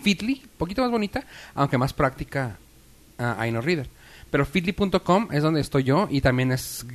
Feedly, 0.02 0.42
un 0.44 0.50
poquito 0.58 0.82
más 0.82 0.92
bonita, 0.92 1.24
aunque 1.54 1.78
más 1.78 1.94
práctica 1.94 2.58
a 3.18 3.46
Reader. 3.46 3.88
Pero 4.32 4.46
feedly.com 4.46 5.28
es 5.32 5.44
donde 5.44 5.62
estoy 5.62 5.84
yo 5.84 6.08
y 6.12 6.20
también 6.22 6.52
es 6.52 6.86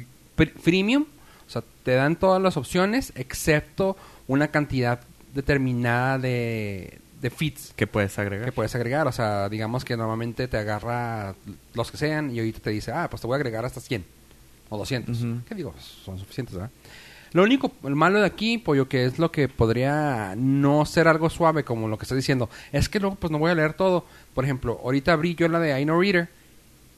freemium, 0.62 1.04
o 1.46 1.50
sea, 1.50 1.62
te 1.84 1.92
dan 1.92 2.16
todas 2.16 2.42
las 2.42 2.56
opciones 2.56 3.12
excepto 3.14 3.96
una 4.26 4.48
cantidad 4.48 5.00
determinada 5.34 6.18
de, 6.18 6.98
de 7.20 7.30
feeds 7.30 7.72
que 7.76 7.86
puedes 7.86 8.18
agregar. 8.18 8.46
que 8.46 8.52
puedes 8.52 8.74
agregar. 8.74 9.06
O 9.06 9.12
sea, 9.12 9.48
digamos 9.48 9.84
que 9.84 9.96
normalmente 9.96 10.48
te 10.48 10.56
agarra 10.56 11.34
los 11.74 11.90
que 11.90 11.96
sean 11.96 12.34
y 12.34 12.38
ahorita 12.38 12.60
te 12.60 12.70
dice, 12.70 12.92
ah, 12.92 13.08
pues 13.10 13.20
te 13.20 13.26
voy 13.26 13.34
a 13.34 13.36
agregar 13.36 13.64
hasta 13.64 13.80
100 13.80 14.04
o 14.68 14.78
200. 14.78 15.20
Ujú. 15.20 15.40
¿Qué 15.48 15.54
digo? 15.54 15.74
Son 16.04 16.18
suficientes, 16.18 16.54
¿verdad? 16.54 16.70
Lo 17.32 17.44
único, 17.44 17.72
el 17.84 17.94
malo 17.94 18.18
de 18.20 18.26
aquí, 18.26 18.58
pollo, 18.58 18.88
que 18.88 19.04
es 19.04 19.18
lo 19.20 19.30
que 19.30 19.48
podría 19.48 20.34
no 20.36 20.84
ser 20.84 21.06
algo 21.06 21.30
suave 21.30 21.62
como 21.62 21.86
lo 21.86 21.96
que 21.96 22.04
estoy 22.04 22.16
diciendo, 22.16 22.50
es 22.72 22.88
que 22.88 22.98
luego 22.98 23.14
pues 23.14 23.30
no 23.30 23.38
voy 23.38 23.52
a 23.52 23.54
leer 23.54 23.74
todo. 23.74 24.04
Por 24.34 24.44
ejemplo, 24.44 24.80
ahorita 24.82 25.12
abrí 25.12 25.36
yo 25.36 25.46
la 25.48 25.60
de 25.60 25.80
iNoReader 25.80 26.28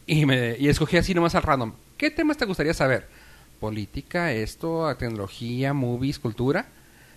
y, 0.07 0.24
me, 0.24 0.57
y 0.59 0.68
escogí 0.68 0.97
así 0.97 1.12
nomás 1.12 1.35
al 1.35 1.43
random. 1.43 1.72
¿Qué 1.99 2.11
temas 2.11 2.39
te 2.39 2.47
gustaría 2.47 2.72
saber? 2.72 3.09
Política, 3.61 4.33
esto, 4.33 4.95
tecnología, 4.97 5.74
movies, 5.74 6.18
cultura. 6.18 6.66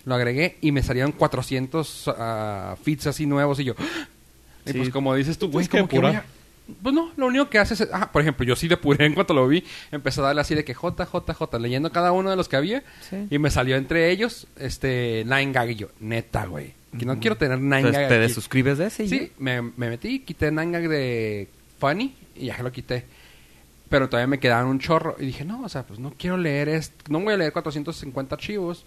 Lo 0.05 0.15
agregué 0.15 0.57
y 0.61 0.71
me 0.71 0.83
salieron 0.83 1.11
400 1.11 2.13
ah, 2.17 2.75
feeds 2.83 3.07
así 3.07 3.25
nuevos 3.25 3.59
y 3.59 3.65
yo... 3.65 3.75
Y 4.67 4.71
Sí. 4.71 4.77
pues 4.79 4.89
como 4.89 5.13
dices 5.13 5.37
tú, 5.37 5.49
güey, 5.51 5.67
como 5.67 5.87
que 5.87 5.99
voy 5.99 6.07
apurar. 6.07 6.23
a- 6.23 6.73
Pues 6.81 6.95
no, 6.95 7.11
lo 7.17 7.27
único 7.27 7.49
que 7.49 7.59
haces 7.59 7.81
es... 7.81 7.89
Ah, 7.93 8.11
por 8.11 8.21
ejemplo, 8.23 8.43
yo 8.45 8.55
sí 8.55 8.67
depuré 8.67 9.05
en 9.05 9.13
cuanto 9.13 9.33
lo 9.35 9.47
vi. 9.47 9.63
Empecé 9.91 10.21
a 10.21 10.23
darle 10.23 10.41
así 10.41 10.55
de 10.55 10.63
que 10.65 10.73
J, 10.73 11.05
J, 11.05 11.33
J, 11.35 11.59
leyendo 11.59 11.91
cada 11.91 12.11
uno 12.11 12.31
de 12.31 12.35
los 12.35 12.49
que 12.49 12.55
había. 12.55 12.83
Sí. 13.07 13.27
Y 13.29 13.37
me 13.37 13.51
salió 13.51 13.75
entre 13.75 14.09
ellos, 14.09 14.47
este, 14.57 15.23
Nine 15.25 15.51
Gag 15.51 15.69
y 15.71 15.75
yo, 15.75 15.89
neta, 15.99 16.45
güey. 16.47 16.73
Que 16.97 17.05
no 17.05 17.19
quiero 17.19 17.35
tener 17.37 17.59
Nine 17.59 17.77
Entonces 17.77 17.99
Gag 18.01 18.09
te 18.09 18.19
desuscribes 18.19 18.77
de 18.79 18.87
ese 18.87 19.03
y 19.03 19.09
Sí, 19.09 19.31
me, 19.37 19.61
me 19.61 19.89
metí, 19.89 20.21
quité 20.21 20.49
Nine 20.49 20.71
Gag 20.71 20.87
de 20.89 21.47
Funny 21.79 22.15
y 22.35 22.45
ya 22.47 22.57
lo 22.63 22.71
quité. 22.71 23.05
Pero 23.89 24.09
todavía 24.09 24.27
me 24.27 24.39
quedaban 24.39 24.65
un 24.65 24.79
chorro. 24.79 25.15
Y 25.19 25.25
dije, 25.27 25.45
no, 25.45 25.61
o 25.63 25.69
sea, 25.69 25.83
pues 25.83 25.99
no 25.99 26.13
quiero 26.17 26.37
leer 26.37 26.69
esto. 26.69 26.95
No 27.09 27.19
voy 27.19 27.33
a 27.35 27.37
leer 27.37 27.53
450 27.53 28.33
archivos. 28.33 28.83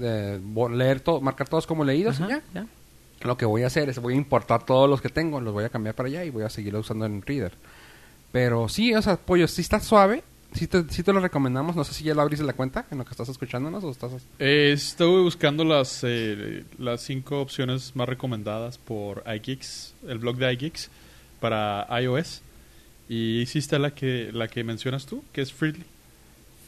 Eh, 0.00 0.40
leer 0.70 1.00
todo, 1.00 1.20
marcar 1.20 1.48
todos 1.48 1.66
como 1.66 1.84
leídos 1.84 2.20
Ajá, 2.20 2.26
y 2.26 2.30
ya. 2.30 2.42
ya. 2.54 2.66
Lo 3.22 3.36
que 3.36 3.44
voy 3.46 3.62
a 3.62 3.66
hacer 3.66 3.88
es 3.88 3.98
voy 3.98 4.14
a 4.14 4.16
importar 4.16 4.64
todos 4.64 4.88
los 4.88 5.00
que 5.00 5.08
tengo, 5.08 5.40
los 5.40 5.52
voy 5.52 5.64
a 5.64 5.68
cambiar 5.68 5.94
para 5.94 6.08
allá 6.08 6.24
y 6.24 6.30
voy 6.30 6.44
a 6.44 6.50
seguirlo 6.50 6.80
usando 6.80 7.04
en 7.04 7.22
Reader. 7.22 7.52
Pero 8.32 8.68
sí, 8.68 8.94
o 8.94 9.02
sea, 9.02 9.16
pollo, 9.16 9.48
sí 9.48 9.62
está 9.62 9.80
suave. 9.80 10.22
Sí 10.52 10.66
te, 10.66 10.84
sí 10.88 11.02
te 11.02 11.12
lo 11.12 11.20
recomendamos. 11.20 11.76
No 11.76 11.84
sé 11.84 11.92
si 11.92 12.04
ya 12.04 12.14
lo 12.14 12.22
abriste 12.22 12.44
la 12.44 12.54
cuenta 12.54 12.86
en 12.90 12.98
lo 12.98 13.04
que 13.04 13.10
estás 13.10 13.28
escuchándonos 13.28 13.84
o 13.84 13.90
estás... 13.90 14.12
Eh, 14.38 14.70
estuve 14.72 15.22
buscando 15.22 15.64
las, 15.64 16.00
eh, 16.04 16.64
las 16.78 17.02
cinco 17.02 17.40
opciones 17.40 17.94
más 17.96 18.08
recomendadas 18.08 18.78
por 18.78 19.24
iGeeks, 19.26 19.94
el 20.06 20.18
blog 20.18 20.36
de 20.36 20.52
iGeeks, 20.54 20.90
para 21.40 21.86
iOS. 22.00 22.42
Y 23.08 23.44
sí 23.46 23.58
está 23.58 23.78
la 23.78 23.94
que, 23.94 24.30
la 24.32 24.48
que 24.48 24.64
mencionas 24.64 25.06
tú, 25.06 25.22
que 25.32 25.42
es 25.42 25.52
Feedly. 25.52 25.84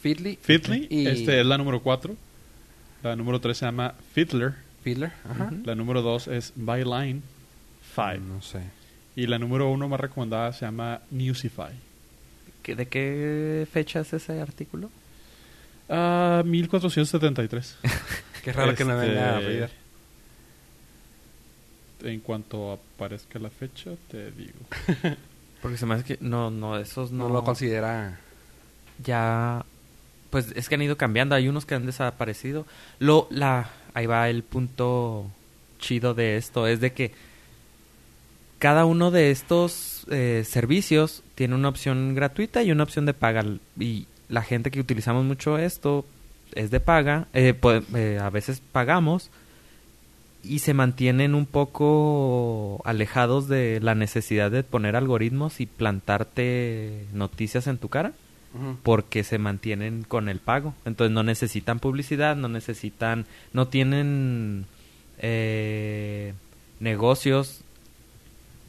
Feedly. 0.03 0.39
Feedly, 0.41 0.87
Y 0.91 1.07
este 1.07 1.41
es 1.41 1.47
la 1.47 1.57
número 1.59 1.81
4. 1.83 2.15
La 3.03 3.17
número 3.17 3.41
3 3.41 3.57
se 3.57 3.65
llama 3.67 3.95
Fiddler. 4.15 4.55
Fiddler. 4.83 5.13
Ajá. 5.29 5.51
La 5.65 5.75
número 5.75 6.03
2 6.03 6.29
es 6.29 6.53
Byline 6.57 7.23
5. 7.95 8.19
No 8.27 8.43
sé. 8.43 8.61
Y 9.17 9.27
la 9.27 9.39
número 9.39 9.71
1 9.71 9.89
más 9.89 10.01
recomendada 10.01 10.53
se 10.53 10.65
llama 10.67 11.01
Newsify. 11.11 11.73
¿Qué- 12.63 12.75
¿De 12.77 12.87
qué 12.87 13.67
fecha 13.73 14.01
es 14.01 14.13
ese 14.13 14.41
artículo? 14.41 14.91
Ah, 15.89 16.43
1473. 16.45 17.77
Qué 18.45 18.53
raro 18.53 18.75
que 18.75 18.85
no 18.85 18.95
Este, 19.01 19.09
venga 19.15 19.37
a 19.37 19.41
Reader. 19.41 19.71
En 22.05 22.21
cuanto 22.21 22.73
aparezca 22.73 23.39
la 23.39 23.51
fecha, 23.51 23.91
te 24.11 24.31
digo. 24.31 24.59
Porque 25.63 25.77
se 25.77 25.85
me 25.85 25.95
hace 25.95 26.05
que... 26.05 26.19
No, 26.21 26.51
no, 26.51 26.79
esos 26.79 27.11
No, 27.13 27.29
no... 27.29 27.35
lo 27.35 27.45
considera... 27.45 28.19
ya 29.05 29.65
pues 30.31 30.53
es 30.55 30.69
que 30.69 30.77
han 30.77 30.83
ido 30.83 30.97
cambiando. 30.97 31.35
Hay 31.35 31.49
unos 31.49 31.67
que 31.67 31.75
han 31.75 31.87
desaparecido. 31.87 32.67
Lo 32.99 33.27
la 33.31 33.71
ahí 33.95 34.07
va 34.07 34.29
el 34.29 34.43
punto 34.43 35.31
chido 35.79 36.15
de 36.15 36.37
esto 36.37 36.67
es 36.67 36.81
de 36.81 36.93
que 36.93 37.13
cada 38.59 38.85
uno 38.85 39.11
de 39.11 39.31
estos 39.31 40.07
eh, 40.11 40.45
servicios 40.47 41.23
tiene 41.35 41.55
una 41.55 41.71
opción 41.71 42.15
gratuita 42.15 42.63
y 42.63 42.71
una 42.71 42.85
opción 42.85 43.07
de 43.07 43.15
paga. 43.15 43.45
Y 43.79 44.07
la 44.29 44.43
gente 44.43 44.71
que 44.71 44.81
utilizamos 44.81 45.25
mucho 45.25 45.59
esto 45.59 46.05
es 46.55 46.71
de 46.71 46.81
paga 46.81 47.29
eh, 47.33 47.55
pues, 47.55 47.83
eh, 47.95 48.19
a 48.21 48.29
veces 48.29 48.61
pagamos 48.73 49.31
y 50.43 50.61
se 50.61 50.75
mantienen 50.75 51.35
un 51.35 51.47
poco 51.47 52.81
alejados 52.85 53.49
de 53.49 53.79
la 53.81 53.95
necesidad 53.95 54.51
de 54.51 54.63
poner 54.63 54.97
algoritmos 54.97 55.61
y 55.61 55.67
plantarte 55.67 57.07
noticias 57.13 57.67
en 57.67 57.79
tu 57.79 57.89
cara 57.89 58.13
Porque 58.83 59.23
se 59.23 59.39
mantienen 59.39 60.03
con 60.03 60.29
el 60.29 60.39
pago. 60.41 60.75
Entonces 60.85 61.13
no 61.15 61.23
necesitan 61.23 61.79
publicidad, 61.79 62.35
no 62.37 62.49
necesitan, 62.49 63.25
no 63.53 63.69
tienen 63.69 64.67
eh, 65.19 66.35
negocios, 66.81 67.61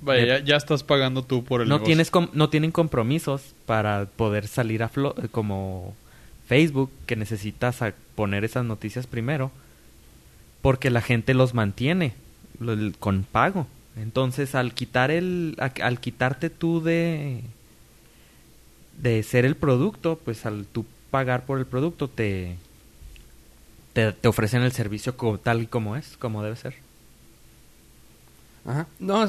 Vaya, 0.03 0.21
De- 0.21 0.27
ya, 0.27 0.39
ya 0.43 0.55
estás 0.55 0.81
pagando 0.83 1.21
tú 1.23 1.43
por 1.43 1.61
el 1.61 1.67
no 1.69 1.75
negocio. 1.75 1.85
tienes 1.85 2.09
com- 2.09 2.29
no 2.33 2.49
tienen 2.49 2.71
compromisos 2.71 3.53
para 3.67 4.05
poder 4.05 4.47
salir 4.47 4.81
a 4.81 4.89
flo 4.89 5.13
eh, 5.21 5.27
como 5.29 5.93
Facebook 6.47 6.89
que 7.05 7.15
necesita 7.15 7.71
sa- 7.71 7.93
poner 8.15 8.43
esas 8.43 8.65
noticias 8.65 9.05
primero 9.05 9.51
porque 10.63 10.89
la 10.89 11.01
gente 11.01 11.33
los 11.35 11.53
mantiene 11.53 12.13
con 12.99 13.23
pago. 13.31 13.67
Entonces 13.95 14.55
al 14.55 14.73
quitar 14.73 15.11
el 15.11 15.55
al 15.59 15.99
quitarte 15.99 16.49
tú 16.49 16.81
de 16.81 17.41
de 19.01 19.23
ser 19.23 19.45
el 19.45 19.55
producto, 19.55 20.19
pues 20.23 20.45
al 20.45 20.65
tú 20.65 20.85
pagar 21.09 21.45
por 21.45 21.59
el 21.59 21.65
producto 21.65 22.07
te 22.07 22.55
te, 23.93 24.13
te 24.13 24.27
ofrecen 24.27 24.61
el 24.61 24.71
servicio 24.71 25.13
tal 25.43 25.61
y 25.63 25.67
como 25.67 25.95
es, 25.95 26.15
como 26.17 26.43
debe 26.43 26.55
ser. 26.55 26.75
Ajá. 28.65 28.87
No, 28.99 29.27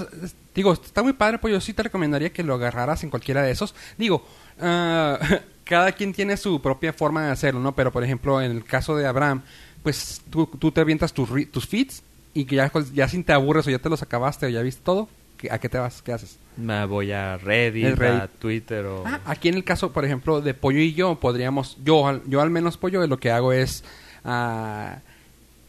digo, 0.54 0.72
está 0.74 1.02
muy 1.02 1.14
padre, 1.14 1.38
pues 1.38 1.52
yo 1.52 1.60
sí 1.60 1.72
te 1.72 1.82
recomendaría 1.82 2.32
que 2.32 2.42
lo 2.42 2.54
agarraras 2.54 3.02
en 3.02 3.10
cualquiera 3.10 3.42
de 3.42 3.50
esos. 3.50 3.74
Digo, 3.96 4.24
ah, 4.60 5.18
cada 5.64 5.92
quien 5.92 6.12
tiene 6.12 6.36
su 6.36 6.60
propia 6.60 6.92
forma 6.92 7.24
de 7.26 7.32
hacerlo, 7.32 7.60
¿no? 7.60 7.74
Pero, 7.74 7.90
por 7.92 8.04
ejemplo, 8.04 8.40
en 8.42 8.50
el 8.52 8.64
caso 8.64 8.94
de 8.96 9.06
Abraham, 9.06 9.42
pues 9.82 10.20
tú, 10.30 10.46
tú 10.58 10.70
te 10.70 10.80
avientas 10.80 11.12
tus, 11.12 11.28
tus 11.50 11.66
feeds 11.66 12.02
y 12.34 12.44
que 12.44 12.56
ya, 12.56 12.70
ya 12.94 13.08
sin 13.08 13.24
te 13.24 13.32
aburres 13.32 13.66
o 13.66 13.70
ya 13.70 13.78
te 13.78 13.88
los 13.88 14.02
acabaste 14.02 14.46
o 14.46 14.48
ya 14.48 14.62
viste 14.62 14.82
todo, 14.84 15.08
¿qué- 15.08 15.12
¿a 15.50 15.58
qué 15.58 15.68
te 15.68 15.78
vas? 15.78 16.02
¿Qué 16.02 16.12
haces? 16.12 16.38
Me 16.56 16.84
voy 16.86 17.12
a 17.12 17.36
Reddit, 17.38 17.84
a 18.22 18.28
Twitter 18.28 18.84
o... 18.86 19.04
Ah, 19.06 19.20
aquí 19.24 19.48
en 19.48 19.54
el 19.54 19.64
caso, 19.64 19.92
por 19.92 20.04
ejemplo, 20.04 20.40
de 20.40 20.54
Pollo 20.54 20.78
y 20.80 20.92
yo, 20.94 21.18
podríamos, 21.18 21.78
yo, 21.84 22.06
al- 22.06 22.22
yo 22.26 22.40
al 22.40 22.50
menos 22.50 22.76
Pollo, 22.76 23.06
lo 23.06 23.18
que 23.18 23.30
hago 23.30 23.52
es, 23.52 23.84
ah, 24.24 24.98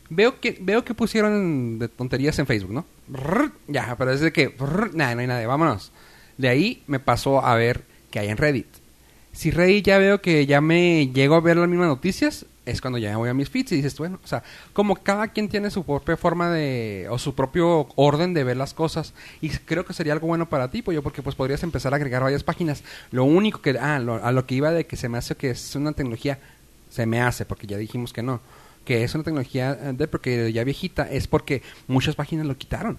veo 0.10 0.40
que 0.40 0.58
veo 0.62 0.84
que 0.84 0.94
pusieron 0.94 1.80
de 1.80 1.88
tonterías 1.88 2.38
en 2.40 2.46
Facebook, 2.48 2.74
¿no? 2.74 2.86
Ya, 3.68 3.96
pero 3.98 4.12
es 4.12 4.20
de 4.22 4.32
que, 4.34 4.54
nada, 4.94 5.16
no 5.16 5.22
hay 5.22 5.28
nada, 5.28 5.46
vámonos. 5.48 5.92
De 6.38 6.50
ahí 6.50 6.84
me 6.88 7.00
pasó 7.00 7.46
a 7.46 7.56
ver 7.56 7.84
que 8.12 8.20
hay 8.20 8.30
en 8.30 8.38
Reddit. 8.38 8.68
Si 9.32 9.52
Reddit 9.52 9.86
ya 9.86 9.98
veo 9.98 10.22
que 10.22 10.46
ya 10.46 10.62
me 10.62 11.08
llego 11.08 11.36
a 11.36 11.42
ver 11.42 11.58
las 11.58 11.68
mismas 11.70 11.88
noticias, 11.88 12.46
es 12.66 12.80
cuando 12.82 12.98
ya 12.98 13.18
voy 13.18 13.30
a 13.30 13.34
mis 13.34 13.50
feeds 13.50 13.72
y 13.74 13.76
dices, 13.78 13.98
bueno, 13.98 14.20
o 14.24 14.28
sea, 14.28 14.42
como 14.72 14.96
cada 14.96 15.28
quien 15.28 15.50
tiene 15.50 15.70
su 15.70 15.84
propia 15.84 16.16
forma 16.18 16.50
de, 16.52 17.08
o 17.10 17.18
su 17.20 17.36
propio 17.36 17.88
orden 17.96 18.34
de 18.34 18.44
ver 18.44 18.58
las 18.58 18.74
cosas, 18.74 19.14
y 19.42 19.50
creo 19.50 19.86
que 19.86 19.94
sería 19.94 20.14
algo 20.14 20.28
bueno 20.28 20.48
para 20.50 20.72
ti, 20.72 20.82
pollo, 20.82 21.04
porque 21.04 21.22
pues 21.22 21.36
podrías 21.36 21.64
empezar 21.64 21.94
a 21.94 21.98
agregar 21.98 22.24
varias 22.24 22.44
páginas. 22.44 22.84
Lo 23.12 23.26
único 23.26 23.62
que, 23.62 23.78
ah, 23.80 24.00
lo- 24.00 24.24
a 24.24 24.32
lo 24.32 24.46
que 24.46 24.56
iba 24.56 24.72
de 24.72 24.86
que 24.86 24.96
se 24.96 25.10
me 25.10 25.18
hace 25.18 25.36
que 25.36 25.50
es 25.52 25.76
una 25.76 25.92
tecnología, 25.92 26.40
se 26.90 27.06
me 27.06 27.22
hace, 27.22 27.46
porque 27.46 27.68
ya 27.68 27.78
dijimos 27.78 28.14
que 28.14 28.24
no, 28.24 28.40
que 28.86 29.04
es 29.04 29.14
una 29.16 29.24
tecnología 29.24 29.72
eh, 29.82 29.94
de 29.94 30.08
porque 30.08 30.52
ya 30.54 30.64
viejita, 30.64 31.04
es 31.10 31.28
porque 31.28 31.62
muchas 31.88 32.16
páginas 32.16 32.46
lo 32.46 32.58
quitaron. 32.58 32.98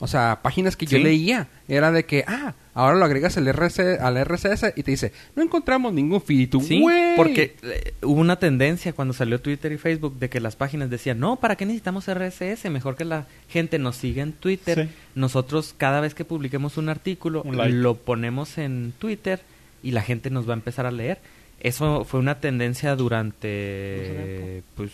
O 0.00 0.06
sea, 0.06 0.40
páginas 0.42 0.76
que 0.76 0.86
yo 0.86 0.98
leía 0.98 1.48
era 1.66 1.90
de 1.90 2.04
que, 2.04 2.24
ah, 2.28 2.54
ahora 2.72 2.96
lo 2.96 3.04
agregas 3.04 3.36
al, 3.36 3.48
RC, 3.48 3.98
al 4.00 4.16
RCS 4.16 4.72
y 4.76 4.84
te 4.84 4.92
dice, 4.92 5.12
no 5.34 5.42
encontramos 5.42 5.92
ningún 5.92 6.22
feed. 6.22 6.54
Y 6.54 6.60
Sí, 6.60 6.84
porque 7.16 7.56
eh, 7.62 7.94
hubo 8.02 8.20
una 8.20 8.38
tendencia 8.38 8.92
cuando 8.92 9.12
salió 9.12 9.40
Twitter 9.40 9.72
y 9.72 9.78
Facebook 9.78 10.16
de 10.18 10.30
que 10.30 10.40
las 10.40 10.54
páginas 10.54 10.88
decían, 10.88 11.18
no, 11.18 11.36
¿para 11.36 11.56
qué 11.56 11.66
necesitamos 11.66 12.06
RSS? 12.06 12.70
Mejor 12.70 12.94
que 12.94 13.04
la 13.04 13.26
gente 13.48 13.80
nos 13.80 13.96
siga 13.96 14.22
en 14.22 14.32
Twitter. 14.32 14.86
Sí. 14.86 14.94
Nosotros 15.16 15.74
cada 15.76 16.00
vez 16.00 16.14
que 16.14 16.24
publiquemos 16.24 16.76
un 16.76 16.88
artículo 16.88 17.42
Un 17.42 17.56
like. 17.56 17.74
lo 17.74 17.96
ponemos 17.96 18.56
en 18.58 18.92
Twitter 18.98 19.40
y 19.82 19.90
la 19.90 20.02
gente 20.02 20.30
nos 20.30 20.48
va 20.48 20.52
a 20.52 20.58
empezar 20.58 20.86
a 20.86 20.92
leer. 20.92 21.18
Eso 21.60 22.04
fue 22.04 22.20
una 22.20 22.38
tendencia 22.38 22.94
durante, 22.94 24.62
pues, 24.76 24.92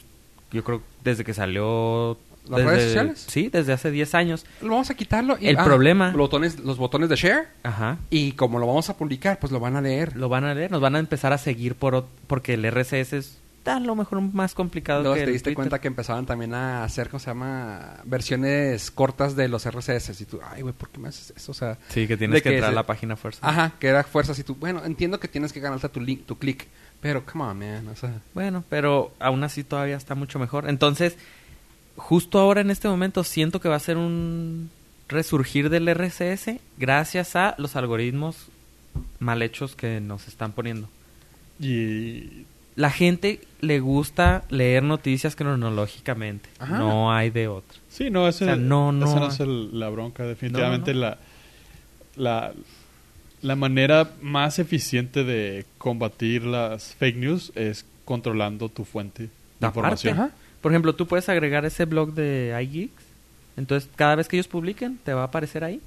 yo 0.51 0.65
creo 0.65 0.81
desde 1.03 1.25
que 1.25 1.35
salió 1.35 2.17
las 2.49 2.59
Desde- 2.59 2.71
redes 2.71 2.85
sociales. 2.85 3.25
Sí, 3.29 3.49
desde 3.51 3.73
hace 3.73 3.91
10 3.91 4.15
años. 4.15 4.45
Lo 4.61 4.71
vamos 4.71 4.91
a 4.91 4.95
quitarlo. 4.95 5.37
Y, 5.41 5.49
El 5.49 5.59
ah, 5.59 5.65
problema- 5.65 6.09
Los 6.09 6.17
botones, 6.19 6.59
los 6.61 6.77
botones 6.79 7.09
de 7.09 7.17
share. 7.17 7.49
Ajá. 7.63 7.99
Y 8.11 8.33
como 8.33 8.59
lo 8.59 8.67
vamos 8.67 8.91
a 8.91 8.97
publicar, 8.97 9.39
pues 9.39 9.53
lo 9.53 9.61
van 9.61 9.77
a 9.77 9.81
leer. 9.81 10.17
Lo 10.17 10.29
van 10.29 10.45
a 10.45 10.55
leer, 10.55 10.71
nos 10.71 10.81
van 10.81 10.97
a 10.97 10.99
empezar 10.99 11.33
a 11.33 11.39
seguir 11.39 11.75
por 11.75 12.07
porque 12.27 12.55
el 12.55 12.65
RSS 12.71 13.13
es 13.17 13.39
a 13.67 13.81
lo 13.81 13.97
mejor 13.97 14.21
más 14.21 14.53
complicado 14.53 15.01
Luego 15.01 15.15
que 15.15 15.21
te 15.23 15.27
el 15.29 15.33
diste 15.33 15.45
Twitter. 15.45 15.57
cuenta 15.57 15.81
que 15.81 15.89
empezaban 15.89 16.27
también 16.27 16.53
a 16.53 16.85
hacer, 16.85 17.09
¿cómo 17.09 17.19
se 17.19 17.29
llama? 17.29 17.97
Versiones 18.05 18.91
cortas 18.91 19.37
de 19.37 19.49
los 19.49 19.65
RSS. 19.65 20.21
Y 20.21 20.27
tú, 20.27 20.39
ay, 20.51 20.61
güey, 20.61 20.75
¿por 20.75 20.91
qué 20.91 20.99
me 20.99 21.09
haces 21.09 21.33
eso? 21.35 21.53
O 21.53 21.55
sea, 21.55 21.79
Sí, 21.89 22.07
que 22.07 22.19
tienes 22.19 22.35
de 22.35 22.43
que, 22.43 22.51
entrar 22.51 22.73
a 22.73 22.75
la 22.75 22.85
página 22.85 23.17
fuerza. 23.17 23.41
Ajá, 23.49 23.73
que 23.79 23.87
era 23.89 24.05
fuerzas 24.05 24.39
y 24.39 24.45
tú, 24.45 24.55
bueno, 24.55 24.83
entiendo 24.85 25.19
que 25.19 25.29
tienes 25.29 25.51
que 25.53 25.61
ganarte 25.61 25.89
tu 25.89 26.01
link, 26.03 26.27
tu 26.27 26.37
click, 26.39 26.67
pero 27.01 27.25
come 27.25 27.45
on, 27.45 27.59
man, 27.59 27.89
o 27.89 27.97
sea, 27.97 28.21
Bueno, 28.35 28.65
pero 28.69 29.15
aún 29.19 29.43
así 29.45 29.65
todavía 29.65 29.97
está 29.97 30.15
mucho 30.15 30.39
mejor. 30.39 30.69
Entonces, 30.69 31.17
justo 31.97 32.39
ahora 32.39 32.61
en 32.61 32.71
este 32.71 32.89
momento 32.89 33.25
siento 33.25 33.61
que 33.61 33.69
va 33.69 33.77
a 33.77 33.81
ser 33.81 33.97
un 33.97 34.71
resurgir 35.09 35.69
del 35.71 35.87
RSS 35.95 36.59
gracias 36.79 37.37
a 37.37 37.55
los 37.59 37.77
algoritmos 37.77 38.49
mal 39.19 39.43
hechos 39.43 39.77
que 39.77 40.01
nos 40.01 40.29
están 40.29 40.53
poniendo. 40.53 40.89
Y 41.61 42.47
La 42.77 42.91
gente 42.91 43.41
le 43.61 43.79
gusta 43.79 44.43
leer 44.51 44.83
noticias 44.83 45.37
cronológicamente. 45.37 46.49
Ajá. 46.59 46.79
No 46.79 47.13
hay 47.13 47.31
de 47.31 47.47
otra. 47.47 47.79
Sí, 47.89 48.11
no, 48.11 48.27
ese, 48.27 48.45
O 48.45 48.47
sea, 48.49 48.57
no, 48.57 48.91
no- 48.91 49.07
esa 49.07 49.21
no 49.21 49.29
es 49.29 49.39
el- 49.41 49.79
la 49.79 49.89
bronca. 49.91 50.25
Definitivamente 50.25 50.93
No, 50.95 51.01
La, 51.01 51.19
la, 52.17 52.53
la 53.43 53.55
manera 53.57 54.11
más 54.23 54.59
eficiente 54.59 55.23
de 55.23 55.67
combatir 55.79 56.43
las 56.45 56.95
fake 56.97 57.17
news 57.17 57.53
es 57.55 57.85
controlando 58.05 58.69
tu 58.69 58.85
fuente 58.85 59.29
de 59.61 59.67
información. 59.69 60.15
Ajá. 60.19 60.31
Por 60.65 60.73
ejemplo, 60.73 60.95
tú 60.95 61.07
puedes 61.07 61.29
agregar 61.29 61.67
ese 61.67 61.85
blog 61.85 62.15
de 62.15 62.59
iGeeks. 62.63 63.03
Entonces, 63.59 63.91
cada 63.97 64.15
vez 64.15 64.29
que 64.29 64.37
ellos 64.37 64.49
publiquen, 64.49 64.97
te 65.05 65.13
va 65.13 65.21
a 65.21 65.25
aparecer 65.27 65.63
ahí. 65.63 65.79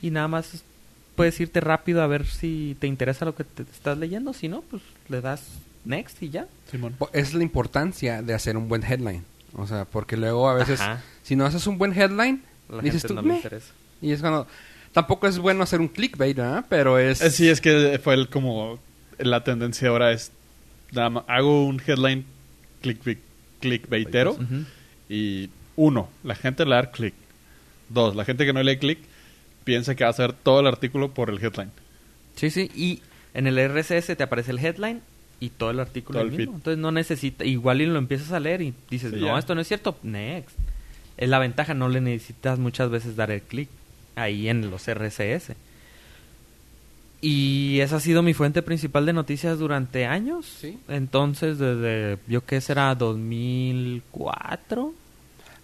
Y 0.00 0.10
nada 0.10 0.26
más 0.26 0.64
puedes 1.16 1.38
irte 1.38 1.60
rápido 1.60 2.00
a 2.00 2.06
ver 2.06 2.24
si 2.24 2.78
te 2.80 2.86
interesa 2.86 3.26
lo 3.26 3.34
que 3.34 3.44
te 3.44 3.62
estás 3.64 3.98
leyendo. 3.98 4.32
Si 4.32 4.48
no, 4.48 4.62
pues 4.62 4.80
le 5.10 5.20
das 5.20 5.42
next 5.84 6.22
y 6.22 6.30
ya. 6.30 6.46
Simón. 6.70 6.94
Po- 6.98 7.10
es 7.12 7.34
la 7.34 7.42
importancia 7.42 8.22
de 8.22 8.32
hacer 8.32 8.56
un 8.56 8.68
buen 8.68 8.82
headline. 8.82 9.22
O 9.52 9.66
sea, 9.66 9.84
porque 9.84 10.16
luego 10.16 10.48
a 10.48 10.54
veces, 10.54 10.80
Ajá. 10.80 11.02
si 11.22 11.36
no 11.36 11.44
haces 11.44 11.66
un 11.66 11.76
buen 11.76 11.92
headline, 11.92 12.42
la 12.70 12.80
dices 12.80 13.02
gente 13.02 13.08
tú, 13.08 13.14
no 13.16 13.20
le 13.22 13.28
"Meh". 13.28 13.36
interesa. 13.36 13.72
y 14.00 14.12
es 14.12 14.20
cuando, 14.22 14.46
tampoco 14.92 15.26
es 15.28 15.38
bueno 15.38 15.62
hacer 15.62 15.80
un 15.82 15.88
clickbait, 15.88 16.34
¿verdad? 16.36 16.64
Pero 16.70 16.98
es... 16.98 17.20
Eh, 17.20 17.30
Sí, 17.30 17.48
es 17.50 17.60
que 17.60 18.00
fue 18.02 18.14
el, 18.14 18.28
como 18.30 18.78
la 19.18 19.44
tendencia 19.44 19.88
ahora 19.90 20.12
es 20.12 20.32
nada 20.92 21.10
más, 21.10 21.24
hago 21.28 21.66
un 21.66 21.80
headline 21.86 22.24
clickbait, 22.82 23.18
clickbaitero 23.60 24.32
Ujú. 24.32 24.64
y 25.08 25.50
uno, 25.76 26.08
la 26.24 26.34
gente 26.34 26.64
le 26.64 26.74
da 26.74 26.90
click. 26.90 27.14
Dos, 27.88 28.16
la 28.16 28.24
gente 28.24 28.44
que 28.46 28.52
no 28.52 28.62
lee 28.62 28.78
click 28.78 28.98
piensa 29.64 29.94
que 29.94 30.04
va 30.04 30.08
a 30.08 30.10
hacer 30.10 30.32
todo 30.32 30.60
el 30.60 30.66
artículo 30.66 31.12
por 31.12 31.30
el 31.30 31.42
headline. 31.42 31.70
Sí, 32.34 32.50
sí. 32.50 32.70
Y 32.74 33.02
en 33.34 33.46
el 33.46 33.58
RSS 33.58 34.16
te 34.16 34.22
aparece 34.22 34.50
el 34.52 34.58
headline 34.58 35.00
y 35.40 35.50
todo 35.50 35.70
el 35.70 35.80
artículo 35.80 36.20
Todo 36.20 36.28
el 36.30 36.36
mismo. 36.36 36.54
Entonces 36.56 36.78
no 36.78 36.90
necesita, 36.92 37.44
igual 37.44 37.80
y 37.82 37.86
lo 37.86 37.98
empiezas 37.98 38.32
a 38.32 38.40
leer 38.40 38.62
y 38.62 38.74
dices, 38.90 39.12
Sí, 39.12 39.20
no, 39.20 39.26
ya. 39.26 39.38
esto 39.38 39.54
no 39.54 39.60
es 39.60 39.68
cierto, 39.68 39.98
next. 40.02 40.56
Es 41.16 41.28
la 41.28 41.38
ventaja, 41.38 41.74
no 41.74 41.88
le 41.88 42.00
necesitas 42.00 42.58
muchas 42.58 42.90
veces 42.90 43.16
dar 43.16 43.30
el 43.30 43.42
clic 43.42 43.68
ahí 44.16 44.48
en 44.48 44.70
los 44.70 44.86
RSS. 44.90 45.52
Y 47.28 47.80
esa 47.80 47.96
ha 47.96 48.00
sido 48.00 48.22
mi 48.22 48.34
fuente 48.34 48.62
principal 48.62 49.04
de 49.04 49.12
noticias 49.12 49.58
durante 49.58 50.06
años. 50.06 50.46
Sí. 50.60 50.78
Entonces, 50.86 51.58
desde, 51.58 52.18
yo 52.28 52.44
qué 52.44 52.60
será, 52.60 52.94
2004. 52.94 54.94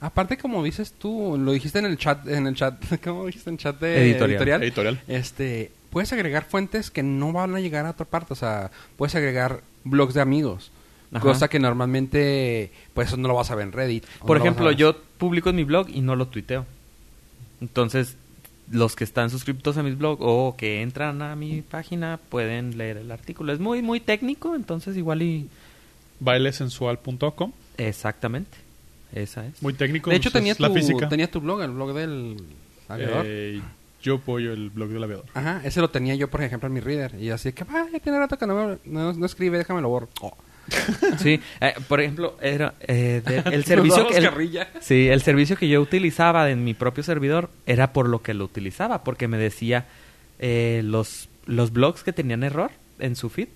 Aparte, 0.00 0.38
como 0.38 0.64
dices 0.64 0.92
tú, 0.92 1.38
lo 1.38 1.52
dijiste 1.52 1.78
en 1.78 1.84
el 1.84 1.98
chat, 1.98 2.26
en 2.26 2.48
el 2.48 2.56
chat, 2.56 2.82
¿cómo 3.04 3.26
dijiste 3.26 3.48
en 3.48 3.54
el 3.54 3.60
chat 3.60 3.78
de 3.78 4.10
Editorial. 4.10 4.60
Editorial. 4.60 5.00
Este, 5.06 5.70
puedes 5.90 6.12
agregar 6.12 6.46
fuentes 6.46 6.90
que 6.90 7.04
no 7.04 7.32
van 7.32 7.54
a 7.54 7.60
llegar 7.60 7.86
a 7.86 7.90
otra 7.90 8.06
parte, 8.06 8.32
o 8.32 8.36
sea, 8.36 8.72
puedes 8.96 9.14
agregar 9.14 9.60
blogs 9.84 10.14
de 10.14 10.20
amigos, 10.20 10.72
Ajá. 11.12 11.22
cosa 11.22 11.46
que 11.46 11.60
normalmente, 11.60 12.72
pues 12.92 13.06
eso 13.06 13.16
no 13.18 13.28
lo 13.28 13.36
vas 13.36 13.52
a 13.52 13.54
ver 13.54 13.68
en 13.68 13.72
Reddit. 13.72 14.04
Por 14.26 14.38
no 14.38 14.42
ejemplo, 14.42 14.72
yo 14.72 14.96
publico 15.16 15.50
en 15.50 15.54
mi 15.54 15.62
blog 15.62 15.88
y 15.90 16.00
no 16.00 16.16
lo 16.16 16.26
tuiteo. 16.26 16.66
Entonces, 17.60 18.16
los 18.72 18.96
que 18.96 19.04
están 19.04 19.30
suscriptos 19.30 19.76
a 19.76 19.82
mis 19.84 19.96
blogs 19.96 20.20
o 20.24 20.56
que 20.58 20.82
entran 20.82 21.22
a 21.22 21.36
mi 21.36 21.62
página 21.62 22.18
pueden 22.28 22.76
leer 22.78 22.96
el 22.96 23.12
artículo. 23.12 23.52
Es 23.52 23.60
muy, 23.60 23.82
muy 23.82 24.00
técnico, 24.00 24.54
entonces 24.56 24.96
igual 24.96 25.22
y... 25.22 25.48
bailesensual.com. 26.20 27.52
Exactamente. 27.76 28.56
Esa 29.14 29.46
es. 29.46 29.62
Muy 29.62 29.74
técnico. 29.74 30.10
De 30.10 30.16
hecho, 30.16 30.30
pues, 30.30 30.40
tenía 30.40 30.52
es 30.52 30.60
la 30.60 30.68
tu, 30.68 30.74
física. 30.74 31.08
tenía 31.08 31.30
tu 31.30 31.40
blog, 31.40 31.62
el 31.62 31.70
blog 31.70 31.92
del 31.94 32.36
aviador. 32.88 33.24
Eh, 33.26 33.60
yo 34.02 34.16
apoyo 34.16 34.52
el 34.52 34.70
blog 34.70 34.88
del 34.88 35.04
aviador. 35.04 35.26
Ajá, 35.34 35.60
ese 35.64 35.80
lo 35.80 35.90
tenía 35.90 36.14
yo, 36.14 36.28
por 36.28 36.42
ejemplo, 36.42 36.66
en 36.66 36.72
mi 36.72 36.80
reader. 36.80 37.14
Y 37.20 37.30
así 37.30 37.52
que, 37.52 37.64
ah, 37.68 37.86
ya 37.92 38.00
tiene 38.00 38.18
rato 38.18 38.38
que 38.38 38.46
no, 38.46 38.68
me- 38.68 38.78
no, 38.84 39.12
no 39.12 39.26
escribe, 39.26 39.58
déjame 39.58 39.80
lo 39.82 39.90
borro. 39.90 40.08
Oh. 40.22 40.34
Sí, 41.18 41.40
eh, 41.60 41.74
por 41.88 42.00
ejemplo, 42.00 42.36
era 42.40 42.74
eh, 42.80 43.22
de- 43.24 43.38
el 43.54 43.64
servicio 43.64 44.06
que... 44.06 44.16
el-. 44.16 44.66
Sí, 44.80 45.08
el 45.08 45.22
servicio 45.22 45.56
que 45.56 45.68
yo 45.68 45.80
utilizaba 45.80 46.50
en 46.50 46.64
mi 46.64 46.74
propio 46.74 47.02
servidor 47.02 47.50
era 47.66 47.92
por 47.92 48.08
lo 48.08 48.22
que 48.22 48.34
lo 48.34 48.44
utilizaba, 48.44 49.04
porque 49.04 49.28
me 49.28 49.38
decía 49.38 49.86
eh, 50.38 50.82
los, 50.84 51.28
los 51.46 51.72
blogs 51.72 52.02
que 52.02 52.12
tenían 52.12 52.42
error 52.42 52.70
en 52.98 53.16
su 53.16 53.28
feed 53.28 53.48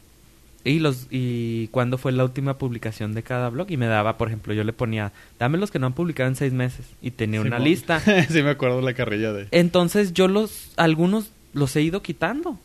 y 0.65 0.81
los 0.81 1.07
y 1.11 1.69
cuándo 1.69 1.97
fue 1.97 2.11
la 2.11 2.25
última 2.25 2.59
publicación 2.59 3.15
de 3.15 3.23
cada 3.23 3.51
blog 3.51 3.71
y 3.71 3.77
me 3.77 3.87
daba, 3.87 4.19
por 4.19 4.27
ejemplo, 4.29 4.53
yo 4.53 4.65
le 4.65 4.73
ponía, 4.73 5.13
dame 5.39 5.59
los 5.59 5.71
que 5.71 5.79
no 5.79 5.87
han 5.87 5.93
publicado 5.93 6.29
en 6.29 6.35
seis 6.35 6.53
meses 6.53 6.87
y 7.01 7.13
tenía 7.13 7.41
una 7.41 7.61
lista. 7.61 8.01
sí, 8.29 8.43
me 8.43 8.51
acuerdo 8.51 8.81
la 8.81 8.93
carrilla 8.93 9.33
de... 9.33 9.47
Entonces 9.53 10.13
yo 10.13 10.27
los, 10.27 10.73
algunos 10.77 11.31
los 11.53 11.75
he 11.77 11.83
ido 11.83 12.03
quitando. 12.03 12.59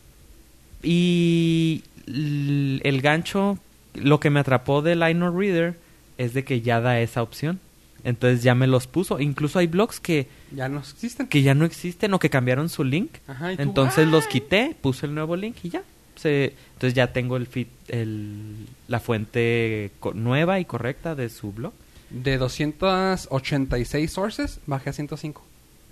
Y 0.84 1.84
el 2.08 3.02
gancho, 3.04 3.60
lo 3.94 4.20
que 4.20 4.30
me 4.30 4.40
atrapó 4.40 4.82
del 4.82 5.02
Inor 5.10 5.36
Reader 5.36 5.76
es 6.18 6.34
de 6.34 6.44
que 6.44 6.62
ya 6.62 6.80
da 6.82 7.00
esa 7.00 7.22
opción. 7.24 7.60
Entonces 8.04 8.42
ya 8.42 8.56
me 8.56 8.66
los 8.68 8.88
puso. 8.88 9.20
Incluso 9.20 9.60
hay 9.60 9.68
blogs 9.68 10.00
que, 10.00 10.28
Ya 10.52 10.68
no 10.70 10.80
existen. 10.80 11.28
que 11.28 11.44
ya 11.44 11.54
no 11.54 11.66
existen 11.66 12.14
o 12.16 12.20
que 12.20 12.30
cambiaron 12.32 12.68
su 12.70 12.84
link. 12.84 13.12
Ajá, 13.28 13.56
tú, 13.56 13.62
Entonces 13.62 14.08
los 14.08 14.26
quité, 14.28 14.76
puse 14.82 15.06
el 15.06 15.14
nuevo 15.14 15.36
link 15.36 15.56
y 15.64 15.70
ya. 15.70 15.84
Se, 16.16 16.54
entonces 16.74 16.94
ya 16.96 17.14
tengo 17.14 17.38
el, 17.38 17.48
feed- 17.50 17.68
el 17.88 18.56
la 18.88 19.00
fuente 19.00 19.92
co- 20.00 20.14
nueva 20.14 20.60
y 20.60 20.66
correcta 20.66 21.14
de 21.16 21.30
su 21.30 21.52
blog. 21.52 21.74
De 22.10 22.38
286 22.38 24.12
sources, 24.12 24.60
bajé 24.68 24.90
a 24.90 24.94
105. 24.94 25.44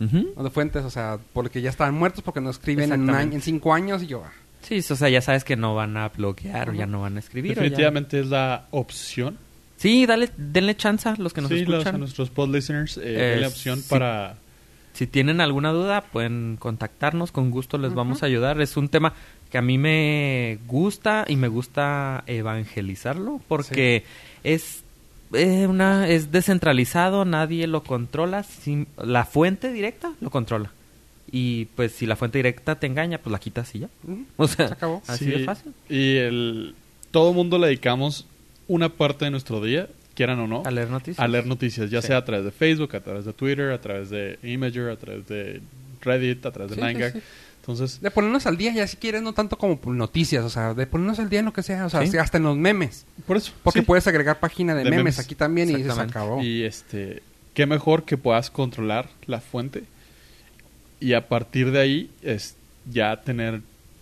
Ujú. 0.01 0.29
O 0.35 0.43
de 0.43 0.49
fuentes, 0.49 0.83
o 0.85 0.89
sea, 0.89 1.19
porque 1.33 1.61
ya 1.61 1.69
estaban 1.69 1.93
muertos 1.95 2.23
porque 2.23 2.41
no 2.41 2.49
escriben 2.49 2.91
en 3.09 3.41
cinco 3.41 3.73
años 3.73 4.01
y 4.03 4.07
yo... 4.07 4.23
ah. 4.25 4.31
Sí, 4.61 4.79
o 4.79 4.95
sea, 4.95 5.09
ya 5.09 5.21
sabes 5.21 5.43
que 5.43 5.55
no 5.55 5.73
van 5.75 5.95
a 5.97 6.09
bloquear 6.09 6.69
o 6.69 6.73
ya 6.73 6.85
no 6.85 7.01
van 7.01 7.15
a 7.17 7.19
escribir. 7.19 7.55
ya- 7.55 7.61
Definitivamente 7.61 8.19
es 8.19 8.27
la 8.27 8.67
opción. 8.71 9.37
Sí, 9.77 10.05
dale, 10.05 10.29
denle 10.37 10.75
chance 10.75 11.07
a 11.07 11.15
los 11.17 11.33
que 11.33 11.41
nos 11.41 11.49
sí, 11.49 11.63
los- 11.65 11.75
escuchan. 11.79 11.95
a 11.95 11.97
nuestros 11.99 12.29
pod 12.29 12.49
listeners, 12.53 12.97
eh, 12.97 13.35
Eh, 13.35 13.37
la 13.41 13.47
opción 13.47 13.79
sí. 13.79 13.85
para... 13.89 14.35
Si 14.93 15.07
tienen 15.07 15.39
alguna 15.39 15.71
duda, 15.71 16.01
pueden 16.01 16.57
contactarnos, 16.59 17.31
con 17.31 17.51
gusto 17.51 17.77
les 17.77 17.93
vamos 17.93 18.21
a 18.21 18.25
ayudar. 18.25 18.59
Es 18.59 18.75
un 18.75 18.89
tema 18.89 19.13
que 19.49 19.57
a 19.57 19.61
mí 19.61 19.77
me 19.77 20.57
gusta 20.67 21.23
y 21.27 21.37
me 21.37 21.47
gusta 21.47 22.23
evangelizarlo 22.27 23.39
porque 23.47 24.03
es 24.43 24.83
eh, 25.31 25.67
una 25.67 26.09
es 26.09 26.31
descentralizado, 26.31 27.23
nadie 27.23 27.67
lo 27.67 27.83
controla, 27.83 28.43
sim- 28.43 28.87
la 28.97 29.23
fuente 29.25 29.71
directa 29.71 30.11
lo 30.19 30.31
controla. 30.31 30.71
Y 31.31 31.65
pues 31.75 31.91
si 31.91 32.05
la 32.05 32.15
fuente 32.15 32.37
directa 32.39 32.79
te 32.79 32.87
engaña, 32.87 33.17
pues 33.19 33.31
la 33.31 33.39
quitas 33.39 33.73
y 33.75 33.79
ya. 33.79 33.89
O 34.37 34.47
sea, 34.47 34.67
Se 34.67 34.73
acabó. 34.73 35.01
así 35.07 35.25
Sí, 35.25 35.31
de 35.31 35.43
fácil. 35.45 35.73
Y 35.89 36.15
el, 36.17 36.75
todo 37.11 37.33
mundo 37.33 37.57
le 37.59 37.67
dedicamos 37.67 38.25
una 38.67 38.89
parte 38.89 39.25
de 39.25 39.31
nuestro 39.31 39.61
día, 39.61 39.87
quieran 40.15 40.39
o 40.39 40.47
no, 40.47 40.63
A 40.65 40.71
leer 40.71 40.89
noticias. 40.89 41.19
a 41.19 41.27
leer 41.27 41.45
noticias, 41.45 41.89
ya 41.89 42.01
Sí. 42.01 42.07
sea 42.07 42.17
a 42.17 42.25
través 42.25 42.45
de 42.45 42.51
Facebook, 42.51 42.95
a 42.95 42.99
través 43.01 43.25
de 43.25 43.33
Twitter, 43.33 43.71
a 43.71 43.79
través 43.81 44.09
de 44.09 44.37
Imager, 44.43 44.89
a 44.89 44.95
través 44.97 45.27
de 45.27 45.61
Reddit, 46.01 46.45
a 46.45 46.51
través 46.51 46.71
de 46.71 46.75
Sí, 46.75 46.81
sí, 46.81 46.93
9gag. 46.95 47.13
sí. 47.13 47.19
Entonces, 47.61 48.01
De 48.01 48.09
ponernos 48.09 48.47
al 48.47 48.57
día, 48.57 48.73
ya 48.73 48.87
si 48.87 48.97
quieres, 48.97 49.21
no 49.21 49.33
tanto 49.33 49.57
como 49.57 49.79
noticias, 49.93 50.43
o 50.43 50.49
sea, 50.49 50.73
de 50.73 50.87
ponernos 50.87 51.19
al 51.19 51.29
día 51.29 51.39
en 51.39 51.45
lo 51.45 51.53
que 51.53 51.61
sea, 51.61 51.85
o 51.85 51.89
sea, 51.89 52.05
Sí. 52.07 52.17
hasta 52.17 52.37
en 52.37 52.43
los 52.43 52.57
memes. 52.57 53.05
por 53.27 53.37
eso. 53.37 53.51
Porque 53.63 53.81
sí. 53.81 53.85
puedes 53.85 54.07
agregar 54.07 54.39
página 54.39 54.73
de, 54.73 54.83
De 54.83 54.89
memes, 54.89 54.97
memes. 55.03 55.19
aquí 55.19 55.35
también 55.35 55.69
y 55.69 55.83
se 55.83 55.91
acabó. 55.91 56.41
Y 56.41 56.63
este, 56.63 57.21
qué 57.53 57.65
mejor 57.67 58.05
que 58.05 58.17
puedas 58.17 58.49
controlar 58.49 59.09
la 59.27 59.39
fuente 59.41 59.83
y 60.99 61.13
a 61.13 61.27
partir 61.27 61.71
de 61.71 61.79
ahí 61.79 62.11
es 62.21 62.55
ya 62.91 63.21
tener 63.21 63.61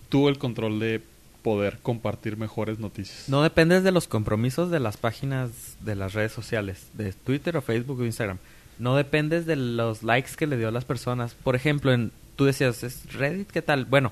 tú 0.10 0.30
el 0.30 0.38
control 0.38 0.80
de 0.80 1.02
poder 1.44 1.80
compartir 1.82 2.38
mejores 2.38 2.80
noticias. 2.80 3.30
No 3.30 3.42
dependes 3.42 3.84
de 3.84 3.92
los 3.92 4.08
compromisos 4.08 4.70
de 4.70 4.80
las 4.80 4.98
páginas 4.98 5.78
de 5.80 5.96
las 5.96 6.14
redes 6.14 6.32
sociales, 6.32 6.88
de 6.94 7.14
Twitter 7.14 7.56
o 7.56 7.62
Facebook 7.62 8.00
o 8.02 8.06
Instagram. 8.06 8.38
No 8.80 8.96
dependes 8.96 9.46
de 9.46 9.56
los 9.56 10.04
likes 10.04 10.32
que 10.38 10.48
le 10.48 10.58
dio 10.58 10.68
a 10.68 10.72
las 10.72 10.86
personas. 10.86 11.34
Por 11.36 11.56
ejemplo, 11.56 11.94
en, 11.94 12.12
tú 12.36 12.46
decías, 12.46 12.84
¿es 12.84 13.14
Reddit 13.14 13.50
qué 13.50 13.62
tal? 13.62 13.86
Bueno, 13.86 14.12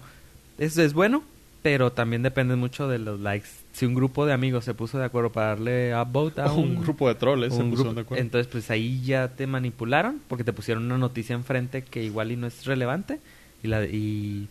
es, 0.58 0.78
es 0.78 0.94
bueno, 0.94 1.24
pero 1.62 1.92
también 1.92 2.24
depende 2.24 2.56
mucho 2.56 2.88
de 2.88 3.00
los 3.00 3.20
likes. 3.20 3.50
Si 3.76 3.86
un 3.86 3.94
grupo 3.94 4.26
de 4.26 4.32
amigos 4.32 4.64
se 4.64 4.74
puso 4.74 4.98
de 4.98 5.04
acuerdo 5.04 5.34
para 5.34 5.48
darle 5.48 5.94
upvote 5.94 6.40
a 6.40 6.46
un, 6.54 6.78
un 6.78 6.82
grupo 6.82 7.10
de 7.10 7.16
troles 7.16 7.54
se 7.54 7.62
un 7.62 7.72
pusieron 7.72 7.94
grupo, 7.94 7.96
de 7.96 8.02
acuerdo. 8.06 8.22
entonces 8.24 8.48
pues 8.50 8.72
ahí 8.72 9.02
ya 9.04 9.28
te 9.28 9.48
manipularon 9.48 10.22
porque 10.30 10.46
te 10.46 10.54
pusieron 10.54 10.86
una 10.86 10.98
noticia 10.98 11.36
enfrente 11.36 11.82
que 11.84 12.02
igual 12.02 12.32
y 12.32 12.38
no 12.38 12.48
es 12.48 12.66
relevante 12.66 13.20
y 13.62 13.68
la 13.68 13.84
y, 13.84 14.48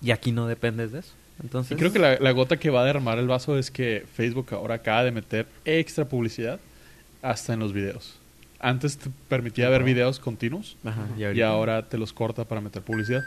y 0.00 0.10
aquí 0.12 0.32
no 0.32 0.46
dependes 0.46 0.92
de 0.92 1.00
eso. 1.00 1.12
Entonces 1.42 1.72
Y 1.72 1.78
creo 1.78 1.92
que 1.92 1.98
la, 1.98 2.18
la 2.18 2.30
gota 2.30 2.56
que 2.56 2.70
va 2.70 2.80
a 2.80 2.84
derramar 2.84 3.18
el 3.18 3.26
vaso 3.28 3.58
es 3.58 3.70
que 3.70 4.06
Facebook 4.14 4.46
ahora 4.52 4.76
acaba 4.76 5.04
de 5.04 5.10
meter 5.12 5.46
extra 5.66 6.06
publicidad 6.06 6.58
hasta 7.20 7.52
en 7.52 7.60
los 7.60 7.74
videos. 7.74 8.18
Antes 8.60 8.96
te 8.96 9.10
permitía 9.28 9.68
ver 9.68 9.82
videos 9.82 10.18
continuos 10.20 10.76
Ajá, 10.84 11.06
y 11.18 11.40
ahora 11.42 11.82
te 11.88 11.98
los 11.98 12.12
corta 12.14 12.44
para 12.46 12.60
meter 12.62 12.80
publicidad. 12.80 13.22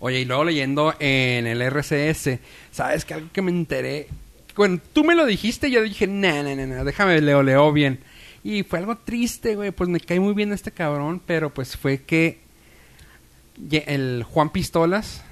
Oye, 0.00 0.20
y 0.20 0.24
luego 0.24 0.44
leyendo 0.44 0.92
en 0.98 1.46
el 1.46 1.62
RCS, 1.62 2.40
¿sabes 2.72 3.04
que 3.04 3.14
algo 3.14 3.28
que 3.32 3.40
me 3.42 3.50
enteré? 3.50 4.08
Bueno, 4.56 4.80
tú 4.92 5.04
me 5.04 5.14
lo 5.14 5.26
dijiste 5.26 5.68
y 5.68 5.72
yo 5.72 5.82
dije, 5.82 6.06
no, 6.06 6.42
no, 6.42 6.54
no, 6.54 6.66
no, 6.66 6.84
déjame, 6.84 7.20
leo, 7.20 7.42
leo 7.42 7.72
bien. 7.72 7.98
Y 8.42 8.62
fue 8.62 8.78
algo 8.78 8.96
triste, 8.98 9.54
güey, 9.56 9.70
pues 9.70 9.88
me 9.88 10.00
cae 10.00 10.20
muy 10.20 10.34
bien 10.34 10.52
este 10.52 10.70
cabrón, 10.70 11.20
pero 11.24 11.52
pues 11.52 11.76
fue 11.76 12.02
que 12.02 12.40
el 13.70 14.24
Juan 14.28 14.50
Pistolas 14.50 15.22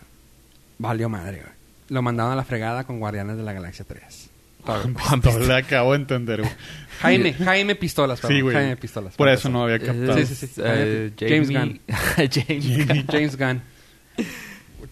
valió 0.79 1.09
madre, 1.09 1.41
güey. 1.43 1.53
Lo 1.89 2.01
mandaron 2.03 2.33
a 2.33 2.37
la 2.37 2.45
fregada 2.45 2.85
con 2.85 2.99
Guardianes 2.99 3.37
de 3.37 3.43
la 3.43 3.53
Galaxia 3.53 3.85
3. 3.87 4.31
Todo. 4.65 4.89
No 5.23 5.39
le 5.41 5.55
acabo 5.55 5.93
de 5.93 5.99
entender, 5.99 6.41
güey. 6.41 6.53
Jaime, 7.01 7.35
Jaime 7.35 7.75
Pistolas, 7.75 8.21
perdón, 8.21 8.37
Sí, 8.37 8.41
güey. 8.43 8.55
Jaime 8.55 8.77
Pistolas. 8.77 9.15
Por 9.15 9.29
eso 9.29 9.49
no 9.49 9.65
había 9.65 9.79
captado. 9.81 10.17
Sí, 10.17 10.27
sí, 10.27 10.47
sí. 10.47 10.61
Eh, 10.65 11.13
James 11.19 11.49
James 11.51 11.51
Gunn. 11.51 13.07
James 13.11 13.37
Gunn. 13.37 13.63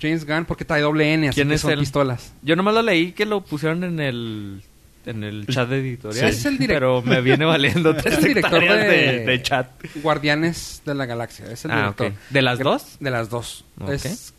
James 0.01 0.27
Gunn 0.27 0.45
porque 0.45 0.65
trae 0.65 0.81
doble 0.83 1.13
N, 1.15 1.29
así 1.29 1.37
¿Quién 1.37 1.49
que 1.49 1.55
es 1.55 1.61
son 1.61 1.73
él? 1.73 1.79
pistolas. 1.81 2.33
Yo 2.43 2.57
nomás 2.57 2.75
lo 2.75 2.83
leí 2.83 3.13
que 3.13 3.25
lo 3.27 3.41
pusieron 3.43 3.83
en 3.85 4.01
el 4.01 4.63
en 5.07 5.25
el 5.25 5.47
chat 5.47 5.69
de 5.69 5.79
editorial. 5.79 6.31
Sí. 6.33 6.39
Es 6.39 6.45
el 6.45 6.59
direct- 6.59 6.69
Pero 6.75 7.03
me 7.03 7.21
viene 7.23 7.45
valiendo 7.47 7.91
Es 7.97 8.03
tres 8.03 8.19
el 8.19 8.25
director 8.25 8.63
hectáreas 8.63 8.87
de- 8.91 8.97
de, 9.21 9.27
de 9.27 9.43
chat. 9.43 9.69
Guardianes 10.03 10.83
de 10.85 10.95
la 10.95 11.07
Galaxia. 11.07 11.47
Es 11.51 11.65
el 11.65 11.71
Ah, 11.71 11.77
director. 11.77 12.07
ok. 12.09 12.13
¿De 12.31 12.43
las 12.43 12.59
Gra- 12.59 12.65
dos? 12.65 12.97
De 13.01 13.11
las 13.11 13.31
dos. 13.31 13.65
Ok. 13.81 13.91
Es- 13.91 14.35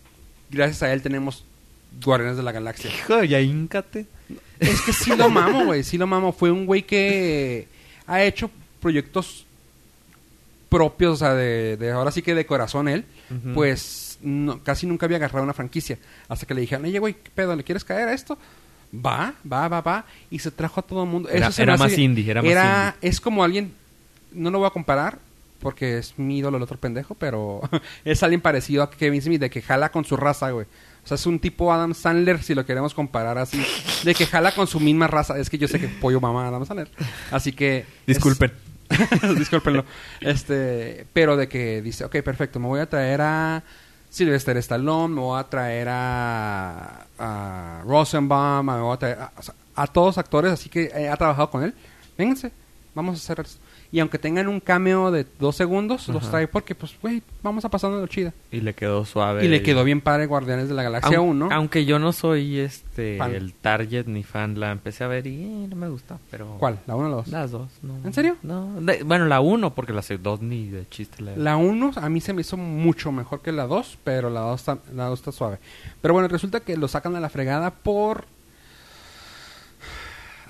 gracias 0.51 0.83
a 0.83 0.93
él 0.93 1.01
tenemos 1.01 1.43
Guardianes 2.03 2.37
de 2.37 2.43
la 2.43 2.51
Galaxia. 2.51 2.91
Hijo, 2.91 3.23
ya 3.23 3.41
híncate. 3.41 4.05
Es 4.59 4.81
que 4.81 4.93
sí 4.93 5.15
lo 5.15 5.29
mamo, 5.29 5.65
güey. 5.65 5.83
Sí 5.83 5.97
lo 5.97 6.05
mamo. 6.07 6.31
Fue 6.31 6.51
un 6.51 6.65
güey 6.67 6.83
que 6.83 7.67
ha 8.05 8.23
hecho 8.23 8.49
proyectos 8.79 9.45
propios, 10.69 11.13
o 11.13 11.17
sea, 11.17 11.33
de, 11.33 11.75
de- 11.77 11.91
ahora 11.91 12.11
sí 12.11 12.21
que 12.21 12.33
de 12.35 12.45
corazón 12.45 12.87
él. 12.87 13.03
Ujú. 13.29 13.53
Pues 13.53 14.10
no- 14.23 14.61
casi 14.63 14.85
nunca 14.87 15.05
había 15.05 15.17
agarrado 15.17 15.43
una 15.43 15.53
franquicia. 15.53 15.97
Hasta 16.27 16.45
que 16.45 16.53
le 16.53 16.61
dijeron, 16.61 16.85
oye, 16.85 16.99
güey, 16.99 17.13
¿qué 17.15 17.29
pedo? 17.33 17.55
¿Le 17.55 17.63
quieres 17.63 17.83
caer 17.83 18.07
a 18.09 18.13
esto? 18.13 18.37
Va, 18.93 19.33
va, 19.51 19.67
va, 19.67 19.81
va. 19.81 20.05
Y 20.29 20.39
se 20.39 20.51
trajo 20.51 20.79
a 20.79 20.83
todo 20.83 21.03
el 21.03 21.09
mundo. 21.09 21.29
Era- 21.29 21.47
Eso 21.47 21.61
era 21.61 21.77
más 21.77 21.97
indie, 21.97 22.29
era 22.29 22.41
más 22.41 22.95
Es 23.01 23.21
como 23.21 23.43
alguien, 23.43 23.73
no 24.33 24.51
lo 24.51 24.59
voy 24.59 24.67
a 24.67 24.71
comparar, 24.71 25.19
porque 25.59 25.97
es 25.99 26.13
mi 26.17 26.39
ídolo 26.39 26.57
el 26.57 26.63
otro 26.63 26.77
pendejo, 26.77 27.15
pero 27.15 27.61
es 28.05 28.21
alguien 28.23 28.41
parecido 28.41 28.83
a 28.83 28.91
Kevin 28.91 29.21
Smith, 29.21 29.39
de 29.41 29.49
que 29.49 29.61
jala 29.61 29.89
con 29.91 30.03
su 30.05 30.17
raza, 30.17 30.51
güey. 30.51 30.65
O 31.03 31.07
sea, 31.07 31.15
es 31.15 31.25
un 31.25 31.39
tipo 31.39 31.73
Adam 31.73 31.95
Sandler, 31.95 32.43
si 32.43 32.53
lo 32.53 32.63
queremos 32.65 32.93
comparar 32.93 33.37
así. 33.39 33.63
De 34.03 34.13
que 34.13 34.27
jala 34.27 34.51
con 34.53 34.67
su 34.67 34.79
misma 34.79 35.07
raza. 35.07 35.37
Es 35.39 35.49
que 35.49 35.57
yo 35.57 35.67
sé 35.67 35.79
que 35.79 35.87
pollo 35.87 36.21
mamá 36.21 36.47
Adam 36.47 36.63
Sandler. 36.65 36.89
Así 37.31 37.53
que... 37.53 37.79
es- 37.79 37.85
Disculpen. 38.05 38.51
Discúlpenlo. 39.37 39.85
Este, 40.19 41.05
pero 41.13 41.37
de 41.37 41.47
que 41.47 41.81
dice, 41.81 42.03
ok, 42.05 42.17
perfecto, 42.17 42.59
me 42.59 42.67
voy 42.67 42.81
a 42.81 42.89
traer 42.89 43.21
a 43.21 43.63
Sylvester 44.11 44.57
Stallone, 44.57 45.15
me 45.15 45.21
voy 45.21 45.39
a 45.39 45.45
traer 45.45 45.87
a, 45.89 47.07
a 47.17 47.81
Rosenbaum, 47.85 48.65
me 48.65 48.81
voy 48.81 48.93
a 48.93 48.97
traer 48.97 49.19
a, 49.19 49.41
sea, 49.41 49.55
a 49.73 49.87
todos 49.87 50.17
actores, 50.17 50.51
así 50.51 50.69
que 50.69 50.91
ha 51.09 51.15
trabajado 51.15 51.49
con 51.49 51.63
él. 51.63 51.73
Vénganse, 52.17 52.51
vamos 52.93 53.15
a 53.15 53.17
hacer 53.17 53.45
esto. 53.45 53.61
Y 53.93 53.99
aunque 53.99 54.17
tengan 54.17 54.47
un 54.47 54.61
cameo 54.61 55.11
de 55.11 55.25
dos 55.37 55.57
segundos, 55.57 56.07
los 56.07 56.29
trae 56.29 56.47
porque, 56.47 56.75
pues, 56.75 56.95
güey, 57.01 57.21
vamos 57.43 57.65
a 57.65 57.69
pasarnos 57.69 58.09
chida. 58.09 58.33
Y 58.49 58.61
le 58.61 58.73
quedó 58.73 59.03
suave. 59.03 59.43
Y 59.43 59.49
le 59.49 59.61
quedó 59.63 59.83
bien 59.83 59.99
padre 59.99 60.27
Guardianes 60.27 60.69
de 60.69 60.75
la 60.75 60.83
Galaxia 60.83 61.17
Aun- 61.17 61.31
1. 61.43 61.49
Aunque 61.51 61.83
yo 61.83 61.99
no 61.99 62.13
soy 62.13 62.59
este 62.59 63.17
Fan. 63.17 63.35
el 63.35 63.53
target 63.53 64.05
ni 64.07 64.23
fan, 64.23 64.57
la 64.59 64.71
empecé 64.71 65.03
a 65.03 65.07
ver 65.07 65.27
y 65.27 65.43
eh, 65.43 65.67
no 65.69 65.75
me 65.75 65.89
gusta, 65.89 66.19
pero 66.29 66.55
¿Cuál? 66.57 66.79
¿La 66.87 66.95
1 66.95 67.07
o 67.07 67.09
la 67.09 67.15
2? 67.17 67.27
Las 67.27 67.51
dos, 67.51 67.69
no. 67.81 67.97
¿En 68.05 68.13
serio? 68.13 68.37
No, 68.43 68.79
de- 68.79 69.03
bueno, 69.03 69.25
la 69.25 69.41
uno 69.41 69.73
porque 69.73 69.91
la 69.91 70.01
dos 70.21 70.41
ni 70.41 70.69
de 70.69 70.87
chiste 70.87 71.21
la, 71.21 71.35
La 71.35 71.57
1 71.57 71.91
a 71.97 72.09
mí 72.09 72.21
se 72.21 72.33
me 72.33 72.41
hizo 72.41 72.55
mucho 72.55 73.11
mejor 73.11 73.41
que 73.41 73.51
la 73.51 73.67
2, 73.67 73.97
pero 74.05 74.29
la 74.29 74.39
2 74.39 74.59
está, 74.59 74.77
la 74.95 75.07
dos 75.07 75.19
está 75.19 75.31
suave. 75.33 75.57
Pero 76.01 76.13
bueno, 76.13 76.29
resulta 76.29 76.61
que 76.61 76.77
lo 76.77 76.87
sacan 76.87 77.15
a 77.15 77.19
la 77.19 77.29
fregada 77.29 77.71
por... 77.71 78.23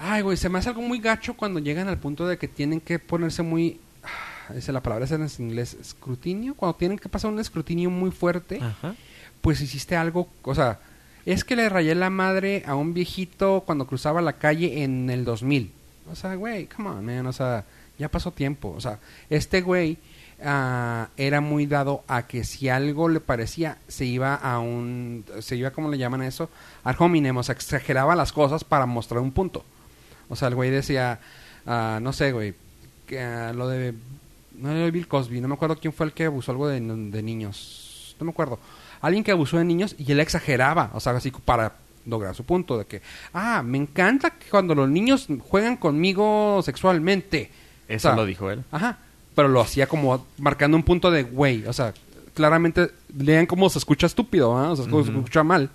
Ay, 0.03 0.23
güey, 0.23 0.35
se 0.35 0.49
me 0.49 0.57
hace 0.57 0.69
algo 0.69 0.81
muy 0.81 0.99
gacho 0.99 1.35
cuando 1.35 1.59
llegan 1.59 1.87
al 1.87 1.99
punto 1.99 2.27
de 2.27 2.39
que 2.39 2.47
tienen 2.47 2.81
que 2.81 2.97
ponerse 2.97 3.43
muy... 3.43 3.79
ah, 4.03 4.53
Esa 4.55 4.71
la 4.71 4.81
palabra 4.81 5.05
es 5.05 5.11
en 5.11 5.27
inglés, 5.45 5.77
escrutinio. 5.79 6.55
Cuando 6.55 6.75
tienen 6.75 6.97
que 6.97 7.07
pasar 7.07 7.29
un 7.31 7.39
escrutinio 7.39 7.91
muy 7.91 8.09
fuerte, 8.09 8.59
Ajá. 8.59 8.95
pues 9.41 9.61
hiciste 9.61 9.95
algo... 9.95 10.27
O 10.41 10.55
sea, 10.55 10.79
es 11.27 11.43
que 11.43 11.55
le 11.55 11.69
rayé 11.69 11.93
la 11.93 12.09
madre 12.09 12.63
a 12.65 12.73
un 12.73 12.95
viejito 12.95 13.61
cuando 13.63 13.85
cruzaba 13.85 14.23
la 14.23 14.33
calle 14.33 14.83
en 14.83 15.07
el 15.11 15.23
2000. 15.23 15.71
O 16.11 16.15
sea, 16.15 16.33
güey, 16.33 16.65
come 16.65 16.89
on, 16.89 17.05
man. 17.05 17.27
O 17.27 17.33
sea, 17.33 17.63
ya 17.99 18.09
pasó 18.09 18.31
tiempo. 18.31 18.73
O 18.75 18.81
sea, 18.81 18.97
este 19.29 19.61
güey 19.61 19.99
ah, 20.43 21.09
era 21.15 21.41
muy 21.41 21.67
dado 21.67 22.03
a 22.07 22.25
que 22.25 22.43
si 22.43 22.69
algo 22.69 23.07
le 23.07 23.19
parecía, 23.19 23.77
se 23.87 24.05
iba 24.05 24.33
a 24.33 24.57
un... 24.57 25.25
Se 25.41 25.57
iba, 25.57 25.69
¿cómo 25.69 25.89
le 25.89 25.99
llaman 25.99 26.21
a 26.21 26.27
eso? 26.27 26.49
Al 26.83 26.95
hominem. 26.97 27.37
O 27.37 27.43
sea, 27.43 27.53
exageraba 27.53 28.15
las 28.15 28.33
cosas 28.33 28.63
para 28.63 28.87
mostrar 28.87 29.21
un 29.21 29.31
punto. 29.31 29.63
O 30.31 30.35
sea, 30.35 30.47
el 30.47 30.55
güey 30.55 30.69
decía... 30.69 31.19
ah, 31.67 31.99
no 32.01 32.13
sé, 32.13 32.31
güey. 32.31 32.53
Que, 33.05 33.21
ah, 33.21 33.53
lo 33.53 33.67
de... 33.67 33.93
No 34.57 34.69
de 34.69 34.91
Bill 34.91 35.07
Cosby. 35.07 35.41
No 35.41 35.47
me 35.47 35.55
acuerdo 35.55 35.77
quién 35.77 35.93
fue 35.93 36.05
el 36.05 36.13
que 36.13 36.25
abusó 36.25 36.51
algo 36.51 36.67
de, 36.67 36.79
de 36.79 37.21
niños. 37.21 38.15
No 38.19 38.25
me 38.25 38.31
acuerdo. 38.31 38.59
Alguien 39.01 39.23
que 39.23 39.31
abusó 39.31 39.57
de 39.57 39.65
niños 39.65 39.95
y 39.97 40.11
él 40.11 40.19
exageraba. 40.19 40.91
O 40.93 40.99
sea, 40.99 41.13
así 41.13 41.31
para 41.31 41.75
lograr 42.05 42.33
su 42.35 42.43
punto 42.43 42.77
de 42.77 42.85
que... 42.85 43.01
Ah, 43.33 43.61
me 43.63 43.77
encanta 43.77 44.31
que 44.31 44.49
cuando 44.49 44.73
los 44.73 44.89
niños 44.89 45.27
juegan 45.49 45.77
conmigo 45.77 46.61
sexualmente. 46.63 47.51
Eso 47.87 48.09
O 48.09 48.11
sea, 48.11 48.15
lo 48.15 48.25
dijo 48.25 48.49
él. 48.49 48.63
Ajá. 48.71 48.99
Pero 49.35 49.47
lo 49.47 49.61
hacía 49.61 49.87
como 49.87 50.25
marcando 50.37 50.77
un 50.77 50.83
punto 50.83 51.11
de 51.11 51.23
güey. 51.23 51.65
O 51.65 51.73
sea, 51.73 51.93
claramente 52.33 52.91
lean 53.17 53.45
cómo 53.45 53.69
se 53.69 53.79
escucha 53.79 54.07
estúpido, 54.07 54.57
¿ah? 54.57 54.71
O 54.71 54.75
sea, 54.75 54.89
cómo 54.89 55.03
se 55.03 55.11
escucha 55.11 55.43
mal. 55.43 55.69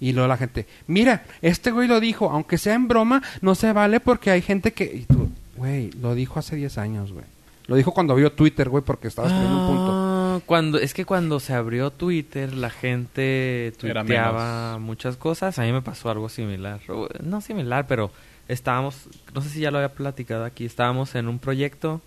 Y 0.00 0.12
luego 0.12 0.28
la 0.28 0.36
gente, 0.36 0.66
mira, 0.86 1.24
este 1.42 1.70
güey 1.70 1.86
lo 1.86 2.00
dijo, 2.00 2.30
aunque 2.30 2.56
sea 2.58 2.74
en 2.74 2.88
broma, 2.88 3.22
no 3.42 3.54
se 3.54 3.72
vale 3.72 4.00
porque 4.00 4.30
hay 4.30 4.40
gente 4.40 4.72
que... 4.72 4.84
Y 4.84 5.04
tú, 5.04 5.28
güey, 5.56 5.90
lo 5.92 6.14
dijo 6.14 6.38
hace 6.38 6.56
10 6.56 6.78
años, 6.78 7.12
güey. 7.12 7.26
Lo 7.66 7.76
dijo 7.76 7.92
cuando 7.92 8.14
vio 8.14 8.32
Twitter, 8.32 8.68
güey, 8.68 8.82
porque 8.82 9.08
estaba 9.08 9.28
escribiendo 9.28 9.60
un 9.60 9.66
punto. 9.66 9.90
Ah, 9.92 10.40
Cuando, 10.46 10.78
es 10.78 10.94
que 10.94 11.04
cuando 11.04 11.38
se 11.38 11.54
abrió 11.54 11.90
Twitter, 11.90 12.52
la 12.52 12.70
gente 12.70 13.72
tuiteaba 13.78 14.78
muchas 14.78 15.16
cosas. 15.16 15.58
A 15.58 15.62
mí 15.62 15.70
me 15.70 15.82
pasó 15.82 16.10
algo 16.10 16.28
similar. 16.28 16.80
O, 16.88 17.06
No 17.22 17.40
similar, 17.40 17.86
pero 17.86 18.10
estábamos, 18.48 19.06
no 19.34 19.40
sé 19.40 19.50
si 19.50 19.60
ya 19.60 19.70
lo 19.70 19.78
había 19.78 19.92
platicado 19.92 20.44
aquí, 20.44 20.64
estábamos 20.64 21.14
en 21.14 21.28
un 21.28 21.38
proyecto, 21.38 22.00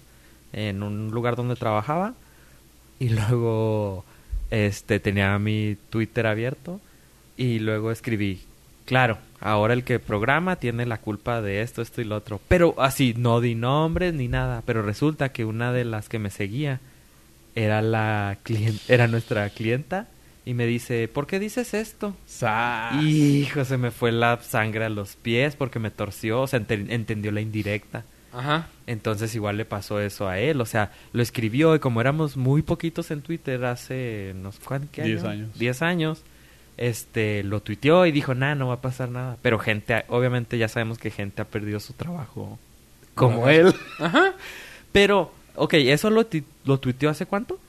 en 0.51 0.83
un 0.83 1.11
lugar 1.11 1.35
donde 1.35 1.55
trabajaba, 1.55 2.13
y 2.99 3.09
luego 3.09 4.03
este 4.51 4.99
tenía 4.99 5.39
mi 5.39 5.77
Twitter 5.89 6.27
abierto, 6.27 6.81
y 7.37 7.59
luego 7.59 7.91
escribí, 7.91 8.41
claro, 8.85 9.17
ahora 9.39 9.73
el 9.73 9.83
que 9.83 9.99
programa 9.99 10.55
tiene 10.57 10.85
la 10.85 10.97
culpa 10.99 11.41
de 11.41 11.61
esto, 11.61 11.81
esto 11.81 12.01
y 12.01 12.05
lo 12.05 12.15
otro. 12.15 12.39
Pero 12.47 12.75
así, 12.79 13.13
no 13.17 13.41
di 13.41 13.55
nombres 13.55 14.13
ni 14.13 14.27
nada, 14.27 14.61
pero 14.65 14.81
resulta 14.81 15.29
que 15.29 15.45
una 15.45 15.71
de 15.73 15.85
las 15.85 16.09
que 16.09 16.19
me 16.19 16.29
seguía 16.29 16.79
era 17.55 17.81
la 17.81 18.37
era 18.87 19.07
nuestra 19.07 19.49
clienta 19.49 20.07
y 20.45 20.53
me 20.55 20.65
dice, 20.65 21.07
¿por 21.07 21.25
qué 21.27 21.39
dices 21.39 21.73
esto? 21.73 22.15
Sa- 22.25 22.91
Hijo, 23.01 23.63
se 23.63 23.77
me 23.77 23.91
fue 23.91 24.11
la 24.11 24.39
sangre 24.41 24.85
a 24.85 24.89
los 24.89 25.15
pies 25.15 25.55
porque 25.55 25.79
me 25.79 25.91
torció, 25.91 26.41
o 26.41 26.47
sea, 26.47 26.59
ente- 26.59 26.85
entendió 26.93 27.31
la 27.31 27.41
indirecta. 27.41 28.03
Ajá. 28.33 28.67
Entonces 28.87 29.35
igual 29.35 29.57
le 29.57 29.65
pasó 29.65 29.99
eso 30.01 30.27
a 30.27 30.39
él, 30.39 30.59
o 30.59 30.65
sea, 30.65 30.91
lo 31.13 31.21
escribió 31.21 31.75
y 31.75 31.79
como 31.79 32.01
éramos 32.01 32.35
muy 32.35 32.63
poquitos 32.63 33.11
en 33.11 33.21
Twitter 33.21 33.63
hace, 33.65 34.33
no 34.41 34.51
sé 34.51 34.59
cuánto, 34.65 34.87
¿qué 34.91 35.03
Diez 35.03 35.21
año? 35.21 35.29
años. 35.31 35.49
Diez 35.59 35.81
años, 35.83 36.23
este, 36.77 37.43
lo 37.43 37.61
tuiteó 37.61 38.05
y 38.05 38.11
dijo, 38.11 38.33
nah, 38.33 38.55
no 38.55 38.67
va 38.67 38.75
a 38.75 38.81
pasar 38.81 39.09
nada. 39.09 39.37
Pero 39.41 39.59
gente, 39.59 40.03
obviamente 40.07 40.57
ya 40.57 40.67
sabemos 40.67 40.97
que 40.97 41.11
gente 41.11 41.41
ha 41.41 41.45
perdido 41.45 41.79
su 41.79 41.93
trabajo 41.93 42.57
como 43.15 43.43
Ajá. 43.43 43.53
él. 43.53 43.75
Ajá. 43.99 44.33
Pero, 44.91 45.31
ok, 45.55 45.73
¿eso 45.75 46.09
lo, 46.09 46.25
lo 46.65 46.79
tuiteó 46.79 47.09
hace 47.09 47.25
cuánto? 47.25 47.59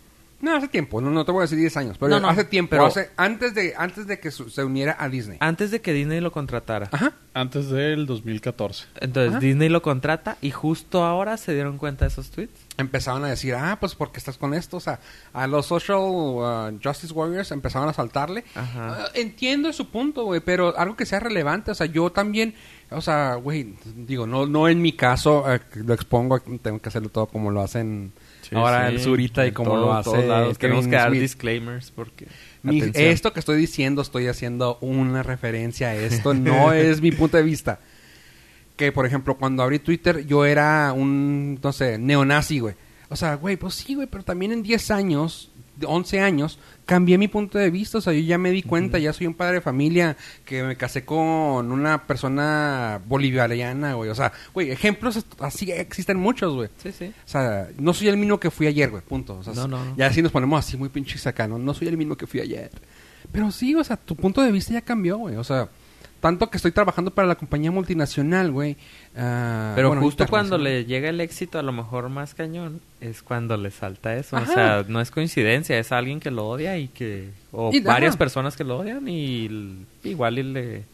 No, 0.44 0.54
hace 0.56 0.68
tiempo, 0.68 1.00
no, 1.00 1.10
no 1.10 1.24
te 1.24 1.32
voy 1.32 1.40
a 1.40 1.42
decir 1.42 1.58
10 1.58 1.76
años, 1.78 1.96
pero 1.98 2.10
No, 2.10 2.20
no, 2.20 2.28
hace 2.28 2.44
tiempo, 2.44 2.70
pero- 2.70 2.86
hace, 2.86 3.10
antes 3.16 3.54
de 3.54 3.72
antes 3.76 4.06
de 4.06 4.20
que 4.20 4.30
su- 4.30 4.50
se 4.50 4.62
uniera 4.62 4.94
a 4.98 5.08
Disney. 5.08 5.38
Antes 5.40 5.70
de 5.70 5.80
que 5.80 5.92
Disney 5.92 6.20
lo 6.20 6.30
contratara. 6.32 6.88
Ajá. 6.92 7.12
Antes 7.32 7.70
del 7.70 8.06
2014. 8.06 8.84
Entonces 9.00 9.30
Ajá. 9.32 9.40
Disney 9.40 9.68
lo 9.68 9.80
contrata 9.82 10.36
y 10.40 10.50
justo 10.50 11.02
ahora 11.04 11.36
se 11.36 11.54
dieron 11.54 11.78
cuenta 11.78 12.04
de 12.04 12.10
esos 12.10 12.30
tweets. 12.30 12.60
Empezaron 12.76 13.24
a 13.24 13.28
decir, 13.28 13.54
ah, 13.54 13.78
pues 13.80 13.94
porque 13.94 14.18
estás 14.18 14.36
con 14.36 14.52
esto, 14.54 14.76
o 14.76 14.80
sea, 14.80 15.00
a 15.32 15.46
los 15.46 15.66
social 15.66 15.98
uh, 16.00 16.78
justice 16.82 17.12
warriors 17.12 17.50
empezaron 17.50 17.88
a 17.88 17.92
saltarle. 17.92 18.44
Ajá. 18.54 19.04
Ah, 19.04 19.08
entiendo 19.14 19.72
su 19.72 19.88
punto, 19.90 20.24
güey, 20.24 20.40
pero 20.40 20.76
algo 20.78 20.94
que 20.96 21.06
sea 21.06 21.20
relevante, 21.20 21.70
o 21.70 21.74
sea, 21.74 21.86
yo 21.86 22.12
también, 22.12 22.54
o 22.90 23.00
sea, 23.00 23.36
güey, 23.36 23.74
digo, 23.96 24.26
no 24.26 24.46
no 24.46 24.68
en 24.68 24.82
mi 24.82 24.92
caso, 24.92 25.44
eh, 25.52 25.60
lo 25.76 25.94
expongo, 25.94 26.38
tengo 26.40 26.78
que 26.80 26.88
hacerlo 26.88 27.08
todo 27.08 27.26
como 27.26 27.50
lo 27.50 27.62
hacen 27.62 28.12
ahora 28.54 28.88
el 28.88 29.00
Zurita 29.00 29.46
y 29.46 29.52
todo- 29.52 29.76
lo 29.76 29.92
hace 29.92 30.26
lados. 30.26 30.58
Tenemos 30.58 30.86
que 30.86 30.96
dar 30.96 31.08
Smith. 31.10 31.20
disclaimers 31.20 31.90
porque... 31.90 32.26
Mi- 32.62 32.82
esto 32.94 33.32
que 33.32 33.40
estoy 33.40 33.58
diciendo, 33.58 34.00
estoy 34.00 34.26
haciendo 34.26 34.78
una 34.80 35.22
referencia 35.22 35.88
a 35.88 35.94
esto, 35.94 36.32
no 36.34 36.72
es 36.72 37.00
mi 37.02 37.12
punto 37.12 37.36
de 37.36 37.42
vista. 37.42 37.78
Que, 38.76 38.90
por 38.90 39.06
ejemplo, 39.06 39.36
cuando 39.36 39.62
abrí 39.62 39.78
Twitter, 39.78 40.26
yo 40.26 40.44
era 40.44 40.92
un, 40.92 41.60
no 41.62 41.72
sé, 41.72 41.98
neonazi, 41.98 42.58
güey. 42.60 42.74
O 43.10 43.16
sea, 43.16 43.34
güey, 43.36 43.56
pues 43.56 43.74
sí, 43.74 43.94
güey, 43.94 44.08
pero 44.10 44.24
también 44.24 44.50
en 44.50 44.62
10 44.62 44.90
años, 44.90 45.50
11 45.84 46.20
años, 46.20 46.58
cambié 46.86 47.18
mi 47.18 47.28
punto 47.28 47.58
de 47.58 47.70
vista. 47.70 47.98
O 47.98 48.00
sea, 48.00 48.12
yo 48.12 48.20
ya 48.20 48.38
me 48.38 48.50
di 48.50 48.62
cuenta, 48.62 48.98
ya 48.98 49.12
soy 49.12 49.26
un 49.26 49.34
padre 49.34 49.54
de 49.54 49.60
familia, 49.60 50.16
que 50.44 50.62
me 50.62 50.76
casé 50.76 51.04
con 51.04 51.72
una 51.72 52.06
persona 52.06 53.00
bolivariana, 53.06 53.94
güey. 53.94 54.10
O 54.10 54.14
sea, 54.14 54.32
güey, 54.52 54.70
ejemplos 54.70 55.24
así 55.40 55.70
existen 55.72 56.18
muchos, 56.18 56.54
güey. 56.54 56.68
Sí, 56.82 56.92
sí. 56.92 57.06
O 57.06 57.28
sea, 57.28 57.68
no 57.78 57.94
soy 57.94 58.08
el 58.08 58.16
mismo 58.16 58.38
que 58.38 58.50
fui 58.50 58.66
ayer, 58.66 58.90
güey, 58.90 59.02
punto. 59.02 59.38
O 59.38 59.42
sea, 59.42 59.54
No, 59.54 59.66
no, 59.68 59.84
no. 59.84 59.96
Ya 59.96 60.06
así 60.06 60.22
nos 60.22 60.32
ponemos 60.32 60.58
así 60.58 60.76
muy 60.76 60.88
pinches 60.88 61.26
acá, 61.26 61.48
¿no? 61.48 61.58
No 61.58 61.74
soy 61.74 61.88
el 61.88 61.96
mismo 61.96 62.16
que 62.16 62.26
fui 62.26 62.40
ayer. 62.40 62.70
Pero 63.32 63.50
sí, 63.50 63.74
o 63.74 63.82
sea, 63.82 63.96
tu 63.96 64.14
punto 64.16 64.42
de 64.42 64.52
vista 64.52 64.72
ya 64.72 64.82
cambió, 64.82 65.18
güey. 65.18 65.36
O 65.36 65.44
sea, 65.44 65.68
tanto 66.24 66.48
que 66.48 66.56
estoy 66.56 66.72
trabajando 66.72 67.10
para 67.10 67.28
la 67.28 67.34
compañía 67.34 67.70
multinacional, 67.70 68.50
güey. 68.50 68.78
ah, 69.14 69.72
Pero 69.76 69.88
bueno, 69.88 70.00
justo 70.00 70.26
cuando 70.26 70.56
le 70.56 70.86
llega 70.86 71.10
el 71.10 71.20
éxito, 71.20 71.58
a 71.58 71.62
lo 71.62 71.70
mejor 71.70 72.08
más 72.08 72.32
cañón, 72.32 72.80
es 73.02 73.22
cuando 73.22 73.58
le 73.58 73.70
salta 73.70 74.16
eso. 74.16 74.34
Ajá. 74.38 74.50
O 74.50 74.54
sea, 74.54 74.84
no 74.88 75.02
es 75.02 75.10
coincidencia, 75.10 75.78
es 75.78 75.92
alguien 75.92 76.20
que 76.20 76.30
lo 76.30 76.48
odia 76.48 76.78
y 76.78 76.88
que... 76.88 77.28
O 77.52 77.68
Y, 77.74 77.80
varias 77.80 78.12
ajá. 78.12 78.18
personas 78.20 78.56
que 78.56 78.64
lo 78.64 78.78
odian 78.78 79.06
y 79.06 79.84
igual 80.04 80.38
y 80.38 80.42
le... 80.44 80.84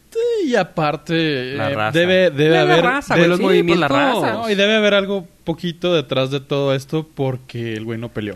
Y 0.45 0.55
aparte, 0.55 1.53
La 1.55 1.71
eh, 1.71 1.75
raza. 1.75 1.97
debe, 1.97 2.29
debe 2.31 2.55
La 2.55 2.61
haber... 2.63 2.83
raza, 2.83 3.13
de- 3.15 3.21
güey, 3.21 3.29
los 3.29 3.37
sí, 3.39 3.43
pues, 3.45 3.79
la 3.79 3.87
movimientos. 3.87 3.89
raza. 4.23 4.33
No, 4.33 4.49
y 4.49 4.55
debe 4.55 4.75
haber 4.75 4.95
algo 4.95 5.25
poquito 5.45 5.93
detrás 5.93 6.29
de 6.29 6.41
todo 6.41 6.75
esto 6.75 7.07
porque 7.15 7.71
el 7.75 7.85
güey 7.85 7.97
no 7.97 8.09
peleó. 8.09 8.35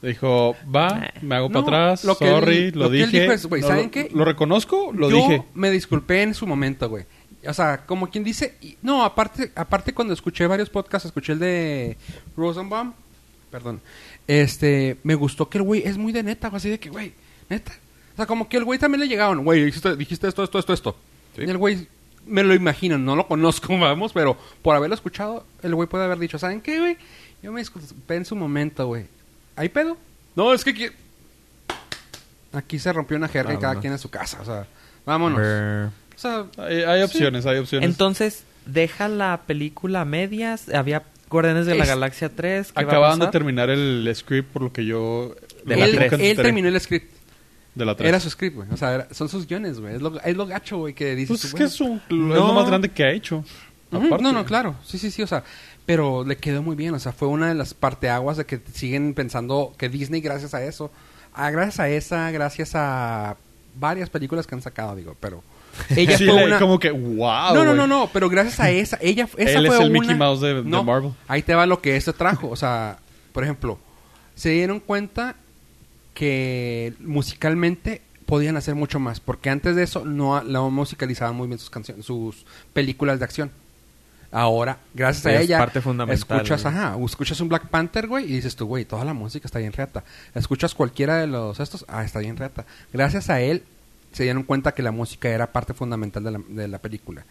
Dijo, 0.00 0.54
va, 0.74 1.10
me 1.22 1.34
hago 1.34 1.48
No, 1.48 1.64
para 1.64 1.92
atrás, 1.92 2.04
lo 2.04 2.16
que 2.16 2.28
sorry, 2.28 2.56
él- 2.56 2.72
lo, 2.76 2.84
lo 2.84 2.90
que 2.90 3.02
él 3.02 3.10
dijo 3.10 3.32
es, 3.32 3.50
no, 3.50 3.62
¿saben 3.66 3.90
qué? 3.90 4.08
Lo 4.14 4.24
reconozco, 4.24 4.92
lo 4.94 5.10
Yo 5.10 5.16
dije. 5.16 5.42
me 5.54 5.70
disculpé 5.72 6.22
en 6.22 6.34
su 6.34 6.46
momento, 6.46 6.88
güey. 6.88 7.04
O 7.46 7.52
sea, 7.52 7.84
como 7.86 8.08
quien 8.08 8.22
dice... 8.22 8.56
y- 8.60 8.76
no, 8.82 9.04
aparte, 9.04 9.50
aparte 9.56 9.92
cuando 9.92 10.14
escuché 10.14 10.46
varios 10.46 10.70
podcasts, 10.70 11.06
escuché 11.06 11.32
el 11.32 11.38
de 11.40 11.96
Rosenbaum. 12.36 12.92
Perdón. 13.50 13.80
Este, 14.26 14.98
me 15.02 15.14
gustó 15.14 15.48
que 15.48 15.58
el 15.58 15.64
güey 15.64 15.82
es 15.84 15.96
muy 15.96 16.12
de 16.12 16.22
neta, 16.22 16.48
así 16.52 16.68
de 16.70 16.78
que, 16.78 16.90
güey, 16.90 17.12
neta. 17.48 17.72
O 18.12 18.16
sea, 18.16 18.26
como 18.26 18.48
que 18.48 18.56
el 18.58 18.64
güey 18.64 18.78
también 18.78 19.00
le 19.00 19.08
llegaban, 19.08 19.42
güey, 19.42 19.64
dijiste, 19.64 19.96
dijiste 19.96 20.28
esto, 20.28 20.44
esto, 20.44 20.58
esto, 20.58 20.72
esto. 20.74 20.96
Sí. 21.34 21.42
Y 21.46 21.50
el 21.50 21.56
güey, 21.56 21.86
me 22.26 22.42
lo 22.44 22.54
imagino, 22.54 22.98
no 22.98 23.16
lo 23.16 23.26
conozco, 23.26 23.68
vamos, 23.78 24.12
pero 24.12 24.36
por 24.62 24.76
haberlo 24.76 24.94
escuchado, 24.94 25.44
el 25.62 25.74
güey 25.74 25.88
puede 25.88 26.04
haber 26.04 26.18
dicho, 26.18 26.38
¿saben 26.38 26.60
qué, 26.60 26.78
güey? 26.78 26.96
Yo 27.42 27.52
me 27.52 27.60
disculpé 27.60 28.16
en 28.16 28.24
su 28.24 28.36
momento, 28.36 28.86
güey. 28.86 29.06
¿Hay 29.58 29.68
pedo? 29.68 29.96
No, 30.36 30.52
es 30.54 30.64
que... 30.64 30.92
Aquí 32.52 32.78
se 32.78 32.92
rompió 32.92 33.16
una 33.16 33.28
jerga 33.28 33.52
y 33.52 33.56
cada 33.56 33.68
Vámonos. 33.68 33.80
quien 33.82 33.92
en 33.92 33.98
su 33.98 34.08
casa, 34.10 34.38
o 34.40 34.44
sea, 34.44 34.66
vámonos. 35.04 35.38
Brr. 35.38 35.90
O 36.16 36.18
sea, 36.18 36.46
Hay, 36.56 36.76
hay 36.82 37.02
opciones, 37.02 37.44
hay 37.44 37.58
opciones. 37.58 37.88
Entonces, 37.88 38.44
deja 38.66 39.08
la 39.08 39.42
película 39.46 40.00
a 40.00 40.04
medias. 40.04 40.68
Había 40.70 41.02
Guardianes 41.28 41.66
de 41.66 41.74
la 41.74 41.84
Es- 41.84 41.90
Galaxia 41.90 42.30
3. 42.34 42.68
¿qué 42.68 42.72
va 42.74 42.80
a 42.80 42.84
Acababan 42.86 43.18
de 43.18 43.26
pasar? 43.26 43.32
terminar 43.32 43.68
el 43.68 44.10
script 44.14 44.50
por 44.50 44.62
lo 44.62 44.72
que 44.72 44.86
yo... 44.86 45.34
De 45.66 45.76
la 45.76 45.84
él, 45.84 45.96
tres. 45.96 46.12
él 46.20 46.36
terminó 46.36 46.68
el 46.68 46.80
script. 46.80 47.12
De 47.74 47.84
la 47.84 47.94
3. 47.94 48.08
Era 48.08 48.18
su 48.18 48.30
script, 48.30 48.56
güey. 48.56 48.68
O 48.72 48.76
sea, 48.78 48.94
era- 48.94 49.08
son 49.12 49.28
sus 49.28 49.46
guiones, 49.46 49.78
güey. 49.78 49.96
Es 49.96 50.00
lo, 50.02 50.18
es 50.20 50.36
lo 50.36 50.46
gacho, 50.46 50.78
güey, 50.78 50.94
que 50.94 51.14
dices. 51.14 51.28
Pues 51.28 51.40
tú, 51.42 51.46
es 51.48 51.54
que 51.54 51.64
es, 51.64 51.80
un- 51.82 51.98
es 51.98 52.02
No. 52.16 52.46
lo 52.48 52.52
más 52.54 52.66
grande 52.66 52.88
que 52.88 53.04
ha 53.04 53.10
hecho. 53.12 53.44
Ujú, 53.92 54.06
Aparte. 54.06 54.22
No, 54.22 54.32
no, 54.32 54.44
claro. 54.46 54.76
Sí, 54.86 54.98
sí, 54.98 55.10
sí. 55.10 55.22
O 55.22 55.26
sea, 55.26 55.44
pero 55.88 56.22
le 56.22 56.36
quedó 56.36 56.62
muy 56.62 56.76
bien. 56.76 56.92
O 56.92 56.98
sea, 56.98 57.12
fue 57.12 57.28
una 57.28 57.48
de 57.48 57.54
las 57.54 57.72
parteaguas 57.72 58.36
de 58.36 58.44
que 58.44 58.60
siguen 58.74 59.14
pensando 59.14 59.72
que 59.78 59.88
Disney, 59.88 60.20
gracias 60.20 60.52
a 60.52 60.62
eso, 60.62 60.90
ah, 61.32 61.50
gracias 61.50 61.80
a 61.80 61.88
esa, 61.88 62.30
gracias 62.30 62.72
a 62.74 63.38
varias 63.74 64.10
películas 64.10 64.46
que 64.46 64.54
han 64.54 64.60
sacado, 64.60 64.94
digo, 64.94 65.16
pero 65.18 65.42
ella 65.96 66.18
Sí, 66.18 66.26
fue 66.26 66.44
una. 66.44 66.58
como 66.58 66.78
que, 66.78 66.90
wow. 66.90 67.54
no, 67.54 67.64
no, 67.64 67.72
no, 67.74 67.86
no, 67.86 68.10
pero 68.12 68.28
gracias 68.28 68.60
a 68.60 68.68
esa, 68.82 68.98
ella, 69.00 69.26
esa 69.38 69.58
Él 69.60 69.64
es 69.64 69.74
fue 69.74 69.82
el 69.82 69.90
una... 69.90 70.00
Mickey 70.00 70.14
Mouse 70.14 70.40
de- 70.42 70.54
de 70.62 70.62
No, 70.62 70.84
Marvel. 70.84 71.12
Ahí 71.26 71.40
te 71.40 71.54
va 71.54 71.64
lo 71.64 71.80
que 71.80 71.96
esto 71.96 72.12
trajo, 72.12 72.50
o 72.50 72.56
sea, 72.56 72.98
por 73.32 73.42
ejemplo, 73.44 73.78
se 74.34 74.50
dieron 74.50 74.80
cuenta 74.80 75.36
que 76.12 76.92
musicalmente 77.00 78.02
podían 78.26 78.58
hacer 78.58 78.74
mucho 78.74 78.98
más, 79.00 79.20
porque 79.20 79.48
antes 79.48 79.74
de 79.74 79.84
eso 79.84 80.04
no, 80.04 80.42
no 80.42 80.68
musicalizaban 80.70 81.34
muy 81.34 81.46
bien 81.46 81.58
sus 81.58 81.70
canciones, 81.70 82.04
sus 82.04 82.44
películas 82.74 83.18
de 83.20 83.24
acción. 83.24 83.50
Ahora, 84.30 84.78
gracias 84.92 85.24
a 85.26 85.32
Es 85.34 85.40
ella, 85.42 85.58
parte 85.58 85.80
fundamental, 85.80 86.38
escuchas, 86.38 86.62
güey. 86.62 86.74
ajá, 86.74 86.96
escuchas 87.04 87.40
un 87.40 87.48
Black 87.48 87.68
Panther, 87.68 88.06
güey, 88.06 88.24
y 88.24 88.34
dices 88.34 88.56
tú, 88.56 88.66
güey, 88.66 88.84
toda 88.84 89.04
la 89.04 89.14
música 89.14 89.46
está 89.46 89.58
bien 89.58 89.72
reata. 89.72 90.04
Escuchas 90.34 90.74
cualquiera 90.74 91.16
de 91.16 91.26
los 91.26 91.60
estos, 91.60 91.84
ah, 91.88 92.04
está 92.04 92.18
bien 92.18 92.36
reata. 92.36 92.66
Gracias 92.92 93.30
a 93.30 93.40
él 93.40 93.62
se 94.12 94.22
dieron 94.24 94.42
cuenta 94.42 94.72
que 94.72 94.82
la 94.82 94.90
música 94.90 95.28
era 95.28 95.52
parte 95.52 95.74
fundamental 95.74 96.24
de 96.24 96.30
la, 96.32 96.40
de 96.46 96.68
la 96.68 96.78
película. 96.78 97.24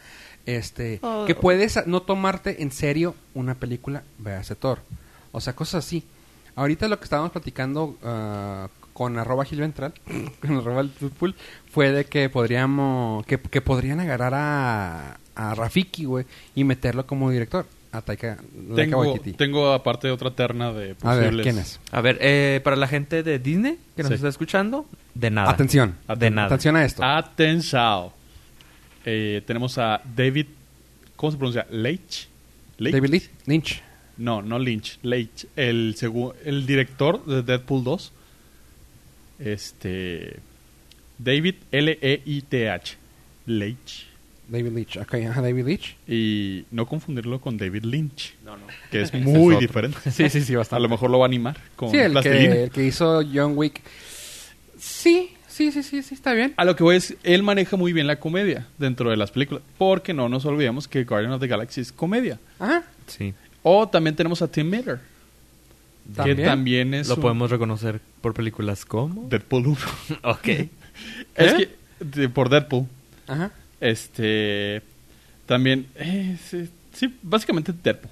Este, 0.45 0.99
Oh. 1.03 1.25
que 1.27 1.35
puedes 1.35 1.85
no 1.87 2.01
tomarte 2.01 2.63
en 2.63 2.71
serio 2.71 3.13
una 3.33 3.55
película, 3.55 4.03
véase 4.17 4.55
Thor. 4.55 4.79
O 5.31 5.41
sea, 5.41 5.53
cosas 5.55 5.85
así. 5.85 6.03
Ahorita 6.55 6.87
lo 6.87 6.97
que 6.97 7.03
estábamos 7.03 7.31
platicando 7.31 7.95
ah, 8.03 8.69
con 8.93 9.19
arroba 9.19 9.45
Gil 9.45 9.59
Ventral, 9.59 9.93
con 10.41 10.57
arroba 10.57 10.81
el 10.81 10.91
Deadpool, 10.99 11.35
fue 11.71 11.91
de 11.91 12.05
que 12.05 12.29
podríamos, 12.29 13.23
que, 13.27 13.39
que 13.39 13.61
podrían 13.61 13.99
agarrar 13.99 14.33
a, 14.33 15.17
a 15.37 15.53
Rafiki, 15.55 16.05
güey, 16.05 16.25
y 16.55 16.63
meterlo 16.63 17.05
como 17.05 17.29
director. 17.31 17.65
A 17.91 18.01
Taika, 18.01 18.37
Tengo, 18.75 18.99
Waititi. 18.99 19.33
tengo 19.33 19.71
aparte 19.71 20.11
otra 20.11 20.31
terna 20.31 20.73
de 20.73 20.95
A 21.01 21.15
ver, 21.15 21.23
posibles. 21.29 21.43
¿quién 21.45 21.57
es? 21.57 21.79
A 21.91 22.01
ver, 22.01 22.17
eh, 22.19 22.59
para 22.63 22.75
la 22.75 22.87
gente 22.87 23.23
de 23.23 23.39
Disney 23.39 23.77
que 23.95 24.03
nos 24.03 24.09
Sí. 24.09 24.15
está 24.15 24.27
escuchando, 24.27 24.85
de 25.15 25.31
nada. 25.31 25.49
Atención. 25.51 25.95
De 26.17 26.29
nada. 26.29 26.47
Atención 26.47 26.75
a 26.75 26.83
esto. 26.83 27.01
Atención. 27.03 28.09
Eh, 29.05 29.41
tenemos 29.47 29.77
a 29.77 30.01
David, 30.15 30.47
¿cómo 31.15 31.31
se 31.31 31.37
pronuncia? 31.37 31.65
Leitch. 31.71 32.27
Leitch. 32.77 32.93
David 32.95 33.09
Lynch. 33.09 33.29
Lynch. 33.45 33.83
No, 34.17 34.41
no 34.41 34.59
Lynch, 34.59 34.99
Leitch, 35.03 35.45
el 35.55 35.95
el 36.43 36.65
director 36.65 37.23
de 37.25 37.41
Deadpool 37.43 37.83
2. 37.83 38.11
Este 39.39 40.39
David 41.17 41.55
L 41.71 41.97
E 42.01 42.21
I 42.25 42.41
T 42.41 42.69
H. 42.69 42.97
Leitch 43.45 44.07
David 44.49 44.71
Lynch. 44.73 44.97
Ok, 44.97 45.13
ajá, 45.29 45.41
David 45.41 45.65
Lynch. 45.65 45.95
y 46.07 46.65
no 46.71 46.85
confundirlo 46.85 47.41
con 47.41 47.57
David 47.57 47.83
Lynch, 47.83 48.33
No, 48.45 48.55
no. 48.57 48.65
que 48.91 49.01
es 49.01 49.13
muy 49.13 49.55
es 49.55 49.59
diferente. 49.59 49.97
Sí, 50.11 50.29
sí, 50.29 50.41
sí, 50.41 50.53
A 50.55 50.59
bastante. 50.59 50.83
lo 50.83 50.89
mejor 50.89 51.09
lo 51.09 51.19
va 51.19 51.25
a 51.25 51.27
animar 51.27 51.57
con 51.75 51.91
Sí, 51.91 51.97
el 51.97 52.11
plastilina. 52.13 52.53
que, 52.53 52.63
el 52.63 52.71
que 52.71 52.85
hizo 52.85 53.21
John 53.33 53.53
Wick. 53.57 53.81
Sí, 54.79 55.31
sí, 55.47 55.71
sí, 55.71 55.83
sí, 55.83 56.01
sí, 56.03 56.13
está 56.13 56.33
bien. 56.33 56.53
A 56.57 56.65
lo 56.65 56.75
que 56.75 56.83
voy 56.83 56.95
es, 56.97 57.15
él 57.23 57.43
maneja 57.43 57.75
muy 57.77 57.93
bien 57.93 58.07
la 58.07 58.17
comedia 58.19 58.67
dentro 58.77 59.09
de 59.09 59.17
las 59.17 59.31
películas, 59.31 59.63
porque 59.77 60.13
no 60.13 60.29
nos 60.29 60.45
olvidemos 60.45 60.87
que 60.87 61.03
Guardian 61.03 61.31
of 61.33 61.41
the 61.41 61.47
Galaxy 61.47 61.81
es 61.81 61.91
comedia. 61.91 62.39
Ajá. 62.59 62.83
Sí. 63.07 63.33
O 63.63 63.87
también 63.87 64.15
tenemos 64.15 64.41
a 64.41 64.47
Tim 64.49 64.69
Miller, 64.69 64.99
¿También? 66.15 66.37
que 66.37 66.43
también 66.45 66.93
es 66.93 67.07
Lo 67.09 67.15
un- 67.15 67.21
podemos 67.21 67.49
reconocer 67.51 67.99
por 68.21 68.33
películas 68.33 68.85
como... 68.85 69.27
Deadpool 69.29 69.67
1. 69.67 69.77
ok. 70.23 70.47
Es 70.47 70.69
¿Eh? 71.35 71.55
que 71.57 72.05
de- 72.05 72.29
por 72.29 72.49
Deadpool. 72.49 72.85
Ajá. 73.27 73.51
Este. 73.79 74.81
También. 75.45 75.87
eh, 75.95 76.37
sí, 76.49 76.69
sí, 76.93 77.13
básicamente 77.21 77.73
Deadpool. 77.73 78.11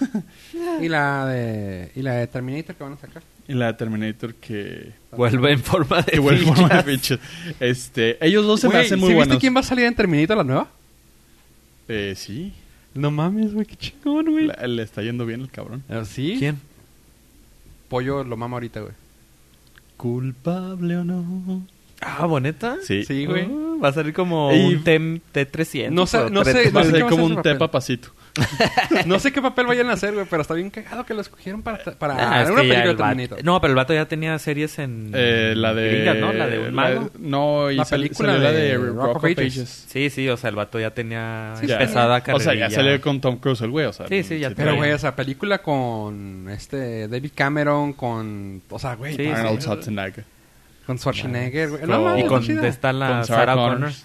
Y 0.82 0.88
la 0.88 1.26
de 1.26 1.92
y 1.94 2.02
la 2.02 2.14
de 2.14 2.26
Terminator 2.26 2.74
que 2.74 2.82
van 2.84 2.94
a 2.94 2.96
sacar. 2.96 3.22
Y 3.48 3.54
la 3.54 3.66
de 3.68 3.74
Terminator 3.74 4.34
que. 4.34 4.92
Vuelve 5.12 5.52
en 5.52 5.60
forma 5.60 5.98
de 6.02 6.12
Que 6.12 6.18
vuelve 6.18 6.42
en 6.42 6.54
forma 6.54 6.82
de 6.82 6.82
fichas. 6.82 7.20
Este. 7.60 8.24
Ellos 8.24 8.44
dos 8.46 8.60
se 8.60 8.68
me 8.68 8.76
hacen 8.78 8.88
¿sí 8.98 9.04
muy 9.04 9.08
viste 9.10 9.14
buenos. 9.16 9.38
quién 9.38 9.54
va 9.54 9.60
a 9.60 9.62
salir 9.62 9.84
en 9.84 9.94
Terminator 9.94 10.36
la 10.38 10.44
nueva? 10.44 10.68
Eh, 11.88 12.14
sí. 12.16 12.52
No 12.94 13.10
mames, 13.10 13.52
güey, 13.54 13.66
qué 13.66 13.76
chingón, 13.76 14.26
güey. 14.30 14.46
La- 14.46 14.66
le 14.66 14.82
está 14.82 15.02
yendo 15.02 15.24
bien 15.26 15.40
el 15.42 15.50
cabrón. 15.50 15.84
¿Sí? 16.06 16.36
¿Quién? 16.38 16.58
Pollo 17.88 18.24
lo 18.24 18.36
mama 18.36 18.56
ahorita, 18.56 18.80
güey. 18.80 18.92
¿Culpable 19.96 20.96
o 20.96 21.04
no? 21.04 21.66
Ah, 22.00 22.26
¿boneta? 22.26 22.76
Sí. 22.82 23.04
Sí, 23.04 23.24
güey. 23.26 23.44
Ah, 23.44 23.76
va 23.84 23.88
a 23.88 23.92
salir 23.92 24.12
como 24.12 24.52
Y- 24.52 24.74
un 24.74 24.82
T- 24.84 24.98
T300. 25.32 25.90
No 25.90 26.06
sé- 26.06 26.18
o 26.18 26.30
no 26.30 26.44
sé- 26.44 26.52
T300. 26.70 26.76
Va 26.76 26.80
a 26.80 26.84
sé 26.84 27.00
como 27.02 27.24
un 27.24 27.32
ese 27.32 27.42
té 27.42 27.48
papel. 27.50 27.58
papacito. 27.58 28.08
no 29.06 29.18
sé 29.18 29.32
qué 29.32 29.40
papel 29.40 29.64
vayan 29.66 29.88
a 29.88 29.94
hacer, 29.94 30.12
güey, 30.12 30.26
pero 30.28 30.42
está 30.42 30.52
bien 30.52 30.68
cagado 30.68 31.06
que 31.06 31.14
lo 31.14 31.22
escogieron 31.22 31.62
para, 31.62 31.78
para 31.98 32.14
Ah, 32.32 32.42
es 32.42 32.50
una 32.50 32.60
película 32.60 32.84
de 32.88 32.94
Terminator. 32.94 33.42
No, 33.44 33.58
pero 33.62 33.70
el 33.72 33.76
vato 33.76 33.94
ya 33.94 34.04
tenía 34.08 34.38
series 34.38 34.78
en... 34.78 35.10
Eh, 35.14 35.54
la 35.56 35.72
de... 35.72 35.88
gringas, 35.88 36.16
¿no? 36.18 36.32
La 36.34 36.46
de 36.46 36.58
un 36.58 36.74
mago. 36.74 37.10
no, 37.18 37.70
y 37.70 37.76
La 37.76 37.86
sal- 37.86 38.00
película 38.02 38.32
salió 38.32 38.44
la 38.44 38.52
de 38.52 38.76
Rock 38.76 38.94
Rock 38.96 39.16
of 39.16 39.24
Ages. 39.24 39.38
Ages. 39.38 39.84
Sí, 39.88 40.10
sí, 40.10 40.28
o 40.28 40.36
sea, 40.36 40.50
el 40.50 40.56
vato 40.56 40.78
ya 40.78 40.90
tenía 40.90 41.54
Sí, 41.58 41.70
empezada 41.72 42.22
O 42.34 42.38
sea, 42.40 42.54
ya 42.54 42.68
salió 42.68 43.00
con 43.00 43.22
Tom 43.22 43.38
Cruise 43.38 43.62
el 43.62 43.70
güey, 43.70 43.86
o 43.86 43.92
sea... 43.94 44.06
Sí, 44.06 44.22
sí, 44.22 44.38
ya 44.38 44.50
sí 44.50 44.54
Pero, 44.54 44.76
güey, 44.76 44.90
esa 44.90 45.16
película 45.16 45.62
con 45.62 46.48
este 46.50 47.08
David 47.08 47.30
Cameron, 47.34 47.94
con... 47.94 48.60
O 48.68 48.78
sea, 48.78 48.96
güey, 48.96 49.16
Sí, 49.16 49.28
Arnold 49.28 49.60
sí. 49.60 49.62
Schwarzenegger. 49.64 50.24
Con 50.86 50.98
Schwarzenegger, 50.98 51.68
güey. 51.70 51.82
No, 51.86 52.02
mames, 52.02 52.24
Y 52.24 52.28
con 52.28 52.42
chida. 52.42 52.66
está 52.68 52.92
la 52.92 53.08
Con 53.08 53.24
Sarah 53.26 53.38
Sarah 53.40 53.54
O'Connor. 53.54 53.74
Connors. 53.78 54.04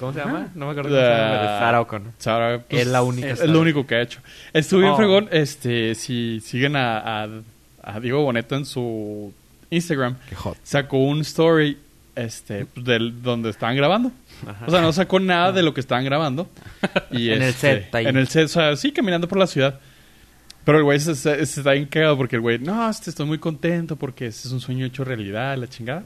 ¿Cómo 0.00 0.12
se 0.12 0.18
llama? 0.20 0.38
Ajá. 0.38 0.48
No 0.54 0.64
me 0.66 0.70
acuerdo 0.72 0.90
cómo 0.90 1.00
se 1.02 1.08
llama. 1.08 1.34
es 1.42 1.58
Sarah 1.60 1.80
O'Connor. 1.80 2.12
Sarah, 2.18 2.62
pues, 2.68 2.82
Es 2.82 2.88
la 2.88 3.02
única 3.02 3.28
Es, 3.28 3.38
Sarah. 3.38 3.52
lo 3.52 3.60
único 3.60 3.86
que 3.86 3.94
ha 3.96 4.00
hecho. 4.02 4.20
Estuvo 4.52 4.80
bien 4.80 4.92
Oh. 4.92 4.96
fregón. 4.96 5.28
Este, 5.30 5.94
si 5.94 6.40
siguen 6.40 6.76
a, 6.76 7.22
a, 7.24 7.28
a 7.82 8.00
Diego 8.00 8.22
Boneta 8.22 8.56
en 8.56 8.64
su 8.66 9.32
Instagram, 9.70 10.16
Qué 10.28 10.34
hot. 10.34 10.56
sacó 10.62 10.98
un 10.98 11.20
story 11.20 11.78
este, 12.14 12.66
del, 12.76 13.22
donde 13.22 13.50
estaban 13.50 13.76
grabando. 13.76 14.10
Ajá. 14.46 14.64
O 14.66 14.70
sea, 14.70 14.80
no 14.80 14.92
sacó 14.92 15.18
nada 15.20 15.52
de 15.52 15.62
lo 15.62 15.72
que 15.72 15.80
estaban 15.80 16.04
grabando. 16.04 16.48
Y 17.12 17.30
En 17.30 17.42
el 17.42 17.48
este, 17.50 17.82
set, 17.82 17.94
ahí. 17.94 18.06
En 18.06 18.16
el 18.16 18.26
set, 18.28 18.44
o 18.46 18.48
sea, 18.48 18.76
sí, 18.76 18.90
caminando 18.92 19.28
por 19.28 19.38
la 19.38 19.46
ciudad. 19.46 19.78
Pero 20.64 20.78
el 20.78 20.84
güey 20.84 21.00
se, 21.00 21.14
se- 21.14 21.44
se 21.46 21.60
está 21.60 21.72
bien 21.72 21.86
cagado 21.86 22.16
porque 22.16 22.36
el 22.36 22.42
güey, 22.42 22.58
no, 22.58 22.88
este, 22.88 23.10
estoy 23.10 23.26
muy 23.26 23.38
contento 23.38 23.96
porque 23.96 24.26
este 24.26 24.46
es 24.48 24.52
un 24.52 24.60
sueño 24.60 24.86
hecho 24.86 25.04
realidad, 25.04 25.56
la 25.56 25.68
chingada. 25.68 26.04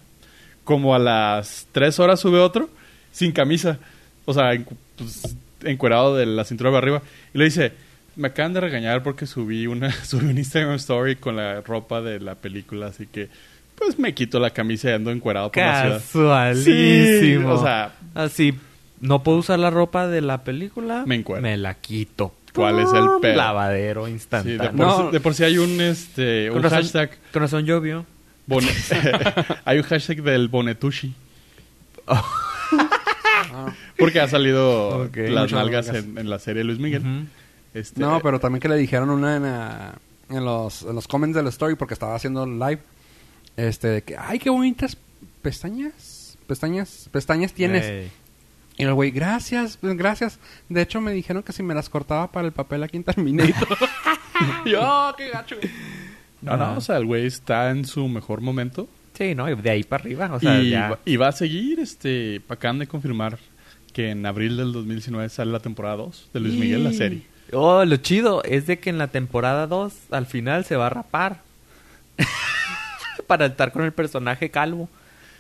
Como 0.65 0.95
a 0.95 0.99
las 0.99 1.67
tres 1.73 1.99
horas 2.01 2.21
sube 2.21 2.39
otro, 2.41 2.69
sin 3.13 3.33
camisa. 3.33 3.79
O 4.25 4.33
sea, 4.35 4.53
en- 4.55 4.67
pues, 4.97 5.37
encuerado 5.63 6.17
de 6.17 6.27
la 6.27 6.45
cintura 6.45 6.71
para 6.71 6.79
arriba. 6.79 7.03
Y 7.35 7.39
le 7.39 7.45
dice, 7.45 7.73
me 8.17 8.29
acaban 8.29 8.55
de 8.55 8.61
regañar 8.61 9.03
porque 9.03 9.27
subí 9.27 9.67
una 9.67 9.91
subí 10.05 10.27
un 10.27 10.39
Instagram 10.39 10.75
story 10.77 11.17
con 11.17 11.37
la 11.37 11.61
ropa 11.61 12.01
de 12.01 12.19
la 12.21 12.35
película, 12.35 12.87
así 12.87 13.07
que 13.07 13.29
pues 13.75 13.99
me 13.99 14.15
quito 14.15 14.41
la 14.41 14.51
camisa 14.51 14.89
y 14.89 14.93
ando 14.95 15.11
encuerado 15.11 15.53
por 15.53 15.63
la 15.63 16.01
ciudad. 16.01 16.55
Casualísimo. 16.55 17.51
Sí, 17.55 17.59
o 17.59 17.63
sea- 17.63 17.93
Así, 18.15 18.55
no 19.03 19.23
puedo 19.23 19.37
usar 19.39 19.59
la 19.59 19.69
ropa 19.71 20.09
de 20.09 20.23
la 20.23 20.45
película. 20.45 21.05
Me. 21.07 21.43
Me 21.43 21.59
la 21.59 21.75
quito. 21.75 22.33
¿Cuál 22.57 22.79
es 22.81 22.93
el 22.93 23.09
pedo? 23.21 23.37
Lavadero 23.37 24.07
Sí, 24.07 24.13
instantáneo. 24.13 24.59
de, 24.63 24.69
por 24.71 24.77
No. 24.87 24.97
sí, 25.07 25.13
de 25.13 25.21
por 25.21 25.35
sí 25.35 25.45
hay 25.45 25.59
un 25.59 25.81
este 25.81 26.49
Con 26.49 26.57
un 26.59 26.63
razón- 26.65 26.79
hashtag 26.83 27.11
Con 27.33 27.43
razón 27.43 27.65
llovió. 27.65 28.05
bone- 28.47 28.73
hay 29.65 29.79
un 29.79 29.85
hashtag 29.85 30.23
del 30.23 30.49
bonetushi 30.49 31.15
porque 33.99 34.21
ha 34.21 34.29
salido 34.29 35.09
las 35.15 35.53
nalgas 35.53 35.87
nalgas. 35.89 35.89
en, 36.05 36.19
en 36.19 36.31
la 36.31 36.39
serie 36.39 36.61
de 36.61 36.65
Luis 36.65 36.79
Miguel. 36.79 37.27
Este, 37.75 38.01
No, 38.01 38.21
pero 38.23 38.41
también 38.41 38.61
que 38.61 38.69
le 38.69 38.77
dijeron 38.77 39.11
una 39.11 39.37
en, 39.37 39.45
ah, 39.45 39.95
en 40.31 40.45
los, 40.45 40.83
en 40.83 40.95
los 40.95 41.07
comments 41.09 41.37
de 41.37 41.43
la 41.43 41.49
story 41.51 41.75
porque 41.75 41.95
estaba 41.95 42.15
haciendo 42.15 42.47
live. 42.47 42.79
Este, 43.57 43.89
de 43.89 44.03
que, 44.03 44.17
ay, 44.19 44.39
qué 44.39 44.51
bonitas 44.51 44.97
pestañas. 45.43 46.37
Pestañas, 46.47 47.09
pestañas 47.11 47.53
tienes. 47.53 47.85
Ey. 47.87 48.11
Y 48.79 48.83
el 48.85 48.93
güey, 48.95 49.11
gracias, 49.11 49.79
pues, 49.79 49.97
gracias. 49.97 50.39
De 50.69 50.83
hecho, 50.83 51.01
me 51.01 51.13
dijeron 51.13 51.43
que 51.43 51.53
si 51.53 51.63
me 51.63 51.75
las 51.75 51.89
cortaba 51.89 52.31
para 52.31 52.47
el 52.47 52.53
papel 52.53 52.83
aquí 52.83 52.97
en 52.99 53.05
Terminator. 53.05 53.79
Yo, 54.67 54.81
"Oh, 54.83 55.15
qué 55.17 55.31
gacho. 55.31 55.57
no, 56.43 56.57
no, 56.57 56.77
o 56.77 56.81
sea, 56.81 56.99
el 56.99 57.07
güey 57.07 57.27
está 57.27 57.71
en 57.71 57.85
su 57.87 58.07
mejor 58.09 58.41
momento 58.41 58.89
Sí, 59.15 59.35
no, 59.35 59.49
y 59.49 59.55
de 59.55 59.71
ahí 59.71 59.83
para 59.83 60.03
arriba. 60.03 60.31
O 60.35 60.39
sea, 60.41 60.61
y, 60.61 60.69
ya. 60.71 60.91
va- 60.91 60.99
y 61.07 61.17
va 61.17 61.29
a 61.29 61.33
seguir 61.33 61.81
este 61.81 62.43
acaban 62.51 62.79
de 62.79 62.87
confirmar 62.87 63.39
que 63.95 64.11
en 64.11 64.27
abril 64.27 64.59
del 64.59 64.73
2019 64.75 65.31
sale 65.31 65.51
la 65.53 65.61
temporada 65.61 65.97
2 65.97 66.29
de 66.35 66.41
Luis 66.41 66.53
Miguel 66.55 66.85
la 66.85 66.93
serie. 66.93 67.23
Oh, 67.53 67.83
lo 67.87 67.97
chido 67.97 68.45
es 68.45 68.67
de 68.67 68.79
que 68.79 68.91
en 68.91 68.99
la 68.99 69.09
temporada 69.09 69.67
2 69.67 69.95
al 70.11 70.27
final 70.27 70.67
se 70.67 70.77
va 70.77 70.89
a 70.89 70.91
rapar. 70.91 71.41
Para 73.27 73.47
estar 73.47 73.73
con 73.73 73.85
el 73.85 73.93
personaje 73.93 74.51
calvo. 74.51 74.89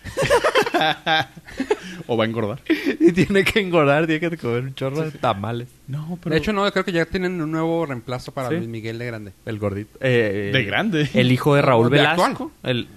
o 2.07 2.17
va 2.17 2.25
a 2.25 2.27
engordar. 2.27 2.61
Y 3.01 3.13
tiene 3.13 3.45
que 3.45 3.61
engordar, 3.61 4.07
tiene 4.07 4.29
que 4.29 4.37
comer 4.37 4.63
un 4.65 4.75
chorro 4.75 5.03
de 5.03 5.11
tamales. 5.13 5.69
No, 5.89 6.19
pero 6.23 6.33
De 6.35 6.39
hecho, 6.39 6.53
no, 6.53 6.71
creo 6.73 6.85
que 6.85 6.93
ya 6.93 7.05
tienen 7.07 7.41
un 7.41 7.51
nuevo 7.51 7.87
reemplazo 7.87 8.33
para 8.33 8.49
¿Sí? 8.49 8.57
Luis 8.57 8.69
Miguel 8.69 8.99
de 8.99 9.07
grande. 9.07 9.33
El 9.45 9.59
gordito. 9.59 9.99
Eh, 10.01 10.51
De 10.53 10.65
grande. 10.65 11.09
El 11.15 11.33
hijo 11.33 11.55
de 11.55 11.63
Raúl 11.63 11.91
¿De 11.91 11.99
Velasco. 11.99 12.25
actual? 12.25 12.51
El, 12.63 12.89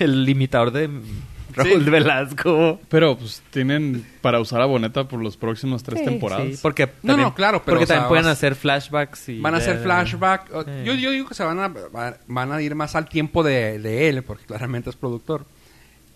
el, 0.00 0.28
imitador 0.28 0.72
de 0.72 0.88
Raúl 1.54 1.84
Sí. 1.84 1.90
Velasco. 1.90 2.80
Pero 2.88 3.16
pues 3.18 3.42
tienen 3.50 4.04
para 4.20 4.40
usar 4.40 4.60
a 4.62 4.66
Boneta 4.66 5.06
por 5.08 5.20
los 5.20 5.36
próximos 5.36 5.82
tres 5.82 6.00
Sí, 6.00 6.04
temporadas. 6.06 6.46
sí, 6.48 6.58
porque 6.62 6.86
No, 7.02 7.12
también, 7.12 7.28
no, 7.28 7.34
claro, 7.34 7.62
pero, 7.64 7.74
porque 7.76 7.84
o 7.84 7.86
sea, 7.86 7.96
también 7.96 8.08
pueden 8.08 8.24
vas- 8.24 8.32
hacer 8.38 8.54
flashbacks 8.54 9.28
y 9.28 9.40
Van 9.40 9.54
a 9.54 9.58
hacer 9.58 9.78
de- 9.78 9.84
flashback. 9.84 10.54
o- 10.54 10.64
Sí. 10.64 10.70
Yo, 10.84 10.94
yo 10.94 11.10
digo 11.10 11.28
que 11.28 11.34
se 11.34 11.44
van 11.44 11.58
a, 11.60 11.68
va- 11.68 12.16
van 12.26 12.52
a 12.52 12.62
ir 12.62 12.74
más 12.74 12.96
al 12.96 13.08
tiempo 13.08 13.42
de, 13.42 13.78
de 13.78 14.08
él, 14.08 14.22
porque 14.22 14.44
claramente 14.46 14.90
es 14.90 14.96
productor. 14.96 15.44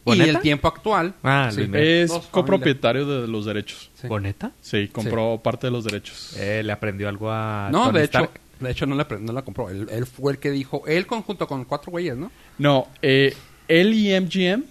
Y 0.07 0.11
¿Boneta? 0.11 0.31
el 0.39 0.41
tiempo 0.41 0.69
actual. 0.69 1.15
Ah. 1.25 1.51
Es 1.75 2.11
Dos, 2.11 2.27
copropietario 2.29 3.05
de 3.23 3.27
los 3.27 3.45
derechos. 3.45 3.91
Sí. 4.01 4.07
¿Boneta? 4.07 4.53
Sí, 4.63 4.87
compró 4.89 5.41
parte 5.43 5.67
de 5.67 5.73
los 5.73 5.85
derechos. 5.85 6.35
Eh, 6.39 6.63
le 6.65 6.73
aprendió 6.73 7.09
algo 7.09 7.31
a 7.31 7.69
No, 7.73 7.87
Tony 7.87 7.99
de 7.99 8.05
hecho, 8.05 8.31
de 8.61 8.71
hecho 8.71 8.87
no 8.87 8.95
la, 8.95 9.09
pre- 9.09 9.19
no 9.19 9.33
la 9.33 9.43
compró. 9.43 9.69
Él, 9.69 9.89
él 9.91 10.07
fue 10.07 10.33
el 10.33 10.39
que 10.39 10.51
dijo, 10.53 10.85
él 10.87 11.07
conjunto 11.07 11.49
con 11.49 11.65
cuatro 11.65 11.91
güeyes, 11.91 12.17
¿no? 12.17 12.31
No, 12.59 12.87
eh, 13.03 13.35
él 13.67 13.95
y 13.95 14.19
MGM 14.21 14.63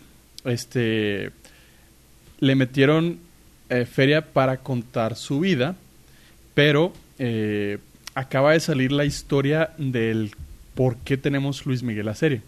este, 0.45 1.31
le 2.39 2.55
metieron 2.55 3.19
eh, 3.69 3.85
feria 3.85 4.21
para 4.33 4.57
contar 4.57 5.15
su 5.17 5.41
vida, 5.41 5.75
pero 6.53 6.93
eh, 7.19 7.79
acaba 8.13 8.53
de 8.53 8.61
salir 8.61 8.91
la 8.93 9.03
historia 9.03 9.71
del 9.77 10.31
por 10.75 10.95
qué 10.97 11.17
tenemos 11.17 11.65
Luis 11.65 11.83
Miguel 11.83 12.05
la 12.05 12.15
serie. 12.15 12.41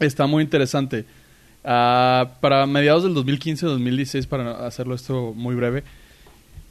Está 0.00 0.26
muy 0.26 0.42
interesante. 0.42 1.04
Ah, 1.64 2.32
para 2.40 2.66
mediados 2.66 3.02
del 3.04 3.14
2015-2016, 3.14 4.26
para 4.26 4.66
hacerlo 4.66 4.94
esto 4.94 5.32
muy 5.34 5.54
breve, 5.54 5.82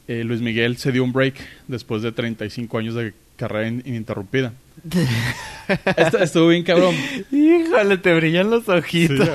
eh, 0.08 0.24
Luis 0.24 0.40
Miguel 0.40 0.76
se 0.78 0.90
dio 0.92 1.04
un 1.04 1.12
break 1.12 1.34
después 1.68 2.02
de 2.02 2.10
35 2.12 2.78
años 2.78 2.94
de 2.94 3.14
carrera 3.36 3.68
in- 3.68 3.82
ininterrumpida. 3.86 4.52
Esto- 5.96 6.18
Estuvo 6.18 6.48
bien 6.48 6.64
cabrón. 6.64 6.94
Híjole, 7.30 7.96
te 7.98 8.14
brillan 8.14 8.50
los 8.50 8.68
ojitos. 8.68 9.28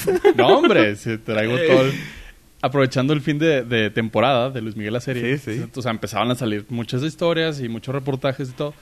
Sí, 0.00 0.10
No, 0.36 0.48
hombre, 0.58 0.94
traigo 1.24 1.56
todo. 1.68 1.82
el- 1.86 1.92
Aprovechando 2.60 3.12
el 3.12 3.20
fin 3.20 3.38
de, 3.38 3.62
de 3.62 3.88
temporada 3.88 4.50
de 4.50 4.60
Luis 4.60 4.74
Miguel 4.76 4.92
la 4.92 5.00
serie. 5.00 5.38
Sí, 5.38 5.54
sí. 5.58 5.64
O 5.76 5.80
sea, 5.80 5.92
empezaban 5.92 6.28
a 6.32 6.34
salir 6.34 6.66
muchas 6.68 7.02
historias 7.04 7.60
y 7.60 7.68
muchos 7.68 7.94
reportajes 7.94 8.48
y 8.50 8.52
todo. 8.52 8.74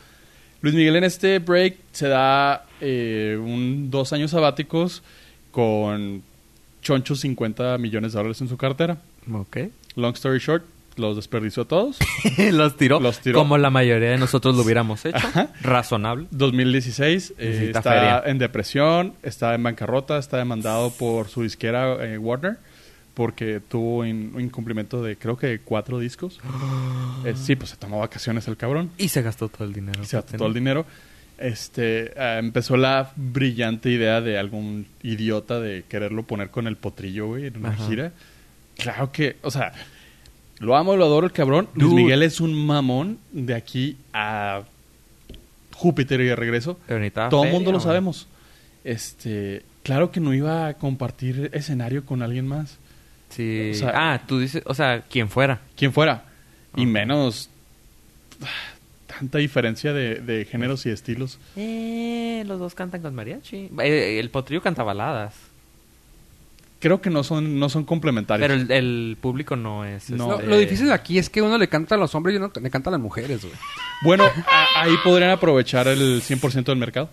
Luis 0.63 0.75
Miguel 0.75 0.97
en 0.97 1.05
este 1.05 1.39
break 1.41 1.77
se 1.93 2.09
da 2.09 2.65
eh, 2.81 3.39
un 3.39 3.91
dos 3.91 4.15
años 4.15 4.31
sabáticos 4.31 5.03
con 5.57 6.23
chonchos 6.83 7.21
50 7.21 7.79
millones 7.79 8.13
de 8.13 8.19
dólares 8.19 8.43
en 8.43 8.49
su 8.49 8.59
cartera. 8.59 8.99
ok. 9.33 9.57
Long 9.95 10.13
story 10.13 10.39
short, 10.39 10.63
los 10.97 11.17
desperdició 11.17 11.65
todos. 11.65 11.97
los 12.53 12.77
tiró. 12.77 13.01
Los 13.01 13.21
tiró. 13.21 13.39
Como 13.39 13.57
la 13.57 13.71
mayoría 13.71 14.11
de 14.11 14.19
nosotros 14.19 14.55
lo 14.55 14.63
hubiéramos 14.63 15.07
hecho. 15.07 15.27
Razonable. 15.63 16.27
2016 16.31 17.33
eh, 17.39 17.65
está 17.69 17.81
feria. 17.83 18.23
en 18.27 18.37
depresión, 18.37 19.15
está 19.23 19.55
en 19.55 19.63
bancarrota, 19.63 20.19
está 20.19 20.37
demandado 20.37 20.91
por 20.91 21.29
su 21.29 21.43
disquera 21.43 22.05
eh, 22.05 22.19
Warner 22.19 22.59
porque 23.15 23.61
tuvo 23.67 24.05
in- 24.05 24.33
un 24.35 24.43
incumplimiento 24.43 25.03
de 25.03 25.17
creo 25.17 25.39
que 25.39 25.61
cuatro 25.61 25.99
discos. 25.99 26.39
Eh, 27.25 27.33
sí, 27.35 27.57
pues 27.57 27.71
se 27.71 27.77
tomó 27.77 27.99
vacaciones 28.01 28.47
el 28.47 28.57
cabrón 28.57 28.91
Y 28.99 29.09
se 29.09 29.21
gastó 29.23 29.49
todo 29.49 29.65
el 29.65 29.73
dinero. 29.73 30.01
y 30.03 30.07
se 30.07 30.17
gastó 30.19 30.37
todo 30.37 30.47
el 30.49 30.55
dinero. 30.55 30.85
Este 31.39 32.13
eh, 32.17 32.39
empezó 32.39 32.77
la 32.77 33.13
brillante 33.17 33.91
idea 33.91 34.21
de 34.21 34.39
algún 34.39 34.87
idiota 35.03 35.61
de 35.61 35.85
quererlo 35.89 36.23
poner 36.23 36.51
con 36.51 36.67
el 36.67 36.77
potrillo, 36.77 37.27
güey, 37.27 37.47
en 37.47 37.59
una 37.59 37.71
Ajá. 37.71 37.87
gira. 37.87 38.13
Claro 38.79 39.13
que, 39.13 39.37
o 39.43 39.51
sea, 39.51 39.73
lo 40.59 40.77
amo, 40.77 40.97
lo 40.97 41.05
adoro 41.05 41.27
el 41.27 41.33
cabrón. 41.33 41.69
Luis. 41.75 41.93
Miguel 41.95 42.23
es 42.23 42.41
un 42.41 42.55
mamón 42.55 43.19
de 43.33 43.55
aquí 43.55 43.97
a 44.15 44.63
Júpiter 45.75 46.21
y 46.21 46.25
de 46.25 46.37
regreso. 46.37 46.79
Todo 47.31 47.45
el 47.45 47.53
mundo 47.53 47.71
lo 47.73 47.81
sabemos. 47.81 48.27
Este, 48.85 49.63
claro 49.83 50.11
que 50.11 50.21
no 50.21 50.33
iba 50.33 50.69
a 50.69 50.75
compartir 50.75 51.51
escenario 51.53 52.07
con 52.07 52.23
alguien 52.23 52.47
más. 52.47 52.79
Sí. 53.29 53.73
O 53.73 53.75
sea- 53.75 53.93
ah, 54.15 54.23
tú 54.27 54.39
dices, 54.39 54.63
o 54.65 54.73
sea, 54.75 55.03
quien 55.03 55.29
fuera. 55.29 55.61
Quien 55.77 55.93
fuera. 55.93 56.25
Y 56.77 56.87
menos 56.87 57.51
tanta 59.19 59.39
diferencia 59.39 59.93
de, 59.93 60.17
de 60.17 60.45
géneros 60.45 60.85
y 60.87 60.91
estilos. 60.91 61.39
Eh, 61.57 62.45
los 62.47 62.59
dos 62.59 62.75
cantan 62.75 63.03
con 63.03 63.15
mariachi. 63.15 63.71
Eh, 63.83 64.19
el 64.21 64.31
potrillo 64.31 64.63
canta 64.63 64.83
baladas. 64.83 65.35
Creo 66.79 67.01
que 67.01 67.09
no 67.09 67.25
son, 67.25 67.59
no 67.59 67.69
son 67.71 67.85
complementarios. 67.85 68.47
Pero 68.49 68.61
el, 68.61 68.71
el 68.71 69.17
público 69.21 69.57
no 69.57 69.85
es. 69.85 70.11
No. 70.11 70.29
Lo, 70.29 70.35
este, 70.37 70.47
lo 70.47 70.59
difícil 70.59 70.93
aquí 70.93 71.19
es 71.19 71.31
que 71.31 71.41
uno 71.41 71.57
le 71.57 71.69
canta 71.69 71.95
a 71.95 71.99
los 71.99 72.15
hombres 72.15 72.35
y 72.35 72.37
uno 72.37 72.53
le 72.61 72.71
canta 72.71 72.91
a 72.91 72.93
las 72.93 73.01
mujeres, 73.01 73.41
güey. 73.43 73.55
Bueno, 74.03 74.25
a- 74.47 74.83
ahí 74.83 74.93
podrían 75.03 75.31
aprovechar 75.31 75.89
el 75.89 76.21
100% 76.23 76.65
del 76.65 76.77
mercado. 76.77 77.09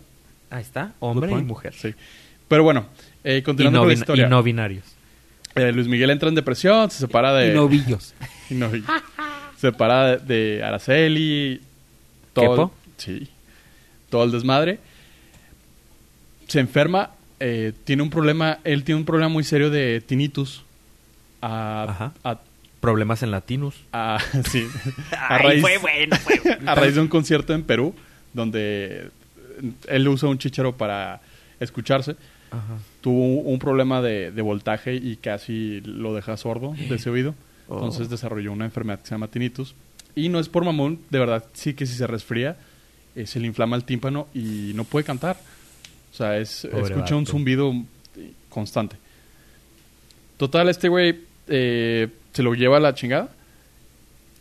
Ahí 0.49 0.61
está, 0.61 0.93
hombre 0.99 1.31
y 1.31 1.35
mujer. 1.43 1.73
Sí. 1.73 1.95
Pero 2.49 2.63
bueno, 2.63 2.85
eh, 3.23 3.41
continuando 3.41 3.77
no, 3.79 3.81
con 3.83 3.87
la 3.87 3.93
historia. 3.93 4.27
y 4.27 4.29
no 4.29 4.43
binarios. 4.43 4.83
Eh, 5.55 5.71
Luis 5.71 5.87
Miguel 5.87 6.09
entra 6.09 6.29
en 6.29 6.35
depresión, 6.35 6.91
se 6.91 6.97
separa 6.99 7.33
de... 7.33 7.51
Y 7.51 7.55
novillos. 7.55 8.13
y 8.49 8.55
no- 8.55 8.69
separa 9.57 10.17
de, 10.17 10.57
de 10.57 10.63
Araceli, 10.63 11.61
todo, 12.33 12.71
sí, 12.97 13.27
todo 14.09 14.23
el 14.23 14.31
desmadre. 14.31 14.79
Se 16.47 16.59
enferma, 16.59 17.11
eh, 17.39 17.73
tiene 17.83 18.03
un 18.03 18.09
problema, 18.09 18.59
él 18.63 18.83
tiene 18.83 18.99
un 18.99 19.05
problema 19.05 19.29
muy 19.29 19.43
serio 19.43 19.69
de 19.69 20.01
tinnitus. 20.05 20.63
A, 21.41 21.83
Ajá. 21.89 22.13
a- 22.23 22.39
Problemas 22.79 23.23
en 23.23 23.31
latinos. 23.31 23.75
a- 23.93 24.19
sí, 24.51 24.67
a 25.17 25.35
Ay, 25.35 25.43
raíz, 25.43 25.61
fue 25.61 25.77
bueno, 25.77 26.15
fue 26.17 26.39
bueno. 26.43 26.71
a 26.71 26.75
raíz 26.75 26.95
de 26.95 27.01
un 27.01 27.07
concierto 27.07 27.53
en 27.53 27.63
Perú, 27.63 27.95
donde 28.33 29.09
él 29.87 30.07
usa 30.07 30.27
un 30.29 30.37
chicharo 30.37 30.75
para 30.75 31.21
escucharse. 31.59 32.15
Ajá. 32.51 32.77
Tuvo 33.01 33.39
un 33.41 33.57
problema 33.57 34.01
de, 34.01 34.31
de 34.31 34.41
voltaje 34.41 34.93
y 34.95 35.15
casi 35.15 35.81
lo 35.81 36.13
deja 36.13 36.37
sordo 36.37 36.73
de 36.77 36.95
ese 36.95 37.09
oído. 37.09 37.35
Oh. 37.67 37.75
Entonces 37.75 38.09
desarrolló 38.09 38.51
una 38.51 38.65
enfermedad 38.65 38.99
que 38.99 39.07
se 39.07 39.11
llama 39.15 39.27
tinnitus. 39.29 39.73
Y 40.15 40.29
no 40.29 40.39
es 40.39 40.49
por 40.49 40.63
mamón, 40.63 40.99
de 41.09 41.19
verdad, 41.19 41.45
sí 41.53 41.73
que 41.73 41.85
si 41.85 41.95
se 41.95 42.05
resfría, 42.07 42.57
eh, 43.15 43.25
se 43.25 43.39
le 43.39 43.47
inflama 43.47 43.75
el 43.75 43.83
tímpano 43.83 44.27
y 44.33 44.71
no 44.75 44.83
puede 44.83 45.05
cantar. 45.05 45.37
O 46.11 46.15
sea, 46.15 46.37
es, 46.37 46.67
Pobre 46.69 46.93
escucha 46.93 47.15
un 47.15 47.25
zumbido 47.25 47.71
eh, 47.71 48.31
constante. 48.49 48.97
Total, 50.37 50.69
este 50.69 50.87
güey 50.87 51.21
eh, 51.47 52.09
se 52.31 52.43
lo 52.43 52.53
lleva 52.53 52.77
a 52.77 52.79
la 52.79 52.93
chingada. 52.93 53.29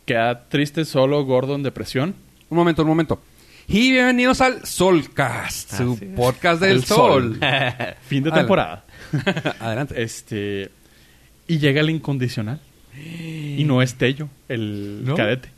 Queda 0.05 0.47
triste, 0.49 0.85
solo, 0.85 1.23
gordo, 1.25 1.55
en 1.55 1.63
depresión. 1.63 2.13
Un 2.49 2.57
momento, 2.57 2.83
un 2.83 2.89
momento. 2.89 3.21
Y 3.67 3.93
bienvenidos 3.93 4.41
al 4.41 4.65
Solcast, 4.65 5.75
su 5.75 5.97
podcast 6.15 6.61
del 6.61 6.71
El 6.71 6.83
sol. 6.83 7.39
sol. 7.39 7.95
Fin 8.05 8.23
de 8.23 8.31
temporada. 8.31 8.83
Adelante. 9.59 10.01
Este. 10.01 10.69
Y 11.47 11.57
llega 11.59 11.81
el 11.81 11.89
incondicional. 11.89 12.59
Y 13.57 13.63
no 13.65 13.81
es 13.81 13.95
Tello, 13.95 14.29
el 14.49 15.01
¿No? 15.05 15.15
cadete. 15.15 15.49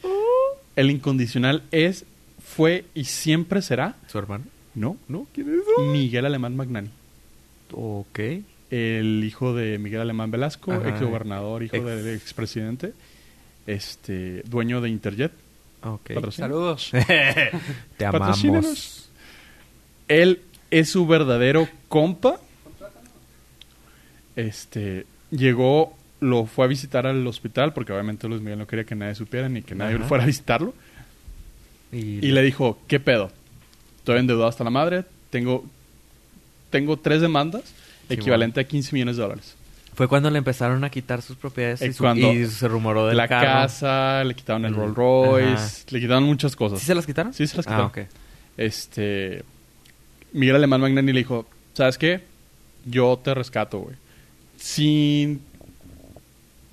El 0.76 0.92
incondicional 0.92 1.64
es, 1.72 2.06
fue 2.44 2.86
y 2.94 3.06
siempre 3.06 3.62
será, 3.62 3.96
¿Su 4.08 4.18
hermano? 4.20 4.44
¿no? 4.74 4.98
¿No? 5.08 5.28
¿Quién 5.34 5.48
es 5.54 5.86
Miguel 5.92 6.26
Alemán 6.26 6.56
Magnani. 6.58 6.90
Ok. 7.72 8.20
El 8.72 9.24
hijo 9.26 9.54
de 9.54 9.78
Miguel 9.78 10.02
Alemán 10.02 10.32
Velasco, 10.32 10.74
Ajá. 10.74 10.90
ex 10.90 11.02
gobernador, 11.02 11.64
hijo 11.64 11.76
Ex- 11.78 11.86
del 11.86 12.16
expresidente, 12.16 12.94
este, 13.68 14.42
dueño 14.44 14.82
de 14.82 14.90
Interjet. 14.90 15.32
Ok. 15.84 16.12
Saludos. 16.32 16.90
Te 16.92 18.06
Patrocínanos. 18.12 18.66
amamos. 18.66 19.10
Él 20.10 20.42
es 20.72 20.90
su 20.90 21.08
verdadero 21.08 21.70
compa. 21.88 22.40
Este 24.36 25.06
llegó, 25.32 25.95
lo 26.22 26.46
fue 26.46 26.66
a 26.66 26.68
visitar 26.68 27.06
al 27.08 27.26
hospital 27.28 27.74
porque 27.74 27.92
obviamente 27.94 28.28
Luis 28.28 28.42
Miguel 28.42 28.60
no 28.60 28.68
quería 28.68 28.86
que 28.86 28.96
nadie 28.96 29.16
supiera 29.16 29.50
ni 29.50 29.62
que 29.62 29.76
nadie 29.76 29.96
Ajá. 29.98 30.06
fuera 30.06 30.24
a 30.24 30.28
visitarlo. 30.28 30.74
Y, 31.92 31.98
Y 32.26 32.32
le 32.32 32.42
dijo, 32.42 32.80
¿qué 32.88 33.00
pedo? 33.00 33.32
Estoy 33.98 34.20
endeudado 34.20 34.48
hasta 34.50 34.64
la 34.64 34.70
madre, 34.70 35.04
tengo, 35.30 35.66
tengo 36.70 36.98
tres 36.98 37.22
demandas, 37.22 37.64
Sí, 38.08 38.14
equivalente 38.16 38.60
a 38.60 38.64
15 38.66 38.94
millones 38.94 39.18
de 39.18 39.24
dólares. 39.24 39.56
Fue 39.96 40.08
cuando 40.08 40.30
le 40.30 40.38
empezaron 40.38 40.84
a 40.84 40.90
quitar 40.90 41.22
sus 41.22 41.38
propiedades 41.38 41.82
y, 41.82 41.86
Eh, 41.86 41.94
su- 41.94 42.06
y 42.08 42.46
se 42.48 42.68
rumoró 42.68 43.08
del 43.08 43.18
la 43.18 43.28
carro. 43.28 43.46
casa, 43.48 44.24
le 44.26 44.36
quitaron 44.36 44.66
el 44.66 44.74
El- 44.74 44.78
Rolls 44.78 44.96
Royce, 44.96 45.54
ajá. 45.54 45.70
le 45.90 46.00
quitaron 46.02 46.24
muchas 46.24 46.56
cosas. 46.56 46.80
¿Sí 46.80 46.86
se 46.86 46.96
las 46.96 47.06
quitaron? 47.06 47.34
Sí, 47.34 47.48
se 47.48 47.56
las 47.58 47.66
Ah, 47.68 47.90
quitaron. 47.92 48.08
Este, 48.58 49.44
Miguel 50.34 50.56
Alemán 50.58 50.82
Magnani 50.82 51.14
le 51.14 51.20
dijo, 51.20 51.48
¿sabes 51.74 51.98
qué? 51.98 52.22
Yo 52.86 53.20
te 53.24 53.34
rescato, 53.34 53.80
güey. 53.80 53.96
Sin 54.58 55.42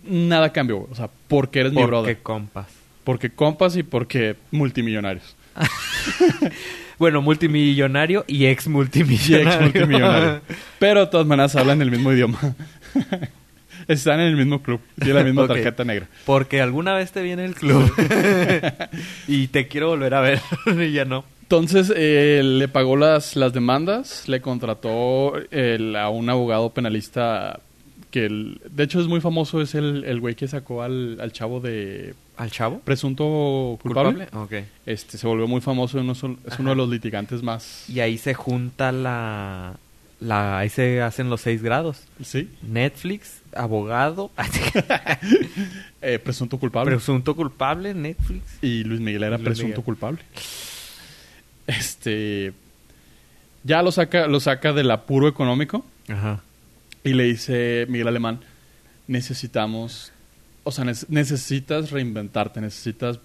nada 0.05 0.47
a 0.47 0.53
cambio, 0.53 0.79
güey. 0.79 0.93
O 0.93 0.95
sea, 0.95 1.09
porque 1.29 1.61
eres 1.61 1.73
mi 1.73 1.77
Porque 1.79 1.87
brother. 1.91 2.19
compas. 2.23 2.67
Porque 3.05 3.31
compas 3.31 3.77
y 3.77 3.83
porque 3.83 4.37
multimillonarios. 4.51 5.37
Bueno, 6.99 7.21
multimillonario 7.21 8.25
y 8.29 8.47
ex 8.47 8.67
Y 8.67 8.69
multimillonario. 8.69 9.51
ex 9.51 9.61
multimillonario. 9.61 10.41
Pero 10.79 11.01
de 11.01 11.07
todas 11.09 11.27
maneras 11.27 11.57
hablan 11.57 11.83
el 11.83 11.91
mismo 11.91 12.13
idioma. 12.13 12.39
Están 13.89 14.21
en 14.21 14.29
el 14.29 14.37
mismo 14.37 14.63
club. 14.63 14.81
Tienen 14.97 15.17
la 15.17 15.25
misma 15.25 15.49
tarjeta 15.49 15.83
negra. 15.85 16.07
Porque 16.25 16.61
alguna 16.61 16.95
vez 16.95 17.11
te 17.11 17.21
viene 17.23 17.45
el 17.45 17.55
club. 17.57 17.93
y 19.27 19.49
te 19.49 19.67
quiero 19.67 19.89
volver 19.89 20.15
a 20.15 20.21
ver. 20.21 20.41
y 20.67 20.93
ya 20.93 21.05
no. 21.05 21.25
Entonces 21.43 21.93
eh, 21.97 22.41
le 22.45 22.69
pagó 22.69 22.97
las, 22.97 23.35
las 23.35 23.53
demandas, 23.53 24.29
le 24.29 24.41
contrató 24.41 25.35
el- 25.51 25.97
a 25.97 26.09
un 26.09 26.31
abogado 26.31 26.71
penalista 26.71 27.59
que 28.13 28.27
el- 28.27 28.61
de 28.71 28.85
hecho 28.85 29.01
es 29.01 29.09
muy 29.09 29.21
famoso, 29.21 29.61
es 29.61 29.75
el, 29.75 30.05
el 30.05 30.21
güey 30.21 30.37
que 30.37 30.47
sacó 30.47 30.83
al, 30.83 31.19
al 31.21 31.33
chavo 31.33 31.59
de 31.61 32.15
¿Al 32.37 32.51
chavo? 32.53 32.79
presunto 32.81 33.79
culpable. 33.83 34.29
Este 34.87 35.19
se 35.19 35.27
volvió 35.27 35.49
muy 35.49 35.61
famoso, 35.61 35.99
uno 35.99 36.13
es 36.13 36.23
uno 36.23 36.71
de 36.71 36.77
los 36.77 36.89
litigantes 36.89 37.43
más... 37.43 37.89
Y 37.89 37.99
ahí 38.01 38.19
se 38.19 38.35
junta 38.35 38.93
la... 38.93 39.75
la 40.21 40.59
ahí 40.59 40.69
se 40.69 41.03
hacen 41.03 41.29
los 41.31 41.41
seis 41.41 41.63
grados. 41.63 42.05
Sí, 42.23 42.49
Netflix, 42.63 43.41
abogado, 43.55 44.31
eh, 46.03 46.19
presunto 46.19 46.59
culpable. 46.59 46.91
presunto 46.93 47.35
culpable, 47.35 47.95
Netflix. 47.95 48.43
y 48.63 48.85
Luis 48.85 49.01
Miguel 49.01 49.23
era 49.25 49.37
Luis 49.39 49.45
presunto 49.45 49.67
Miguel. 49.69 49.85
culpable. 49.85 50.19
Este... 51.67 52.53
Ya 53.65 53.81
lo 53.83 53.93
saca, 53.93 54.27
lo 54.27 54.41
saca 54.41 54.73
del 54.73 54.91
apuro 54.91 55.29
económico. 55.29 55.85
Ajá. 56.09 56.41
Y 57.05 57.13
le 57.15 57.25
dice 57.25 57.87
Miguel 57.89 58.09
Alemán, 58.09 58.41
necesitamos, 59.09 60.13
o 60.65 60.71
sea, 60.73 60.85
necesitas 61.09 61.91
reinventarte, 61.91 62.61
necesitas 62.61 63.19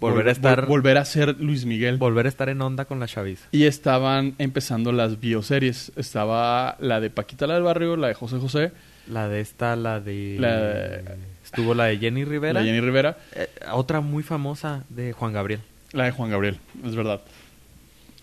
Volver 0.00 0.28
a 0.28 0.32
estar- 0.32 0.62
vol- 0.64 0.68
volver 0.68 0.96
a 0.96 1.04
ser 1.04 1.38
Luis 1.40 1.66
Miguel. 1.66 1.98
Volver 1.98 2.24
a 2.24 2.30
estar 2.30 2.48
en 2.48 2.62
onda 2.62 2.86
con 2.86 3.00
la 3.00 3.06
chaviza. 3.06 3.46
y 3.52 3.64
estaban 3.64 4.34
empezando 4.38 4.92
las 4.92 5.20
bioseries. 5.20 5.92
Estaba 5.94 6.76
la 6.80 7.00
de 7.00 7.10
Paquita 7.10 7.46
la 7.46 7.54
del 7.54 7.64
Barrio, 7.64 7.96
la 7.98 8.08
de 8.08 8.14
José 8.14 8.38
José, 8.38 8.72
La 9.06 9.28
de 9.28 9.40
esta, 9.40 9.76
la 9.76 10.00
de... 10.00 10.36
La- 10.38 11.14
Estuvo 11.44 11.74
la 11.74 11.86
de 11.86 11.98
Jenny 11.98 12.24
Rivera. 12.24 12.54
la 12.54 12.60
de 12.60 12.66
Jenny 12.66 12.80
Rivera, 12.80 13.18
Eh, 13.34 13.48
otra 13.72 14.00
muy 14.00 14.22
famosa 14.22 14.84
de 14.88 15.12
Juan 15.12 15.32
Gabriel. 15.34 15.60
la 15.92 16.04
de 16.04 16.12
Juan 16.12 16.30
Gabriel, 16.30 16.56
es 16.84 16.94
verdad. 16.96 17.20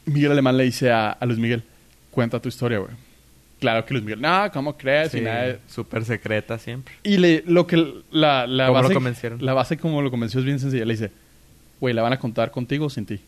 Miguel 0.05 0.31
Alemán 0.31 0.57
le 0.57 0.64
dice 0.64 0.89
a, 0.89 1.11
a 1.11 1.26
Luis 1.27 1.38
Miguel, 1.38 1.61
cuenta 2.09 2.39
tu 2.39 2.47
historia, 2.49 2.80
güey. 2.80 2.91
Claro 3.60 3.86
que 3.86 3.94
Luis 3.96 4.04
Miguel, 4.06 4.22
no, 4.22 4.52
¿cómo 4.54 4.78
crees? 4.78 5.16
Y 5.16 5.22
nada- 5.22 5.58
súper 5.68 6.06
secreta 6.06 6.60
siempre. 6.60 6.94
Y 7.04 7.18
le, 7.18 7.44
lo 7.48 7.66
que 7.66 7.78
la, 8.12 8.46
la 8.46 8.68
¿Cómo 8.68 8.78
lo 8.78 8.84
base, 8.84 8.94
convencieron? 8.94 9.44
la 9.44 9.54
base 9.54 9.78
como 9.78 10.02
lo 10.04 10.12
convenció 10.12 10.40
es 10.40 10.46
bien 10.46 10.60
sencilla. 10.60 10.86
Le 10.86 10.94
dice, 10.94 11.12
güey, 11.80 11.94
la 11.96 12.04
van 12.04 12.14
a 12.14 12.20
contar 12.20 12.52
contigo 12.52 12.86
o 12.86 12.90
sin 12.90 13.06
ti. 13.08 13.20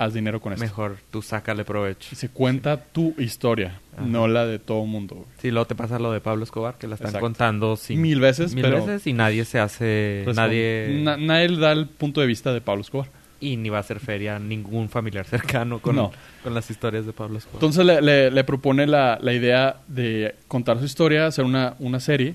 Haz 0.00 0.14
dinero 0.14 0.40
con 0.40 0.52
esto. 0.52 0.64
Mejor 0.64 0.96
tú 1.10 1.22
sácale 1.22 1.64
provecho. 1.64 2.10
Y 2.12 2.14
se 2.14 2.28
cuenta 2.28 2.76
tu 2.76 3.16
historia, 3.18 3.80
Ajá. 3.96 4.06
no 4.06 4.28
la 4.28 4.46
de 4.46 4.60
todo 4.60 4.84
mundo. 4.84 5.16
güey. 5.16 5.26
Sí, 5.42 5.50
luego 5.50 5.66
te 5.66 5.74
pasa 5.74 5.98
lo 5.98 6.12
de 6.12 6.20
Pablo 6.20 6.44
Escobar, 6.44 6.76
que 6.78 6.86
la 6.86 6.94
están 6.94 7.08
Exacto. 7.08 7.24
contando 7.24 7.74
sin- 7.76 8.00
Mil 8.00 8.20
veces, 8.20 8.54
mil 8.54 8.62
pero- 8.62 8.86
veces 8.86 9.08
y 9.08 9.12
nadie 9.12 9.44
se 9.44 9.58
hace... 9.58 10.22
Respon- 10.24 10.34
Nadie... 10.36 11.00
Na- 11.02 11.16
nadie 11.16 11.48
da 11.56 11.72
el 11.72 11.88
punto 11.88 12.20
de 12.20 12.28
vista 12.28 12.52
de 12.52 12.60
Pablo 12.60 12.82
Escobar. 12.82 13.08
Y 13.40 13.56
ni 13.56 13.68
va 13.68 13.76
a 13.78 13.80
hacer 13.80 14.00
feria 14.00 14.38
ningún 14.38 14.88
familiar 14.88 15.24
cercano 15.24 15.78
con, 15.80 15.96
No. 15.96 16.10
con 16.42 16.54
las 16.54 16.70
historias 16.70 17.06
de 17.06 17.12
Pablo 17.12 17.38
Escobar. 17.38 17.56
Entonces 17.56 17.84
le, 17.86 18.00
le- 18.02 18.30
le 18.30 18.44
propone 18.44 18.86
la, 18.86 19.18
la 19.22 19.32
idea 19.32 19.76
de 19.86 20.34
contar 20.48 20.78
su 20.78 20.84
historia, 20.84 21.26
hacer 21.26 21.44
una, 21.44 21.74
una 21.78 22.00
serie. 22.00 22.34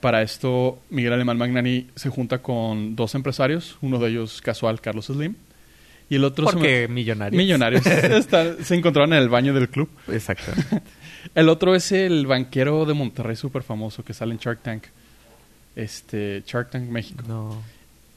Para 0.00 0.22
esto, 0.22 0.78
Miguel 0.88 1.12
Alemán 1.12 1.36
Magnani 1.36 1.88
se 1.94 2.08
junta 2.08 2.38
con 2.38 2.96
dos 2.96 3.14
empresarios, 3.14 3.76
uno 3.82 3.98
de 3.98 4.08
ellos 4.08 4.40
casual, 4.40 4.80
Carlos 4.80 5.06
Slim, 5.06 5.34
y 6.08 6.14
el 6.14 6.24
otro... 6.24 6.46
Porque 6.46 6.86
me- 6.88 6.94
millonarios. 6.94 7.36
Millonarios. 7.38 7.82
Se 8.64 8.74
encontraron 8.74 9.12
en 9.12 9.18
el 9.18 9.28
baño 9.28 9.52
del 9.52 9.68
club. 9.68 9.90
Exacto. 10.08 10.52
El 11.34 11.50
otro 11.50 11.74
es 11.74 11.92
el 11.92 12.26
banquero 12.26 12.86
de 12.86 12.94
Monterrey 12.94 13.36
súper 13.36 13.62
famoso 13.62 14.02
que 14.02 14.14
sale 14.14 14.32
en 14.32 14.38
Shark 14.38 14.62
Tank. 14.62 14.84
Este, 15.76 16.42
Shark 16.46 16.70
Tank 16.70 16.88
México. 16.88 17.22
No. 17.28 17.62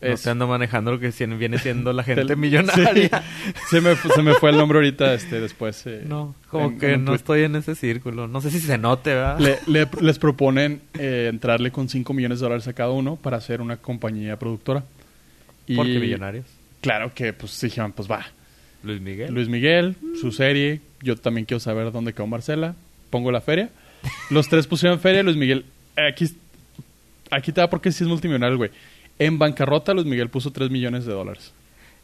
No 0.03 0.13
Es- 0.13 0.21
te 0.23 0.29
ando 0.29 0.47
manejando 0.47 0.91
lo 0.91 0.99
que 0.99 1.09
viene 1.37 1.57
siendo 1.57 1.93
la 1.93 2.03
gente 2.05 2.35
millonaria. 2.35 3.09
Sí. 3.45 3.53
Se, 3.69 3.81
me, 3.81 3.95
se 3.95 4.21
me 4.21 4.33
fue 4.35 4.49
el 4.51 4.57
nombre 4.57 4.77
ahorita 4.79 5.13
este, 5.13 5.39
después. 5.39 5.83
eh, 5.85 6.03
No, 6.07 6.35
como 6.49 6.65
en- 6.65 6.79
que 6.79 6.93
en 6.93 7.05
no 7.05 7.15
estoy 7.15 7.43
en 7.43 7.55
ese 7.55 7.75
círculo. 7.75 8.27
No 8.27 8.41
sé 8.41 8.51
si 8.51 8.59
se 8.59 8.77
note, 8.77 9.13
¿verdad? 9.13 9.39
Le- 9.39 9.59
le- 9.67 9.87
les 10.01 10.19
proponen 10.19 10.81
eh, 10.99 11.27
entrarle 11.31 11.71
con 11.71 11.89
5 11.89 12.13
millones 12.13 12.39
de 12.39 12.43
dólares 12.45 12.67
a 12.67 12.73
cada 12.73 12.91
uno 12.91 13.15
para 13.15 13.37
hacer 13.37 13.61
una 13.61 13.77
compañía 13.77 14.37
productora. 14.37 14.83
Y 15.67 15.75
Porque 15.75 15.99
millonarios. 15.99 16.45
Claro 16.81 17.13
que 17.13 17.31
pues 17.33 17.59
dijeron, 17.61 17.91
pues 17.93 18.09
va. 18.11 18.25
Luis 18.83 18.99
Miguel. 18.99 19.33
Luis 19.33 19.47
Miguel, 19.47 19.95
su 20.19 20.33
serie, 20.33 20.81
yo 21.01 21.15
también 21.15 21.45
quiero 21.45 21.61
saber 21.61 21.91
dónde 21.93 22.11
quedó 22.11 22.27
Marcela, 22.27 22.75
pongo 23.09 23.31
la 23.31 23.39
feria. 23.39 23.69
Los 24.29 24.49
tres 24.49 24.67
pusieron 24.67 24.99
feria, 24.99 25.23
Luis 25.23 25.37
Miguel, 25.37 25.63
eh, 25.95 26.09
aquí, 26.09 26.27
aquí 27.31 27.53
te 27.53 27.61
da 27.61 27.69
porque 27.69 27.93
sí 27.93 28.03
es 28.03 28.09
multimillonario, 28.09 28.57
güey. 28.57 28.71
En 29.19 29.37
bancarrota 29.39 29.93
Luis 29.93 30.05
Miguel 30.07 30.29
puso 30.29 30.51
3 30.51 30.69
millones 30.69 31.05
de 31.05 31.13
dólares. 31.13 31.51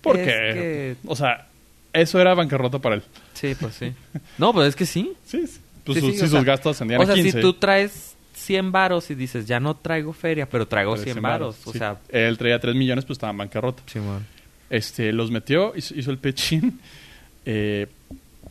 Porque, 0.02 0.22
Es 0.24 0.56
que- 0.56 0.96
o 1.08 1.16
sea, 1.16 1.48
eso 1.94 2.20
era 2.22 2.34
bancarrota 2.34 2.80
para 2.80 2.96
él. 2.96 3.04
Sí, 3.34 3.56
pues 3.60 3.76
sí. 3.76 3.94
No, 4.38 4.54
pues 4.54 4.70
es 4.70 4.76
que 4.76 4.86
sí. 4.86 5.14
Sí, 5.26 5.46
sí. 5.48 5.60
Pues 5.84 5.96
Sí, 5.98 6.02
sus, 6.02 6.12
sí, 6.12 6.16
sí, 6.18 6.20
sus 6.22 6.32
sea- 6.32 6.44
gastos 6.44 6.76
ascendían 6.76 7.02
O 7.02 7.06
sea, 7.06 7.14
a 7.14 7.18
15. 7.18 7.32
si 7.32 7.42
tú 7.42 7.54
traes 7.54 8.16
100 8.34 8.72
varos 8.72 9.10
y 9.12 9.16
dices, 9.16 9.46
ya 9.48 9.60
no 9.60 9.76
traigo 9.76 10.14
feria, 10.14 10.48
pero 10.48 10.68
traigo 10.68 10.92
Pero 10.94 11.04
100 11.04 11.14
100 11.16 11.24
varos. 11.24 11.58
O 11.66 11.72
sí. 11.74 11.80
sea, 11.80 11.98
Él 12.10 12.38
traía 12.38 12.60
3 12.60 12.76
millones, 12.76 13.06
pues 13.06 13.16
estaba 13.18 13.32
en 13.32 13.38
bancarrota. 13.38 13.82
Simón. 13.88 14.26
Este, 14.70 15.12
los 15.12 15.32
metió, 15.32 15.74
hizo, 15.76 15.96
hizo 15.96 16.12
el 16.12 16.20
pitching. 16.20 16.80
eh, 17.46 17.88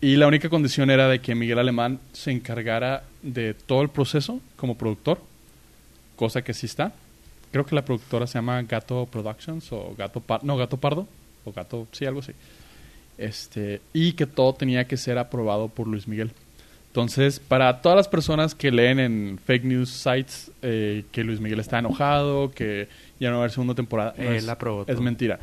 y 0.01 0.17
la 0.17 0.27
única 0.27 0.49
condición 0.49 0.91
era 0.91 1.09
de 1.09 1.21
que 1.21 1.35
Miguel 1.35 1.59
Alemán 1.59 2.01
se 2.13 2.31
encargara 2.33 3.05
de 3.23 3.55
todo 3.55 3.83
el 3.83 3.89
proceso 3.89 4.41
como 4.57 4.77
productor, 4.77 5.21
cosa 6.17 6.43
que 6.43 6.55
sí 6.55 6.67
está. 6.67 6.93
Creo 7.53 7.65
que 7.65 7.75
la 7.75 7.85
productora 7.85 8.27
se 8.27 8.35
llama 8.39 8.61
Gato 8.63 9.07
Productions 9.11 9.73
o 9.73 9.95
Gato 9.97 10.21
Par 10.21 10.45
no, 10.45 10.57
Gato 10.57 10.77
Pardo 10.77 11.07
o 11.45 11.53
Gato, 11.53 11.87
sí, 11.93 12.05
algo 12.05 12.21
así. 12.21 12.33
Este, 13.17 13.81
y 13.93 14.13
que 14.13 14.27
todo 14.27 14.55
tenía 14.55 14.87
que 14.87 14.97
ser 14.97 15.19
aprobado 15.19 15.69
por 15.69 15.87
Luis 15.87 16.07
Miguel. 16.07 16.31
Entonces, 16.89 17.41
para 17.41 17.81
todas 17.83 17.97
las 17.97 18.09
personas 18.09 18.55
que 18.55 18.71
leen 18.71 18.99
en 18.99 19.39
fake 19.45 19.65
news 19.65 19.91
sites 19.91 20.51
eh, 20.63 21.05
que 21.13 21.23
Luis 21.25 21.41
Miguel 21.41 21.61
está 21.61 21.79
enojado, 21.79 22.51
que 22.51 22.89
ya 23.21 23.29
no 23.29 23.35
va 23.37 23.41
a 23.41 23.43
haber 23.45 23.51
segunda 23.53 23.75
temporada, 23.75 24.15
Él 24.17 24.35
es, 24.37 24.49
aprobó 24.49 24.85
es 24.87 25.01
mentira. 25.01 25.39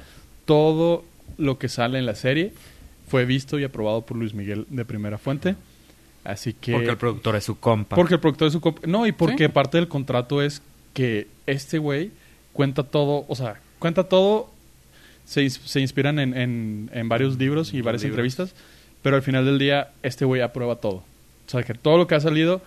Todo 0.45 1.03
lo 1.37 1.57
que 1.57 1.69
sale 1.69 1.99
en 1.99 2.05
la 2.05 2.15
serie 2.15 2.53
fue 3.07 3.25
visto 3.25 3.59
y 3.59 3.63
aprobado 3.63 4.01
por 4.01 4.17
Luis 4.17 4.33
Miguel 4.33 4.65
de 4.69 4.85
primera 4.85 5.17
fuente. 5.17 5.55
Así 6.23 6.53
que... 6.53 6.71
Porque 6.71 6.89
el 6.89 6.97
productor 6.97 7.35
es 7.35 7.43
su 7.43 7.59
compa. 7.59 7.95
Porque 7.95 8.15
el 8.15 8.19
productor 8.19 8.47
es 8.47 8.53
su... 8.53 8.61
comp- 8.61 8.85
No, 8.87 9.05
y 9.05 9.11
porque 9.11 9.45
Sí. 9.45 9.51
parte 9.51 9.77
del 9.77 9.87
contrato 9.87 10.41
es 10.41 10.61
que 10.95 11.27
este 11.45 11.77
güey 11.77 12.09
cuenta 12.53 12.81
todo, 12.83 13.25
o 13.27 13.35
sea, 13.35 13.57
cuenta 13.77 14.05
todo, 14.05 14.49
se, 15.25 15.47
se 15.51 15.79
inspiran 15.81 16.17
en, 16.19 16.35
en- 16.35 16.89
en 16.91 17.07
varios 17.09 17.37
libros 17.37 17.73
y 17.73 17.81
varias 17.81 18.01
libros. 18.01 18.15
entrevistas, 18.17 18.55
pero 19.03 19.15
al 19.17 19.21
final 19.21 19.45
del 19.45 19.59
día 19.59 19.89
este 20.01 20.25
güey 20.25 20.41
aprueba 20.41 20.77
todo. 20.77 21.03
O 21.47 21.49
sea, 21.49 21.61
que 21.63 21.73
todo 21.75 21.97
lo 21.97 22.07
que 22.07 22.15
ha 22.15 22.19
salido 22.19 22.61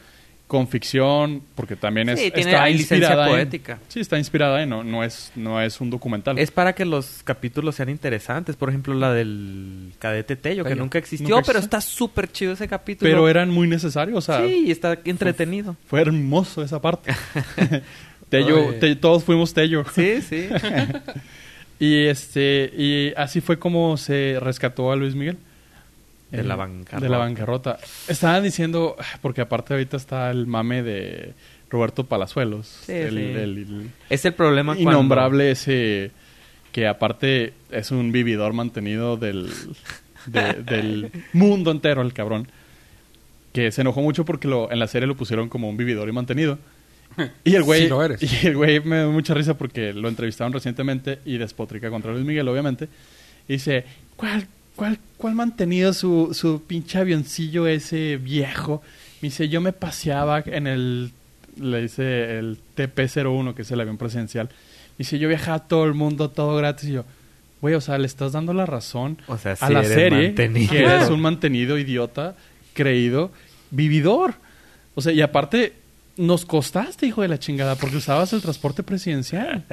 con 0.47 0.67
ficción, 0.67 1.43
porque 1.55 1.77
también 1.77 2.09
es, 2.09 2.19
Sí, 2.21 2.31
tiene 2.31 2.53
está 2.53 2.71
inspirada 2.71 3.25
en- 3.27 3.31
poética. 3.33 3.79
sí, 3.89 4.01
está 4.01 4.17
inspirada 4.17 4.63
en, 4.63 4.71
no, 4.71 4.83
no, 4.83 5.05
es, 5.05 5.31
no 5.37 5.61
es 5.61 5.79
un 5.81 5.91
documental. 5.91 6.39
Es 6.39 6.51
para 6.51 6.75
que 6.75 6.87
los 6.87 7.23
capítulos 7.23 7.75
sean 7.75 7.91
interesantes. 7.91 8.57
Por 8.57 8.71
ejemplo, 8.71 8.95
la 8.95 9.13
del 9.13 9.93
cadete 9.99 10.37
Tello, 10.37 10.65
que 10.65 10.75
nunca 10.75 10.97
existió, 10.99 11.29
Nunca 11.29 11.47
pero 11.49 11.59
está 11.59 11.83
súper 11.83 12.33
chido 12.33 12.53
ese 12.55 12.67
capítulo. 12.67 13.11
pero 13.11 13.29
eran 13.29 13.51
muy 13.51 13.69
necesarios, 13.69 14.17
o 14.17 14.21
sea, 14.23 14.47
Sí, 14.47 14.71
está 14.71 14.99
entretenido. 15.05 15.77
fue 15.87 16.01
hermoso 16.01 16.63
esa 16.63 16.81
parte. 16.81 17.13
Tello, 18.29 18.75
te- 18.81 18.97
todos 18.97 19.25
fuimos 19.25 19.55
Tello. 19.55 19.85
Sí, 19.95 20.21
sí. 20.23 20.49
Y 21.81 22.07
este 22.07 22.73
y 22.77 23.13
así 23.17 23.41
fue 23.41 23.61
como 23.61 23.97
se 23.99 24.39
rescató 24.41 24.91
a 24.91 24.97
Luis 24.97 25.15
Miguel. 25.15 25.37
De 26.33 26.43
la 26.43 26.57
bancarrota. 26.57 27.01
De 27.05 27.09
la 27.09 27.19
bancarrota. 27.19 27.79
Estaban 28.09 28.43
diciendo, 28.43 28.97
porque 29.23 29.43
aparte 29.43 29.75
ahorita 29.75 29.97
está 29.97 30.29
el 30.33 30.49
mame 30.49 30.83
de 30.83 31.35
Roberto 31.71 32.05
Palazuelos. 32.05 32.67
Sí, 32.85 32.93
el, 32.93 33.11
sí. 33.15 33.17
el- 33.23 33.91
es 34.11 34.25
el 34.25 34.35
problema 34.35 34.75
cuando... 34.75 34.91
innombrable 34.91 35.53
ese 35.53 36.11
que 36.73 36.89
aparte 36.89 37.53
es 37.71 37.93
un 37.93 38.11
vividor 38.11 38.55
mantenido 38.55 39.17
del, 39.17 39.49
de- 40.27 40.55
del 40.65 41.13
mundo 41.33 41.71
entero, 41.71 42.03
el 42.03 42.13
cabrón. 42.13 42.49
Que 43.53 43.71
se 43.71 43.83
enojó 43.83 44.03
mucho 44.03 44.25
porque 44.25 44.49
lo, 44.49 44.71
en 44.73 44.81
la 44.81 44.89
serie 44.89 45.07
lo 45.07 45.17
pusieron 45.17 45.49
como 45.49 45.69
un 45.71 45.77
vividor 45.77 46.09
y 46.09 46.13
mantenido. 46.13 46.59
Y 47.45 47.55
el 47.55 47.63
güey, 47.63 47.83
Sí 47.83 47.89
lo 47.89 48.03
eres. 48.03 48.23
y 48.43 48.47
el 48.47 48.57
güey 48.57 48.81
me 48.81 48.99
dio 48.99 49.11
mucha 49.13 49.35
risa 49.35 49.57
porque 49.57 49.93
lo 49.93 50.09
entrevistaron 50.09 50.53
recientemente 50.53 51.21
y 51.25 51.39
despotrica 51.39 51.91
contra 51.91 52.13
Luis 52.13 52.25
Miguel, 52.25 52.49
obviamente. 52.49 52.89
Y 53.49 53.55
dice, 53.55 53.85
¿cuál, 54.17 54.47
cuál, 54.77 54.99
cuál 55.17 55.35
mantenido 55.35 55.93
su, 55.93 56.31
su 56.33 56.63
pinche 56.67 56.99
avioncillo 56.99 57.67
ese 57.67 58.17
viejo? 58.17 58.83
Me 59.21 59.29
dice, 59.29 59.49
yo 59.49 59.61
me 59.61 59.73
paseaba 59.73 60.43
en 60.47 60.67
el, 60.67 61.11
le 61.61 61.83
dice 61.83 62.39
el 62.39 62.59
TP-01, 62.77 63.55
que 63.55 63.63
es 63.63 63.71
el 63.71 63.81
avión 63.81 63.97
presidencial. 63.99 64.49
Me 64.49 64.99
dice, 64.99 65.19
yo 65.19 65.29
viajaba 65.29 65.57
a 65.57 65.69
todo 65.69 65.85
el 65.85 65.95
mundo, 65.95 66.31
todo 66.31 66.57
gratis. 66.57 66.89
Y 66.91 66.93
yo, 66.93 67.05
güey, 67.61 67.75
o 67.75 67.81
sea, 67.81 67.99
le 67.99 68.07
estás 68.07 68.33
dando 68.33 68.53
la 68.53 68.67
razón 68.67 69.19
O 69.27 69.39
sea, 69.39 69.57
a 69.61 69.71
la 69.71 69.81
eres 69.81 69.93
serie 69.93 70.27
mantenido. 70.29 70.71
que 70.71 70.85
eres 70.85 71.09
un 71.11 71.21
mantenido 71.21 71.79
idiota, 71.79 72.37
creído, 72.75 73.33
vividor. 73.71 74.35
O 74.95 75.01
sea, 75.01 75.13
y 75.13 75.21
aparte, 75.21 75.73
nos 76.19 76.45
costaste, 76.45 77.07
hijo 77.07 77.23
de 77.23 77.29
la 77.29 77.39
chingada, 77.39 77.77
porque 77.77 77.97
usabas 77.97 78.33
el 78.33 78.43
transporte 78.43 78.83
presidencial. 78.83 79.65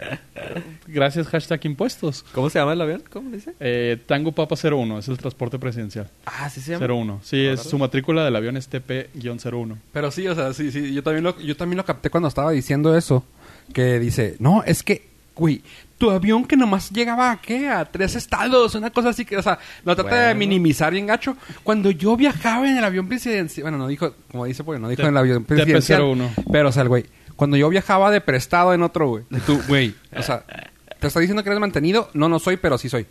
Gracias, 0.88 1.28
hashtag 1.28 1.66
impuestos. 1.66 2.24
¿Cómo 2.34 2.50
se 2.50 2.60
llama 2.60 2.74
el 2.74 2.82
avión? 2.82 3.04
¿Cómo 3.12 3.32
dice? 3.32 3.54
Eh, 3.60 3.98
Tango 4.06 4.32
Papa 4.32 4.56
01 4.56 5.00
es 5.00 5.08
el 5.08 5.18
transporte 5.18 5.60
presidencial. 5.60 6.10
Ah, 6.26 6.50
sí 6.50 6.62
se 6.62 6.72
llama. 6.72 6.86
01. 6.86 7.22
Sí, 7.24 7.46
es, 7.46 7.62
su 7.62 7.78
matrícula 7.78 8.24
del 8.24 8.36
avión 8.36 8.56
es 8.58 8.70
TP-01. 8.70 9.78
Pero 9.92 10.12
sí, 10.12 10.28
o 10.28 10.36
sea, 10.36 10.54
sí, 10.54 10.72
sí, 10.72 10.94
yo 10.94 11.04
también 11.04 11.24
lo, 11.24 11.40
yo 11.40 11.58
también 11.58 11.78
lo 11.78 11.86
capté 11.86 12.10
cuando 12.10 12.28
estaba 12.28 12.52
diciendo 12.52 12.96
eso. 12.96 13.26
Que 13.74 14.00
dice, 14.00 14.36
no, 14.38 14.64
es 14.64 14.84
que, 14.84 15.08
güey, 15.36 15.64
tu 16.06 16.12
avión 16.12 16.46
que 16.46 16.56
nomás 16.56 16.92
llegaba 16.92 17.32
a 17.32 17.38
qué? 17.42 17.68
A 17.68 17.84
tres 17.86 18.16
estados, 18.16 18.76
una 18.76 18.92
cosa 18.92 19.10
así 19.10 19.26
que, 19.26 19.38
o 19.38 19.42
sea, 19.42 19.58
lo 19.84 19.96
trata 19.96 20.28
de 20.28 20.36
minimizar 20.36 20.94
bien 20.94 21.08
gacho. 21.08 21.36
Cuando 21.64 21.90
yo 21.90 22.16
viajaba 22.16 22.70
en 22.70 22.78
el 22.78 22.84
avión 22.84 23.08
presidencial, 23.08 23.64
bueno, 23.64 23.78
no 23.80 23.88
dijo, 23.88 24.14
como 24.32 24.46
dice, 24.46 24.64
porque 24.64 24.80
no 24.80 24.88
dijo 24.88 25.02
T- 25.02 25.08
en 25.08 25.14
el 25.14 25.18
avión 25.18 25.44
presidencial. 25.46 26.02
TP-01. 26.02 26.30
Pero, 26.52 26.70
o 26.70 26.72
sea, 26.72 26.84
el 26.84 26.90
güey, 26.90 27.06
cuando 27.36 27.58
yo 27.58 27.70
viajaba 27.70 28.12
de 28.12 28.22
prestado 28.22 28.74
en 28.74 28.84
otro, 28.84 29.08
güey, 29.08 29.24
tú, 29.46 29.60
güey, 29.68 29.96
o 30.16 30.22
sea, 30.22 30.44
¿te 31.00 31.08
está 31.08 31.20
diciendo 31.20 31.44
que 31.44 31.50
eres 31.50 31.60
mantenido? 31.60 32.10
No, 32.14 32.30
no 32.30 32.38
soy, 32.40 32.58
pero 32.58 32.78
sí 32.78 32.88
soy. 32.88 33.08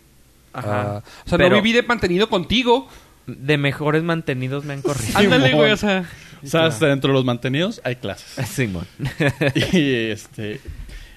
Ajá. 0.53 0.81
Ah, 0.81 1.03
o 1.25 1.29
sea, 1.29 1.37
Pero 1.37 1.49
no 1.49 1.55
viví 1.61 1.73
de 1.73 1.83
mantenido 1.83 2.29
contigo. 2.29 2.87
De 3.27 3.57
mejores 3.57 4.03
mantenidos 4.03 4.63
me 4.65 4.73
han 4.73 4.81
corrido. 4.81 5.17
Ándale, 5.17 5.53
güey, 5.53 5.71
o 5.71 5.77
sea. 5.77 6.05
O 6.43 6.47
sea, 6.47 6.65
hasta 6.67 6.85
dentro 6.85 7.09
de 7.09 7.15
los 7.15 7.25
mantenidos 7.25 7.81
hay 7.83 7.95
clases. 7.95 8.47
Simón. 8.47 8.85
y 9.73 10.11
este 10.11 10.61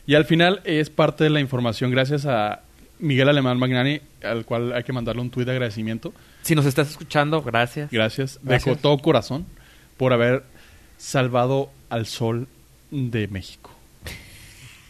y 0.08 0.14
al 0.16 0.24
final 0.24 0.60
es 0.64 0.90
parte 0.90 1.22
de 1.22 1.30
la 1.30 1.38
información 1.38 1.90
gracias 1.92 2.26
a 2.26 2.62
Miguel 2.98 3.28
Alemán 3.28 3.58
Magnani, 3.58 4.00
al 4.24 4.44
cual 4.44 4.72
hay 4.72 4.82
que 4.82 4.92
mandarle 4.92 5.22
un 5.22 5.30
tuit 5.30 5.46
de 5.46 5.52
agradecimiento. 5.52 6.12
si 6.42 6.54
nos 6.56 6.66
estás 6.66 6.90
escuchando, 6.90 7.42
gracias. 7.42 7.90
Gracias, 7.92 8.40
de 8.42 8.48
Gracias. 8.50 8.76
co- 8.76 8.82
todo 8.82 8.98
corazón 8.98 9.46
por 9.96 10.12
haber 10.12 10.42
salvado 10.96 11.70
al 11.90 12.06
sol 12.06 12.48
de 12.90 13.28
México. 13.28 13.70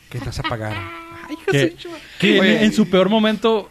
Que 0.09 0.21
te 0.21 0.31
apagaron. 0.41 0.83
Ay, 1.29 1.37
Que, 1.51 1.59
de 1.59 1.77
que 2.19 2.35
en- 2.37 2.41
Oye, 2.41 2.65
en, 2.65 2.73
su 2.73 2.89
peor 2.89 3.11
momento 3.11 3.71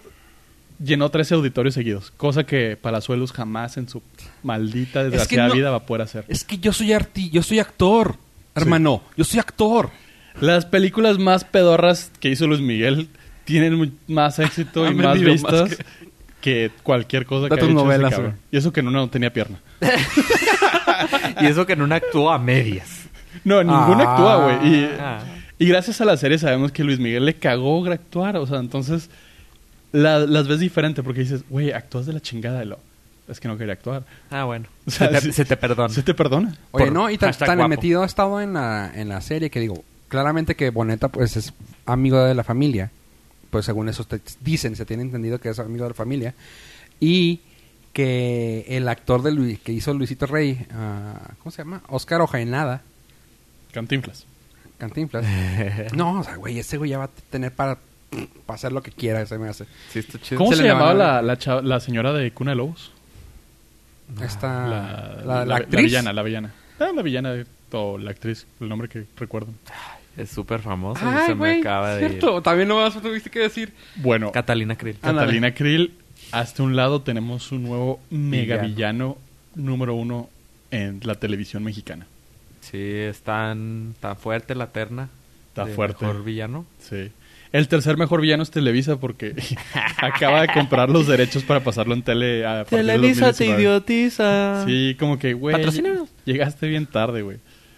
llenó 0.84 1.10
13 1.10 1.34
auditorios 1.34 1.74
seguidos, 1.74 2.12
cosa 2.12 2.44
que 2.46 2.78
Palazuelos 2.78 3.32
jamás 3.32 3.78
en 3.78 3.90
su 3.90 4.04
maldita 4.44 5.04
desgraciada 5.04 5.48
no- 5.48 5.54
vida 5.56 5.72
va 5.72 5.78
a 5.78 5.86
poder 5.88 6.04
hacer. 6.04 6.26
Es 6.28 6.44
que 6.44 6.60
yo 6.60 6.72
soy 6.74 6.94
arti, 6.94 7.32
yo 7.32 7.42
soy 7.42 7.58
actor, 7.60 8.18
hermano. 8.54 9.02
Yo 9.16 9.24
soy 9.24 9.40
actor. 9.40 9.90
Las 10.42 10.66
películas 10.66 11.18
más 11.20 11.44
pedorras 11.44 12.12
que 12.20 12.30
hizo 12.30 12.48
Luis 12.48 12.62
Miguel 12.62 13.10
tienen 13.46 13.98
más 14.08 14.40
éxito 14.40 14.88
y 14.92 14.94
más 14.94 15.20
vistas 15.20 15.70
más 15.70 15.78
que... 16.42 16.72
cualquier 16.84 17.26
cosa 17.26 17.44
De 17.44 17.50
que 17.50 17.56
haya 17.56 17.62
tus 17.62 17.70
hecho 17.72 17.80
ese 17.80 17.86
novelas, 17.86 18.20
güey. 18.20 18.32
Y 18.52 18.58
eso 18.58 18.72
que 18.74 18.80
en 18.82 18.88
una 18.88 19.00
no 19.00 19.10
tenía 19.10 19.32
pierna. 19.34 19.60
y 21.42 21.46
eso 21.46 21.66
que 21.66 21.74
en 21.74 21.82
una 21.82 21.96
actuó 21.96 22.32
a 22.32 22.40
medias. 22.40 23.04
No, 23.44 23.64
ninguna 23.64 24.04
Ah. 24.06 24.12
actúa, 24.14 24.44
güey. 24.44 24.74
Y, 24.76 24.90
Ah. 25.00 25.20
y 25.60 25.68
gracias 25.68 26.02
a 26.02 26.06
la 26.06 26.18
serie 26.18 26.38
sabemos 26.38 26.72
que 26.72 26.84
Luis 26.84 27.00
Miguel 27.00 27.26
le 27.26 27.36
cagó 27.36 27.86
actuar. 27.88 28.38
O 28.38 28.46
sea, 28.48 28.60
entonces 28.60 29.10
la- 29.92 30.20
las 30.20 30.48
ves 30.48 30.60
diferente 30.60 31.04
porque 31.04 31.22
dices, 31.22 31.44
güey, 31.50 31.72
actúas 31.72 32.06
de 32.06 32.14
la 32.14 32.20
chingada. 32.20 32.64
Y 32.64 32.68
lo, 32.68 32.80
es 33.28 33.40
que 33.40 33.48
no 33.48 33.58
quería 33.58 33.74
actuar. 33.74 34.04
Ah, 34.30 34.44
bueno. 34.46 34.66
O 34.86 34.92
sea, 34.92 35.08
se, 35.08 35.14
te, 35.14 35.22
sí. 35.22 35.32
se 35.34 35.46
te 35.46 35.58
perdona. 35.58 35.90
Se 35.90 36.04
te 36.04 36.14
perdona. 36.14 36.56
Oye, 36.72 36.86
Por 36.86 36.94
no, 36.94 37.10
y 37.10 37.18
tan, 37.18 37.34
tan 37.34 37.70
metido 37.70 38.04
ha 38.04 38.06
estado 38.06 38.42
en 38.42 38.54
la, 38.54 38.92
en 38.94 39.10
la 39.10 39.22
serie 39.22 39.50
que 39.50 39.60
digo, 39.60 39.84
claramente 40.08 40.56
que 40.56 40.70
Boneta 40.70 41.10
pues 41.10 41.38
es 41.38 41.54
amigo 41.86 42.24
de 42.24 42.34
la 42.36 42.44
familia. 42.44 42.92
Pues 43.50 43.66
según 43.66 43.88
eso 43.90 44.04
te 44.04 44.20
dicen, 44.42 44.76
se 44.76 44.86
tiene 44.86 45.04
entendido 45.04 45.40
que 45.40 45.50
es 45.50 45.60
amigo 45.60 45.84
de 45.86 45.90
la 45.92 45.96
familia. 45.96 46.34
Y 47.00 47.42
que 47.94 48.66
el 48.68 48.88
actor 48.90 49.24
de 49.24 49.32
Luis, 49.32 49.60
que 49.60 49.72
hizo 49.72 49.94
Luisito 49.94 50.26
Rey, 50.28 50.66
ah, 50.72 51.32
¿cómo 51.40 51.52
se 51.52 51.60
llama? 51.60 51.82
Oscar 51.88 52.22
Ojaenada, 52.22 52.82
Cantinflas. 53.72 54.26
Cantinflas. 54.78 55.26
no, 55.96 56.20
o 56.20 56.24
sea, 56.24 56.36
güey, 56.36 56.60
ese 56.60 56.78
güey 56.78 56.92
ya 56.92 56.98
va 57.00 57.06
a 57.06 57.10
tener 57.32 57.52
para, 57.54 57.78
para 58.46 58.56
hacer 58.56 58.72
lo 58.72 58.84
que 58.84 58.92
quiera, 58.92 59.26
se 59.26 59.38
me 59.40 59.48
hace. 59.50 59.66
Sí, 59.92 60.00
está 60.00 60.20
chido. 60.20 60.38
¿Cómo 60.38 60.54
Se 60.54 60.64
llamaba 60.64 60.94
la, 60.94 61.22
la, 61.22 61.38
chava- 61.40 61.62
la 61.64 61.80
señora 61.80 62.14
de 62.14 62.32
Cuna 62.32 62.52
de 62.52 62.58
Lobos? 62.58 62.92
Esta, 64.22 64.68
la, 64.68 65.16
la, 65.18 65.24
la 65.26 65.46
la 65.46 65.56
actriz. 65.58 65.84
villana, 65.86 66.14
la 66.14 66.24
villana. 66.24 66.54
Ah, 66.80 66.92
la 66.96 67.02
villana 67.02 67.32
de, 67.34 67.46
la 68.00 68.12
actriz, 68.12 68.46
el 68.62 68.70
nombre 68.70 68.88
que 68.88 69.06
recuerdo. 69.18 69.50
Es 70.18 70.30
súper 70.32 70.62
famoso. 70.62 71.00
y 71.06 71.08
Ay, 71.08 71.28
se 71.28 71.36
me 71.36 71.60
acaba 71.60 71.96
de 71.96 72.04
ir. 72.04 72.10
cierto. 72.10 72.42
También 72.42 72.68
no 72.68 72.78
más 72.78 73.00
tuviste 73.02 73.30
que 73.30 73.40
decir. 73.40 73.72
Bueno, 73.98 74.32
Catalina 74.32 74.76
Krill. 74.76 74.98
Catalina 75.00 75.54
Krill, 75.54 75.94
hasta 76.32 76.64
un 76.64 76.76
lado 76.76 77.02
tenemos 77.04 77.52
un 77.52 77.64
nuevo 77.64 78.00
mega 78.10 78.58
Villano. 78.58 78.68
villano 78.68 79.18
número 79.56 79.94
uno 79.96 80.30
en 80.72 81.00
la 81.04 81.16
televisión 81.16 81.64
mexicana. 81.64 82.08
Sí, 82.62 82.78
es 82.82 83.22
tan, 83.22 83.94
tan 84.00 84.18
fuerte 84.18 84.56
la 84.56 84.68
terna. 84.68 85.10
Está 85.50 85.66
de 85.66 85.74
fuerte. 85.74 86.06
Mejor 86.06 86.24
villano. 86.24 86.66
Sí. 86.80 87.12
El 87.54 87.68
tercer 87.70 87.96
mejor 87.96 88.20
villano 88.20 88.44
es 88.44 88.52
Televisa 88.52 88.98
porque 89.00 89.34
acaba 90.02 90.42
de 90.42 90.50
comprar 90.50 90.90
los 90.90 91.08
derechos 91.08 91.44
para 91.44 91.62
pasarlo 91.62 91.94
en 91.94 92.02
tele 92.04 92.46
a 92.46 92.66
Televisa 92.66 93.32
te 93.32 93.46
2019. 93.46 93.62
idiotiza. 93.62 94.66
Sí, 94.66 94.96
como 95.00 95.18
que, 95.18 95.34
güey, 95.34 95.56
llegaste 96.26 96.68
bien 96.68 96.86
tarde, 96.88 97.22
güey. 97.22 97.38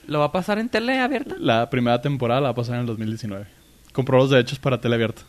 ¿Lo 0.09 0.19
va 0.19 0.25
a 0.25 0.31
pasar 0.31 0.59
en 0.59 0.69
tele 0.69 0.99
abierta? 0.99 1.35
La 1.39 1.69
primera 1.69 2.01
temporada 2.01 2.41
la 2.41 2.47
va 2.47 2.51
a 2.51 2.55
pasar 2.55 2.75
en 2.75 2.81
el 2.81 2.87
2019. 2.87 3.45
Compró 3.93 4.17
los 4.17 4.29
derechos 4.29 4.59
para 4.59 4.79
tele 4.81 4.95
abierta. 4.95 5.21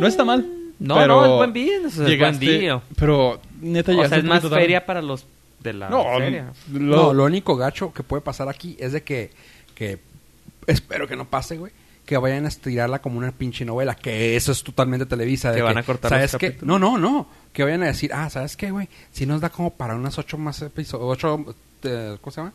No 0.00 0.06
está 0.06 0.24
mal. 0.24 0.46
No, 0.78 0.94
pero 0.94 1.16
no, 1.20 1.24
es 1.24 1.30
buen 1.38 1.52
business, 1.52 1.92
es 1.94 1.96
buen 1.98 2.08
llegaste- 2.38 2.58
deal. 2.60 2.80
Pero, 2.96 3.40
neta, 3.60 3.90
O 3.90 3.94
llegaste 3.94 4.14
sea, 4.16 4.18
es 4.18 4.24
más 4.42 4.48
feria 4.48 4.86
para 4.86 5.02
los 5.02 5.26
de 5.60 5.72
la 5.72 5.88
No, 5.88 6.04
feria. 6.18 6.52
lo- 6.72 6.96
No, 6.96 7.14
lo 7.14 7.24
único 7.24 7.56
gacho 7.56 7.92
que 7.92 8.02
puede 8.04 8.20
pasar 8.22 8.48
aquí 8.48 8.76
es 8.78 8.92
de 8.92 9.02
que, 9.02 9.30
que 9.74 9.98
espero 10.66 11.08
que 11.08 11.16
no 11.16 11.24
pase, 11.24 11.56
güey. 11.58 11.72
Que 12.06 12.16
vayan 12.16 12.44
a 12.44 12.48
estirarla 12.48 13.00
como 13.02 13.18
una 13.18 13.32
pinche 13.32 13.64
novela. 13.64 13.94
Que 13.94 14.36
eso 14.36 14.52
es 14.52 14.62
totalmente 14.62 15.04
Televisa. 15.04 15.50
de 15.50 15.56
Que 15.56 15.62
van 15.62 15.76
a 15.78 15.82
cortar 15.82 16.10
¿Sabes 16.10 16.32
los 16.34 16.40
qué? 16.40 16.56
No, 16.62 16.78
no, 16.78 16.96
no. 16.96 17.26
Que 17.52 17.64
vayan 17.64 17.82
a 17.82 17.86
decir, 17.86 18.12
ah, 18.14 18.30
¿sabes 18.30 18.56
qué, 18.56 18.70
güey? 18.70 18.88
Si 19.10 19.26
nos 19.26 19.40
da 19.40 19.50
como 19.50 19.74
para 19.74 19.94
unas 19.96 20.16
ocho 20.18 20.38
más 20.38 20.62
episodios. 20.62 21.08
Ocho, 21.10 21.44
eh, 21.82 22.16
¿cómo 22.20 22.30
se 22.32 22.40
llama? 22.40 22.52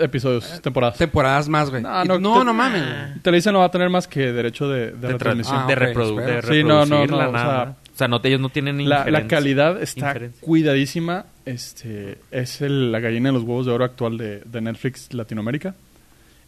Episodios, 0.00 0.60
temporadas. 0.62 0.98
Temporadas 0.98 1.48
más, 1.48 1.70
güey. 1.70 1.82
No, 1.82 2.04
Y- 2.04 2.08
no, 2.08 2.18
no, 2.18 2.38
te- 2.40 2.44
no 2.44 2.54
mames. 2.54 3.22
Televisa 3.22 3.52
no 3.52 3.60
va 3.60 3.66
a 3.66 3.70
tener 3.70 3.88
más 3.90 4.06
que 4.08 4.32
derecho 4.32 4.68
de, 4.68 4.92
de 4.92 4.92
de, 4.92 5.08
tra- 5.08 5.12
retransmisión. 5.12 5.56
Ah, 5.58 5.66
de, 5.66 5.74
ok, 5.74 5.80
reprodu- 5.80 6.16
de 6.24 6.38
espero. 6.38 6.54
Sí, 6.54 6.64
no, 6.64 6.86
no, 6.86 7.06
no, 7.06 7.16
o 7.28 7.32
nada. 7.32 7.64
sea, 7.64 7.76
O 7.94 7.96
sea, 7.98 8.08
no, 8.08 8.20
ellos 8.22 8.40
no 8.40 8.48
tienen 8.50 8.88
La, 8.88 9.10
la 9.10 9.26
calidad 9.26 9.82
está 9.82 10.14
cuidadísima. 10.40 11.26
Este, 11.44 12.18
es 12.30 12.60
el- 12.60 12.92
la 12.92 13.00
gallina 13.00 13.30
de 13.30 13.32
los 13.34 13.42
huevos 13.42 13.66
de 13.66 13.72
oro 13.72 13.84
actual 13.84 14.18
de, 14.18 14.40
de 14.44 14.60
Netflix 14.60 15.12
Latinoamérica. 15.14 15.74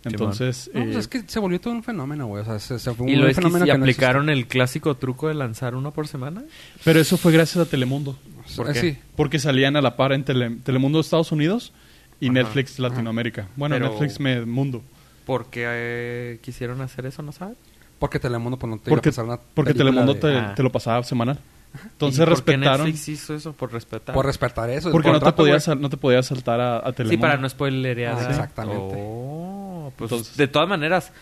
Entonces, 0.04 0.70
No, 0.72 0.82
pues 0.82 0.96
eh, 0.96 0.98
es 0.98 1.08
que 1.08 1.22
se 1.26 1.38
volvió 1.40 1.60
todo 1.60 1.74
un 1.74 1.82
fenómeno, 1.82 2.26
güey. 2.26 2.42
O 2.42 2.44
sea, 2.46 2.58
se, 2.58 2.78
se 2.78 2.94
fue 2.94 3.10
Y 3.10 3.14
un 3.16 3.20
lo 3.20 3.26
es 3.28 3.36
que 3.36 3.42
fenómeno 3.42 3.66
no 3.66 3.72
aplicaron 3.74 4.30
el 4.30 4.46
clásico 4.46 4.96
truco 4.96 5.28
de 5.28 5.34
lanzar 5.34 5.74
uno 5.74 5.90
por 5.92 6.08
semana. 6.08 6.42
pero 6.84 7.00
eso 7.00 7.18
fue 7.18 7.32
gracias 7.32 7.66
a 7.66 7.68
Telemundo. 7.68 8.16
¿Por 8.56 8.70
Eh, 8.70 8.72
qué? 8.72 8.80
Sí. 8.80 8.98
Porque 9.14 9.38
salían 9.38 9.76
a 9.76 9.82
la 9.82 9.96
par 9.96 10.12
en 10.12 10.24
Tele- 10.24 10.56
Telemundo 10.64 10.98
de 10.98 11.02
Estados 11.02 11.32
Unidos 11.32 11.72
y 12.20 12.26
Ajá. 12.26 12.32
Netflix 12.34 12.78
Latinoamérica. 12.78 13.48
Bueno, 13.56 13.74
Pero- 13.76 13.88
Netflix 13.90 14.20
me, 14.20 14.42
Mundo. 14.44 14.82
¿Por 15.26 15.46
qué 15.46 15.64
eh, 15.66 16.38
quisieron 16.42 16.80
hacer 16.80 17.06
eso? 17.06 17.22
¿No 17.22 17.32
sabes? 17.32 17.56
Porque 17.98 18.18
Telemundo 18.18 18.58
pues, 18.58 18.70
no 18.70 18.78
te 18.78 18.88
Porque, 18.90 19.08
iba 19.10 19.12
a 19.12 19.12
pasar 19.12 19.24
una 19.26 19.40
porque 19.54 19.74
Telemundo 19.74 20.14
de- 20.14 20.20
te, 20.20 20.36
Ah. 20.36 20.54
te 20.54 20.62
lo 20.62 20.70
pasaba 20.72 21.02
semanal. 21.04 21.38
Entonces 21.72 22.18
¿Y 22.18 22.20
por 22.20 22.26
qué 22.26 22.30
respetaron. 22.30 22.86
Netflix 22.86 23.08
hizo 23.08 23.34
eso? 23.34 23.52
Por 23.52 23.72
respetar. 23.72 24.14
Por 24.14 24.26
respetar 24.26 24.70
eso. 24.70 24.90
Porque 24.90 25.12
no 25.12 25.20
te, 25.20 25.30
podías, 25.32 25.68
no 25.68 25.88
te 25.88 25.96
podías 25.96 26.26
saltar 26.26 26.60
a, 26.60 26.76
a 26.78 26.92
Telemundo. 26.92 27.10
Sí, 27.10 27.16
para 27.18 27.36
no 27.36 27.48
spoilerear. 27.48 28.16
Ah, 28.18 28.30
exactamente. 28.30 28.94
Oh, 28.98 29.92
pues 29.96 30.10
Entonces- 30.10 30.36
de 30.36 30.48
todas 30.48 30.68
maneras, 30.68 31.12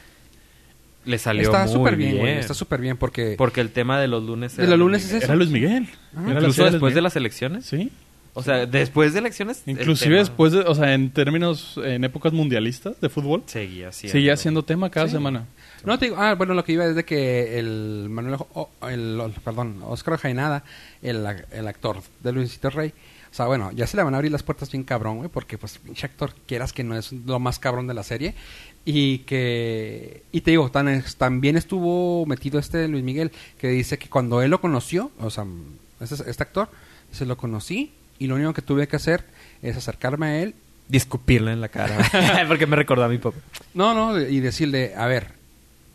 le 1.04 1.18
salió 1.18 1.42
Está 1.42 1.64
muy 1.64 1.72
súper 1.72 1.96
bien, 1.96 2.10
bien. 2.12 2.20
güey. 2.22 2.38
Está 2.38 2.54
súper 2.54 2.80
bien 2.80 2.96
porque... 2.96 3.34
Porque 3.36 3.60
el 3.60 3.70
tema 3.72 4.00
de 4.00 4.08
los 4.08 4.22
lunes 4.24 4.56
De 4.56 4.62
era 4.64 4.76
los 4.76 4.78
Luis 4.90 5.02
lunes 5.02 5.02
es 5.04 5.08
Miguel. 5.12 5.22
eso. 5.22 5.32
Era 5.32 5.36
Luis 5.36 5.50
Miguel. 5.50 5.88
Ah, 6.16 6.22
Era 6.30 6.40
Incluso 6.40 6.64
de 6.64 6.70
después 6.70 6.80
Luis 6.80 6.80
de 6.80 6.86
Miguel. 7.00 7.04
las 7.04 7.16
elecciones. 7.16 7.66
Sí. 7.66 7.92
O 8.34 8.42
sea, 8.42 8.66
después 8.66 9.12
de 9.12 9.18
elecciones. 9.20 9.62
el 9.66 9.72
Inclusive 9.72 10.10
tema 10.10 10.18
después 10.18 10.52
de, 10.52 10.60
o 10.60 10.74
sea, 10.74 10.94
en 10.94 11.10
términos, 11.10 11.78
en 11.84 12.04
épocas 12.04 12.32
mundialistas 12.32 13.00
de 13.00 13.08
fútbol, 13.08 13.42
Seguía 13.46 13.90
siendo. 13.92 14.12
seguía 14.12 14.36
siendo 14.36 14.62
tema 14.64 14.90
cada 14.90 15.06
Sí. 15.06 15.12
semana. 15.12 15.46
No 15.84 15.98
te 15.98 16.06
digo, 16.06 16.16
ah, 16.18 16.34
bueno, 16.34 16.54
lo 16.54 16.64
que 16.64 16.72
iba 16.72 16.84
es 16.84 16.94
de 16.94 17.04
que 17.04 17.58
el 17.58 18.08
Manuel, 18.10 18.38
el, 18.90 19.32
perdón, 19.44 19.80
Oscar 19.86 20.18
Jainada, 20.18 20.64
el, 21.02 21.24
el 21.52 21.68
actor 21.68 22.00
de 22.22 22.32
Luisito 22.32 22.70
Rey, 22.70 22.92
o 23.30 23.34
sea, 23.34 23.46
bueno, 23.46 23.70
ya 23.72 23.86
se 23.86 23.96
le 23.96 24.02
van 24.02 24.14
a 24.14 24.16
abrir 24.16 24.32
las 24.32 24.42
puertas 24.42 24.70
bien 24.72 24.82
cabrón, 24.84 25.18
güey, 25.18 25.28
porque 25.28 25.58
pues 25.58 25.78
pinche 25.78 26.06
actor, 26.06 26.32
quieras 26.46 26.72
que 26.72 26.82
no 26.82 26.96
es 26.96 27.12
lo 27.12 27.38
más 27.38 27.58
cabrón 27.58 27.86
de 27.86 27.94
la 27.94 28.02
serie, 28.02 28.34
y 28.84 29.18
que, 29.18 30.22
y 30.32 30.40
te 30.40 30.50
digo, 30.52 30.70
tan, 30.70 31.04
también 31.18 31.56
estuvo 31.56 32.24
metido 32.26 32.58
este 32.58 32.88
Luis 32.88 33.04
Miguel, 33.04 33.30
que 33.58 33.68
dice 33.68 33.98
que 33.98 34.08
cuando 34.08 34.42
él 34.42 34.50
lo 34.50 34.60
conoció, 34.60 35.10
o 35.20 35.30
sea, 35.30 35.44
este, 36.00 36.14
este 36.28 36.42
actor, 36.42 36.70
se 37.12 37.24
lo 37.26 37.36
conocí, 37.36 37.92
y 38.18 38.26
lo 38.26 38.34
único 38.36 38.52
que 38.54 38.62
tuve 38.62 38.86
que 38.88 38.96
hacer 38.96 39.24
es 39.62 39.76
acercarme 39.76 40.26
a 40.26 40.42
él 40.42 40.54
Discupirle 40.88 41.52
en 41.52 41.60
la 41.60 41.68
cara. 41.68 41.98
Porque 42.48 42.66
me 42.66 42.74
recordó 42.74 43.04
a 43.04 43.08
mi 43.08 43.18
papá. 43.18 43.36
No, 43.74 43.92
no, 43.92 44.18
y 44.18 44.40
decirle, 44.40 44.94
a 44.96 45.06
ver, 45.06 45.32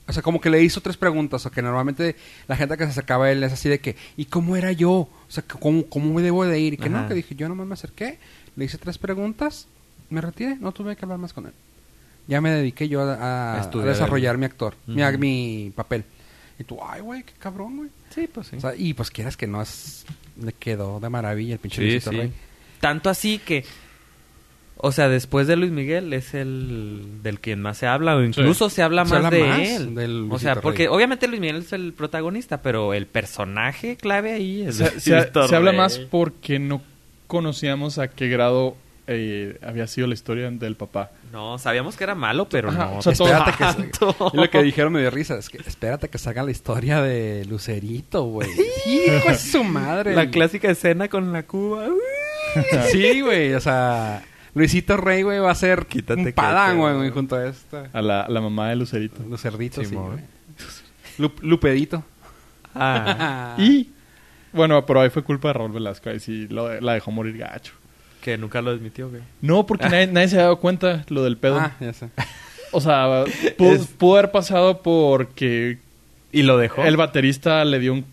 o 0.07 0.13
sea, 0.13 0.21
como 0.21 0.39
que 0.39 0.51
le 0.51 0.61
hizo 0.61 0.81
tres 0.81 0.97
preguntas, 0.97 1.43
o 1.47 1.51
que 1.51 1.63
normalmente 1.63 2.15
la 2.47 2.55
gente 2.55 2.77
que 2.77 2.83
se 2.83 2.91
acercaba 2.91 3.25
a 3.25 3.31
él 3.31 3.41
es 3.43 3.51
así 3.53 3.69
de 3.69 3.79
que, 3.79 3.95
¿y 4.17 4.25
cómo 4.25 4.55
era 4.55 4.71
yo? 4.71 4.91
O 4.91 5.09
sea, 5.29 5.43
¿cómo, 5.47 5.85
cómo 5.87 6.13
me 6.13 6.21
debo 6.21 6.45
de 6.45 6.59
ir? 6.59 6.73
Y 6.75 6.77
que 6.77 6.89
no, 6.89 7.07
que 7.07 7.15
dije, 7.15 7.33
yo 7.33 7.49
nomás 7.49 7.65
me 7.65 7.73
acerqué, 7.73 8.19
le 8.55 8.65
hice 8.65 8.77
tres 8.77 8.99
preguntas, 8.99 9.65
me 10.11 10.21
retiré, 10.21 10.57
no 10.57 10.71
tuve 10.73 10.95
que 10.95 11.05
hablar 11.05 11.17
más 11.17 11.33
con 11.33 11.47
él. 11.47 11.53
Ya 12.27 12.39
me 12.39 12.51
dediqué 12.51 12.87
yo 12.87 13.01
a, 13.01 13.15
a- 13.15 13.61
A 13.63 13.67
desarrollar 13.85 14.37
mi 14.37 14.45
actor, 14.45 14.75
mi, 14.85 15.01
Ujú. 15.03 15.17
mi 15.17 15.73
papel. 15.75 16.05
Y 16.59 16.65
tú, 16.65 16.77
ay, 16.87 17.01
güey, 17.01 17.23
qué 17.23 17.33
cabrón, 17.39 17.77
güey. 17.77 17.89
Sí, 18.13 18.29
pues 18.31 18.45
sí. 18.45 18.57
O 18.57 18.61
sea, 18.61 18.75
y 18.75 18.93
pues 18.93 19.09
quieras 19.09 19.35
que 19.35 19.47
no, 19.47 19.59
es, 19.59 20.05
le 20.41 20.53
quedó 20.53 20.99
de 20.99 21.10
maravilla 21.10 21.53
el 21.53 21.60
pinche 21.60 21.77
Sí, 21.77 21.84
Luisito 21.84 22.11
sí. 22.11 22.18
Rey. 22.18 22.31
Tanto 22.80 23.10
así 23.10 23.39
que, 23.39 23.64
o 24.77 24.91
sea, 24.91 25.07
después 25.07 25.47
de 25.47 25.55
Luis 25.55 25.72
Miguel 25.72 26.11
es 26.14 26.34
el 26.34 27.19
del 27.23 27.39
quien 27.39 27.61
más 27.61 27.77
se 27.77 27.88
habla, 27.88 28.15
o 28.15 28.23
incluso 28.23 28.69
se 28.69 28.81
habla 28.84 29.05
Se 29.05 29.14
más 29.14 29.18
habla 29.26 29.30
de 29.30 29.43
más 29.45 29.60
él. 29.60 29.95
del 29.95 30.27
o 30.30 30.39
sea, 30.39 30.55
porque 30.60 30.84
Rey. 30.84 30.88
obviamente 30.88 31.27
Luis 31.27 31.39
Miguel 31.39 31.57
es 31.57 31.72
el 31.73 31.93
protagonista, 31.93 32.61
pero 32.61 32.93
el 32.93 33.05
personaje 33.07 33.95
clave 33.95 34.34
ahí 34.34 34.64
es 34.64 34.76
Se, 34.77 34.99
se- 34.99 35.11
Luisito 35.11 35.47
se 35.47 35.55
habla 35.55 35.72
más 35.72 35.99
porque 35.99 36.60
no 36.60 36.81
conocíamos 37.27 37.97
a 37.99 38.10
qué 38.10 38.27
grado 38.27 38.76
eh, 39.07 39.57
había 39.61 39.85
sido 39.88 40.07
la 40.07 40.13
historia 40.13 40.49
del 40.49 40.75
papá. 40.75 41.11
No, 41.31 41.57
sabíamos 41.57 41.95
que 41.97 42.03
era 42.03 42.15
malo, 42.15 42.47
pero 42.47 42.69
Ajá, 42.69 42.85
no. 42.85 42.97
o 42.99 43.01
sea, 43.01 43.13
todo- 43.13 43.27
Espérate 43.27 43.57
que. 43.57 44.05
Y 44.34 44.38
lo 44.38 44.49
que 44.49 44.63
dijeron 44.63 44.93
me 44.93 44.99
dio 45.01 45.09
risa, 45.11 45.38
es 45.38 45.49
que 45.49 45.57
espérate 45.57 46.09
que 46.09 46.17
salga 46.17 46.43
la 46.43 46.51
historia 46.51 47.01
de 47.01 47.45
Lucerito, 47.45 48.23
güey. 48.25 48.49
Hijo 48.85 49.30
de 49.30 49.38
su 49.38 49.63
madre. 49.63 50.15
La 50.15 50.30
clásica 50.30 50.69
escena 50.69 51.07
con 51.09 51.34
la 51.34 51.43
cuba. 51.43 51.88
Sí, 52.91 53.21
güey, 53.21 53.53
o 53.53 53.59
sea, 53.59 54.23
Luisito 54.53 54.95
Rey, 54.97 55.23
güey, 55.23 55.39
va 55.39 55.51
a 55.51 55.55
ser 55.55 55.85
Quítate 55.88 56.21
un 56.21 56.31
padán, 56.34 56.77
güey, 56.77 57.09
junto 57.09 57.35
a 57.35 57.47
esta. 57.47 57.89
A 57.91 58.01
la, 58.01 58.27
la 58.30 58.41
mamá 58.41 58.69
de 58.69 58.75
Lucerito. 58.75 59.21
Lucerito, 59.23 59.84
sí, 59.84 59.95
güey. 59.95 60.19
Lup- 61.17 61.41
Lupedito. 61.41 62.03
Ah, 62.75 63.55
Y, 63.59 63.89
bueno, 64.51 64.85
pero 64.85 65.01
ahí 65.01 65.09
fue 65.09 65.23
culpa 65.23 65.49
de 65.49 65.53
Raúl 65.55 65.71
Velasco. 65.71 66.09
Ahí 66.09 66.19
sí 66.19 66.47
lo- 66.47 66.80
la 66.80 66.93
dejó 66.93 67.11
morir 67.11 67.38
gacho. 67.38 67.73
Que 68.23 68.37
nunca 68.37 68.61
lo 68.61 68.71
admitió, 68.71 69.09
güey. 69.09 69.21
No, 69.41 69.65
porque 69.65 69.89
nadie, 69.89 70.07
nadie 70.07 70.29
se 70.29 70.37
ha 70.39 70.43
dado 70.43 70.57
cuenta 70.59 71.03
lo 71.09 71.23
del 71.25 71.35
pedo. 71.37 71.59
Ah, 71.59 71.75
ya 71.81 71.91
sé. 71.91 72.09
O 72.71 72.79
sea, 72.81 73.25
pudo, 73.57 73.73
Es- 73.73 73.87
pudo 73.87 74.13
haber 74.17 74.31
pasado 74.31 74.81
porque 74.81 75.77
Y 76.31 76.43
lo 76.43 76.57
dejó. 76.57 76.83
el 76.85 76.95
baterista 76.95 77.65
le 77.65 77.79
dio 77.79 77.93
un, 77.93 78.05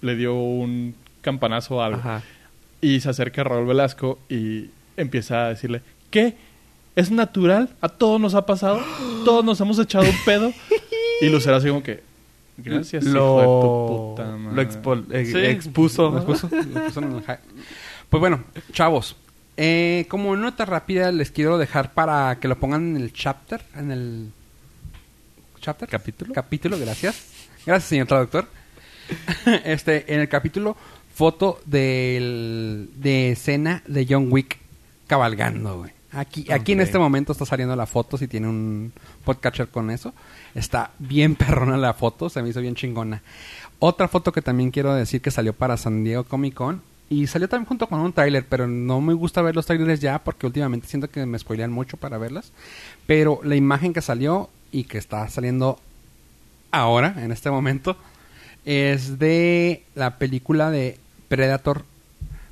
le 0.00 0.16
dio 0.16 0.34
un 0.34 0.94
campanazo 1.20 1.76
o 1.76 1.82
algo. 1.82 2.00
Ajá. 2.00 2.22
Y 2.80 3.00
se 3.00 3.10
acerca 3.10 3.42
a 3.42 3.44
Raúl 3.44 3.66
Velasco 3.66 4.18
y 4.30 4.70
empieza 4.96 5.44
a 5.44 5.48
decirle, 5.50 5.82
¿qué? 6.10 6.34
¿Es 6.96 7.10
natural? 7.10 7.68
¿A 7.82 7.88
todos 7.90 8.18
nos 8.18 8.34
ha 8.34 8.46
pasado? 8.46 8.80
¿Todos 9.26 9.44
nos 9.44 9.60
hemos 9.60 9.78
echado 9.78 10.04
un 10.06 10.16
pedo? 10.24 10.52
Y 11.20 11.28
Lucero 11.28 11.56
así 11.56 11.68
como 11.68 11.82
que, 11.82 12.02
gracias, 12.56 13.04
hijo 13.04 13.38
de 13.38 13.44
tu 13.44 14.14
puta 14.16 14.36
madre". 14.36 14.56
lo 14.56 14.62
expo- 14.70 15.04
eh, 15.12 15.26
Sí. 15.26 15.38
expuso. 15.38 16.10
Lo 16.10 16.16
expuso, 16.16 16.48
lo 16.50 16.84
puso 16.86 17.00
en 17.00 17.12
el 17.12 17.18
hi- 17.20 17.38
Pues 18.08 18.20
bueno, 18.20 18.42
chavos. 18.72 19.14
Eh, 19.62 20.06
como 20.08 20.34
nota 20.36 20.64
rápida 20.64 21.12
les 21.12 21.30
quiero 21.30 21.58
dejar 21.58 21.92
para 21.92 22.38
que 22.40 22.48
lo 22.48 22.58
pongan 22.58 22.96
en 22.96 23.02
el 23.02 23.12
chapter, 23.12 23.62
en 23.76 23.90
el 23.90 24.32
chapter 25.60 25.86
¿Capítulo? 25.86 26.32
capítulo, 26.32 26.78
gracias. 26.78 27.26
Gracias, 27.66 27.90
señor 27.90 28.06
traductor. 28.06 28.48
este, 29.66 30.14
en 30.14 30.20
el 30.20 30.30
capítulo 30.30 30.78
foto 31.14 31.60
del, 31.66 32.88
de 32.94 33.32
escena 33.32 33.82
de 33.86 34.06
John 34.08 34.28
Wick 34.32 34.56
cabalgando, 35.06 35.80
güey. 35.80 35.92
Aquí, 36.12 36.50
aquí 36.50 36.72
en 36.72 36.80
este 36.80 36.98
momento 36.98 37.32
está 37.32 37.44
saliendo 37.44 37.76
la 37.76 37.84
foto, 37.84 38.16
si 38.16 38.28
tiene 38.28 38.48
un 38.48 38.94
podcatcher 39.26 39.68
con 39.68 39.90
eso. 39.90 40.14
Está 40.54 40.92
bien 40.98 41.34
perrona 41.36 41.76
la 41.76 41.92
foto, 41.92 42.30
se 42.30 42.42
me 42.42 42.48
hizo 42.48 42.62
bien 42.62 42.76
chingona. 42.76 43.20
Otra 43.78 44.08
foto 44.08 44.32
que 44.32 44.40
también 44.40 44.70
quiero 44.70 44.94
decir 44.94 45.20
que 45.20 45.30
salió 45.30 45.52
para 45.52 45.76
San 45.76 46.02
Diego 46.02 46.24
Comic 46.24 46.54
Con. 46.54 46.80
Y 47.10 47.26
salió 47.26 47.48
también 47.48 47.66
junto 47.66 47.88
con 47.88 47.98
un 48.00 48.12
tráiler, 48.12 48.46
pero 48.48 48.66
no 48.68 49.00
me 49.00 49.12
gusta 49.14 49.42
ver 49.42 49.56
los 49.56 49.66
trailers 49.66 50.00
ya 50.00 50.20
porque 50.20 50.46
últimamente 50.46 50.86
siento 50.86 51.10
que 51.10 51.26
me 51.26 51.38
spoilean 51.38 51.72
mucho 51.72 51.96
para 51.96 52.16
verlas. 52.18 52.52
Pero 53.06 53.40
la 53.42 53.56
imagen 53.56 53.92
que 53.92 54.00
salió 54.00 54.48
y 54.70 54.84
que 54.84 54.96
está 54.98 55.28
saliendo 55.28 55.78
ahora, 56.70 57.16
en 57.18 57.32
este 57.32 57.50
momento, 57.50 57.96
es 58.64 59.18
de 59.18 59.82
la 59.96 60.18
película 60.18 60.70
de 60.70 60.98
Predator. 61.28 61.84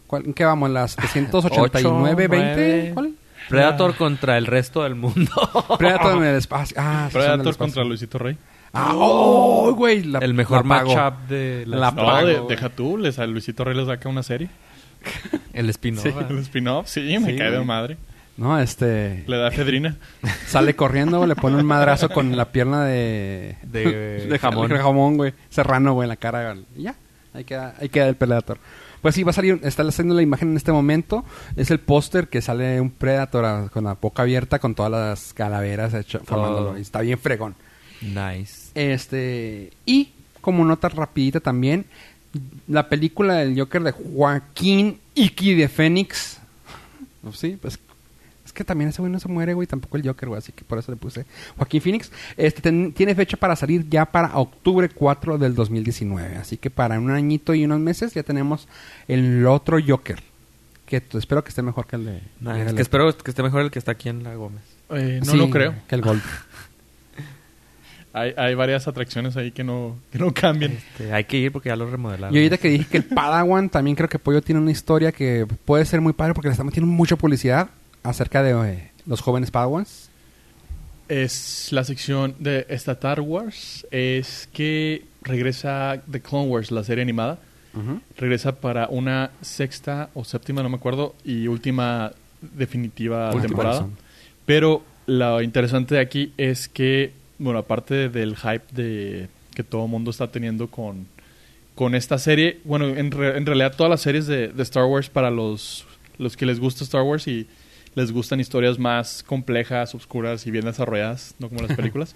¿Cuál, 0.08 0.26
¿En 0.26 0.34
qué 0.34 0.44
vamos? 0.44 0.70
¿Las 0.70 0.92
789, 1.12 2.28
20? 2.28 2.46
nueve. 2.56 2.90
¿Cuál? 2.94 3.14
Predator 3.48 3.94
contra 3.94 4.36
el 4.36 4.46
resto 4.46 4.82
del 4.82 4.96
mundo. 4.96 5.30
Predator 5.78 6.16
en 6.18 6.24
el 6.24 6.34
espacio. 6.36 6.76
Ah, 6.78 7.08
Predator 7.12 7.40
espacio. 7.48 7.58
contra 7.58 7.84
Luisito 7.84 8.18
Rey. 8.18 8.36
Ah, 8.72 8.92
¡oh, 8.94 9.72
güey! 9.74 10.02
La- 10.04 10.18
el 10.20 10.34
mejor 10.34 10.66
la 10.66 10.76
pago. 10.78 10.94
matchup 10.94 11.28
de 11.28 11.64
la, 11.66 11.76
La 11.78 11.90
No, 11.90 11.96
pago, 12.04 12.26
de- 12.26 12.34
güey. 12.38 12.48
deja 12.48 12.68
tú, 12.68 12.96
les, 12.98 13.18
a 13.18 13.26
Luisito 13.26 13.64
Rey 13.64 13.76
le 13.76 13.86
saca 13.86 14.08
una 14.08 14.22
serie. 14.22 14.48
El 15.52 15.70
spin-off. 15.70 16.02
Sí, 16.04 16.10
¿verdad? 16.10 16.30
el 16.30 16.38
spin-off, 16.38 16.86
sí, 16.88 17.00
me 17.20 17.32
Sí, 17.32 17.36
cae 17.38 17.50
de 17.50 17.56
güey. 17.56 17.66
madre. 17.66 17.96
No, 18.36 18.58
este... 18.60 19.24
Le 19.26 19.36
da 19.36 19.50
fedrina. 19.50 19.96
Sale 20.46 20.76
corriendo, 20.76 21.26
le 21.26 21.34
pone 21.34 21.56
un 21.56 21.66
madrazo 21.66 22.08
con 22.08 22.36
la 22.36 22.52
pierna 22.52 22.84
de... 22.84 23.56
De 23.62 24.26
de 24.30 24.38
jamón. 24.38 24.68
de 24.68 24.78
jamón, 24.78 25.16
güey. 25.16 25.34
Serrano, 25.50 25.94
güey, 25.94 26.04
en 26.06 26.10
la 26.10 26.16
cara. 26.16 26.54
Y 26.76 26.82
ya. 26.82 26.94
Ahí 27.34 27.44
queda, 27.44 27.74
ahí 27.80 27.88
queda 27.88 28.06
el 28.08 28.14
Predator. 28.16 28.58
Pues 29.02 29.14
sí, 29.14 29.22
va 29.22 29.30
a 29.30 29.34
salir, 29.34 29.60
está 29.62 29.82
haciendo 29.82 30.14
la 30.14 30.22
imagen 30.22 30.50
en 30.50 30.56
este 30.56 30.70
momento. 30.72 31.24
Es 31.56 31.70
el 31.70 31.78
póster 31.80 32.28
que 32.28 32.40
sale 32.42 32.80
un 32.80 32.90
Predator 32.90 33.44
a- 33.44 33.68
con 33.72 33.84
la 33.84 33.94
boca 33.94 34.22
abierta 34.22 34.58
con 34.60 34.74
todas 34.74 34.90
las 34.92 35.32
calaveras 35.34 35.94
hecho, 35.94 36.20
formándolo. 36.24 36.78
Y 36.78 36.82
está 36.82 37.00
bien 37.00 37.18
fregón. 37.18 37.54
Nice. 38.02 38.57
Este, 38.78 39.70
y 39.84 40.10
como 40.40 40.64
nota 40.64 40.88
rapidita 40.88 41.40
también, 41.40 41.84
la 42.68 42.88
película 42.88 43.34
del 43.34 43.58
Joker 43.58 43.82
de 43.82 43.90
Joaquín 43.92 44.98
Iki 45.14 45.54
de 45.54 45.68
Fénix. 45.68 46.38
Sí, 47.34 47.58
pues 47.60 47.78
es 48.46 48.52
que 48.52 48.64
también 48.64 48.88
ese 48.88 49.02
güey 49.02 49.12
no 49.12 49.18
se 49.20 49.28
muere, 49.28 49.52
güey, 49.52 49.66
tampoco 49.66 49.96
el 49.98 50.06
Joker, 50.06 50.28
güey, 50.30 50.38
así 50.38 50.52
que 50.52 50.64
por 50.64 50.78
eso 50.78 50.90
le 50.92 50.96
puse 50.96 51.26
Joaquín 51.56 51.82
Phoenix. 51.82 52.10
Este 52.36 52.62
ten- 52.62 52.92
tiene 52.92 53.14
fecha 53.14 53.36
para 53.36 53.54
salir 53.56 53.86
ya 53.90 54.06
para 54.06 54.36
octubre 54.38 54.88
4 54.88 55.36
del 55.36 55.54
2019, 55.54 56.36
así 56.36 56.56
que 56.56 56.70
para 56.70 56.98
un 56.98 57.10
añito 57.10 57.52
y 57.54 57.64
unos 57.64 57.80
meses 57.80 58.14
ya 58.14 58.22
tenemos 58.22 58.68
el 59.08 59.44
otro 59.46 59.78
Joker. 59.84 60.22
Que 60.86 61.02
espero 61.12 61.42
que 61.44 61.50
esté 61.50 61.60
mejor 61.60 61.86
que 61.86 61.96
el 61.96 62.04
de. 62.06 62.22
Nice. 62.40 62.70
el 62.70 62.74
Que 62.76 62.80
espero 62.82 63.14
que 63.18 63.30
esté 63.30 63.42
mejor 63.42 63.60
el 63.60 63.70
que 63.70 63.78
está 63.78 63.92
aquí 63.92 64.08
en 64.08 64.22
la 64.22 64.34
Gómez. 64.36 64.62
Eh, 64.90 65.20
no 65.22 65.32
Sí, 65.32 65.36
lo 65.36 65.50
creo. 65.50 65.74
Que 65.86 65.96
el 65.96 66.00
Gold. 66.00 66.22
Hay, 68.20 68.34
hay 68.36 68.54
varias 68.54 68.88
atracciones 68.88 69.36
ahí 69.36 69.50
que 69.50 69.64
no, 69.64 69.96
que 70.10 70.18
no 70.18 70.32
cambian. 70.32 70.72
Este, 70.72 71.12
hay 71.12 71.24
que 71.24 71.36
ir 71.38 71.52
porque 71.52 71.68
ya 71.68 71.76
lo 71.76 71.90
remodelaron. 71.90 72.34
Y 72.34 72.38
ahorita 72.38 72.58
que 72.58 72.68
dije 72.68 72.86
que 72.90 72.96
el 72.98 73.04
Padawan, 73.04 73.68
también 73.70 73.96
creo 73.96 74.08
que 74.08 74.18
Pollo 74.18 74.42
tiene 74.42 74.60
una 74.60 74.70
historia 74.70 75.12
que 75.12 75.46
puede 75.64 75.84
ser 75.84 76.00
muy 76.00 76.12
padre 76.12 76.34
porque 76.34 76.48
le 76.48 76.52
estamos 76.52 76.72
metiendo 76.72 76.90
mucha 76.92 77.16
publicidad 77.16 77.68
acerca 78.02 78.42
de 78.42 78.72
eh, 78.72 78.90
los 79.06 79.20
jóvenes 79.20 79.50
Padawans. 79.50 80.10
Es 81.08 81.68
la 81.70 81.84
sección 81.84 82.34
de 82.38 82.66
Star 82.68 83.20
Wars. 83.20 83.86
Es 83.90 84.48
que 84.52 85.04
regresa 85.22 86.02
The 86.10 86.20
Clone 86.20 86.48
Wars, 86.48 86.70
la 86.70 86.84
serie 86.84 87.02
animada. 87.02 87.38
Regresa 88.16 88.56
para 88.60 88.88
una 88.88 89.30
sexta 89.40 90.10
o 90.14 90.24
séptima, 90.24 90.64
no 90.64 90.68
me 90.68 90.76
acuerdo, 90.76 91.14
y 91.24 91.46
última 91.46 92.10
definitiva 92.40 93.26
Última 93.28 93.42
temporada. 93.46 93.74
razón. 93.80 93.96
Pero 94.44 94.82
lo 95.06 95.40
interesante 95.42 95.94
de 95.94 96.00
aquí 96.00 96.32
es 96.36 96.68
que, 96.68 97.12
bueno, 97.38 97.58
aparte 97.60 98.08
del 98.08 98.36
hype 98.36 98.64
de 98.72 99.28
que 99.54 99.62
todo 99.64 99.84
el 99.84 99.90
mundo 99.90 100.10
está 100.10 100.28
teniendo 100.30 100.68
con, 100.68 101.06
con 101.74 101.94
esta 101.94 102.18
serie, 102.18 102.60
bueno, 102.64 102.86
en, 102.88 103.10
re- 103.10 103.36
en 103.36 103.46
realidad 103.46 103.74
todas 103.76 103.90
las 103.90 104.00
series 104.00 104.26
de, 104.26 104.48
de 104.48 104.62
Star 104.62 104.84
Wars 104.84 105.08
para 105.08 105.30
los, 105.30 105.84
los 106.18 106.36
que 106.36 106.46
les 106.46 106.60
gusta 106.60 106.84
Star 106.84 107.02
Wars 107.02 107.26
y 107.28 107.46
les 107.94 108.12
gustan 108.12 108.38
historias 108.40 108.78
más 108.78 109.22
complejas, 109.24 109.94
oscuras 109.94 110.46
y 110.46 110.50
bien 110.50 110.64
desarrolladas, 110.64 111.34
no 111.38 111.48
como 111.48 111.62
las 111.62 111.76
películas, 111.76 112.14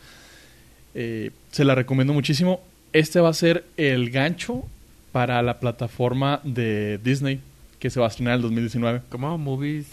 eh, 0.95 1.31
se 1.51 1.65
la 1.65 1.75
recomiendo 1.75 2.13
muchísimo. 2.13 2.61
Este 2.93 3.21
va 3.21 3.31
a 3.31 3.35
ser 3.35 3.65
el 3.77 4.11
gancho 4.11 4.65
para 5.13 5.41
la 5.43 5.59
plataforma 5.61 6.41
de 6.45 6.99
Disney 7.03 7.41
que 7.79 7.91
se 7.91 7.99
va 7.99 8.07
a 8.07 8.09
estrenar 8.11 8.33
en 8.35 8.37
el 8.37 8.43
2019. 8.43 9.01
¿Cómo? 9.09 9.37
¿Movies 9.39 9.87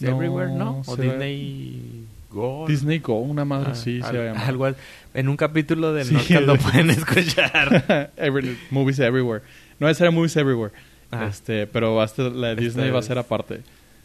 No, 0.00 0.08
Everywhere, 0.10 0.52
no? 0.52 0.82
¿O 0.86 0.96
va- 1.08 1.14
Disney 2.66 2.98
Go? 2.98 3.18
Disney 3.18 3.28
una 3.30 3.44
madre 3.44 3.70
Ah, 3.72 3.74
sí, 3.74 4.00
se 4.00 4.06
al- 4.06 4.14
llamar. 4.28 4.44
algo 4.48 4.64
al- 4.64 4.76
en 5.14 5.28
un 5.28 5.36
capítulo 5.36 5.92
de 5.92 6.04
Sí, 6.04 6.14
Nordcast 6.14 6.46
lo 6.46 6.52
de- 6.54 6.58
pueden 6.58 6.90
escuchar. 6.98 8.12
Every- 8.16 8.56
movies 8.70 8.98
Everywhere. 8.98 9.42
No, 9.78 9.88
esa 9.88 10.04
era 10.04 10.10
Movies 10.10 10.36
Everywhere. 10.36 10.72
Ah. 11.10 11.26
Este, 11.28 11.66
pero 11.66 11.94
la 12.30 12.48
de 12.48 12.52
Esta 12.52 12.62
Disney 12.62 12.90
va 12.90 12.98
a 13.00 13.02
ser 13.02 13.18
aparte. 13.18 13.60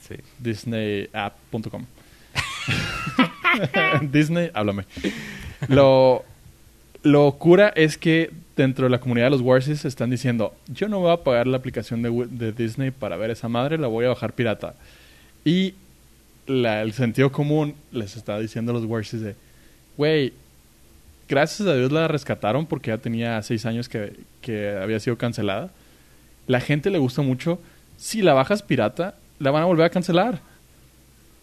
sí. 0.08 0.16
DisneyApp.com. 0.40 1.86
Disney, 4.12 4.50
háblame. 4.54 4.86
Lo, 5.70 6.24
lo 7.04 7.32
cura 7.34 7.70
es 7.76 7.98
que 7.98 8.32
dentro 8.56 8.86
de 8.86 8.90
la 8.90 9.00
comunidad 9.00 9.28
de 9.28 9.32
los 9.32 9.42
Warsis 9.42 9.86
están 9.86 10.10
diciendo, 10.10 10.54
yo 10.68 10.88
no 10.90 11.00
voy 11.00 11.12
a 11.12 11.18
pagar 11.18 11.48
la 11.48 11.58
aplicación 11.58 12.02
de, 12.02 12.28
de 12.30 12.52
Disney 12.52 12.92
para 12.92 13.16
ver 13.18 13.30
esa 13.32 13.48
madre, 13.48 13.78
la 13.78 13.88
voy 13.88 14.06
a 14.06 14.10
bajar 14.10 14.34
pirata. 14.34 14.76
Y 15.46 15.76
la- 16.48 16.82
el 16.82 16.94
sentido 16.94 17.32
común 17.32 17.76
les 17.92 18.16
está 18.18 18.40
diciendo 18.40 18.72
a 18.72 18.76
los 18.76 18.86
Warsis 18.86 19.22
de, 19.22 19.36
güey, 19.98 20.34
gracias 21.30 21.68
a 21.68 21.76
Dios 21.76 21.92
la 21.92 22.08
rescataron 22.08 22.66
porque 22.66 22.90
ya 22.92 22.98
tenía 22.98 23.42
seis 23.44 23.66
años 23.66 23.88
que, 23.90 24.14
que 24.42 24.76
había 24.82 25.00
sido 25.00 25.18
cancelada. 25.18 25.70
La 26.48 26.60
gente 26.62 26.90
le 26.90 26.98
gusta 26.98 27.22
mucho. 27.22 27.60
Si 27.98 28.22
la 28.22 28.34
bajas 28.34 28.62
pirata, 28.64 29.16
la 29.40 29.52
van 29.52 29.64
a 29.64 29.66
volver 29.66 29.86
a 29.86 29.90
cancelar. 29.90 30.40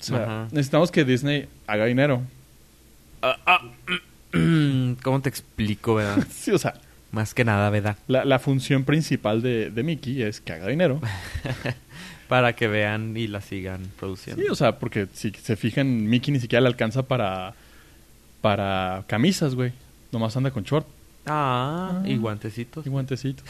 O 0.01 0.03
sea, 0.05 0.49
necesitamos 0.53 0.91
que 0.91 1.05
Disney 1.05 1.47
haga 1.67 1.85
dinero. 1.87 2.23
¿Cómo 5.03 5.21
te 5.21 5.29
explico, 5.29 5.95
verdad? 5.97 6.25
Sí, 6.31 6.51
o 6.51 6.59
sea, 6.59 6.75
Más 7.13 7.35
que 7.35 7.45
nada, 7.45 7.71
¿verdad? 7.71 7.97
la, 8.09 8.25
la 8.25 8.39
función 8.39 8.85
principal 8.85 9.43
de, 9.43 9.71
de 9.71 9.83
Mickey 9.83 10.23
es 10.23 10.41
que 10.41 10.53
haga 10.53 10.69
dinero. 10.69 11.01
Para 12.29 12.55
que 12.55 12.69
vean 12.69 13.17
y 13.17 13.27
la 13.27 13.41
sigan 13.41 13.83
produciendo. 13.99 14.43
Sí, 14.43 14.49
o 14.49 14.55
sea, 14.55 14.79
porque 14.79 15.07
si 15.13 15.31
se 15.31 15.57
fijan, 15.57 16.07
Mickey 16.09 16.33
ni 16.33 16.41
siquiera 16.41 16.61
le 16.63 16.69
alcanza 16.69 17.03
para, 17.03 17.55
para 18.41 19.05
camisas, 19.07 19.55
güey. 19.55 19.73
Nomás 20.13 20.37
anda 20.37 20.51
con 20.51 20.63
short 20.65 20.87
Ah, 21.27 22.01
Ah. 22.03 22.09
y 22.09 22.17
guantecitos. 22.17 22.87
y 22.87 22.91
guantecitos. 22.91 23.45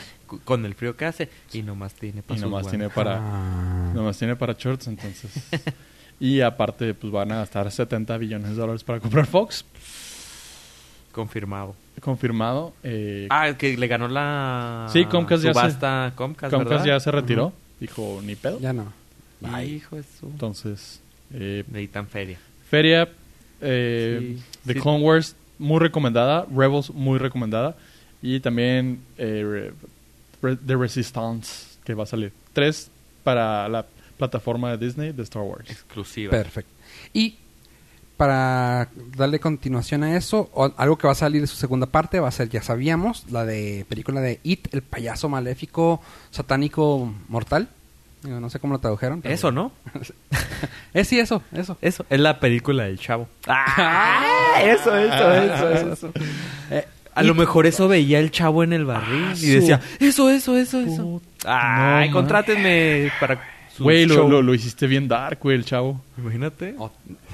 Con 0.45 0.65
el 0.65 0.75
frío 0.75 0.97
que 0.97 1.05
hace. 1.07 1.29
Y 1.53 1.63
nomás 1.63 1.95
tiene 1.95 2.23
para 2.23 2.39
Y 2.39 2.43
nomás 2.43 2.69
tiene 2.69 2.89
para, 2.89 3.19
Ah. 3.21 3.93
nomás 3.95 4.17
tiene 4.19 4.37
para 4.37 4.53
shorts, 4.55 4.87
entonces. 4.87 5.31
y 6.21 6.41
aparte, 6.41 6.95
pues 6.95 7.13
van 7.13 7.33
a 7.33 7.37
gastar 7.37 7.71
70 7.71 8.17
billones 8.19 8.51
de 8.51 8.55
dólares 8.57 8.83
para 8.85 9.01
comprar 9.01 9.27
Fox. 9.27 9.65
Confirmado. 11.13 11.75
Confirmado. 12.01 12.73
Eh, 12.83 13.29
Ah, 13.31 13.53
que 13.57 13.77
le 13.77 13.87
ganó 13.87 14.09
la 14.09 14.89
Sí, 14.93 15.05
Comcast 15.05 15.43
ya 15.45 15.53
se- 15.55 15.61
subasta 15.61 16.13
Comcast, 16.17 16.53
Comcast 16.53 16.71
¿verdad? 16.71 16.85
ya 16.87 17.01
se 17.01 17.11
retiró. 17.11 17.53
Dijo, 17.81 18.21
ni 18.23 18.37
pedo. 18.37 18.59
Ya 18.61 18.73
no. 18.73 18.93
Ay, 19.43 19.75
hijo 19.75 19.97
de 19.97 20.03
su... 20.05 20.27
Entonces, 20.27 21.01
eh, 21.33 21.65
Necesitan 21.69 22.07
feria. 22.07 22.39
Feria, 22.71 23.09
eh, 23.61 24.37
Sí, 24.37 24.43
The 24.67 24.75
sí. 24.75 24.81
Clone 24.81 25.05
Wars, 25.05 25.37
muy 25.59 25.79
recomendada. 25.81 26.47
Rebels, 26.55 26.91
muy 26.91 27.19
recomendada. 27.19 27.77
Y 28.23 28.41
también 28.41 29.01
eh, 29.19 29.71
Re- 30.41 30.57
The 30.57 30.77
Resistance, 30.77 31.77
que 31.85 31.95
va 31.95 32.05
a 32.05 32.07
salir. 32.07 32.33
Tres 32.53 32.91
para 33.23 33.69
la 33.69 33.85
plataforma 34.17 34.77
de 34.77 34.87
Disney 34.87 35.13
de 35.13 35.23
Star 35.25 35.43
Wars. 35.43 35.69
Exclusiva. 35.69 36.31
Perfecto. 36.31 36.71
Y 37.13 37.35
para 38.17 38.89
darle 39.17 39.41
continuación 39.41 40.05
a 40.05 40.17
eso, 40.17 40.49
o- 40.55 40.73
algo 40.77 40.97
que 40.97 41.07
va 41.07 41.13
a 41.13 41.17
salir 41.17 41.41
de 41.41 41.47
su 41.47 41.57
segunda 41.57 41.87
parte 41.87 42.21
va 42.21 42.29
a 42.29 42.33
ser, 42.33 42.49
ya 42.49 42.63
sabíamos, 42.63 43.25
la 43.31 43.45
de 43.45 43.85
película 43.89 44.21
de 44.21 44.41
It, 44.45 44.69
el 44.73 44.83
payaso 44.83 45.29
maléfico, 45.29 46.01
satánico, 46.31 47.13
mortal. 47.29 47.69
Digo, 48.23 48.41
No 48.41 48.49
sé 48.51 48.59
cómo 48.59 48.73
lo 48.75 48.79
tradujeron. 48.81 49.21
pero- 49.21 49.35
Eso, 49.35 49.51
¿no? 49.53 49.73
Eh, 50.95 51.05
sí, 51.05 51.19
eso, 51.19 51.43
eso. 51.53 51.77
Eso. 51.83 52.07
Es 52.09 52.21
la 52.21 52.39
película 52.41 52.85
del 52.85 52.99
chavo. 52.99 53.29
¡Ah! 53.49 54.55
Eso, 54.63 54.97
eso, 54.97 55.33
eso, 55.35 55.93
eso. 55.93 56.13
Eh, 56.71 56.87
A 57.15 57.23
lo 57.25 57.35
mejor 57.35 57.67
eso 57.67 57.87
veía 57.89 58.21
el 58.21 58.31
chavo 58.31 58.63
en 58.65 58.73
el 58.73 58.85
barril 58.87 59.25
Ah, 59.29 59.33
y 59.33 59.37
su- 59.37 59.47
decía, 59.47 59.81
eso, 60.01 60.31
eso, 60.31 60.57
eso, 60.57 60.81
eso. 60.81 61.23
Ay, 61.45 62.09
no, 62.09 62.15
contrátenme 62.15 63.11
para 63.21 63.41
su 63.77 63.83
Güey, 63.85 64.07
lo, 64.07 64.15
show. 64.15 64.29
lo, 64.31 64.41
lo 64.41 64.55
hiciste 64.55 64.87
bien 64.87 65.07
dark, 65.09 65.39
güey, 65.43 65.57
el 65.57 65.65
chavo. 65.65 66.01
Imagínate. 66.17 66.77
Oh. 66.79 66.91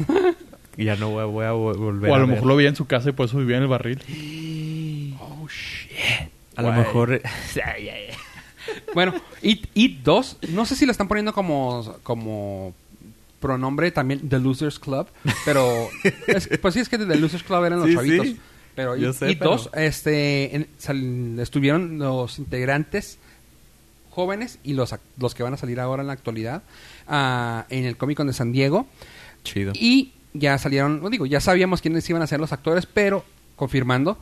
Y 0.76 0.84
ya 0.84 0.96
no 0.96 1.10
voy 1.10 1.22
a, 1.22 1.24
voy 1.26 1.44
a 1.44 1.52
vo- 1.52 1.76
volver 1.76 2.10
O 2.10 2.14
a 2.14 2.18
lo 2.18 2.26
ver. 2.26 2.34
mejor 2.36 2.48
lo 2.48 2.56
veía 2.56 2.68
en 2.68 2.76
su 2.76 2.86
casa 2.86 3.08
y 3.10 3.12
por 3.12 3.26
eso 3.26 3.38
vivía 3.38 3.56
en 3.56 3.62
el 3.64 3.68
barril. 3.68 4.00
Oh, 5.20 5.46
shit. 5.48 6.30
A 6.56 6.62
lo 6.62 6.72
mejor... 6.72 7.20
Bueno, 8.94 9.14
It, 9.42 9.66
It 9.74 10.00
2, 10.02 10.38
no 10.50 10.64
sé 10.66 10.76
si 10.76 10.86
la 10.86 10.92
están 10.92 11.08
poniendo 11.08 11.32
como, 11.32 11.96
como 12.02 12.74
pronombre 13.40 13.90
también 13.90 14.28
The 14.28 14.38
Losers 14.38 14.78
Club, 14.78 15.08
pero 15.44 15.88
es- 16.26 16.48
pues 16.60 16.74
sí 16.74 16.80
es 16.80 16.88
que 16.88 16.98
The 16.98 17.16
Losers 17.16 17.42
Club 17.42 17.64
eran 17.64 17.80
los 17.80 17.88
Sí, 17.88 17.94
chavitos. 17.94 18.26
sí. 18.26 18.40
Pero 18.76 18.96
Yo 18.96 19.10
It, 19.10 19.16
sé, 19.16 19.30
It 19.32 19.38
pero- 19.38 19.50
2, 19.52 19.70
este, 19.74 20.54
en- 20.56 20.66
sal- 20.78 21.38
estuvieron 21.40 21.98
los 21.98 22.38
integrantes 22.38 23.18
jóvenes 24.10 24.58
y 24.62 24.74
los, 24.74 24.94
los 25.18 25.34
que 25.34 25.42
van 25.42 25.54
a 25.54 25.56
salir 25.56 25.80
ahora 25.80 26.02
en 26.02 26.08
la 26.08 26.12
actualidad 26.12 26.62
ah, 27.08 27.66
en 27.70 27.84
el 27.84 27.96
Comic 27.96 28.16
Con 28.18 28.26
de 28.28 28.32
San 28.34 28.52
Diego. 28.52 28.86
Chido. 29.42 29.72
Y 29.74 30.12
ya 30.32 30.56
salieron, 30.58 31.02
no 31.02 31.10
digo, 31.10 31.26
ya 31.26 31.40
sabíamos 31.40 31.80
quiénes 31.80 32.08
iban 32.08 32.22
a 32.22 32.26
ser 32.26 32.40
los 32.40 32.52
actores, 32.52 32.86
pero 32.86 33.24
confirmando, 33.56 34.18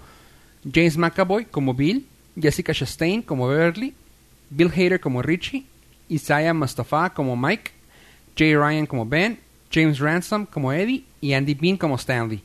James 0.73 0.97
McAvoy 0.97 1.47
como 1.47 1.75
Bill, 1.75 2.07
Jessica 2.41 2.73
Chastain 2.73 3.23
como 3.23 3.49
Beverly, 3.49 3.95
Bill 4.51 4.71
Hader 4.71 5.01
como 5.01 5.23
Richie, 5.23 5.67
Isaiah 6.09 6.55
Mustafa 6.55 7.11
como 7.11 7.37
Mike, 7.37 7.73
Jay 8.37 8.55
Ryan 8.55 8.87
como 8.87 9.07
Ben, 9.07 9.39
James 9.71 9.99
Ransom 9.99 10.47
como 10.47 10.73
Eddie 10.73 11.05
y 11.21 11.33
Andy 11.33 11.55
Bean 11.55 11.77
como 11.77 11.97
Stanley. 11.97 12.43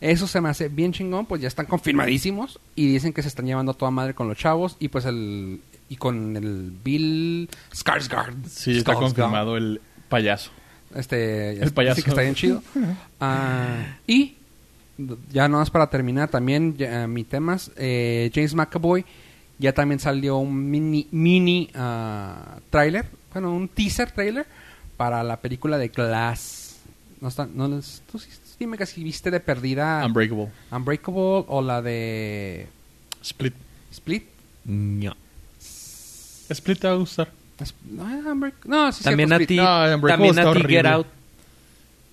Eso 0.00 0.26
se 0.26 0.40
me 0.40 0.48
hace 0.48 0.68
bien 0.68 0.92
chingón, 0.92 1.26
pues 1.26 1.42
ya 1.42 1.48
están 1.48 1.66
confirmadísimos 1.66 2.58
y 2.74 2.86
dicen 2.86 3.12
que 3.12 3.20
se 3.22 3.28
están 3.28 3.46
llevando 3.46 3.72
a 3.72 3.74
toda 3.74 3.90
madre 3.90 4.14
con 4.14 4.28
los 4.28 4.38
chavos 4.38 4.76
y 4.80 4.88
pues 4.88 5.04
el 5.04 5.60
y 5.90 5.96
con 5.96 6.36
el 6.36 6.72
Bill 6.82 7.50
Skarsgård. 7.74 8.46
Sí, 8.46 8.78
está 8.78 8.94
confirmado 8.94 9.56
el 9.56 9.80
payaso. 10.08 10.52
Este, 10.94 11.62
El 11.62 11.72
payaso. 11.72 11.96
Sí 11.96 12.02
que 12.02 12.10
está 12.10 12.22
bien 12.22 12.34
chido. 12.34 12.62
Ah, 13.20 13.96
y 14.06 14.34
ya 15.32 15.48
no 15.48 15.58
más 15.58 15.70
para 15.70 15.88
terminar 15.88 16.28
también 16.30 16.76
ya, 16.76 17.06
mi 17.06 17.24
temas. 17.24 17.70
eh, 17.76 18.30
James 18.34 18.54
McAvoy 18.54 19.04
Ya 19.58 19.72
también 19.72 19.98
salió 20.00 20.36
un 20.38 20.70
mini, 20.70 21.06
mini 21.10 21.70
ah, 21.74 22.58
trailer, 22.70 23.06
bueno, 23.32 23.54
un 23.54 23.68
teaser 23.68 24.10
trailer 24.10 24.46
para 24.96 25.22
la 25.22 25.36
película 25.38 25.78
de 25.78 25.88
Glass. 25.88 26.76
No 27.20 27.28
está, 27.28 27.46
no, 27.46 27.68
les- 27.68 28.02
tú 28.10 28.20
dime 28.58 28.76
que 28.78 28.84
si 28.86 29.02
viste 29.04 29.30
de 29.30 29.40
perdida 29.40 30.04
Unbreakable. 30.06 30.48
Unbreakable 30.70 31.44
o 31.48 31.62
la 31.62 31.80
de 31.82 32.66
Split. 33.22 33.54
Split. 33.92 34.24
No. 34.64 35.14
Split 36.50 36.78
te 36.80 36.88
va 36.88 36.94
a 36.94 36.96
gustar. 36.96 37.30
Es- 37.60 37.74
No, 37.84 38.04
no, 38.64 38.92
sí, 38.92 39.04
También 39.04 39.28
cierto, 39.28 39.44
a 39.44 39.46
ti. 39.46 39.56
No, 39.56 40.08
también 40.08 40.38
a 40.38 40.52
ti 40.52 40.62
Get. 40.66 40.86
Out. 40.86 41.06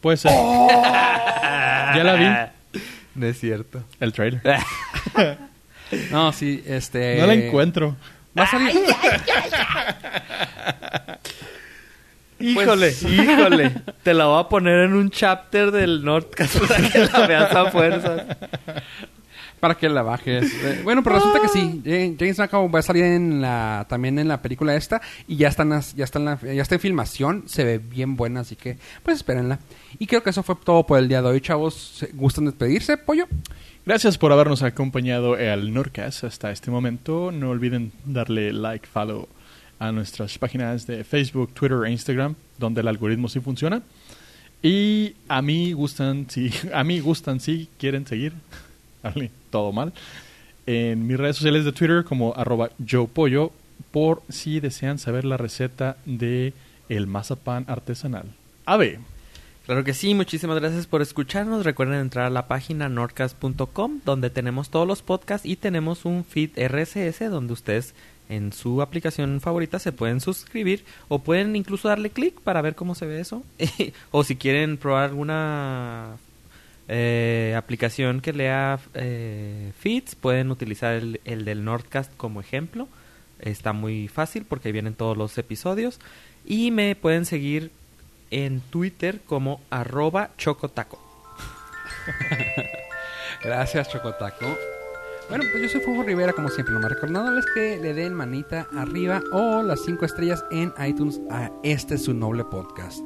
Puede 0.02 0.18
ser. 0.18 0.32
ya 0.32 2.02
la 2.04 2.14
vi. 2.14 2.80
No 3.16 3.26
es 3.26 3.40
cierto. 3.40 3.84
El 4.00 4.14
trailer. 4.14 4.42
No, 6.12 6.34
sí, 6.34 6.62
este... 6.68 7.18
No 7.18 7.28
la 7.28 7.34
encuentro. 7.34 7.96
Va 8.38 8.44
a 8.44 8.48
salir... 8.52 8.76
Híjole, 12.40 12.94
híjole. 13.10 13.72
Te 14.04 14.14
la 14.14 14.26
voy 14.26 14.40
a 14.40 14.48
poner 14.48 14.82
en 14.82 14.94
un 14.94 15.10
chapter 15.10 15.72
del 15.72 16.04
Nordcast 16.04 16.60
para 16.60 16.90
que 16.90 17.00
la 17.06 17.28
veas 17.28 17.56
a 17.56 17.72
fuerzas. 17.72 18.24
Para 19.60 19.76
que 19.76 19.90
la 19.90 20.02
bajes. 20.04 20.52
Eh, 20.64 20.82
bueno, 20.84 21.04
pero 21.04 21.16
resulta 21.18 21.40
que 21.42 21.48
sí. 21.48 21.82
Ja- 21.86 22.16
James 22.20 22.38
McAvoy 22.40 22.70
va 22.72 22.80
a 22.80 22.82
salir 22.82 23.04
en 23.06 23.42
la, 23.42 23.86
también 23.90 24.20
en 24.20 24.28
la 24.28 24.42
película 24.42 24.76
esta 24.76 25.02
y 25.28 25.36
ya 25.38 25.48
están 25.48 25.70
las- 25.70 25.96
ya 25.96 26.04
está 26.04 26.20
en 26.20 26.26
la- 26.26 26.40
ya 26.42 26.62
está 26.62 26.76
en 26.76 26.82
filmación, 26.82 27.44
se 27.48 27.64
ve 27.64 27.78
bien 27.78 28.16
buena, 28.16 28.42
así 28.42 28.56
que 28.56 28.78
pues 29.04 29.18
espérenla. 29.18 29.60
Y 30.00 30.08
creo 30.08 30.22
que 30.24 30.30
eso 30.32 30.44
fue 30.44 30.56
todo 30.64 30.86
por 30.86 31.00
el 31.00 31.08
día 31.08 31.22
de 31.22 31.30
hoy, 31.30 31.42
chavos. 31.42 31.74
¿Se- 32.00 32.08
¿Gustan 32.14 32.46
despedirse, 32.46 32.98
pollo? 32.98 33.28
Gracias 33.86 34.18
por 34.18 34.32
habernos 34.34 34.64
acompañado 34.64 35.36
al 35.36 35.74
Nordcast 35.74 36.26
hasta 36.26 36.52
este 36.52 36.70
momento. 36.72 37.32
No 37.32 37.50
olviden 37.52 37.92
darle 38.06 38.52
like, 38.52 38.86
follow 38.86 39.28
a 39.80 39.92
nuestras 39.92 40.38
páginas 40.38 40.86
de 40.88 41.04
Facebook, 41.04 41.54
Twitter 41.54 41.78
e 41.86 41.92
Instagram, 41.92 42.36
donde 42.58 42.82
el 42.82 42.88
algoritmo 42.90 43.30
sí 43.30 43.40
funciona. 43.40 43.82
Y 44.62 45.14
a 45.28 45.42
mí 45.42 45.72
gustan, 45.74 46.26
si 46.30 46.52
a 46.74 46.84
mí 46.84 47.00
gustan, 47.00 47.40
si 47.40 47.70
quieren 47.78 48.06
seguir, 48.08 48.34
Arle, 49.04 49.32
todo 49.50 49.72
mal, 49.72 49.94
en 50.66 51.08
mis 51.08 51.18
redes 51.18 51.38
sociales 51.38 51.66
de 51.66 51.72
Twitter 51.72 52.04
como 52.04 52.34
arroba 52.36 52.70
yopollo, 52.78 53.52
por 53.92 54.22
si 54.30 54.60
desean 54.60 55.00
saber 55.00 55.26
la 55.26 55.38
receta 55.38 55.98
de 56.06 56.54
el 56.90 57.08
mazapán 57.08 57.66
artesanal. 57.68 58.26
Ave. 58.66 59.00
Claro 59.66 59.84
que 59.84 59.94
sí, 59.94 60.14
muchísimas 60.14 60.60
gracias 60.60 60.88
por 60.88 61.02
escucharnos. 61.02 61.66
Recuerden 61.66 62.00
entrar 62.00 62.26
a 62.26 62.30
la 62.30 62.48
página 62.48 62.88
nordcast.com 62.88 64.00
donde 64.06 64.30
tenemos 64.30 64.70
todos 64.70 64.88
los 64.88 65.02
podcasts 65.02 65.46
y 65.46 65.58
tenemos 65.58 66.06
un 66.06 66.24
feed 66.24 66.52
RSS 66.58 67.30
donde 67.30 67.52
ustedes 67.52 67.94
en 68.30 68.54
su 68.54 68.82
aplicación 68.82 69.42
favorita 69.42 69.80
se 69.80 69.92
pueden 69.92 70.22
suscribir 70.22 70.86
o 71.10 71.20
pueden 71.20 71.56
incluso 71.56 71.90
darle 71.90 72.10
clic 72.10 72.40
para 72.42 72.62
ver 72.62 72.76
cómo 72.76 72.96
se 72.96 73.08
ve 73.08 73.20
eso. 73.20 73.44
o 74.12 74.24
si 74.24 74.38
quieren 74.38 74.78
probar 74.78 75.10
alguna 75.10 76.18
eh, 76.88 77.54
aplicación 77.58 78.22
que 78.22 78.34
lea 78.34 78.80
eh, 78.94 79.72
feeds, 79.80 80.16
pueden 80.16 80.52
utilizar 80.52 80.94
el, 80.94 81.22
el 81.26 81.46
del 81.46 81.66
Nordcast 81.66 82.16
como 82.18 82.40
ejemplo. 82.40 82.88
Está 83.40 83.74
muy 83.74 84.08
fácil 84.08 84.46
porque 84.48 84.72
vienen 84.72 84.94
todos 84.96 85.18
los 85.18 85.38
episodios. 85.38 86.00
Y 86.46 86.72
me 86.72 86.96
pueden 86.96 87.26
seguir 87.26 87.72
en 88.32 88.62
Twitter 88.62 89.22
como 89.26 89.62
arroba 89.70 90.32
chocotaco. 90.38 91.00
Gracias, 93.44 93.90
Chocotaco. 93.90 94.58
Bueno, 95.30 95.44
pues 95.52 95.64
yo 95.64 95.70
soy 95.70 95.82
Fuego 95.82 96.04
Rivera, 96.04 96.32
como 96.32 96.50
siempre, 96.50 96.74
nomás 96.74 96.92
recordándoles 96.92 97.46
que 97.54 97.78
le 97.78 97.94
den 97.94 98.14
manita 98.14 98.68
arriba 98.78 99.22
o 99.34 99.62
las 99.62 99.84
cinco 99.84 100.06
estrellas 100.06 100.44
en 100.52 100.74
iTunes 100.86 101.20
a 101.30 101.52
este 101.64 101.98
su 101.98 102.14
noble 102.14 102.46
podcast. 102.46 103.02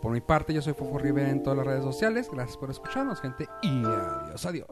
Por 0.00 0.12
mi 0.12 0.20
parte, 0.20 0.54
yo 0.54 0.62
soy 0.62 0.72
Fofo 0.72 0.98
Rivera 0.98 1.30
en 1.30 1.42
todas 1.42 1.58
las 1.58 1.66
redes 1.66 1.84
sociales. 1.84 2.30
Gracias 2.32 2.56
por 2.56 2.70
escucharnos, 2.70 3.20
gente. 3.20 3.48
Y 3.62 3.82
adiós, 3.84 4.46
adiós. 4.46 4.66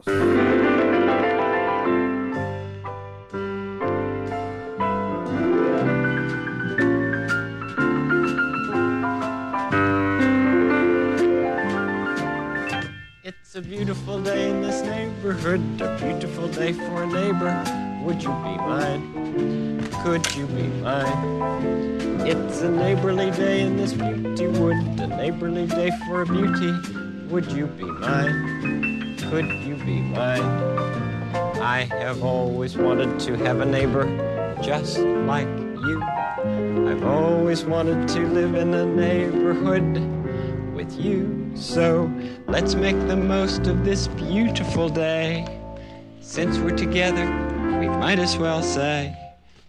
A 15.81 15.97
beautiful 15.97 16.47
day 16.47 16.73
for 16.73 17.03
a 17.03 17.07
neighbor. 17.07 17.88
Would 18.01 18.23
you 18.23 18.29
be 18.29 18.57
mine? 18.57 19.87
Could 20.03 20.33
you 20.33 20.45
be 20.47 20.63
mine? 20.81 22.21
It's 22.21 22.61
a 22.61 22.71
neighborly 22.71 23.29
day 23.31 23.61
in 23.61 23.75
this 23.75 23.93
beauty 23.93 24.47
wood, 24.47 24.77
a 24.99 25.07
neighborly 25.07 25.67
day 25.67 25.91
for 26.07 26.21
a 26.21 26.25
beauty. 26.25 26.71
Would 27.27 27.51
you 27.51 27.67
be 27.67 27.83
mine? 27.83 29.17
Could 29.29 29.49
you 29.65 29.75
be 29.75 29.99
mine? 29.99 30.41
I 31.61 31.87
have 31.89 32.23
always 32.23 32.77
wanted 32.77 33.19
to 33.19 33.35
have 33.39 33.59
a 33.59 33.65
neighbor 33.65 34.05
just 34.63 34.99
like 34.99 35.47
you. 35.47 36.01
I've 36.87 37.03
always 37.03 37.65
wanted 37.65 38.07
to 38.09 38.21
live 38.27 38.55
in 38.55 38.73
a 38.73 38.85
neighborhood 38.85 39.97
with 40.73 40.97
you. 40.97 41.51
So 41.53 42.09
let's 42.47 42.75
make 42.75 42.97
the 43.07 43.17
most 43.17 43.67
of 43.67 43.83
this 43.83 44.07
beautiful 44.07 44.87
day. 44.87 45.45
Since 46.21 46.57
we're 46.59 46.77
together, 46.77 47.25
we 47.79 47.87
might 47.87 48.19
as 48.19 48.37
well 48.37 48.61
say, 48.61 49.15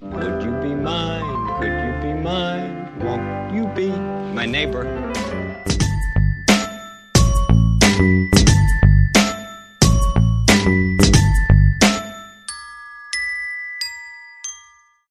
Would 0.00 0.42
you 0.42 0.50
be 0.60 0.74
mine? 0.74 1.60
Could 1.60 1.70
you 1.70 1.92
be 2.02 2.20
mine? 2.20 2.90
Won't 2.98 3.54
you 3.54 3.66
be 3.68 3.88
my 4.34 4.46
neighbor? 4.46 4.82